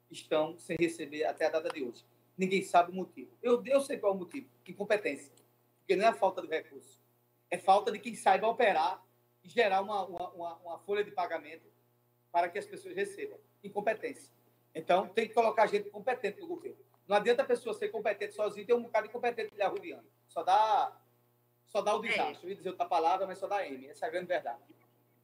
estão 0.09 0.57
sem 0.57 0.77
receber 0.79 1.25
até 1.25 1.47
a 1.47 1.49
data 1.49 1.69
de 1.69 1.83
hoje. 1.83 2.05
Ninguém 2.37 2.63
sabe 2.63 2.91
o 2.91 2.95
motivo. 2.95 3.31
Eu, 3.41 3.63
eu 3.65 3.81
sei 3.81 3.97
qual 3.97 4.13
é 4.13 4.15
o 4.15 4.19
motivo. 4.19 4.47
Incompetência. 4.67 5.33
Porque 5.79 5.95
não 5.95 6.07
é 6.07 6.13
falta 6.13 6.41
de 6.41 6.47
recurso. 6.47 7.01
É 7.49 7.57
falta 7.57 7.91
de 7.91 7.99
quem 7.99 8.15
saiba 8.15 8.47
operar 8.47 9.03
e 9.43 9.49
gerar 9.49 9.81
uma, 9.81 10.05
uma, 10.05 10.29
uma, 10.31 10.55
uma 10.57 10.79
folha 10.79 11.03
de 11.03 11.11
pagamento 11.11 11.65
para 12.31 12.49
que 12.49 12.59
as 12.59 12.65
pessoas 12.65 12.95
recebam. 12.95 13.39
Incompetência. 13.63 14.31
Então, 14.75 15.07
tem 15.07 15.27
que 15.27 15.33
colocar 15.33 15.65
gente 15.65 15.89
competente 15.89 16.39
no 16.39 16.47
governo. 16.47 16.77
Não 17.07 17.15
adianta 17.15 17.41
a 17.41 17.45
pessoa 17.45 17.73
ser 17.73 17.87
competente 17.87 18.35
sozinha 18.35 18.63
e 18.63 18.67
ter 18.67 18.73
um 18.73 18.83
bocado 18.83 19.07
de 19.07 19.09
incompetente 19.09 19.55
lhe 19.55 19.61
arrudeando. 19.63 20.05
Só 20.27 20.43
dá, 20.43 20.95
só 21.65 21.81
dá 21.81 21.95
o 21.95 22.01
desastre. 22.01 22.45
Eu 22.45 22.49
ia 22.49 22.55
dizer 22.55 22.69
outra 22.69 22.85
palavra, 22.85 23.25
mas 23.25 23.39
só 23.39 23.47
dá 23.47 23.65
M. 23.65 23.87
Essa 23.87 24.05
é 24.05 24.09
a 24.09 24.11
grande 24.11 24.27
verdade. 24.27 24.61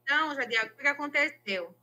Então, 0.02 0.34
Jadiago, 0.34 0.72
o 0.74 0.76
que 0.76 0.88
aconteceu? 0.88 1.74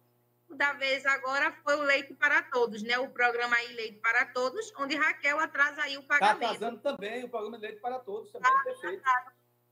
Da 0.56 0.74
vez 0.74 1.06
agora 1.06 1.52
foi 1.64 1.76
o 1.78 1.82
Leite 1.82 2.14
para 2.14 2.42
Todos, 2.44 2.84
né? 2.84 2.98
O 3.00 3.10
programa 3.10 3.56
aí 3.56 3.74
Leite 3.74 4.00
para 4.00 4.26
Todos, 4.26 4.72
onde 4.78 4.96
Raquel 4.96 5.40
atrasa 5.40 5.82
aí 5.84 5.98
o 5.98 6.02
Está 6.02 6.20
pagamento. 6.20 6.46
atrasando 6.46 6.80
também 6.82 7.24
o 7.24 7.30
programa 7.30 7.58
de 7.58 7.68
leite 7.68 7.80
para 7.82 8.00
todos, 8.00 8.32
também, 8.32 8.52
perfeito. 8.64 9.04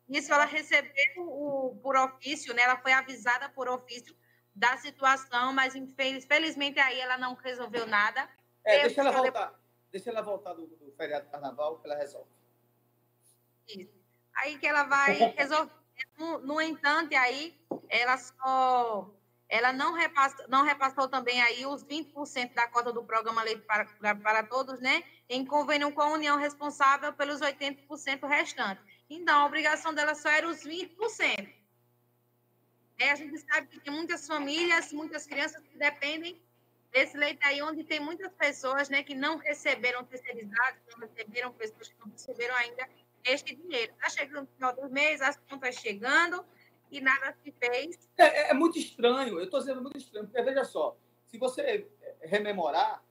Isso 0.07 0.33
ela 0.33 0.45
recebeu 0.45 0.93
o, 1.17 1.79
por 1.83 1.95
ofício, 1.95 2.53
né? 2.53 2.63
Ela 2.63 2.77
foi 2.77 2.91
avisada 2.93 3.49
por 3.49 3.67
ofício 3.69 4.15
da 4.55 4.77
situação, 4.77 5.53
mas 5.53 5.75
infeliz- 5.75 6.25
felizmente 6.25 6.79
aí 6.79 6.99
ela 6.99 7.17
não 7.17 7.35
resolveu 7.35 7.85
nada. 7.85 8.27
É, 8.63 8.81
deixa 8.81 9.01
ela 9.01 9.11
voltar. 9.11 9.53
Deixa 9.91 10.09
ela 10.09 10.21
voltar 10.21 10.53
do, 10.53 10.65
do 10.67 10.91
feriado 10.93 11.25
de 11.25 11.31
carnaval 11.31 11.79
que 11.79 11.87
ela 11.87 11.95
resolve. 11.97 12.29
Isso. 13.67 13.93
Aí 14.37 14.57
que 14.57 14.65
ela 14.67 14.83
vai 14.83 15.13
resolver. 15.37 15.71
No, 16.17 16.39
no 16.39 16.61
entanto, 16.61 17.13
aí 17.15 17.59
ela 17.89 18.17
só 18.17 19.11
ela 19.49 19.73
não 19.73 19.93
repassou, 19.93 20.47
não 20.47 20.63
repassou 20.63 21.07
também 21.07 21.41
aí 21.41 21.65
os 21.65 21.83
20% 21.83 22.53
da 22.53 22.67
cota 22.67 22.93
do 22.93 23.03
programa 23.03 23.41
Leite 23.41 23.63
para, 23.63 24.15
para, 24.15 24.43
Todos, 24.43 24.79
né? 24.79 25.03
Em 25.27 25.43
convênio 25.43 25.91
com 25.91 26.01
a 26.01 26.11
União 26.11 26.37
responsável 26.37 27.11
pelos 27.13 27.41
80% 27.41 28.27
restantes. 28.27 28.83
Então, 29.09 29.41
a 29.41 29.45
obrigação 29.45 29.91
dela 29.91 30.13
só 30.13 30.29
era 30.29 30.47
os 30.47 30.63
20%. 30.63 31.51
É, 32.99 33.11
a 33.11 33.15
gente 33.15 33.39
sabe 33.39 33.67
que 33.67 33.79
tem 33.79 33.91
muitas 33.91 34.27
famílias, 34.27 34.93
muitas 34.93 35.25
crianças 35.25 35.63
que 35.63 35.77
dependem 35.77 36.39
desse 36.91 37.17
leite 37.17 37.39
aí, 37.43 37.61
onde 37.61 37.83
tem 37.83 37.99
muitas 37.99 38.31
pessoas 38.33 38.87
né, 38.89 39.01
que 39.01 39.15
não 39.15 39.37
receberam 39.37 40.03
terceirizados, 40.03 40.79
não 40.91 40.99
receberam 40.99 41.51
pessoas 41.53 41.87
que 41.87 41.99
não 41.99 42.11
receberam 42.11 42.55
ainda 42.55 42.87
este 43.23 43.55
dinheiro. 43.55 43.93
Está 43.93 44.09
chegando 44.09 44.41
no 44.41 44.47
final 44.47 44.75
do 44.75 44.89
mês, 44.89 45.21
as 45.21 45.37
contas 45.49 45.75
chegando 45.75 46.45
e 46.91 47.01
nada 47.01 47.35
se 47.43 47.51
fez. 47.51 48.09
É, 48.17 48.23
é- 48.23 48.49
é 48.51 48.53
muito 48.53 48.77
estranho, 48.77 49.37
eu 49.37 49.43
estou 49.43 49.59
dizendo 49.59 49.81
muito 49.81 49.97
estranho, 49.97 50.27
porque 50.27 50.41
veja 50.41 50.63
só, 50.65 50.97
se 51.27 51.37
você 51.37 51.87
eh, 52.01 52.17
rememorar, 52.21 53.03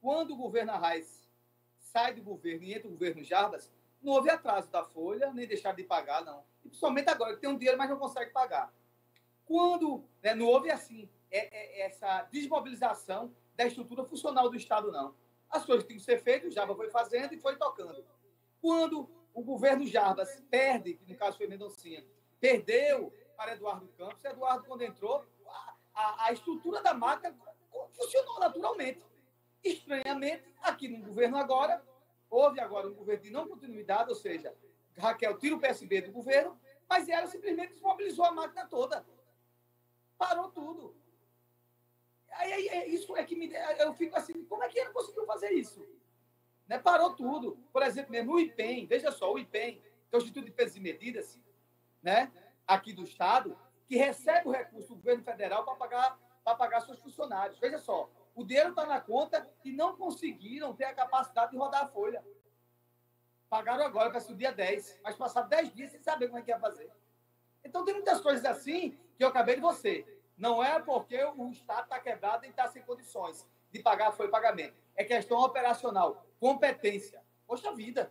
quando 0.00 0.32
o 0.32 0.36
governo 0.36 0.72
Arraes 0.72 1.28
sai 1.78 2.14
do 2.14 2.22
governo 2.22 2.64
e 2.64 2.74
entra 2.74 2.88
o 2.88 2.92
governo 2.92 3.22
Jarbas, 3.22 3.72
não 4.02 4.12
houve 4.12 4.30
atraso 4.30 4.68
da 4.70 4.84
folha, 4.84 5.32
nem 5.32 5.46
deixar 5.46 5.74
de 5.74 5.82
pagar, 5.82 6.24
não. 6.24 6.44
E 6.64 6.68
principalmente 6.68 7.08
agora, 7.08 7.34
que 7.34 7.40
tem 7.40 7.48
um 7.50 7.56
dinheiro, 7.56 7.78
mas 7.78 7.88
não 7.88 7.98
consegue 7.98 8.30
pagar. 8.32 8.72
Quando 9.44 10.04
né, 10.22 10.34
não 10.34 10.46
houve 10.46 10.70
assim, 10.70 11.08
é, 11.30 11.82
é- 11.82 11.86
essa 11.86 12.22
desmobilização 12.30 13.34
da 13.56 13.66
estrutura 13.66 14.04
funcional 14.04 14.48
do 14.48 14.56
Estado, 14.56 14.90
não. 14.92 15.14
As 15.50 15.64
coisas 15.64 15.86
tinham 15.86 15.98
que 15.98 16.04
ser 16.04 16.18
feitas, 16.22 16.50
o 16.50 16.54
Jarbas 16.54 16.76
foi 16.76 16.90
fazendo 16.90 17.32
e 17.34 17.38
foi 17.40 17.56
tocando. 17.56 18.04
Quando 18.60 19.08
o 19.32 19.42
governo 19.42 19.86
Jarbas 19.86 20.40
perde, 20.50 20.94
que 20.94 21.10
no 21.12 21.16
caso 21.18 21.36
foi 21.36 21.46
Mendoncinha, 21.46 22.04
perdeu 22.40 23.12
para 23.36 23.52
Eduardo 23.52 23.88
Campos, 23.96 24.24
Eduardo, 24.24 24.64
quando 24.64 24.82
entrou, 24.82 25.24
a, 25.94 26.26
a, 26.26 26.32
estrutura 26.32 26.82
da 26.82 26.94
máquina 26.94 27.36
funcionou 27.92 28.40
naturalmente. 28.40 29.04
Estranhamente, 29.62 30.44
aqui 30.60 30.88
no 30.88 31.04
governo 31.04 31.36
agora, 31.36 31.82
houve 32.28 32.60
agora 32.60 32.88
um 32.88 32.94
governo 32.94 33.22
de 33.22 33.30
não 33.30 33.48
continuidade, 33.48 34.10
ou 34.10 34.16
seja, 34.16 34.54
Raquel 34.98 35.38
tira 35.38 35.56
o 35.56 35.60
PSB 35.60 36.02
do 36.02 36.12
governo, 36.12 36.58
mas 36.88 37.08
ela 37.08 37.26
simplesmente 37.26 37.72
desmobilizou 37.72 38.24
a 38.24 38.32
máquina 38.32 38.66
toda. 38.66 39.06
Parou 40.18 40.50
tudo. 40.50 40.94
Aí, 42.32 42.52
aí, 42.52 42.68
é 42.68 42.88
isso 42.88 43.16
é 43.16 43.24
que 43.24 43.36
me. 43.36 43.50
Eu 43.78 43.94
fico 43.94 44.16
assim, 44.16 44.44
como 44.44 44.62
é 44.62 44.68
que 44.68 44.78
ele 44.78 44.90
conseguiu 44.90 45.24
fazer 45.24 45.50
isso? 45.52 45.86
Né? 46.66 46.78
Parou 46.78 47.14
tudo. 47.14 47.56
Por 47.72 47.82
exemplo, 47.82 48.12
mesmo 48.12 48.34
o 48.34 48.40
IPEM, 48.40 48.86
veja 48.86 49.10
só, 49.10 49.32
o 49.32 49.38
IPEM, 49.38 49.80
que 49.80 50.14
é 50.14 50.16
o 50.16 50.18
Instituto 50.18 50.44
de 50.44 50.50
Pesos 50.50 50.76
e 50.76 50.80
Medidas, 50.80 51.38
né? 52.02 52.30
Aqui 52.66 52.92
do 52.92 53.04
Estado, 53.04 53.56
que 53.86 53.96
recebe 53.96 54.48
o 54.48 54.52
recurso 54.52 54.88
do 54.88 54.96
governo 54.96 55.22
federal 55.22 55.64
para 55.64 55.74
pagar, 55.74 56.18
para 56.42 56.56
pagar 56.56 56.80
seus 56.80 56.98
funcionários. 57.00 57.58
Veja 57.58 57.78
só, 57.78 58.10
o 58.34 58.44
dinheiro 58.44 58.70
está 58.70 58.86
na 58.86 59.00
conta 59.00 59.48
e 59.64 59.72
não 59.72 59.96
conseguiram 59.96 60.74
ter 60.74 60.84
a 60.84 60.94
capacidade 60.94 61.52
de 61.52 61.56
rodar 61.56 61.84
a 61.84 61.88
folha. 61.88 62.24
Pagaram 63.48 63.84
agora, 63.84 64.10
para 64.10 64.20
o 64.20 64.36
dia 64.36 64.52
10, 64.52 65.00
mas 65.02 65.16
passaram 65.16 65.48
10 65.48 65.72
dias 65.72 65.90
sem 65.90 66.00
saber 66.00 66.26
como 66.26 66.38
é 66.38 66.42
que 66.42 66.50
ia 66.50 66.58
fazer. 66.58 66.90
Então, 67.62 67.84
tem 67.84 67.94
muitas 67.94 68.20
coisas 68.20 68.44
assim 68.44 68.98
que 69.16 69.22
eu 69.22 69.28
acabei 69.28 69.54
de 69.54 69.60
você. 69.60 70.04
Não 70.36 70.62
é 70.62 70.80
porque 70.80 71.22
o 71.22 71.50
Estado 71.50 71.84
está 71.84 72.00
quebrado 72.00 72.44
e 72.44 72.48
está 72.48 72.66
sem 72.68 72.82
condições 72.82 73.46
de 73.74 73.82
pagar 73.82 74.12
foi 74.12 74.28
pagamento. 74.28 74.74
É 74.94 75.02
questão 75.02 75.38
operacional, 75.40 76.24
competência. 76.38 77.20
Poxa 77.44 77.74
vida, 77.74 78.10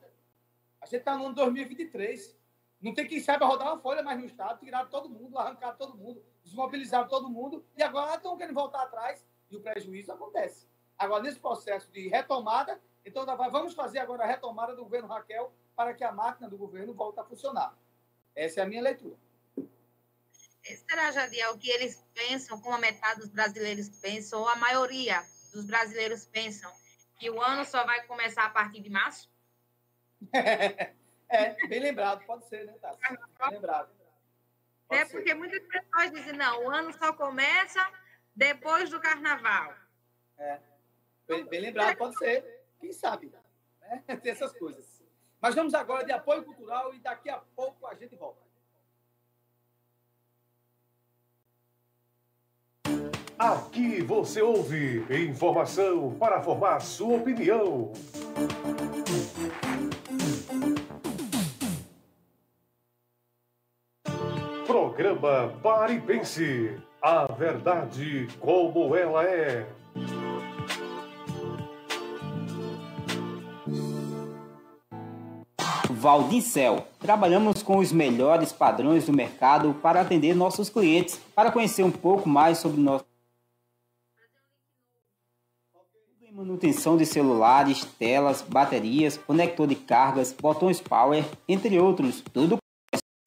a 0.82 0.86
gente 0.86 0.98
está 0.98 1.18
no 1.18 1.28
ano 1.28 1.36
2023. 1.36 2.38
Não 2.84 2.94
tem 2.94 3.08
quem 3.08 3.22
saiba 3.22 3.46
rodar 3.46 3.70
uma 3.70 3.82
folha 3.82 4.04
mais 4.04 4.20
no 4.20 4.26
Estado, 4.26 4.60
tiraram 4.60 4.90
todo 4.90 5.10
mundo, 5.10 5.40
arrancaram 5.40 5.78
todo 5.78 5.98
mundo, 5.98 6.22
desmobilizaram 6.44 7.08
todo 7.08 7.30
mundo, 7.30 7.66
e 7.78 7.82
agora 7.82 8.16
estão 8.16 8.36
querendo 8.36 8.54
voltar 8.54 8.84
atrás 8.84 9.26
e 9.50 9.56
o 9.56 9.62
prejuízo 9.62 10.12
acontece. 10.12 10.68
Agora, 10.98 11.24
nesse 11.24 11.40
processo 11.40 11.90
de 11.94 12.10
retomada, 12.10 12.82
então 13.06 13.26
vamos 13.50 13.74
fazer 13.74 14.00
agora 14.00 14.26
a 14.26 14.28
retomada 14.28 14.76
do 14.76 14.84
governo 14.84 15.08
Raquel 15.08 15.54
para 15.74 15.94
que 15.94 16.04
a 16.04 16.12
máquina 16.12 16.50
do 16.50 16.58
governo 16.58 16.94
volte 16.94 17.22
a 17.22 17.24
funcionar. 17.24 17.74
Essa 18.36 18.60
é 18.60 18.64
a 18.64 18.68
minha 18.68 18.82
leitura. 18.82 19.16
Será, 20.62 21.10
Jadiel, 21.12 21.58
que 21.58 21.70
eles 21.70 22.06
pensam, 22.14 22.60
como 22.60 22.76
a 22.76 22.80
metade 22.80 23.22
dos 23.22 23.30
brasileiros 23.30 23.88
pensam, 23.88 24.42
ou 24.42 24.50
a 24.50 24.58
maioria 24.58 25.24
dos 25.54 25.66
brasileiros 25.66 26.26
pensam, 26.26 26.70
que 27.18 27.30
o 27.30 27.42
ano 27.42 27.64
só 27.64 27.86
vai 27.86 28.06
começar 28.08 28.46
a 28.46 28.50
partir 28.50 28.82
de 28.82 28.90
março? 28.90 29.32
é, 31.34 31.68
bem 31.68 31.80
lembrado, 31.80 32.26
pode 32.26 32.46
ser, 32.48 32.66
né, 32.66 32.74
Tassi? 32.82 33.00
Bem 33.10 33.50
lembrado. 33.52 33.90
Pode 34.88 35.02
é, 35.02 35.06
ser. 35.06 35.12
porque 35.12 35.34
muitas 35.34 35.62
pessoas 35.64 36.12
dizem, 36.12 36.34
não, 36.34 36.66
o 36.66 36.70
ano 36.70 36.94
só 36.94 37.12
começa 37.14 37.80
depois 38.36 38.90
do 38.90 39.00
carnaval. 39.00 39.74
É, 40.38 40.60
bem, 41.28 41.46
bem 41.46 41.62
lembrado, 41.62 41.98
pode 41.98 42.18
ser. 42.18 42.64
Quem 42.80 42.94
sabe? 42.94 43.32
Né? 43.82 44.04
Tem 44.22 44.32
essas 44.32 44.54
coisas. 44.54 45.02
Mas 45.42 45.56
vamos 45.56 45.74
agora 45.74 46.06
de 46.06 46.12
apoio 46.12 46.44
cultural 46.44 46.94
e 46.94 47.00
daqui 47.00 47.30
a 47.30 47.38
pouco 47.38 47.86
a 47.88 47.94
gente 47.96 48.16
volta. 48.16 48.42
Aqui 53.38 54.02
você 54.02 54.42
ouve 54.42 55.06
informação 55.28 56.16
para 56.18 56.42
formar 56.42 56.80
sua 56.80 57.18
opinião. 57.18 57.92
Programa 64.94 65.52
Pare 65.64 65.96
e 65.96 66.02
Pense. 66.02 66.78
A 67.02 67.26
verdade 67.26 68.28
como 68.40 68.96
ela 68.96 69.24
é. 69.24 69.66
Valdicel. 75.90 76.86
Trabalhamos 77.00 77.64
com 77.64 77.80
os 77.80 77.92
melhores 77.92 78.54
padrões 78.54 79.08
do 79.08 79.14
mercado 79.14 79.74
para 79.82 80.02
atender 80.02 80.36
nossos 80.36 80.70
clientes. 80.70 81.20
Para 81.34 81.52
conhecer 81.52 81.82
um 81.82 81.92
pouco 81.92 82.30
mais 82.30 82.60
sobre 82.60 82.80
nosso 82.80 83.04
manutenção 86.32 86.98
de 86.98 87.06
celulares, 87.06 87.86
telas, 87.98 88.42
baterias, 88.42 89.18
conector 89.18 89.68
de 89.68 89.76
cargas, 89.76 90.34
botões 90.34 90.82
power, 90.82 91.24
entre 91.48 91.80
outros. 91.80 92.22
Tudo 92.34 92.63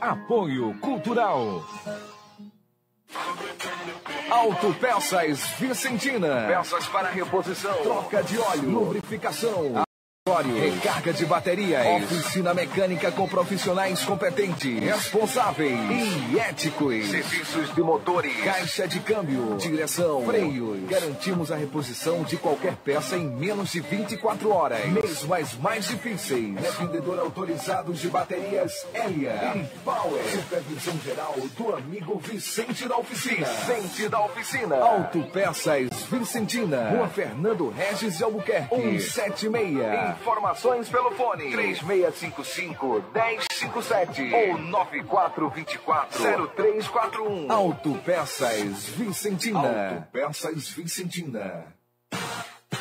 Apoio 0.00 0.78
Cultural. 0.80 1.64
Autopeças 4.30 5.40
Vicentina. 5.58 6.44
Peças 6.46 6.86
para 6.88 7.08
reposição, 7.08 7.72
troca 7.82 8.22
de 8.22 8.38
óleo, 8.38 8.70
lubrificação. 8.70 9.87
Recarga 10.36 11.12
de 11.12 11.24
baterias. 11.24 12.02
Oficina 12.04 12.52
mecânica 12.52 13.10
com 13.10 13.26
profissionais 13.26 14.02
competentes, 14.04 14.78
responsáveis 14.80 15.78
e 16.30 16.38
éticos. 16.38 17.06
Serviços 17.06 17.74
de 17.74 17.80
motores, 17.80 18.36
caixa 18.44 18.86
de 18.86 19.00
câmbio, 19.00 19.56
direção, 19.56 20.24
freios. 20.26 20.80
Garantimos 20.88 21.50
a 21.50 21.56
reposição 21.56 22.22
de 22.24 22.36
qualquer 22.36 22.76
peça 22.76 23.16
em 23.16 23.26
menos 23.26 23.72
de 23.72 23.80
24 23.80 24.50
horas. 24.50 24.84
Mesmo 24.86 25.32
as 25.32 25.54
mais 25.54 25.88
difíceis. 25.88 26.56
É 26.62 26.70
vendedor 26.72 27.18
autorizado 27.18 27.94
de 27.94 28.08
baterias 28.08 28.86
Elia 28.92 29.52
e 29.56 29.78
Power. 29.82 30.22
Supervisão 30.30 30.94
geral 31.04 31.34
do 31.56 31.74
amigo 31.74 32.18
Vicente 32.18 32.86
da 32.86 32.98
Oficina. 32.98 33.46
Vicente 33.46 34.08
da 34.08 34.20
Oficina. 34.20 34.76
Autopeças 34.76 35.88
Vicentina. 36.10 36.90
Rua 36.90 37.08
Fernando 37.08 37.70
Regis 37.70 38.18
de 38.18 38.24
Albuquerque. 38.24 39.00
176. 39.00 40.17
Informações 40.20 40.88
pelo 40.88 41.12
fone 41.12 41.50
3655 41.52 43.04
1057 43.14 44.34
ou 44.34 44.58
9424 44.58 46.22
0341. 46.56 47.52
Autopeças 47.52 48.86
Vicentina. 48.88 49.94
Autopeças 49.94 50.68
Vicentina. 50.70 51.77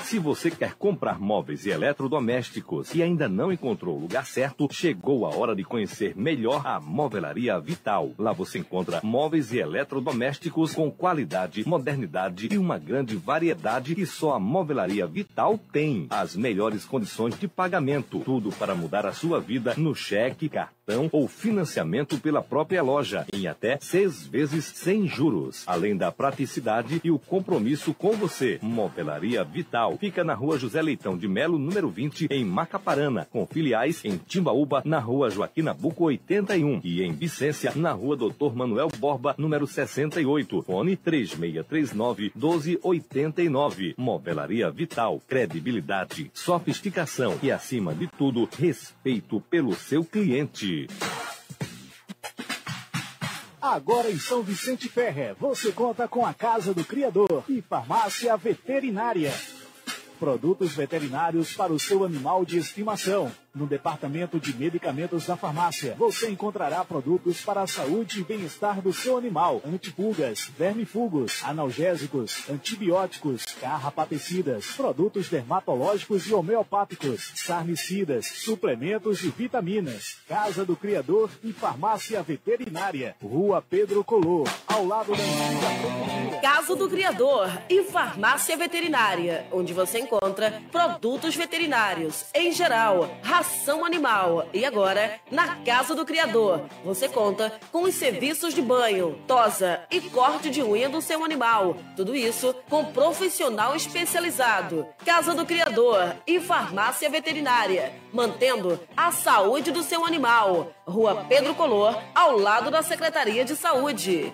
Se 0.08 0.20
você 0.20 0.50
quer 0.50 0.74
comprar 0.76 1.20
móveis 1.20 1.66
e 1.66 1.70
eletrodomésticos 1.70 2.96
e 2.96 3.04
ainda 3.04 3.28
não 3.28 3.52
encontrou 3.52 3.98
o 3.98 4.00
lugar 4.00 4.26
certo, 4.26 4.70
chegou 4.72 5.26
a 5.26 5.36
hora 5.36 5.54
de 5.54 5.66
conhecer 5.66 6.16
melhor 6.16 6.66
a 6.66 6.80
Movelaria 6.80 7.60
Vital. 7.60 8.14
Lá 8.18 8.32
você 8.32 8.60
encontra 8.60 9.02
móveis 9.04 9.52
e 9.52 9.58
eletrodomésticos 9.60 10.74
com 10.74 10.90
qualidade, 10.90 11.68
modernidade 11.68 12.48
e 12.50 12.58
uma 12.58 12.80
grande 12.80 13.18
variedade 13.18 13.96
que 13.96 14.06
só 14.06 14.36
a 14.36 14.40
Movelaria 14.40 15.06
Vital 15.06 15.60
tem. 15.74 16.08
As 16.10 16.38
melhores 16.38 16.86
condições 16.86 17.38
de 17.38 17.50
pagamento, 17.50 18.22
tudo 18.22 18.50
para 18.52 18.74
mudar 18.74 19.06
a 19.06 19.12
sua 19.12 19.42
vida 19.42 19.74
no 19.76 19.94
cheque, 19.94 20.48
cartão 20.48 20.77
ou 21.12 21.28
financiamento 21.28 22.18
pela 22.20 22.42
própria 22.42 22.82
loja, 22.82 23.26
em 23.34 23.48
até 23.48 23.78
seis 23.82 24.26
vezes 24.26 24.66
sem 24.66 25.06
juros. 25.06 25.64
Além 25.68 25.98
da 25.98 26.12
praticidade 26.12 27.02
e 27.04 27.12
o 27.12 27.20
compromisso 27.20 27.94
com 27.94 28.12
você. 28.14 28.58
Movelaria 28.62 29.44
Vital 29.44 29.98
fica 29.98 30.24
na 30.24 30.34
rua 30.34 30.58
José 30.58 30.82
Leitão 30.82 31.18
de 31.18 31.28
Melo, 31.28 31.60
número 31.60 31.90
20, 31.90 32.28
em 32.32 32.46
Macaparana, 32.46 33.28
com 33.30 33.46
filiais 33.46 34.04
em 34.06 34.18
Timbaúba, 34.18 34.82
na 34.86 35.00
rua 35.00 35.30
Joaquim 35.30 35.62
Nabuco 35.62 36.06
81 36.06 36.80
e 36.84 37.04
em 37.04 37.12
Vicência, 37.12 37.74
na 37.76 37.92
rua 37.92 38.16
Doutor 38.16 38.56
Manuel 38.56 38.88
Borba, 38.98 39.36
número 39.38 39.68
68. 39.68 40.62
Fone 40.62 40.96
3639 40.96 42.32
1289. 42.34 43.96
Movelaria 43.98 44.72
Vital, 44.72 45.22
credibilidade, 45.28 46.32
sofisticação 46.34 47.38
e, 47.44 47.52
acima 47.52 47.94
de 47.94 48.08
tudo, 48.08 48.48
respeito 48.58 49.42
pelo 49.50 49.74
seu 49.74 50.04
cliente. 50.06 50.77
Agora 53.62 54.10
em 54.12 54.20
São 54.20 54.44
Vicente 54.44 54.88
Ferrer, 54.88 55.36
você 55.40 55.72
conta 55.72 56.08
com 56.08 56.26
a 56.26 56.34
Casa 56.34 56.74
do 56.74 56.86
Criador 56.86 57.44
e 57.50 57.62
Farmácia 57.62 58.36
Veterinária. 58.38 59.34
Produtos 60.20 60.74
veterinários 60.74 61.54
para 61.54 61.74
o 61.74 61.80
seu 61.80 62.04
animal 62.04 62.46
de 62.46 62.58
estimação 62.58 63.32
No 63.58 63.66
departamento 63.66 64.40
de 64.40 64.56
medicamentos 64.56 65.26
da 65.26 65.36
farmácia, 65.36 65.96
você 65.98 66.30
encontrará 66.30 66.86
produtos 66.86 67.42
para 67.42 67.64
a 67.64 67.68
saúde 67.68 68.20
e 68.20 68.24
bem-estar 68.24 68.80
do 68.82 68.94
seu 68.94 69.18
animal: 69.18 69.64
antipulgas, 69.66 70.52
vermifugos, 70.56 71.44
analgésicos, 71.44 72.48
antibióticos, 72.48 73.46
carrapaticidas, 73.60 74.68
produtos 74.74 75.28
dermatológicos 75.28 76.28
e 76.28 76.36
homeopáticos, 76.36 77.32
sarnicidas, 77.36 78.28
suplementos 78.28 79.24
e 79.24 79.30
vitaminas. 79.30 80.20
Casa 80.28 80.64
do 80.64 80.76
Criador 80.76 81.32
e 81.44 81.52
Farmácia 81.52 82.22
Veterinária. 82.22 83.16
Rua 83.20 83.60
Pedro 83.68 84.04
Colô, 84.04 84.44
ao 84.68 84.86
lado 84.86 85.14
da 85.14 86.42
Casa 86.42 86.76
do 86.76 86.88
Criador 86.88 87.50
e 87.70 87.84
Farmácia 87.86 88.56
Veterinária, 88.56 89.48
onde 89.52 89.74
você 89.74 90.00
encontra 90.00 90.62
produtos 90.72 91.36
veterinários 91.36 92.26
em 92.36 92.52
geral, 92.52 93.10
ração 93.48 93.86
animal. 93.86 94.46
E 94.54 94.66
agora, 94.66 95.20
na 95.32 95.56
Casa 95.64 95.96
do 95.96 96.06
Criador, 96.06 96.66
você 96.84 97.08
conta 97.08 97.54
com 97.72 97.84
os 97.84 97.96
serviços 97.96 98.54
de 98.54 98.62
banho, 98.62 99.18
tosa 99.26 99.82
e 99.90 100.02
corte 100.02 100.50
de 100.50 100.62
unha 100.62 100.90
do 100.90 101.02
seu 101.02 101.24
animal. 101.24 101.78
Tudo 101.96 102.14
isso 102.14 102.54
com 102.70 102.84
profissional 102.86 103.74
especializado. 103.74 104.86
Casa 105.06 105.34
do 105.34 105.46
Criador 105.46 106.16
e 106.28 106.42
Farmácia 106.42 107.10
Veterinária, 107.10 107.94
mantendo 108.12 108.80
a 108.96 109.12
saúde 109.12 109.72
do 109.72 109.82
seu 109.82 110.06
animal. 110.06 110.72
Rua 110.86 111.26
Pedro 111.30 111.56
Color, 111.56 111.98
ao 112.14 112.38
lado 112.38 112.70
da 112.70 112.82
Secretaria 112.82 113.46
de 113.46 113.56
Saúde. 113.56 114.34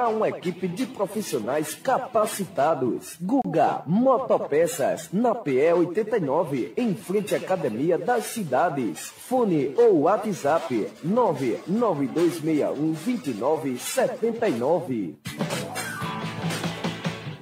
a 0.00 0.08
uma 0.08 0.28
equipe 0.28 0.66
de 0.66 0.86
profissionais 0.86 1.74
capacitados. 1.74 3.16
Guga 3.20 3.82
Motopeças, 3.86 5.10
na 5.12 5.34
PE 5.34 5.74
89, 5.74 6.72
em 6.76 6.94
frente 6.94 7.34
à 7.34 7.38
Academia 7.38 7.98
das 7.98 8.24
Cidades. 8.24 9.00
Fone 9.00 9.74
ou 9.76 10.02
WhatsApp 10.02 10.88
99261 11.04 12.92
2979. 12.92 15.18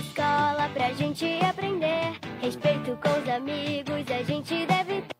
Escola 0.00 0.70
pra 0.72 0.92
gente 0.94 1.26
aprender. 1.44 2.18
Respeito 2.40 2.98
com 3.02 3.20
os 3.20 3.28
amigos, 3.28 4.10
a 4.10 4.22
gente 4.22 4.66
deve 4.66 5.02
ter. 5.02 5.16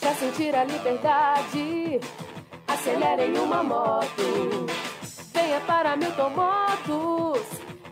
Pra 0.00 0.14
sentir 0.14 0.54
a 0.54 0.64
liberdade, 0.64 2.00
acelere 2.68 3.24
em 3.24 3.38
uma 3.38 3.62
moto. 3.64 4.66
Venha 5.32 5.60
para 5.62 5.96
Milton 5.96 6.30
Motos. 6.30 7.46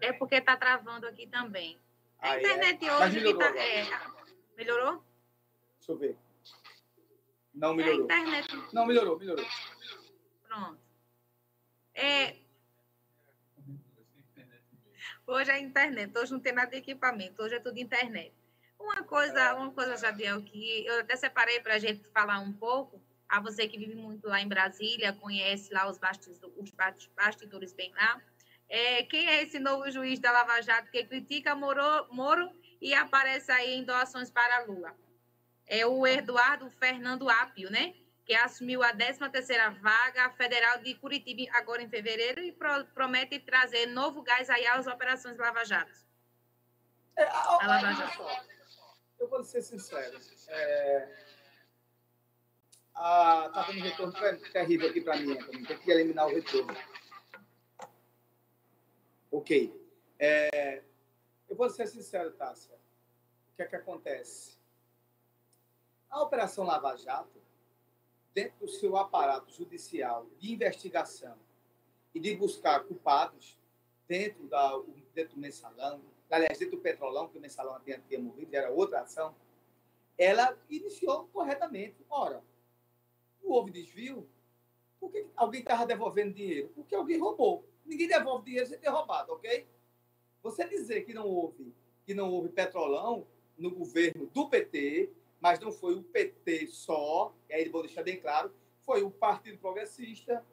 É 0.00 0.12
porque 0.12 0.40
tá 0.40 0.56
travando 0.56 1.06
aqui 1.06 1.26
também. 1.26 1.78
A 2.18 2.30
Ah, 2.30 2.36
é? 2.36 2.38
internet 2.40 2.84
Mas 2.84 3.00
hoje 3.00 3.16
melhorou 3.20 3.40
tá. 3.40 3.56
é, 3.58 3.86
melhorou? 4.56 5.04
Deixa 5.78 5.92
eu 5.92 5.96
ver. 5.96 6.18
Não 7.54 7.68
É 7.68 7.72
a 7.72 7.76
melhorou. 7.76 8.04
internet. 8.04 8.48
Não 8.72 8.86
melhorou, 8.86 9.18
melhorou. 9.18 9.44
Pronto. 10.48 10.80
É, 11.94 12.36
hoje 15.26 15.50
é 15.50 15.60
internet, 15.60 16.16
hoje 16.18 16.32
não 16.32 16.40
tem 16.40 16.52
nada 16.52 16.70
de 16.72 16.78
equipamento, 16.78 17.40
hoje 17.40 17.54
é 17.54 17.60
tudo 17.60 17.78
internet. 17.78 18.32
Uma 18.78 19.04
coisa, 19.04 19.54
uma 19.54 19.70
coisa, 19.70 19.96
Jadiel, 19.96 20.42
que 20.42 20.84
eu 20.86 21.00
até 21.00 21.14
separei 21.16 21.60
para 21.60 21.74
a 21.74 21.78
gente 21.78 22.02
falar 22.12 22.40
um 22.40 22.52
pouco, 22.52 23.00
a 23.28 23.40
você 23.40 23.68
que 23.68 23.78
vive 23.78 23.94
muito 23.94 24.26
lá 24.26 24.40
em 24.40 24.48
Brasília, 24.48 25.12
conhece 25.12 25.72
lá 25.72 25.88
os 25.88 25.98
bastidores, 25.98 26.40
os 26.56 26.70
basti- 26.72 27.10
bastidores 27.14 27.72
bem 27.72 27.92
lá, 27.94 28.20
é, 28.68 29.02
quem 29.04 29.26
é 29.28 29.42
esse 29.42 29.58
novo 29.58 29.90
juiz 29.90 30.18
da 30.18 30.32
Lava 30.32 30.60
Jato 30.62 30.90
que 30.90 31.04
critica 31.04 31.54
Moro, 31.54 32.06
Moro 32.10 32.50
e 32.80 32.92
aparece 32.94 33.50
aí 33.52 33.74
em 33.74 33.84
doações 33.84 34.30
para 34.30 34.64
Lula? 34.64 34.94
É 35.66 35.86
o 35.86 36.06
Eduardo 36.06 36.68
Fernando 36.70 37.28
Apio, 37.28 37.70
né? 37.70 37.94
que 38.26 38.34
assumiu 38.34 38.82
a 38.82 38.90
13ª 38.94 39.78
vaga 39.82 40.30
federal 40.30 40.78
de 40.78 40.94
Curitiba 40.94 41.42
agora 41.58 41.82
em 41.82 41.88
fevereiro 41.90 42.40
e 42.40 42.52
pro- 42.52 42.86
promete 42.94 43.38
trazer 43.38 43.84
novo 43.86 44.22
gás 44.22 44.48
aí 44.48 44.66
às 44.66 44.86
operações 44.86 45.36
Lava 45.36 45.62
Jato. 45.62 45.92
A 47.18 47.66
Lava 47.66 47.92
Jato. 47.92 48.22
Eu 49.20 49.28
vou 49.28 49.44
ser 49.44 49.60
sincero. 49.60 50.18
É... 50.48 51.24
Ah, 52.94 53.50
tá 53.52 53.62
dando 53.62 53.78
um 53.80 53.82
retorno 53.82 54.12
ter- 54.14 54.52
terrível 54.52 54.88
aqui 54.88 55.00
para 55.02 55.16
mim, 55.16 55.32
Antônio. 55.32 55.66
Tem 55.66 55.78
que 55.78 55.90
eliminar 55.90 56.26
o 56.26 56.30
retorno. 56.30 56.74
Ok. 59.34 59.76
É... 60.16 60.80
Eu 61.48 61.56
vou 61.56 61.68
ser 61.68 61.88
sincero, 61.88 62.30
Tássia. 62.34 62.72
O 63.52 63.56
que 63.56 63.62
é 63.62 63.66
que 63.66 63.74
acontece? 63.74 64.56
A 66.08 66.22
Operação 66.22 66.64
Lava 66.64 66.96
Jato, 66.96 67.42
dentro 68.32 68.60
do 68.60 68.68
seu 68.68 68.96
aparato 68.96 69.52
judicial 69.52 70.28
de 70.38 70.52
investigação 70.52 71.36
e 72.14 72.20
de 72.20 72.36
buscar 72.36 72.84
culpados 72.84 73.58
dentro, 74.06 74.46
da, 74.46 74.80
dentro 75.12 75.34
do 75.34 75.40
mensalão, 75.40 76.00
aliás, 76.30 76.56
dentro 76.56 76.76
do 76.76 76.82
petrolão, 76.82 77.28
que 77.28 77.36
o 77.36 77.40
mensalão 77.40 77.80
tinha, 77.80 77.98
tinha 78.06 78.20
morrido, 78.20 78.54
era 78.54 78.70
outra 78.70 79.00
ação, 79.00 79.34
ela 80.16 80.56
iniciou 80.70 81.26
corretamente. 81.32 81.96
Ora, 82.08 82.40
não 83.42 83.50
houve 83.50 83.72
desvio, 83.72 84.28
por 85.00 85.10
que 85.10 85.26
alguém 85.34 85.60
estava 85.60 85.84
devolvendo 85.84 86.34
dinheiro? 86.34 86.68
Porque 86.68 86.94
alguém 86.94 87.18
roubou. 87.18 87.73
Ninguém 87.84 88.08
devolve 88.08 88.44
dinheiro 88.46 88.66
sem 88.66 88.78
ter 88.78 88.88
roubado, 88.88 89.32
ok? 89.32 89.66
Você 90.42 90.66
dizer 90.68 91.04
que 91.04 91.14
não 91.14 91.26
houve, 91.26 91.74
que 92.04 92.14
não 92.14 92.30
houve 92.30 92.48
petrolão 92.48 93.26
no 93.56 93.70
governo 93.70 94.26
do 94.26 94.48
PT, 94.48 95.10
mas 95.40 95.60
não 95.60 95.70
foi 95.70 95.94
o 95.94 96.02
PT 96.02 96.66
só, 96.68 97.34
e 97.48 97.54
aí 97.54 97.68
vou 97.68 97.82
deixar 97.82 98.02
bem 98.02 98.20
claro, 98.20 98.52
foi 98.80 99.02
o 99.02 99.10
Partido 99.10 99.58
Progressista, 99.58 100.44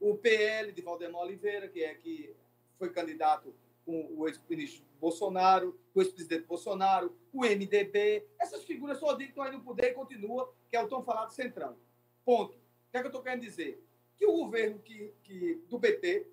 o 0.00 0.16
PL 0.16 0.72
de 0.72 0.82
Valdemar 0.82 1.22
Oliveira, 1.22 1.68
que 1.68 1.82
é 1.82 1.94
que 1.94 2.34
foi 2.78 2.90
candidato 2.90 3.54
com 3.84 4.06
o 4.16 4.26
ex-ministro 4.26 4.84
Bolsonaro, 5.00 5.78
o 5.94 6.00
ex-presidente 6.00 6.46
Bolsonaro, 6.46 7.14
o 7.32 7.44
MDB, 7.44 8.26
essas 8.38 8.64
figuras 8.64 8.98
só 8.98 9.14
que 9.16 9.24
estão 9.24 9.42
aí 9.42 9.52
no 9.52 9.62
poder 9.62 9.90
e 9.90 9.94
continua, 9.94 10.52
que 10.70 10.76
é 10.76 10.82
o 10.82 10.88
tão 10.88 11.04
falado 11.04 11.30
Centrão. 11.30 11.76
Ponto. 12.24 12.54
O 12.54 12.90
que 12.90 12.96
é 12.96 13.00
que 13.00 13.06
eu 13.06 13.10
estou 13.10 13.22
querendo 13.22 13.42
dizer? 13.42 13.82
Que 14.16 14.24
o 14.26 14.32
governo 14.32 14.78
que, 14.78 15.12
que, 15.22 15.62
do 15.68 15.78
PT 15.78 16.26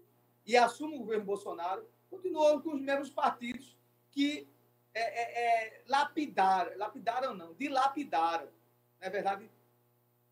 e 0.46 0.58
assume 0.58 0.96
o 0.96 1.00
governo 1.00 1.26
Bolsonaro 1.26 1.88
continuam 2.10 2.62
com 2.62 2.74
os 2.74 2.82
mesmos 2.82 3.10
partidos 3.10 3.78
que 4.12 4.48
é, 4.94 5.02
é, 5.02 5.66
é, 5.68 5.84
lapidaram, 5.88 6.78
lapidaram 6.78 7.34
não, 7.34 7.54
dilapidaram, 7.54 8.50
na 9.00 9.10
verdade, 9.10 9.50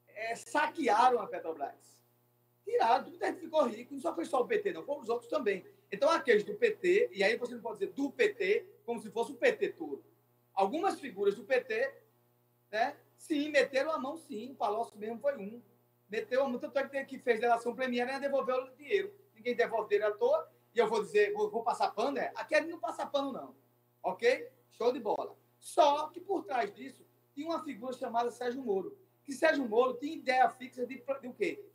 é, 0.07 0.36
saquearam 0.36 1.22
a 1.22 1.27
Petrobras. 1.27 1.98
Tiraram, 2.65 3.06
tudo 3.06 3.18
que 3.18 3.34
ficou 3.34 3.65
rico, 3.65 3.94
não 3.94 4.02
só 4.02 4.14
foi 4.14 4.26
só 4.26 4.41
o 4.41 4.48
PT, 4.48 4.73
não, 4.73 4.84
foram 4.84 5.02
os 5.02 5.10
outros 5.10 5.30
também. 5.30 5.65
Então, 5.91 6.10
aqueles 6.10 6.44
do 6.44 6.53
PT, 6.53 7.10
e 7.14 7.23
aí 7.23 7.38
você 7.38 7.56
não 7.56 7.61
pode 7.61 7.80
dizer 7.80 7.94
do 7.94 8.11
PT, 8.11 8.65
como 8.86 9.02
se 9.02 9.10
fosse 9.10 9.31
o 9.31 9.36
PT 9.36 9.69
todo. 9.69 10.03
Algumas 10.53 10.99
figuras 10.99 11.36
do 11.36 11.45
PT, 11.45 11.94
né, 12.69 12.98
sim, 13.18 13.49
meteram 13.49 13.91
a 13.91 13.98
mão, 13.98 14.18
sim, 14.18 14.52
o 14.52 14.56
Palocci 14.56 14.98
mesmo 14.98 15.19
foi 15.19 15.38
um. 15.38 15.61
Meteu 16.10 16.44
a 16.44 16.49
mão, 16.49 16.60
tanto 16.60 16.77
é 16.77 17.06
que 17.06 17.18
fez 17.18 17.40
delação 17.40 17.73
premiada 17.73 18.14
e 18.14 18.19
devolveu 18.19 18.57
o 18.57 18.76
dinheiro. 18.76 19.14
Ninguém 19.40 19.56
devolve 19.56 19.88
dinheiro 19.88 20.14
à 20.14 20.18
toa, 20.18 20.52
e 20.76 20.80
eu 20.80 20.88
vou 20.90 21.02
dizer, 21.02 21.32
vou, 21.32 21.49
vou 21.49 21.64
passar 21.64 21.91
pano, 21.91 22.18
é? 22.18 22.30
Aqui 22.36 22.56
ele 22.56 22.68
não 22.68 22.80
passa 22.80 23.06
pano, 23.06 23.32
não. 23.32 23.56
Ok? 24.03 24.49
Show 24.72 24.91
de 24.91 24.99
bola. 24.99 25.34
Só 25.57 26.10
que 26.10 26.20
por 26.20 26.44
trás 26.44 26.74
disso 26.76 27.06
tinha 27.34 27.48
uma 27.48 27.64
figura 27.64 27.94
chamada 27.94 28.30
Sérgio 28.32 28.61
Moro. 28.61 28.98
Que 29.24 29.32
Sérgio 29.32 29.66
Moro 29.68 29.94
tinha 29.94 30.14
ideia 30.14 30.49
fixa 30.49 30.86
de, 30.86 30.95
de 31.22 31.28
o 31.28 31.34
quê? 31.34 31.66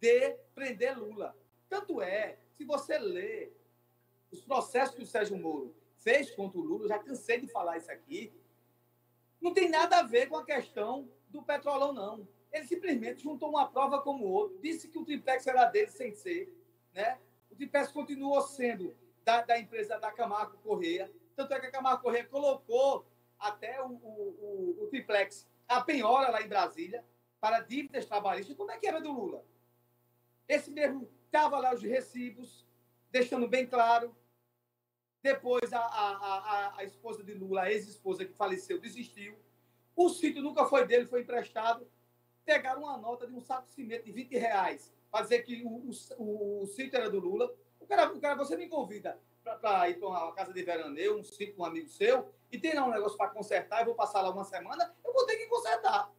De 0.00 0.30
prender 0.56 0.98
Lula. 0.98 1.36
Tanto 1.68 2.02
é, 2.02 2.36
se 2.56 2.64
você 2.64 2.98
lê 2.98 3.52
os 4.32 4.40
processos 4.40 4.96
que 4.96 5.02
o 5.02 5.06
Sérgio 5.06 5.38
Moro 5.38 5.72
fez 5.98 6.34
contra 6.34 6.58
o 6.58 6.62
Lula, 6.62 6.88
já 6.88 6.98
cansei 6.98 7.40
de 7.40 7.46
falar 7.46 7.78
isso 7.78 7.92
aqui, 7.92 8.32
não 9.40 9.54
tem 9.54 9.68
nada 9.68 9.98
a 9.98 10.02
ver 10.02 10.28
com 10.28 10.36
a 10.36 10.44
questão 10.44 11.08
do 11.28 11.42
petrolão, 11.42 11.92
não. 11.92 12.26
Ele 12.52 12.66
simplesmente 12.66 13.22
juntou 13.22 13.50
uma 13.50 13.68
prova 13.68 14.00
como 14.00 14.24
outra, 14.24 14.58
disse 14.60 14.88
que 14.88 14.98
o 14.98 15.04
triplex 15.04 15.46
era 15.46 15.66
dele 15.66 15.90
sem 15.90 16.12
ser, 16.12 16.52
né? 16.94 17.18
O 17.50 17.56
triplex 17.56 17.90
continuou 17.90 18.40
sendo 18.42 18.96
da, 19.24 19.42
da 19.42 19.58
empresa 19.58 19.98
da 19.98 20.12
Camargo 20.12 20.56
Correia, 20.58 21.10
tanto 21.34 21.52
é 21.52 21.60
que 21.60 21.66
a 21.66 21.70
Camargo 21.70 22.02
Correia 22.02 22.24
colocou 22.24 23.06
até 23.38 23.82
o, 23.82 23.88
o, 23.88 24.76
o, 24.78 24.84
o 24.84 24.86
triplex, 24.88 25.48
a 25.66 25.80
penhora 25.80 26.30
lá 26.30 26.40
em 26.40 26.48
Brasília, 26.48 27.04
para 27.40 27.60
dívidas 27.60 28.06
trabalhistas. 28.06 28.56
Como 28.56 28.70
é 28.70 28.78
que 28.78 28.86
era 28.86 29.00
do 29.00 29.12
Lula? 29.12 29.44
Esse 30.48 30.70
mesmo 30.70 31.10
estava 31.26 31.58
lá 31.58 31.74
os 31.74 31.82
recibos, 31.82 32.66
deixando 33.10 33.48
bem 33.48 33.66
claro. 33.66 34.16
Depois, 35.22 35.72
a, 35.72 35.80
a, 35.80 36.16
a, 36.16 36.78
a 36.78 36.84
esposa 36.84 37.24
de 37.24 37.34
Lula, 37.34 37.62
a 37.62 37.72
ex-esposa 37.72 38.24
que 38.24 38.34
faleceu, 38.34 38.78
desistiu. 38.78 39.36
O 39.96 40.08
sítio 40.10 40.42
nunca 40.42 40.66
foi 40.66 40.86
dele, 40.86 41.06
foi 41.06 41.22
emprestado. 41.22 41.90
Pegaram 42.44 42.82
uma 42.82 42.96
nota 42.98 43.26
de 43.26 43.32
um 43.32 43.40
saco 43.40 43.66
de 43.66 43.72
cimento 43.72 44.04
de 44.04 44.12
20 44.12 44.36
reais 44.36 44.93
para 45.14 45.22
dizer 45.22 45.42
que 45.44 45.62
o, 45.62 45.92
o, 46.18 46.62
o 46.62 46.66
sítio 46.66 46.96
era 46.96 47.08
do 47.08 47.20
Lula. 47.20 47.54
O 47.78 47.86
cara, 47.86 48.12
o 48.12 48.20
cara 48.20 48.34
você 48.34 48.56
me 48.56 48.68
convida 48.68 49.16
para 49.60 49.88
ir 49.88 50.00
para 50.00 50.08
uma 50.08 50.32
casa 50.32 50.52
de 50.52 50.60
veraneio, 50.60 51.20
um 51.20 51.22
sítio 51.22 51.54
com 51.54 51.62
um 51.62 51.66
amigo 51.66 51.88
seu, 51.88 52.34
e 52.50 52.58
tem 52.58 52.74
lá 52.74 52.84
um 52.84 52.90
negócio 52.90 53.16
para 53.16 53.30
consertar, 53.30 53.78
eu 53.80 53.86
vou 53.86 53.94
passar 53.94 54.22
lá 54.22 54.30
uma 54.30 54.42
semana, 54.42 54.92
eu 55.04 55.12
vou 55.12 55.24
ter 55.24 55.36
que 55.36 55.46
consertar. 55.46 56.12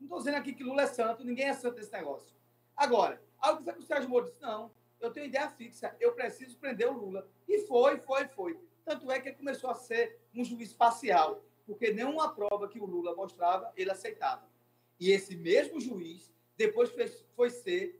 Não 0.00 0.06
estou 0.06 0.18
dizendo 0.18 0.38
aqui 0.38 0.52
que 0.52 0.64
Lula 0.64 0.82
é 0.82 0.86
santo, 0.88 1.22
ninguém 1.22 1.50
é 1.50 1.54
santo 1.54 1.76
nesse 1.76 1.92
negócio. 1.92 2.34
Agora, 2.76 3.22
algo 3.38 3.62
que 3.62 3.78
o 3.78 3.82
Sérgio 3.82 4.10
Moro 4.10 4.24
disse, 4.24 4.40
não, 4.40 4.72
eu 5.00 5.12
tenho 5.12 5.26
ideia 5.26 5.48
fixa, 5.48 5.94
eu 6.00 6.12
preciso 6.12 6.58
prender 6.58 6.88
o 6.88 6.92
Lula. 6.92 7.28
E 7.46 7.60
foi, 7.60 7.98
foi, 7.98 8.26
foi. 8.26 8.58
Tanto 8.84 9.08
é 9.08 9.20
que 9.20 9.28
ele 9.28 9.36
começou 9.36 9.70
a 9.70 9.74
ser 9.74 10.18
um 10.34 10.44
juiz 10.44 10.72
parcial, 10.72 11.44
porque 11.64 11.92
nenhuma 11.92 12.34
prova 12.34 12.66
que 12.66 12.80
o 12.80 12.86
Lula 12.86 13.14
mostrava, 13.14 13.72
ele 13.76 13.92
aceitava. 13.92 14.50
E 14.98 15.12
esse 15.12 15.36
mesmo 15.36 15.80
juiz, 15.80 16.30
depois 16.56 16.90
fez, 16.90 17.24
foi, 17.34 17.48
ser, 17.48 17.99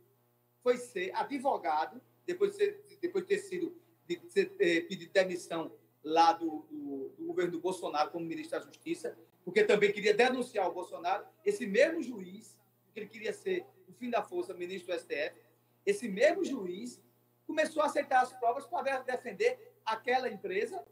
foi 0.62 0.76
ser 0.76 1.14
advogado, 1.14 2.00
depois 2.26 2.52
de, 2.52 2.56
ser, 2.58 2.84
depois 3.00 3.24
de 3.24 3.28
ter 3.28 3.38
sido 3.38 3.76
de 4.06 4.20
eh, 4.58 4.80
pedido 4.82 5.12
demissão 5.12 5.72
lá 6.02 6.32
do, 6.32 6.66
do, 6.70 7.08
do 7.16 7.26
governo 7.26 7.52
do 7.52 7.60
Bolsonaro 7.60 8.10
como 8.10 8.24
ministro 8.24 8.58
da 8.58 8.64
Justiça, 8.66 9.16
porque 9.44 9.64
também 9.64 9.92
queria 9.92 10.12
denunciar 10.14 10.68
o 10.68 10.72
Bolsonaro, 10.72 11.24
esse 11.44 11.66
mesmo 11.66 12.02
juiz, 12.02 12.58
que 12.92 13.00
ele 13.00 13.08
queria 13.08 13.32
ser, 13.32 13.64
no 13.86 13.94
fim 13.94 14.10
da 14.10 14.22
força, 14.22 14.52
ministro 14.54 14.92
do 14.94 14.98
STF, 15.00 15.34
esse 15.86 16.08
mesmo 16.08 16.44
juiz 16.44 17.00
começou 17.46 17.82
a 17.82 17.86
aceitar 17.86 18.22
as 18.22 18.32
provas 18.32 18.66
para 18.66 19.00
defender 19.00 19.72
aquela 19.84 20.28
empresa 20.28 20.84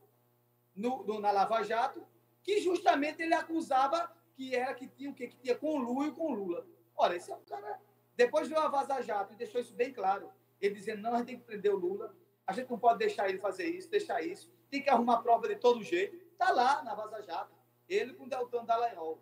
no, 0.74 1.02
no- 1.04 1.20
na 1.20 1.30
Lava 1.30 1.62
Jato, 1.62 2.06
que 2.42 2.60
justamente 2.60 3.22
ele 3.22 3.34
acusava 3.34 4.10
que 4.34 4.54
era 4.54 4.72
que 4.74 4.86
tinha 4.88 5.10
o 5.10 5.14
quê? 5.14 5.26
Que 5.28 5.36
tinha 5.36 5.54
conluio 5.56 6.12
com 6.14 6.32
Lula. 6.32 6.64
Ora, 6.96 7.16
esse 7.16 7.30
é 7.30 7.34
um 7.36 7.40
cara. 7.42 7.80
Depois 8.18 8.48
veio 8.48 8.60
a 8.60 8.68
Vaza 8.68 9.00
Jato 9.00 9.32
e 9.32 9.36
deixou 9.36 9.60
isso 9.60 9.72
bem 9.74 9.92
claro. 9.92 10.28
Ele 10.60 10.74
dizendo: 10.74 11.00
não, 11.02 11.14
a 11.14 11.18
gente 11.18 11.26
tem 11.28 11.38
que 11.38 11.44
prender 11.44 11.72
o 11.72 11.78
Lula, 11.78 12.12
a 12.44 12.52
gente 12.52 12.68
não 12.68 12.76
pode 12.76 12.98
deixar 12.98 13.28
ele 13.28 13.38
fazer 13.38 13.68
isso, 13.68 13.88
deixar 13.88 14.20
isso, 14.20 14.52
tem 14.68 14.82
que 14.82 14.90
arrumar 14.90 15.22
prova 15.22 15.46
de 15.46 15.54
todo 15.54 15.84
jeito. 15.84 16.16
Está 16.32 16.50
lá 16.50 16.82
na 16.82 16.96
Vaza 16.96 17.22
Jato, 17.22 17.54
ele 17.88 18.14
com 18.14 18.24
o 18.24 18.28
Deltan 18.28 18.64
Dallagnol. 18.64 19.20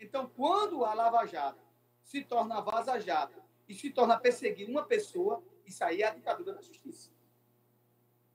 Então, 0.00 0.28
quando 0.28 0.84
a 0.84 0.92
Lava 0.92 1.24
Jato 1.24 1.62
se 2.02 2.24
torna 2.24 2.60
Vaza 2.60 2.98
Jato 2.98 3.40
e 3.68 3.74
se 3.74 3.90
torna 3.90 4.18
perseguir 4.18 4.68
uma 4.68 4.82
pessoa, 4.82 5.40
isso 5.64 5.84
aí 5.84 6.02
é 6.02 6.08
a 6.08 6.14
ditadura 6.14 6.52
da 6.52 6.60
justiça. 6.60 7.12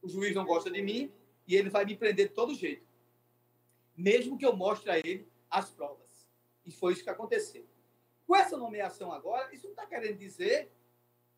O 0.01 0.07
juiz 0.07 0.33
não 0.33 0.45
gosta 0.45 0.71
de 0.71 0.81
mim 0.81 1.11
e 1.45 1.57
ele 1.57 1.69
vai 1.69 1.83
me 1.83 1.97
prender 1.97 2.29
de 2.29 2.33
todo 2.33 2.55
jeito. 2.55 2.87
Mesmo 3.93 4.37
que 4.37 4.45
eu 4.45 4.55
mostre 4.55 4.89
a 4.89 4.97
ele 4.97 5.29
as 5.49 5.69
provas. 5.69 6.25
E 6.65 6.71
foi 6.71 6.93
isso 6.93 7.03
que 7.03 7.09
aconteceu. 7.09 7.67
Com 8.29 8.35
essa 8.35 8.55
nomeação 8.55 9.11
agora, 9.11 9.51
isso 9.55 9.63
não 9.65 9.71
está 9.71 9.87
querendo 9.87 10.15
dizer 10.19 10.71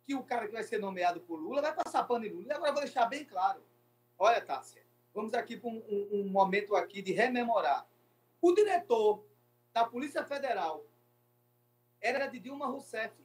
que 0.03 0.13
o 0.13 0.21
cara 0.25 0.45
que 0.45 0.51
vai 0.51 0.61
ser 0.61 0.77
nomeado 0.77 1.21
por 1.21 1.37
Lula 1.39 1.61
vai 1.61 1.73
passar 1.73 2.03
pano 2.03 2.25
em 2.25 2.29
Lula. 2.29 2.47
E 2.49 2.51
agora 2.51 2.73
vou 2.73 2.81
deixar 2.81 3.05
bem 3.05 3.23
claro. 3.23 3.63
Olha, 4.19 4.41
Tássia, 4.45 4.83
vamos 5.13 5.33
aqui 5.33 5.55
para 5.55 5.69
um, 5.69 5.77
um- 5.87 6.09
um 6.19 6.27
momento 6.29 6.75
aqui 6.75 7.01
de 7.01 7.13
rememorar. 7.13 7.87
O 8.41 8.51
diretor 8.53 9.23
da 9.71 9.85
Polícia 9.85 10.25
Federal 10.25 10.85
era 12.01 12.27
de 12.27 12.39
Dilma 12.39 12.65
Rousseff. 12.67 13.15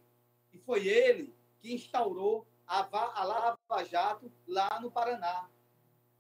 E 0.53 0.59
foi 0.59 0.87
ele 0.87 1.35
que 1.59 1.75
instaurou 1.75 2.47
a, 2.69 2.87
a 3.21 3.25
Lava 3.25 3.85
Jato 3.85 4.31
lá 4.47 4.79
no 4.81 4.93
Paraná, 4.93 5.51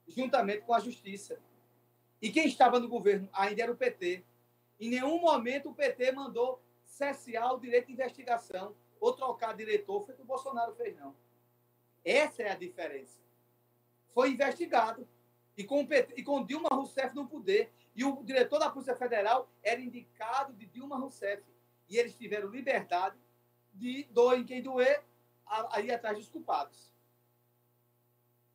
juntamente 0.08 0.62
com 0.62 0.74
a 0.74 0.80
Justiça. 0.80 1.38
E 2.20 2.28
quem 2.28 2.48
estava 2.48 2.80
no 2.80 2.88
governo 2.88 3.28
ainda 3.32 3.62
era 3.62 3.70
o 3.70 3.76
PT. 3.76 4.24
Em 4.80 4.90
nenhum 4.90 5.20
momento 5.20 5.70
o 5.70 5.74
PT 5.74 6.10
mandou 6.10 6.60
cessar 6.96 7.52
o 7.52 7.60
direito 7.60 7.86
de 7.86 7.92
investigação 7.92 8.74
ou 8.98 9.12
trocar 9.12 9.54
diretor, 9.54 10.04
foi 10.04 10.14
o 10.14 10.16
que 10.16 10.22
o 10.22 10.26
Bolsonaro 10.26 10.74
fez, 10.74 10.96
não. 10.96 11.14
Essa 12.04 12.42
é 12.44 12.50
a 12.50 12.56
diferença. 12.56 13.20
Foi 14.14 14.30
investigado. 14.30 15.06
E 15.56 15.64
com, 15.64 15.86
e 16.16 16.22
com 16.22 16.44
Dilma 16.44 16.70
Rousseff 16.70 17.14
no 17.14 17.28
poder. 17.28 17.70
E 17.94 18.04
o 18.04 18.22
diretor 18.22 18.58
da 18.58 18.70
Polícia 18.70 18.96
Federal 18.96 19.48
era 19.62 19.80
indicado 19.80 20.54
de 20.54 20.66
Dilma 20.66 20.96
Rousseff. 20.96 21.42
E 21.88 21.98
eles 21.98 22.14
tiveram 22.14 22.48
liberdade 22.48 23.16
de 23.74 24.04
doer 24.04 24.38
em 24.38 24.44
quem 24.44 24.62
doer, 24.62 25.02
a, 25.44 25.76
a 25.76 25.80
ir 25.80 25.92
atrás 25.92 26.16
dos 26.16 26.28
culpados. 26.28 26.90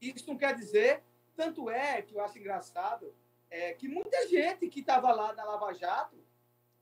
Isso 0.01 0.27
não 0.27 0.37
quer 0.37 0.55
dizer, 0.55 1.03
tanto 1.35 1.69
é 1.69 2.01
que 2.01 2.15
eu 2.15 2.21
acho 2.21 2.39
engraçado, 2.39 3.13
é, 3.49 3.73
que 3.73 3.87
muita 3.87 4.27
gente 4.27 4.67
que 4.67 4.79
estava 4.79 5.11
lá 5.11 5.31
na 5.33 5.43
Lava 5.43 5.73
Jato, 5.73 6.17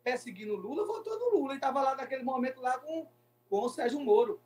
perseguindo 0.04 0.54
o 0.54 0.58
Lula, 0.58 0.86
votou 0.86 1.18
no 1.20 1.38
Lula. 1.38 1.54
E 1.54 1.56
estava 1.58 1.82
lá 1.82 1.96
naquele 1.96 2.24
momento 2.24 2.62
lá 2.62 2.78
com, 2.80 3.08
com 3.50 3.60
o 3.62 3.70
Sérgio 3.70 4.00
Moro. 4.00 4.42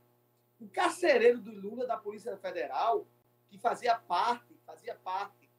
O 0.60 0.68
carcereiro 0.68 1.40
do 1.40 1.52
Lula, 1.52 1.86
da 1.86 1.98
Polícia 1.98 2.36
Federal, 2.38 3.06
que 3.50 3.58
fazia 3.58 3.96
parte, 3.96 4.56
fazia 4.66 4.96
parte 4.96 5.50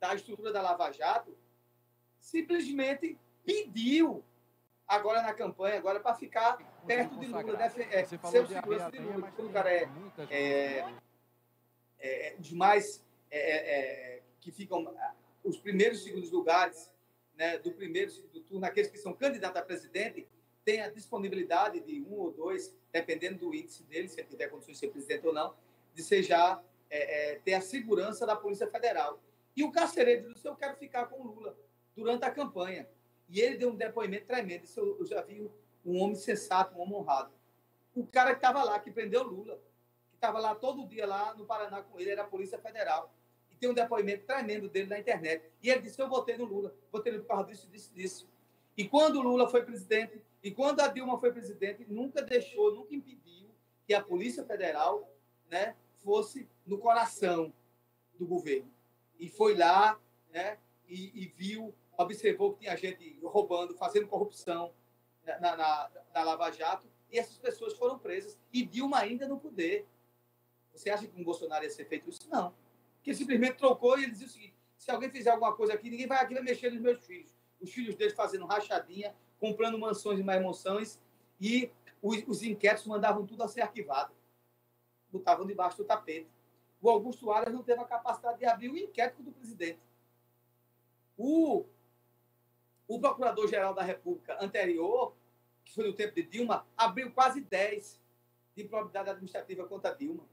da 0.00 0.14
estrutura 0.14 0.52
da 0.52 0.62
Lava 0.62 0.90
Jato, 0.92 1.36
simplesmente 2.20 3.18
pediu 3.44 4.24
agora 4.86 5.22
na 5.22 5.34
campanha, 5.34 5.78
agora 5.78 6.00
para 6.00 6.14
ficar 6.14 6.56
perto 6.86 7.18
de 7.18 7.26
Lula, 7.26 7.56
defe- 7.56 7.82
é, 7.82 8.04
ser 8.04 8.16
o 8.42 8.46
segurança 8.46 8.90
de 8.90 8.98
Lula. 8.98 9.32
Quando 9.32 9.48
o 9.48 9.52
cara 9.52 9.70
é, 9.70 9.86
muita 9.86 10.22
gente. 10.22 10.34
é, 10.34 10.94
é, 11.98 12.36
os 12.38 12.52
mais 12.52 13.04
é, 13.30 13.38
é, 13.38 14.16
é, 14.16 14.22
que 14.40 14.50
ficam 14.50 14.88
ah, 14.96 15.14
os 15.44 15.58
primeiros 15.58 16.00
e 16.00 16.04
segundos 16.04 16.30
lugares 16.30 16.90
né, 17.38 17.56
do 17.56 17.70
primeiro 17.70 18.12
turno, 18.48 18.66
aqueles 18.66 18.90
que 18.90 18.98
são 18.98 19.14
candidatos 19.14 19.62
a 19.62 19.64
presidente, 19.64 20.26
têm 20.64 20.82
a 20.82 20.90
disponibilidade 20.90 21.80
de 21.80 22.02
um 22.02 22.14
ou 22.14 22.32
dois, 22.32 22.76
dependendo 22.92 23.38
do 23.38 23.54
índice 23.54 23.84
dele, 23.84 24.08
se 24.08 24.20
ele 24.20 24.28
tiver 24.28 24.48
condições 24.48 24.74
de 24.74 24.80
ser 24.80 24.88
presidente 24.88 25.26
ou 25.26 25.32
não, 25.32 25.54
de 25.94 26.02
ser 26.02 26.22
já 26.22 26.60
é, 26.90 27.32
é, 27.32 27.34
ter 27.36 27.54
a 27.54 27.60
segurança 27.60 28.26
da 28.26 28.34
Polícia 28.34 28.66
Federal. 28.66 29.22
E 29.56 29.62
o 29.62 29.70
carcereiro 29.70 30.34
disse: 30.34 30.46
Eu 30.46 30.56
quero 30.56 30.76
ficar 30.76 31.06
com 31.06 31.20
o 31.20 31.26
Lula 31.26 31.56
durante 31.96 32.24
a 32.24 32.30
campanha. 32.30 32.88
E 33.28 33.40
ele 33.40 33.56
deu 33.56 33.70
um 33.70 33.76
depoimento 33.76 34.26
tremendo. 34.26 34.62
Disse, 34.62 34.78
Eu, 34.78 34.98
eu 34.98 35.06
já 35.06 35.22
vi 35.22 35.48
um 35.84 36.02
homem 36.02 36.16
sensato, 36.16 36.76
um 36.76 36.80
homem 36.80 36.96
honrado. 36.96 37.32
O 37.94 38.06
cara 38.06 38.30
que 38.30 38.38
estava 38.38 38.62
lá, 38.62 38.78
que 38.78 38.90
prendeu 38.90 39.22
Lula, 39.22 39.60
que 40.10 40.16
estava 40.16 40.38
lá 40.38 40.54
todo 40.54 40.86
dia 40.86 41.06
lá 41.06 41.34
no 41.34 41.46
Paraná 41.46 41.82
com 41.82 41.98
ele, 42.00 42.10
era 42.10 42.22
a 42.22 42.26
Polícia 42.26 42.58
Federal. 42.58 43.14
Tem 43.58 43.68
um 43.68 43.74
depoimento 43.74 44.24
tremendo 44.24 44.68
dele 44.68 44.88
na 44.88 44.98
internet. 44.98 45.44
E 45.62 45.70
ele 45.70 45.82
disse: 45.82 46.00
Eu 46.00 46.08
votei 46.08 46.36
no 46.36 46.44
Lula, 46.44 46.74
votei 46.92 47.12
no 47.12 47.24
causa 47.24 47.48
disso, 47.48 47.68
disso, 47.68 47.92
disso. 47.92 48.28
E 48.76 48.86
quando 48.86 49.16
o 49.16 49.22
Lula 49.22 49.48
foi 49.48 49.64
presidente, 49.64 50.22
e 50.42 50.50
quando 50.50 50.80
a 50.80 50.88
Dilma 50.88 51.18
foi 51.18 51.32
presidente, 51.32 51.84
nunca 51.88 52.22
deixou, 52.22 52.74
nunca 52.74 52.94
impediu 52.94 53.48
que 53.86 53.92
a 53.92 54.02
Polícia 54.02 54.44
Federal 54.44 55.10
né, 55.50 55.74
fosse 56.04 56.48
no 56.64 56.78
coração 56.78 57.52
do 58.18 58.26
governo. 58.26 58.70
E 59.18 59.28
foi 59.28 59.56
lá 59.56 60.00
né, 60.32 60.58
e, 60.86 61.24
e 61.24 61.26
viu, 61.36 61.74
observou 61.96 62.52
que 62.52 62.60
tinha 62.60 62.76
gente 62.76 63.18
roubando, 63.22 63.74
fazendo 63.74 64.06
corrupção 64.06 64.72
na, 65.24 65.56
na, 65.56 65.90
na 66.14 66.22
Lava 66.22 66.50
Jato, 66.52 66.86
e 67.10 67.18
essas 67.18 67.38
pessoas 67.38 67.74
foram 67.74 67.98
presas. 67.98 68.38
E 68.52 68.64
Dilma 68.64 68.98
ainda 68.98 69.26
no 69.26 69.40
poder. 69.40 69.86
Você 70.72 70.90
acha 70.90 71.06
que 71.06 71.20
o 71.20 71.24
Bolsonaro 71.24 71.64
ia 71.64 71.70
ser 71.70 71.86
feito 71.86 72.08
isso? 72.08 72.28
Não. 72.30 72.54
Ele 73.04 73.16
simplesmente 73.16 73.56
trocou 73.56 73.98
e 73.98 74.04
ele 74.04 74.12
dizia 74.12 74.26
o 74.26 74.30
seguinte: 74.30 74.54
se 74.76 74.90
alguém 74.90 75.10
fizer 75.10 75.30
alguma 75.30 75.54
coisa 75.54 75.74
aqui, 75.74 75.90
ninguém 75.90 76.06
vai 76.06 76.18
aqui 76.18 76.34
vai 76.34 76.42
mexer 76.42 76.70
nos 76.70 76.80
meus 76.80 77.04
filhos. 77.04 77.34
Os 77.60 77.72
filhos 77.72 77.94
deles 77.96 78.14
fazendo 78.14 78.46
rachadinha, 78.46 79.14
comprando 79.40 79.78
mansões 79.78 80.20
e 80.20 80.22
mais 80.22 80.42
mansões, 80.42 81.00
e 81.40 81.70
os, 82.02 82.22
os 82.26 82.42
inquéritos 82.42 82.86
mandavam 82.86 83.26
tudo 83.26 83.42
a 83.42 83.48
ser 83.48 83.62
arquivado. 83.62 84.12
Botavam 85.10 85.46
debaixo 85.46 85.78
do 85.78 85.84
tapete. 85.84 86.28
O 86.80 86.88
Augusto 86.88 87.30
Aras 87.32 87.52
não 87.52 87.62
teve 87.62 87.80
a 87.80 87.84
capacidade 87.84 88.38
de 88.38 88.46
abrir 88.46 88.70
o 88.70 88.76
inquérito 88.76 89.22
do 89.22 89.32
presidente. 89.32 89.80
O, 91.16 91.64
o 92.86 93.00
procurador-geral 93.00 93.74
da 93.74 93.82
República 93.82 94.38
anterior, 94.40 95.14
que 95.64 95.74
foi 95.74 95.86
no 95.86 95.92
tempo 95.92 96.14
de 96.14 96.22
Dilma, 96.22 96.66
abriu 96.76 97.10
quase 97.10 97.40
10 97.40 98.00
de 98.54 98.62
improbidade 98.62 99.10
administrativa 99.10 99.66
contra 99.66 99.94
Dilma. 99.94 100.24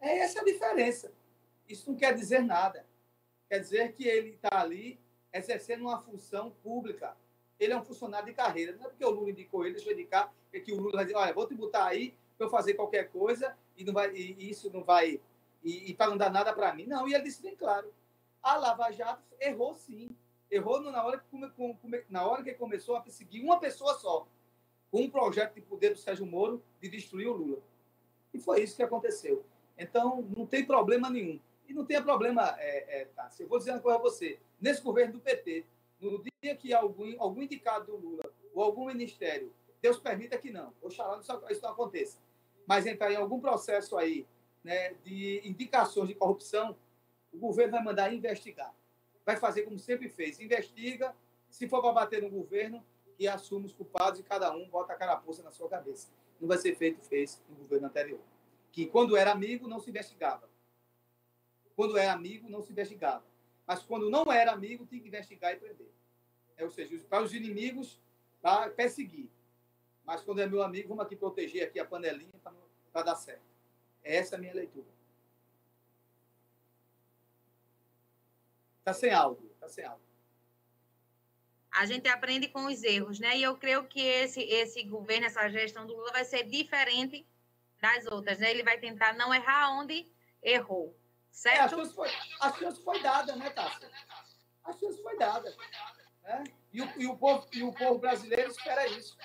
É 0.00 0.18
essa 0.18 0.40
a 0.40 0.44
diferença. 0.44 1.12
Isso 1.68 1.90
não 1.90 1.96
quer 1.96 2.14
dizer 2.14 2.42
nada. 2.42 2.86
Quer 3.48 3.58
dizer 3.58 3.92
que 3.92 4.06
ele 4.06 4.30
está 4.30 4.60
ali 4.60 4.98
exercendo 5.32 5.82
uma 5.82 6.00
função 6.00 6.50
pública. 6.62 7.16
Ele 7.58 7.72
é 7.72 7.76
um 7.76 7.84
funcionário 7.84 8.26
de 8.26 8.34
carreira. 8.34 8.76
Não 8.76 8.86
é 8.86 8.88
porque 8.88 9.04
o 9.04 9.10
Lula 9.10 9.30
indicou 9.30 9.64
ele, 9.64 9.74
deixa 9.74 9.90
eu 9.90 9.94
indicar, 9.94 10.32
é 10.52 10.60
que 10.60 10.72
o 10.72 10.76
Lula 10.76 10.96
vai 10.96 11.04
dizer, 11.04 11.16
olha, 11.16 11.32
vou 11.32 11.46
te 11.46 11.54
botar 11.54 11.86
aí 11.86 12.14
para 12.36 12.46
eu 12.46 12.50
fazer 12.50 12.74
qualquer 12.74 13.10
coisa 13.10 13.56
e, 13.76 13.84
não 13.84 13.92
vai, 13.92 14.14
e 14.14 14.50
isso 14.50 14.70
não 14.72 14.82
vai... 14.82 15.20
E, 15.64 15.90
e 15.90 15.94
para 15.94 16.10
não 16.10 16.16
dar 16.16 16.30
nada 16.30 16.52
para 16.52 16.74
mim. 16.74 16.86
Não, 16.86 17.06
e 17.06 17.14
ele 17.14 17.22
disse 17.22 17.40
bem 17.40 17.54
claro. 17.54 17.92
A 18.42 18.56
Lava 18.56 18.90
Jato 18.90 19.22
errou 19.40 19.74
sim. 19.74 20.16
Errou 20.50 20.80
na 20.80 21.04
hora, 21.04 21.18
que, 21.18 22.04
na 22.10 22.26
hora 22.26 22.42
que 22.42 22.52
começou 22.54 22.96
a 22.96 23.00
perseguir 23.00 23.44
uma 23.44 23.60
pessoa 23.60 23.94
só. 23.94 24.26
Com 24.90 25.02
um 25.02 25.10
projeto 25.10 25.54
de 25.54 25.60
poder 25.60 25.90
do 25.90 25.98
Sérgio 25.98 26.26
Moro 26.26 26.62
de 26.80 26.88
destruir 26.88 27.28
o 27.28 27.32
Lula. 27.32 27.62
E 28.34 28.38
foi 28.38 28.62
isso 28.62 28.76
que 28.76 28.82
aconteceu. 28.82 29.44
Então, 29.78 30.26
não 30.36 30.44
tem 30.44 30.66
problema 30.66 31.08
nenhum. 31.08 31.38
E 31.72 31.74
não 31.74 31.86
tem 31.86 32.02
problema, 32.02 32.54
é, 32.58 33.00
é? 33.00 33.08
Eu 33.40 33.48
vou 33.48 33.56
dizer 33.56 33.70
uma 33.70 33.80
coisa 33.80 33.98
a 33.98 34.02
você. 34.02 34.38
Nesse 34.60 34.82
governo 34.82 35.14
do 35.14 35.20
PT, 35.20 35.64
no 35.98 36.22
dia 36.22 36.54
que 36.54 36.74
algum, 36.74 37.18
algum 37.18 37.40
indicado 37.40 37.86
do 37.86 37.96
Lula 37.96 38.30
ou 38.52 38.62
algum 38.62 38.84
ministério, 38.84 39.50
Deus 39.80 39.98
permita 39.98 40.36
que 40.36 40.50
não, 40.50 40.74
oxalá 40.82 41.18
isso 41.50 41.62
não 41.62 41.70
aconteça, 41.70 42.18
mas 42.66 42.86
entrar 42.86 43.10
em 43.10 43.16
algum 43.16 43.40
processo 43.40 43.96
aí 43.96 44.26
né, 44.62 44.92
de 45.02 45.40
indicações 45.44 46.08
de 46.08 46.14
corrupção, 46.14 46.76
o 47.32 47.38
governo 47.38 47.72
vai 47.72 47.82
mandar 47.82 48.12
investigar. 48.12 48.74
Vai 49.24 49.38
fazer 49.38 49.62
como 49.62 49.78
sempre 49.78 50.10
fez, 50.10 50.38
investiga, 50.40 51.16
se 51.48 51.66
for 51.66 51.80
para 51.80 51.92
bater 51.92 52.20
no 52.20 52.28
governo, 52.28 52.84
que 53.16 53.26
assume 53.26 53.64
os 53.64 53.72
culpados 53.72 54.20
e 54.20 54.22
cada 54.22 54.54
um 54.54 54.68
bota 54.68 54.92
a 54.92 54.96
carapuça 54.96 55.42
na 55.42 55.50
sua 55.50 55.70
cabeça. 55.70 56.08
Não 56.38 56.46
vai 56.46 56.58
ser 56.58 56.76
feito, 56.76 57.00
fez 57.00 57.42
no 57.48 57.56
governo 57.56 57.86
anterior. 57.86 58.20
Que 58.70 58.84
quando 58.84 59.16
era 59.16 59.32
amigo, 59.32 59.66
não 59.66 59.80
se 59.80 59.88
investigava. 59.88 60.51
Quando 61.74 61.96
era 61.96 62.12
amigo, 62.12 62.48
não 62.48 62.62
se 62.62 62.72
investigava. 62.72 63.24
Mas 63.66 63.82
quando 63.82 64.10
não 64.10 64.30
era 64.30 64.52
amigo, 64.52 64.86
tinha 64.86 65.00
que 65.00 65.08
investigar 65.08 65.52
e 65.52 65.56
prender. 65.56 65.90
É, 66.56 66.64
ou 66.64 66.70
seja, 66.70 66.98
para 67.08 67.22
os 67.22 67.32
inimigos, 67.34 68.00
para 68.40 68.70
perseguir. 68.70 69.28
Mas 70.04 70.22
quando 70.22 70.40
é 70.40 70.46
meu 70.46 70.62
amigo, 70.62 70.88
vamos 70.88 71.04
aqui 71.04 71.16
proteger 71.16 71.66
aqui 71.66 71.78
a 71.78 71.84
panelinha 71.84 72.32
para 72.92 73.02
dar 73.02 73.16
certo. 73.16 73.42
Essa 74.02 74.34
é 74.34 74.36
a 74.36 74.40
minha 74.40 74.54
leitura. 74.54 74.86
Está 78.80 78.92
sem 78.92 79.12
áudio, 79.12 79.48
está 79.54 79.68
sem 79.68 79.84
áudio. 79.84 80.04
A 81.70 81.86
gente 81.86 82.06
aprende 82.08 82.48
com 82.48 82.66
os 82.66 82.82
erros, 82.82 83.18
né? 83.18 83.38
E 83.38 83.42
eu 83.42 83.56
creio 83.56 83.86
que 83.86 84.00
esse, 84.00 84.42
esse 84.42 84.82
governo, 84.82 85.26
essa 85.26 85.48
gestão 85.48 85.86
do 85.86 85.94
Lula 85.94 86.12
vai 86.12 86.24
ser 86.24 86.42
diferente 86.42 87.24
das 87.80 88.06
outras, 88.06 88.38
né? 88.38 88.50
Ele 88.50 88.62
vai 88.62 88.78
tentar 88.78 89.14
não 89.14 89.32
errar 89.32 89.70
onde 89.70 90.06
errou. 90.42 90.94
É, 91.46 91.60
a, 91.60 91.68
chance 91.68 91.94
foi, 91.94 92.08
a 92.40 92.52
chance 92.52 92.82
foi 92.82 93.02
dada, 93.02 93.34
né, 93.36 93.50
Tássia? 93.50 93.90
A 94.64 94.72
chance 94.72 95.02
foi 95.02 95.16
dada. 95.16 95.54
Né? 96.22 96.44
E, 96.72 96.82
o, 96.82 96.92
e, 97.00 97.06
o 97.06 97.16
povo, 97.16 97.46
e 97.52 97.62
o 97.62 97.72
povo 97.72 97.98
brasileiro 97.98 98.50
espera 98.50 98.86
isso. 98.86 99.16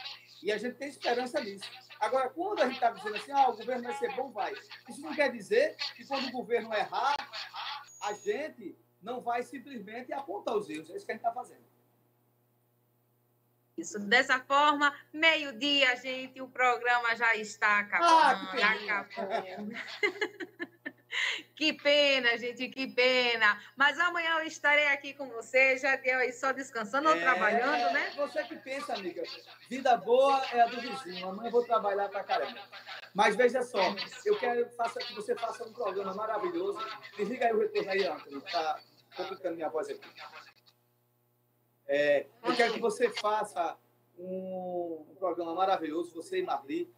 E 0.41 0.51
a 0.51 0.57
gente 0.57 0.75
tem 0.75 0.89
esperança 0.89 1.39
nisso. 1.41 1.69
Agora, 1.99 2.29
quando 2.29 2.61
a 2.61 2.65
gente 2.65 2.75
está 2.75 2.91
dizendo 2.91 3.15
assim, 3.15 3.31
ah, 3.31 3.49
o 3.49 3.57
governo 3.57 3.83
vai 3.83 3.97
ser 3.97 4.15
bom, 4.15 4.31
vai. 4.31 4.53
Isso 4.87 5.01
não 5.01 5.13
quer 5.15 5.31
dizer 5.31 5.75
que 5.95 6.05
quando 6.05 6.27
o 6.27 6.31
governo 6.31 6.73
errar, 6.73 7.15
a 8.01 8.13
gente 8.13 8.77
não 9.01 9.21
vai 9.21 9.43
simplesmente 9.43 10.13
apontar 10.13 10.55
os 10.55 10.69
erros. 10.69 10.89
É 10.89 10.95
isso 10.95 11.05
que 11.05 11.11
a 11.11 11.15
gente 11.15 11.25
está 11.25 11.33
fazendo. 11.33 11.65
Isso, 13.77 13.99
dessa 13.99 14.39
forma, 14.39 14.91
meio-dia, 15.13 15.95
gente, 15.97 16.41
o 16.41 16.47
programa 16.47 17.15
já 17.15 17.35
está 17.35 17.79
acabando. 17.79 18.49
Ah, 18.49 18.51
que 18.51 18.89
acabando. 18.89 19.71
Que 21.55 21.73
pena, 21.73 22.37
gente, 22.37 22.67
que 22.69 22.87
pena. 22.87 23.61
Mas 23.75 23.99
amanhã 23.99 24.39
eu 24.39 24.45
estarei 24.45 24.87
aqui 24.87 25.13
com 25.13 25.27
você, 25.29 25.77
já 25.77 25.95
deu 25.95 26.19
aí 26.19 26.31
só 26.31 26.51
descansando 26.51 27.09
ou 27.09 27.15
É, 27.15 27.19
trabalhando, 27.21 27.93
né? 27.93 28.11
Você 28.15 28.43
que 28.43 28.55
pensa, 28.57 28.93
amiga. 28.93 29.23
Vida 29.69 29.97
boa 29.97 30.43
é 30.53 30.61
a 30.61 30.67
do 30.67 30.79
vizinho. 30.79 31.29
Amanhã 31.29 31.47
eu 31.47 31.51
vou 31.51 31.63
trabalhar 31.65 32.09
pra 32.09 32.23
caramba. 32.23 32.61
Mas 33.13 33.35
veja 33.35 33.63
só, 33.63 33.81
eu 34.25 34.37
quero 34.37 34.69
que 34.69 34.75
faça- 34.75 34.99
que 34.99 35.13
você 35.13 35.35
faça 35.35 35.63
um 35.63 35.73
programa 35.73 36.13
maravilhoso. 36.13 36.79
Desliga 37.17 37.45
aí 37.47 37.53
o 37.53 37.59
retorno 37.59 37.89
aí, 37.91 38.03
Antônio. 38.05 38.41
Tá 38.41 38.79
complicando 39.15 39.55
minha 39.55 39.69
voz 39.69 39.89
aqui. 39.89 40.07
É, 41.87 42.27
eu 42.43 42.55
quero 42.55 42.73
que 42.73 42.79
você 42.79 43.09
faça 43.09 43.77
um, 44.17 45.05
um 45.09 45.15
programa 45.15 45.53
maravilhoso, 45.55 46.13
você 46.13 46.39
e 46.39 46.43
Marli. 46.43 46.91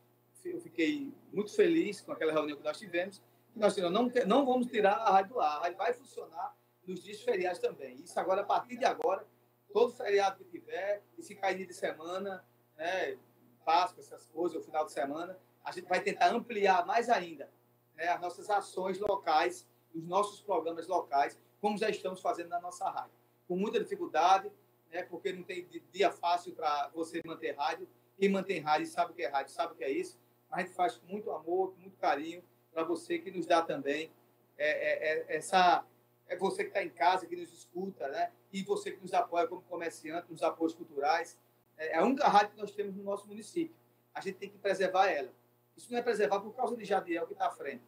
Eu 0.44 0.60
fiquei 0.62 1.14
muito 1.32 1.54
feliz 1.56 2.02
com 2.02 2.12
aquela 2.12 2.32
reunião 2.32 2.58
que 2.58 2.64
nós 2.64 2.80
tivemos. 2.80 3.22
Nós 3.60 3.76
tivemos, 3.76 3.94
não, 3.94 4.10
não 4.26 4.46
vamos 4.46 4.68
tirar 4.68 4.94
a 4.94 5.12
rádio 5.12 5.34
do 5.34 5.40
ar. 5.42 5.58
A 5.58 5.60
rádio 5.64 5.78
vai 5.78 5.94
funcionar 5.94 6.56
nos 6.88 7.04
dias 7.04 7.22
feriados 7.22 7.60
também. 7.60 7.96
Isso 7.98 8.20
agora, 8.20 8.42
a 8.42 8.46
partir 8.46 8.78
de 8.78 8.86
agora, 8.86 9.26
todo 9.74 9.92
feriado 9.94 10.38
que 10.44 10.46
tiver, 10.46 11.04
e 11.18 11.22
se 11.24 11.36
cair 11.36 11.66
de 11.68 11.74
semana, 11.74 12.44
né, 12.78 13.18
Páscoa, 13.66 14.00
essas 14.02 14.26
coisas, 14.28 14.60
o 14.62 14.64
final 14.66 14.86
de 14.86 14.92
semana, 14.94 15.38
a 15.64 15.72
gente 15.72 15.88
vai 15.88 16.02
tentar 16.02 16.30
ampliar 16.34 16.86
mais 16.86 17.10
ainda 17.10 17.52
né, 17.96 18.08
as 18.08 18.20
nossas 18.22 18.50
ações 18.50 18.98
locais, 18.98 19.68
os 19.94 20.04
nossos 20.06 20.42
programas 20.42 20.88
locais, 20.88 21.38
como 21.62 21.78
já 21.78 21.90
estamos 21.90 22.22
fazendo 22.22 22.50
na 22.50 22.60
nossa 22.60 22.90
rádio. 22.90 23.12
Com 23.48 23.58
muita 23.58 23.80
dificuldade, 23.80 24.50
né, 24.90 25.04
porque 25.04 25.34
não 25.34 25.44
tem 25.44 25.66
di- 25.66 25.84
dia 25.92 26.12
fácil 26.12 26.54
para 26.54 26.88
você 26.96 27.22
manter 27.26 27.52
rádio. 27.56 27.88
Quem 28.18 28.30
mantém 28.30 28.60
rádio 28.62 28.88
sabe 28.88 29.12
o 29.12 29.16
que 29.16 29.24
é 29.24 29.28
rádio, 29.28 29.52
sabe 29.54 29.74
o 29.74 29.76
que 29.76 29.84
é 29.84 29.92
isso. 29.92 30.18
A 30.50 30.62
gente 30.62 30.74
faz 30.74 30.96
com 30.96 31.06
muito 31.08 31.30
amor, 31.30 31.74
com 31.74 31.82
muito 31.82 31.98
carinho, 31.98 32.42
para 32.74 32.84
você 32.84 33.20
que 33.20 33.32
nos 33.32 33.46
dá 33.46 33.62
também 33.62 34.12
é, 34.58 34.70
é, 34.70 35.14
é, 35.32 35.38
essa. 35.38 35.86
É 36.28 36.36
você 36.36 36.64
que 36.64 36.70
está 36.70 36.84
em 36.84 36.90
casa, 36.90 37.26
que 37.26 37.36
nos 37.36 37.52
escuta, 37.52 38.08
né? 38.08 38.32
E 38.54 38.62
você 38.62 38.92
que 38.92 39.02
nos 39.02 39.14
apoia 39.14 39.48
como 39.48 39.62
comerciante, 39.64 40.30
nos 40.30 40.44
apoios 40.44 40.76
culturais. 40.76 41.38
É 41.76 41.98
a 41.98 42.04
única 42.04 42.28
rádio 42.28 42.52
que 42.52 42.58
nós 42.58 42.72
temos 42.72 42.96
no 42.96 43.04
nosso 43.04 43.26
município. 43.26 43.76
A 44.14 44.22
gente 44.22 44.38
tem 44.38 44.50
que 44.50 44.58
preservar 44.58 45.08
ela. 45.08 45.34
Isso 45.76 45.92
não 45.92 45.98
é 45.98 46.02
preservar 46.02 46.42
por 46.42 46.54
causa 46.54 46.76
de 46.76 46.84
Jadiel 46.84 47.26
que 47.26 47.34
está 47.34 47.48
à 47.48 47.52
frente, 47.52 47.84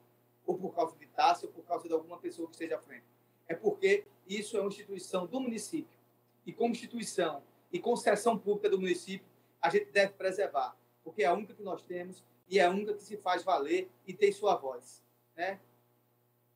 ou 0.46 0.58
por 0.58 0.74
causa 0.74 0.96
de 0.98 1.06
Tássio, 1.08 1.50
ou 1.50 1.54
por 1.54 1.64
causa 1.66 1.88
de 1.88 1.94
alguma 1.94 2.18
pessoa 2.18 2.48
que 2.48 2.54
esteja 2.54 2.78
à 2.78 2.80
frente. 2.80 3.04
É 3.48 3.54
porque 3.54 4.06
isso 4.26 4.56
é 4.58 4.62
uma 4.62 4.70
instituição 4.70 5.28
do 5.28 5.42
município. 5.42 6.00
E 6.46 6.54
como 6.54 6.72
instituição 6.72 7.44
e 7.72 7.80
concessão 7.80 8.38
pública 8.38 8.70
do 8.70 8.80
município, 8.80 9.28
a 9.62 9.70
gente 9.70 9.92
deve 9.92 10.14
preservar, 10.14 10.76
porque 11.04 11.24
é 11.24 11.28
a 11.28 11.34
única 11.34 11.54
que 11.54 11.62
nós 11.62 11.84
temos 11.84 12.24
e 12.52 12.60
é 12.60 12.66
a 12.66 12.70
única 12.70 12.94
que 12.94 13.02
se 13.02 13.16
faz 13.16 13.44
valer 13.44 13.90
e 14.06 14.14
tem 14.14 14.30
sua 14.34 14.56
voz. 14.56 15.02
Né? 15.38 15.58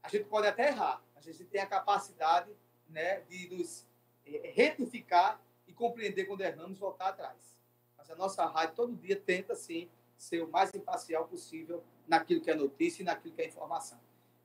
A 0.04 0.10
gente 0.10 0.26
pode 0.26 0.46
até 0.46 0.68
errar, 0.68 1.02
a 1.16 1.22
gente 1.22 1.46
tem 1.46 1.62
a 1.62 1.66
capacidade 1.66 2.52
né, 2.90 3.22
de 3.22 3.48
nos 3.56 3.88
eh, 4.26 4.52
retificar 4.54 5.42
e 5.66 5.74
compreender 5.74 6.26
quando 6.26 6.42
erramos, 6.42 6.78
voltar 6.78 7.08
atrás. 7.08 7.58
Mas 7.98 8.12
a 8.12 8.16
nossa 8.16 8.46
rádio 8.46 8.76
todo 8.76 8.94
dia 8.94 9.16
tenta, 9.16 9.56
sim, 9.56 9.90
ser 10.18 10.44
o 10.44 10.50
mais 10.50 10.74
imparcial 10.74 11.30
possível 11.30 11.82
naquilo 12.06 12.42
que 12.42 12.52
é 12.52 12.56
notícia 12.56 13.02
e 13.02 13.06
naquilo 13.06 13.34
que 13.34 13.42
é 13.42 13.48
informação. 13.48 14.00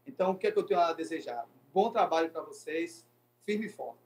Então, 0.07 0.31
o 0.31 0.39
que 0.39 0.47
é 0.47 0.53
que 0.53 0.59
eu 0.59 0.65
tenho 0.65 0.79
a 0.79 0.93
desejar? 0.93 1.47
Bom 1.73 1.91
trabalho 1.91 2.31
para 2.31 2.43
vocês, 2.43 3.05
firme 3.43 3.67
e 3.67 3.69
forte. 3.69 4.01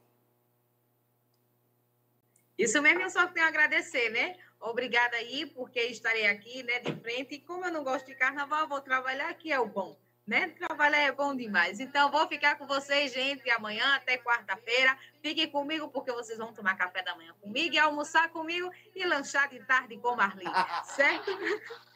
Isso 2.57 2.81
mesmo, 2.81 3.03
eu 3.03 3.11
só 3.11 3.27
tenho 3.27 3.45
a 3.45 3.49
agradecer, 3.51 4.09
né? 4.11 4.39
Obrigada 4.65 5.15
aí, 5.17 5.45
porque 5.45 5.79
estarei 5.79 6.27
aqui, 6.27 6.63
né, 6.63 6.79
de 6.81 6.95
frente. 6.97 7.35
E 7.35 7.41
como 7.41 7.67
eu 7.67 7.73
não 7.73 7.85
gosto 7.85 8.07
de 8.07 8.15
carnaval, 8.15 8.67
vou 8.67 8.81
trabalhar 8.81 9.29
aqui, 9.29 9.53
é 9.53 9.61
o 9.61 9.67
bom, 9.67 9.95
né? 10.27 10.49
Trabalhar 10.59 11.01
é 11.01 11.13
bom 11.13 11.37
demais. 11.37 11.81
Então, 11.81 12.11
vou 12.11 12.27
ficar 12.27 12.57
com 12.57 12.67
vocês, 12.67 13.13
gente, 13.13 13.49
amanhã 13.51 13.95
até 13.95 14.17
quarta-feira. 14.17 14.97
Fiquem 15.21 15.51
comigo, 15.51 15.89
porque 15.89 16.11
vocês 16.13 16.39
vão 16.39 16.55
tomar 16.55 16.77
café 16.77 17.03
da 17.03 17.15
manhã 17.15 17.35
comigo 17.43 17.75
e 17.75 17.79
almoçar 17.79 18.31
comigo 18.31 18.71
e 18.97 19.05
lanchar 19.05 19.51
de 19.51 19.61
tarde 19.67 19.99
com 19.99 20.17
Marli, 20.17 20.47
certo? 20.97 21.31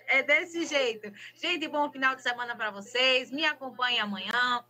É 0.07 0.23
desse 0.23 0.67
jeito. 0.67 1.11
Gente, 1.35 1.67
bom 1.69 1.91
final 1.91 2.15
de 2.17 2.23
semana 2.23 2.55
para 2.55 2.71
vocês. 2.71 3.31
Me 3.31 3.47
acompanhem 3.47 4.01
amanhã. 4.01 4.63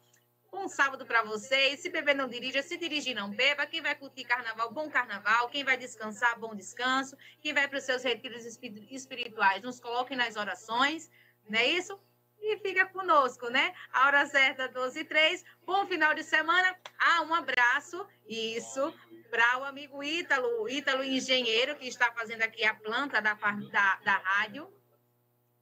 Bom 0.51 0.67
sábado 0.67 1.05
para 1.05 1.23
vocês. 1.23 1.81
Se 1.81 1.91
beber, 1.91 2.15
não 2.15 2.29
dirija. 2.29 2.63
Se 2.63 2.77
dirigir, 2.79 3.15
não 3.15 3.31
beba. 3.31 3.67
Quem 3.67 3.83
vai 3.83 3.95
curtir 3.95 4.25
carnaval, 4.25 4.73
bom 4.73 4.89
carnaval. 4.91 5.49
Quem 5.51 5.63
vai 5.63 5.77
descansar, 5.77 6.39
bom 6.39 6.55
descanso. 6.55 7.17
Quem 7.41 7.53
vai 7.53 7.69
para 7.69 7.79
os 7.79 7.85
seus 7.85 8.03
retiros 8.03 8.45
espi- 8.47 8.87
espirituais, 8.91 9.63
nos 9.63 9.79
coloquem 9.79 10.17
nas 10.17 10.37
orações. 10.37 11.11
Não 11.49 11.59
é 11.59 11.67
isso? 11.67 11.99
E 12.41 12.57
fica 12.61 12.87
conosco, 12.87 13.49
né? 13.51 13.75
A 13.93 14.07
hora 14.07 14.27
certa, 14.27 14.69
12 14.69 15.01
e 15.01 15.05
3. 15.05 15.45
Bom 15.67 15.87
final 15.87 16.15
de 16.15 16.25
semana. 16.25 16.77
Ah, 16.99 17.23
um 17.23 17.35
abraço. 17.35 18.07
Isso. 18.27 18.93
Para 19.31 19.59
o 19.59 19.65
amigo 19.65 20.03
Ítalo, 20.03 20.67
Ítalo 20.69 21.05
Engenheiro, 21.05 21.77
que 21.77 21.87
está 21.87 22.11
fazendo 22.13 22.41
aqui 22.43 22.65
a 22.65 22.75
planta 22.75 23.21
da, 23.21 23.35
da, 23.35 23.97
da 23.97 24.17
rádio. 24.17 24.73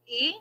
E, 0.07 0.37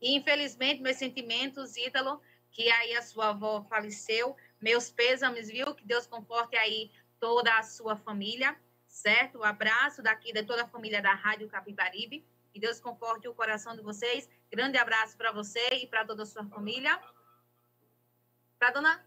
e, 0.00 0.16
infelizmente, 0.16 0.80
meus 0.80 0.96
sentimentos, 0.96 1.76
Ítalo, 1.76 2.22
que 2.54 2.70
aí 2.70 2.94
a 2.94 3.02
sua 3.02 3.30
avó 3.30 3.62
faleceu. 3.64 4.34
Meus 4.60 4.88
pêsames, 4.90 5.48
viu? 5.48 5.74
Que 5.74 5.84
Deus 5.84 6.06
conforte 6.06 6.56
aí 6.56 6.90
toda 7.18 7.52
a 7.58 7.62
sua 7.64 7.96
família, 7.96 8.56
certo? 8.86 9.40
Um 9.40 9.44
abraço 9.44 10.00
daqui 10.00 10.32
de 10.32 10.42
toda 10.44 10.62
a 10.62 10.68
família 10.68 11.02
da 11.02 11.12
Rádio 11.12 11.48
Capibaribe. 11.48 12.24
Que 12.52 12.60
Deus 12.60 12.80
conforte 12.80 13.26
o 13.28 13.34
coração 13.34 13.76
de 13.76 13.82
vocês. 13.82 14.30
Grande 14.50 14.78
abraço 14.78 15.16
para 15.16 15.32
você 15.32 15.68
e 15.82 15.88
para 15.88 16.06
toda 16.06 16.22
a 16.22 16.26
sua 16.26 16.46
família. 16.46 16.98
Para 18.58 18.70
dona 18.70 19.04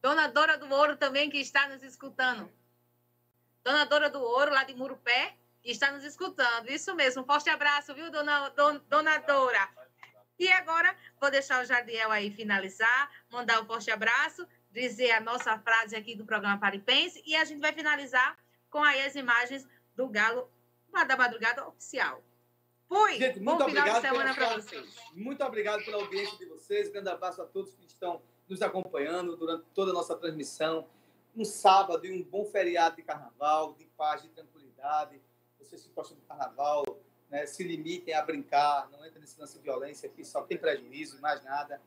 Dona 0.00 0.26
Dora 0.26 0.58
do 0.58 0.68
Ouro 0.68 0.96
também, 0.96 1.30
que 1.30 1.38
está 1.38 1.68
nos 1.68 1.84
escutando. 1.84 2.52
Dona 3.62 3.84
Dora 3.86 4.10
do 4.10 4.20
Ouro, 4.20 4.50
lá 4.52 4.64
de 4.64 4.74
Murupé, 4.74 5.36
que 5.62 5.70
está 5.70 5.92
nos 5.92 6.02
escutando. 6.02 6.68
Isso 6.68 6.92
mesmo. 6.96 7.22
Um 7.22 7.24
forte 7.24 7.48
abraço, 7.48 7.94
viu, 7.94 8.10
dona, 8.10 8.48
don- 8.48 8.80
dona 8.88 9.18
Dora? 9.18 9.70
E 10.42 10.50
agora, 10.50 10.92
vou 11.20 11.30
deixar 11.30 11.62
o 11.62 11.64
Jardiel 11.64 12.10
aí 12.10 12.28
finalizar, 12.28 13.12
mandar 13.30 13.62
um 13.62 13.64
forte 13.64 13.92
abraço, 13.92 14.44
dizer 14.72 15.12
a 15.12 15.20
nossa 15.20 15.56
frase 15.56 15.94
aqui 15.94 16.16
do 16.16 16.24
programa 16.24 16.58
Paripense 16.58 17.22
e 17.24 17.36
a 17.36 17.44
gente 17.44 17.60
vai 17.60 17.72
finalizar 17.72 18.36
com 18.68 18.82
aí 18.82 19.02
as 19.02 19.14
imagens 19.14 19.64
do 19.94 20.08
Galo 20.08 20.50
da 21.06 21.16
madrugada 21.16 21.64
oficial. 21.68 22.24
Fui! 22.88 23.18
Gente, 23.18 23.38
Bom 23.38 23.52
muito 23.52 23.66
de 23.66 23.70
obrigado 23.70 24.00
semana 24.00 24.34
para 24.34 24.54
vocês. 24.54 24.96
Muito 25.14 25.44
obrigado 25.44 25.84
pela 25.84 25.98
audiência 25.98 26.36
de 26.36 26.46
vocês. 26.46 26.88
Grande 26.88 27.10
abraço 27.10 27.40
a 27.40 27.46
todos 27.46 27.76
que 27.76 27.86
estão 27.86 28.20
nos 28.48 28.62
acompanhando 28.62 29.36
durante 29.36 29.66
toda 29.72 29.92
a 29.92 29.94
nossa 29.94 30.16
transmissão. 30.16 30.88
Um 31.36 31.44
sábado 31.44 32.04
e 32.04 32.10
um 32.10 32.20
bom 32.20 32.44
feriado 32.46 32.96
de 32.96 33.02
carnaval, 33.02 33.74
de 33.74 33.84
paz, 33.96 34.22
de 34.22 34.28
tranquilidade. 34.30 35.22
Vocês 35.60 35.84
que 35.84 35.92
gostam 35.92 36.16
do 36.16 36.22
carnaval, 36.24 36.82
né, 37.32 37.46
se 37.46 37.64
limitem 37.64 38.12
a 38.12 38.20
brincar, 38.20 38.90
não 38.90 39.04
entrem 39.06 39.22
nesse 39.22 39.40
lance 39.40 39.56
de 39.56 39.64
violência 39.64 40.06
aqui, 40.06 40.22
só 40.22 40.42
tem 40.42 40.58
prejuízo, 40.58 41.18
mais 41.18 41.42
nada. 41.42 41.80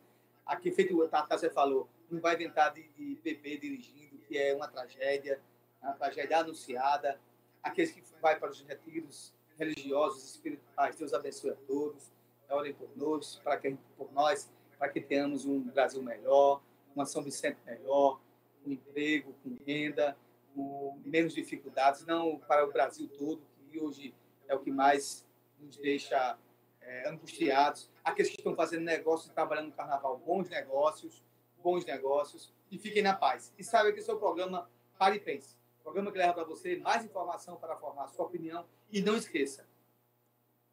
Aqui, 0.44 0.72
feito 0.72 1.00
o 1.00 1.08
Tatá 1.08 1.38
falou, 1.52 1.88
não 2.10 2.20
vai 2.20 2.34
inventar 2.34 2.74
de, 2.74 2.90
de 2.90 3.16
beber 3.24 3.60
dirigindo, 3.60 4.18
que 4.28 4.40
é 4.40 4.56
uma 4.56 4.68
tragédia, 4.68 5.40
uma 5.80 5.94
tragédia 5.94 6.40
anunciada. 6.40 7.20
Aqueles 7.62 7.92
que 7.92 8.02
vai 8.20 8.40
para 8.40 8.50
os 8.50 8.60
retiros 8.62 9.36
religiosos, 9.56 10.32
espirituais, 10.32 10.96
Deus 10.96 11.14
abençoe 11.14 11.52
a 11.52 11.56
todos. 11.68 12.12
Orem 12.50 12.74
por 12.74 12.90
nós, 12.96 13.40
para 13.44 13.58
que 13.58 13.78
por 13.96 14.12
nós, 14.14 14.52
para 14.80 14.90
que 14.90 15.00
tenhamos 15.00 15.46
um 15.46 15.62
Brasil 15.62 16.02
melhor, 16.02 16.60
uma 16.96 17.06
São 17.06 17.22
Vicente 17.22 17.60
melhor, 17.66 18.20
com 18.64 18.72
emprego, 18.72 19.36
com 19.44 19.56
renda, 19.64 20.18
com 20.56 21.00
menos 21.06 21.36
dificuldades, 21.36 22.04
não 22.04 22.40
para 22.40 22.66
o 22.66 22.72
Brasil 22.72 23.08
todo, 23.10 23.44
que 23.70 23.80
hoje 23.80 24.14
é 24.48 24.56
o 24.56 24.60
que 24.60 24.72
mais 24.72 25.26
nos 25.66 25.78
deixa 25.78 26.38
é, 26.82 27.10
angustiados. 27.10 27.90
Aqueles 28.04 28.32
que 28.32 28.38
estão 28.38 28.56
fazendo 28.56 28.84
negócios, 28.84 29.34
trabalhando 29.34 29.68
no 29.68 29.74
carnaval, 29.74 30.18
bons 30.18 30.50
negócios, 30.50 31.24
bons 31.62 31.84
negócios, 31.86 32.54
e 32.72 32.78
fiquem 32.78 33.02
na 33.02 33.14
paz. 33.14 33.54
E 33.58 33.64
saiba 33.64 33.92
que 33.92 34.00
esse 34.00 34.10
é 34.10 34.14
o 34.14 34.20
programa 34.20 34.70
Pare 34.98 35.18
e 35.18 35.20
Pense. 35.20 35.56
Programa 35.84 36.12
que 36.12 36.18
leva 36.18 36.34
para 36.34 36.44
você 36.44 36.78
mais 36.78 37.04
informação 37.04 37.58
para 37.58 37.76
formar 37.76 38.08
sua 38.08 38.26
opinião. 38.26 38.66
E 38.92 39.02
não 39.02 39.16
esqueça, 39.16 39.68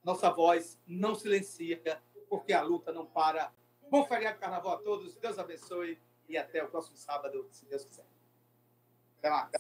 nossa 0.05 0.31
voz 0.31 0.78
não 0.86 1.14
silencia, 1.14 1.82
porque 2.28 2.52
a 2.52 2.62
luta 2.62 2.93
não 2.93 3.06
para 3.06 3.52
Bom 3.93 4.06
feriado 4.06 4.36
de 4.36 4.40
carnaval 4.40 4.73
a 4.73 4.78
todos. 4.78 5.16
Deus 5.16 5.39
abençoe. 5.39 6.01
E 6.27 6.39
até 6.39 6.64
o 6.64 6.69
próximo 6.70 6.97
sábado, 6.97 7.47
se 7.51 7.66
Deus 7.66 7.85
quiser. 7.85 8.06
Até 9.19 9.28
mais. 9.28 9.51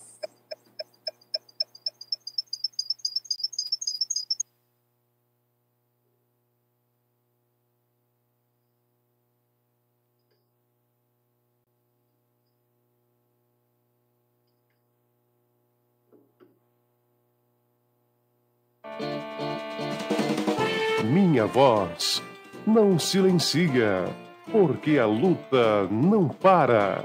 Voz 21.52 22.22
não 22.66 22.98
silencia, 22.98 24.04
porque 24.50 24.98
a 24.98 25.04
luta 25.04 25.86
não 25.90 26.28
para. 26.28 27.04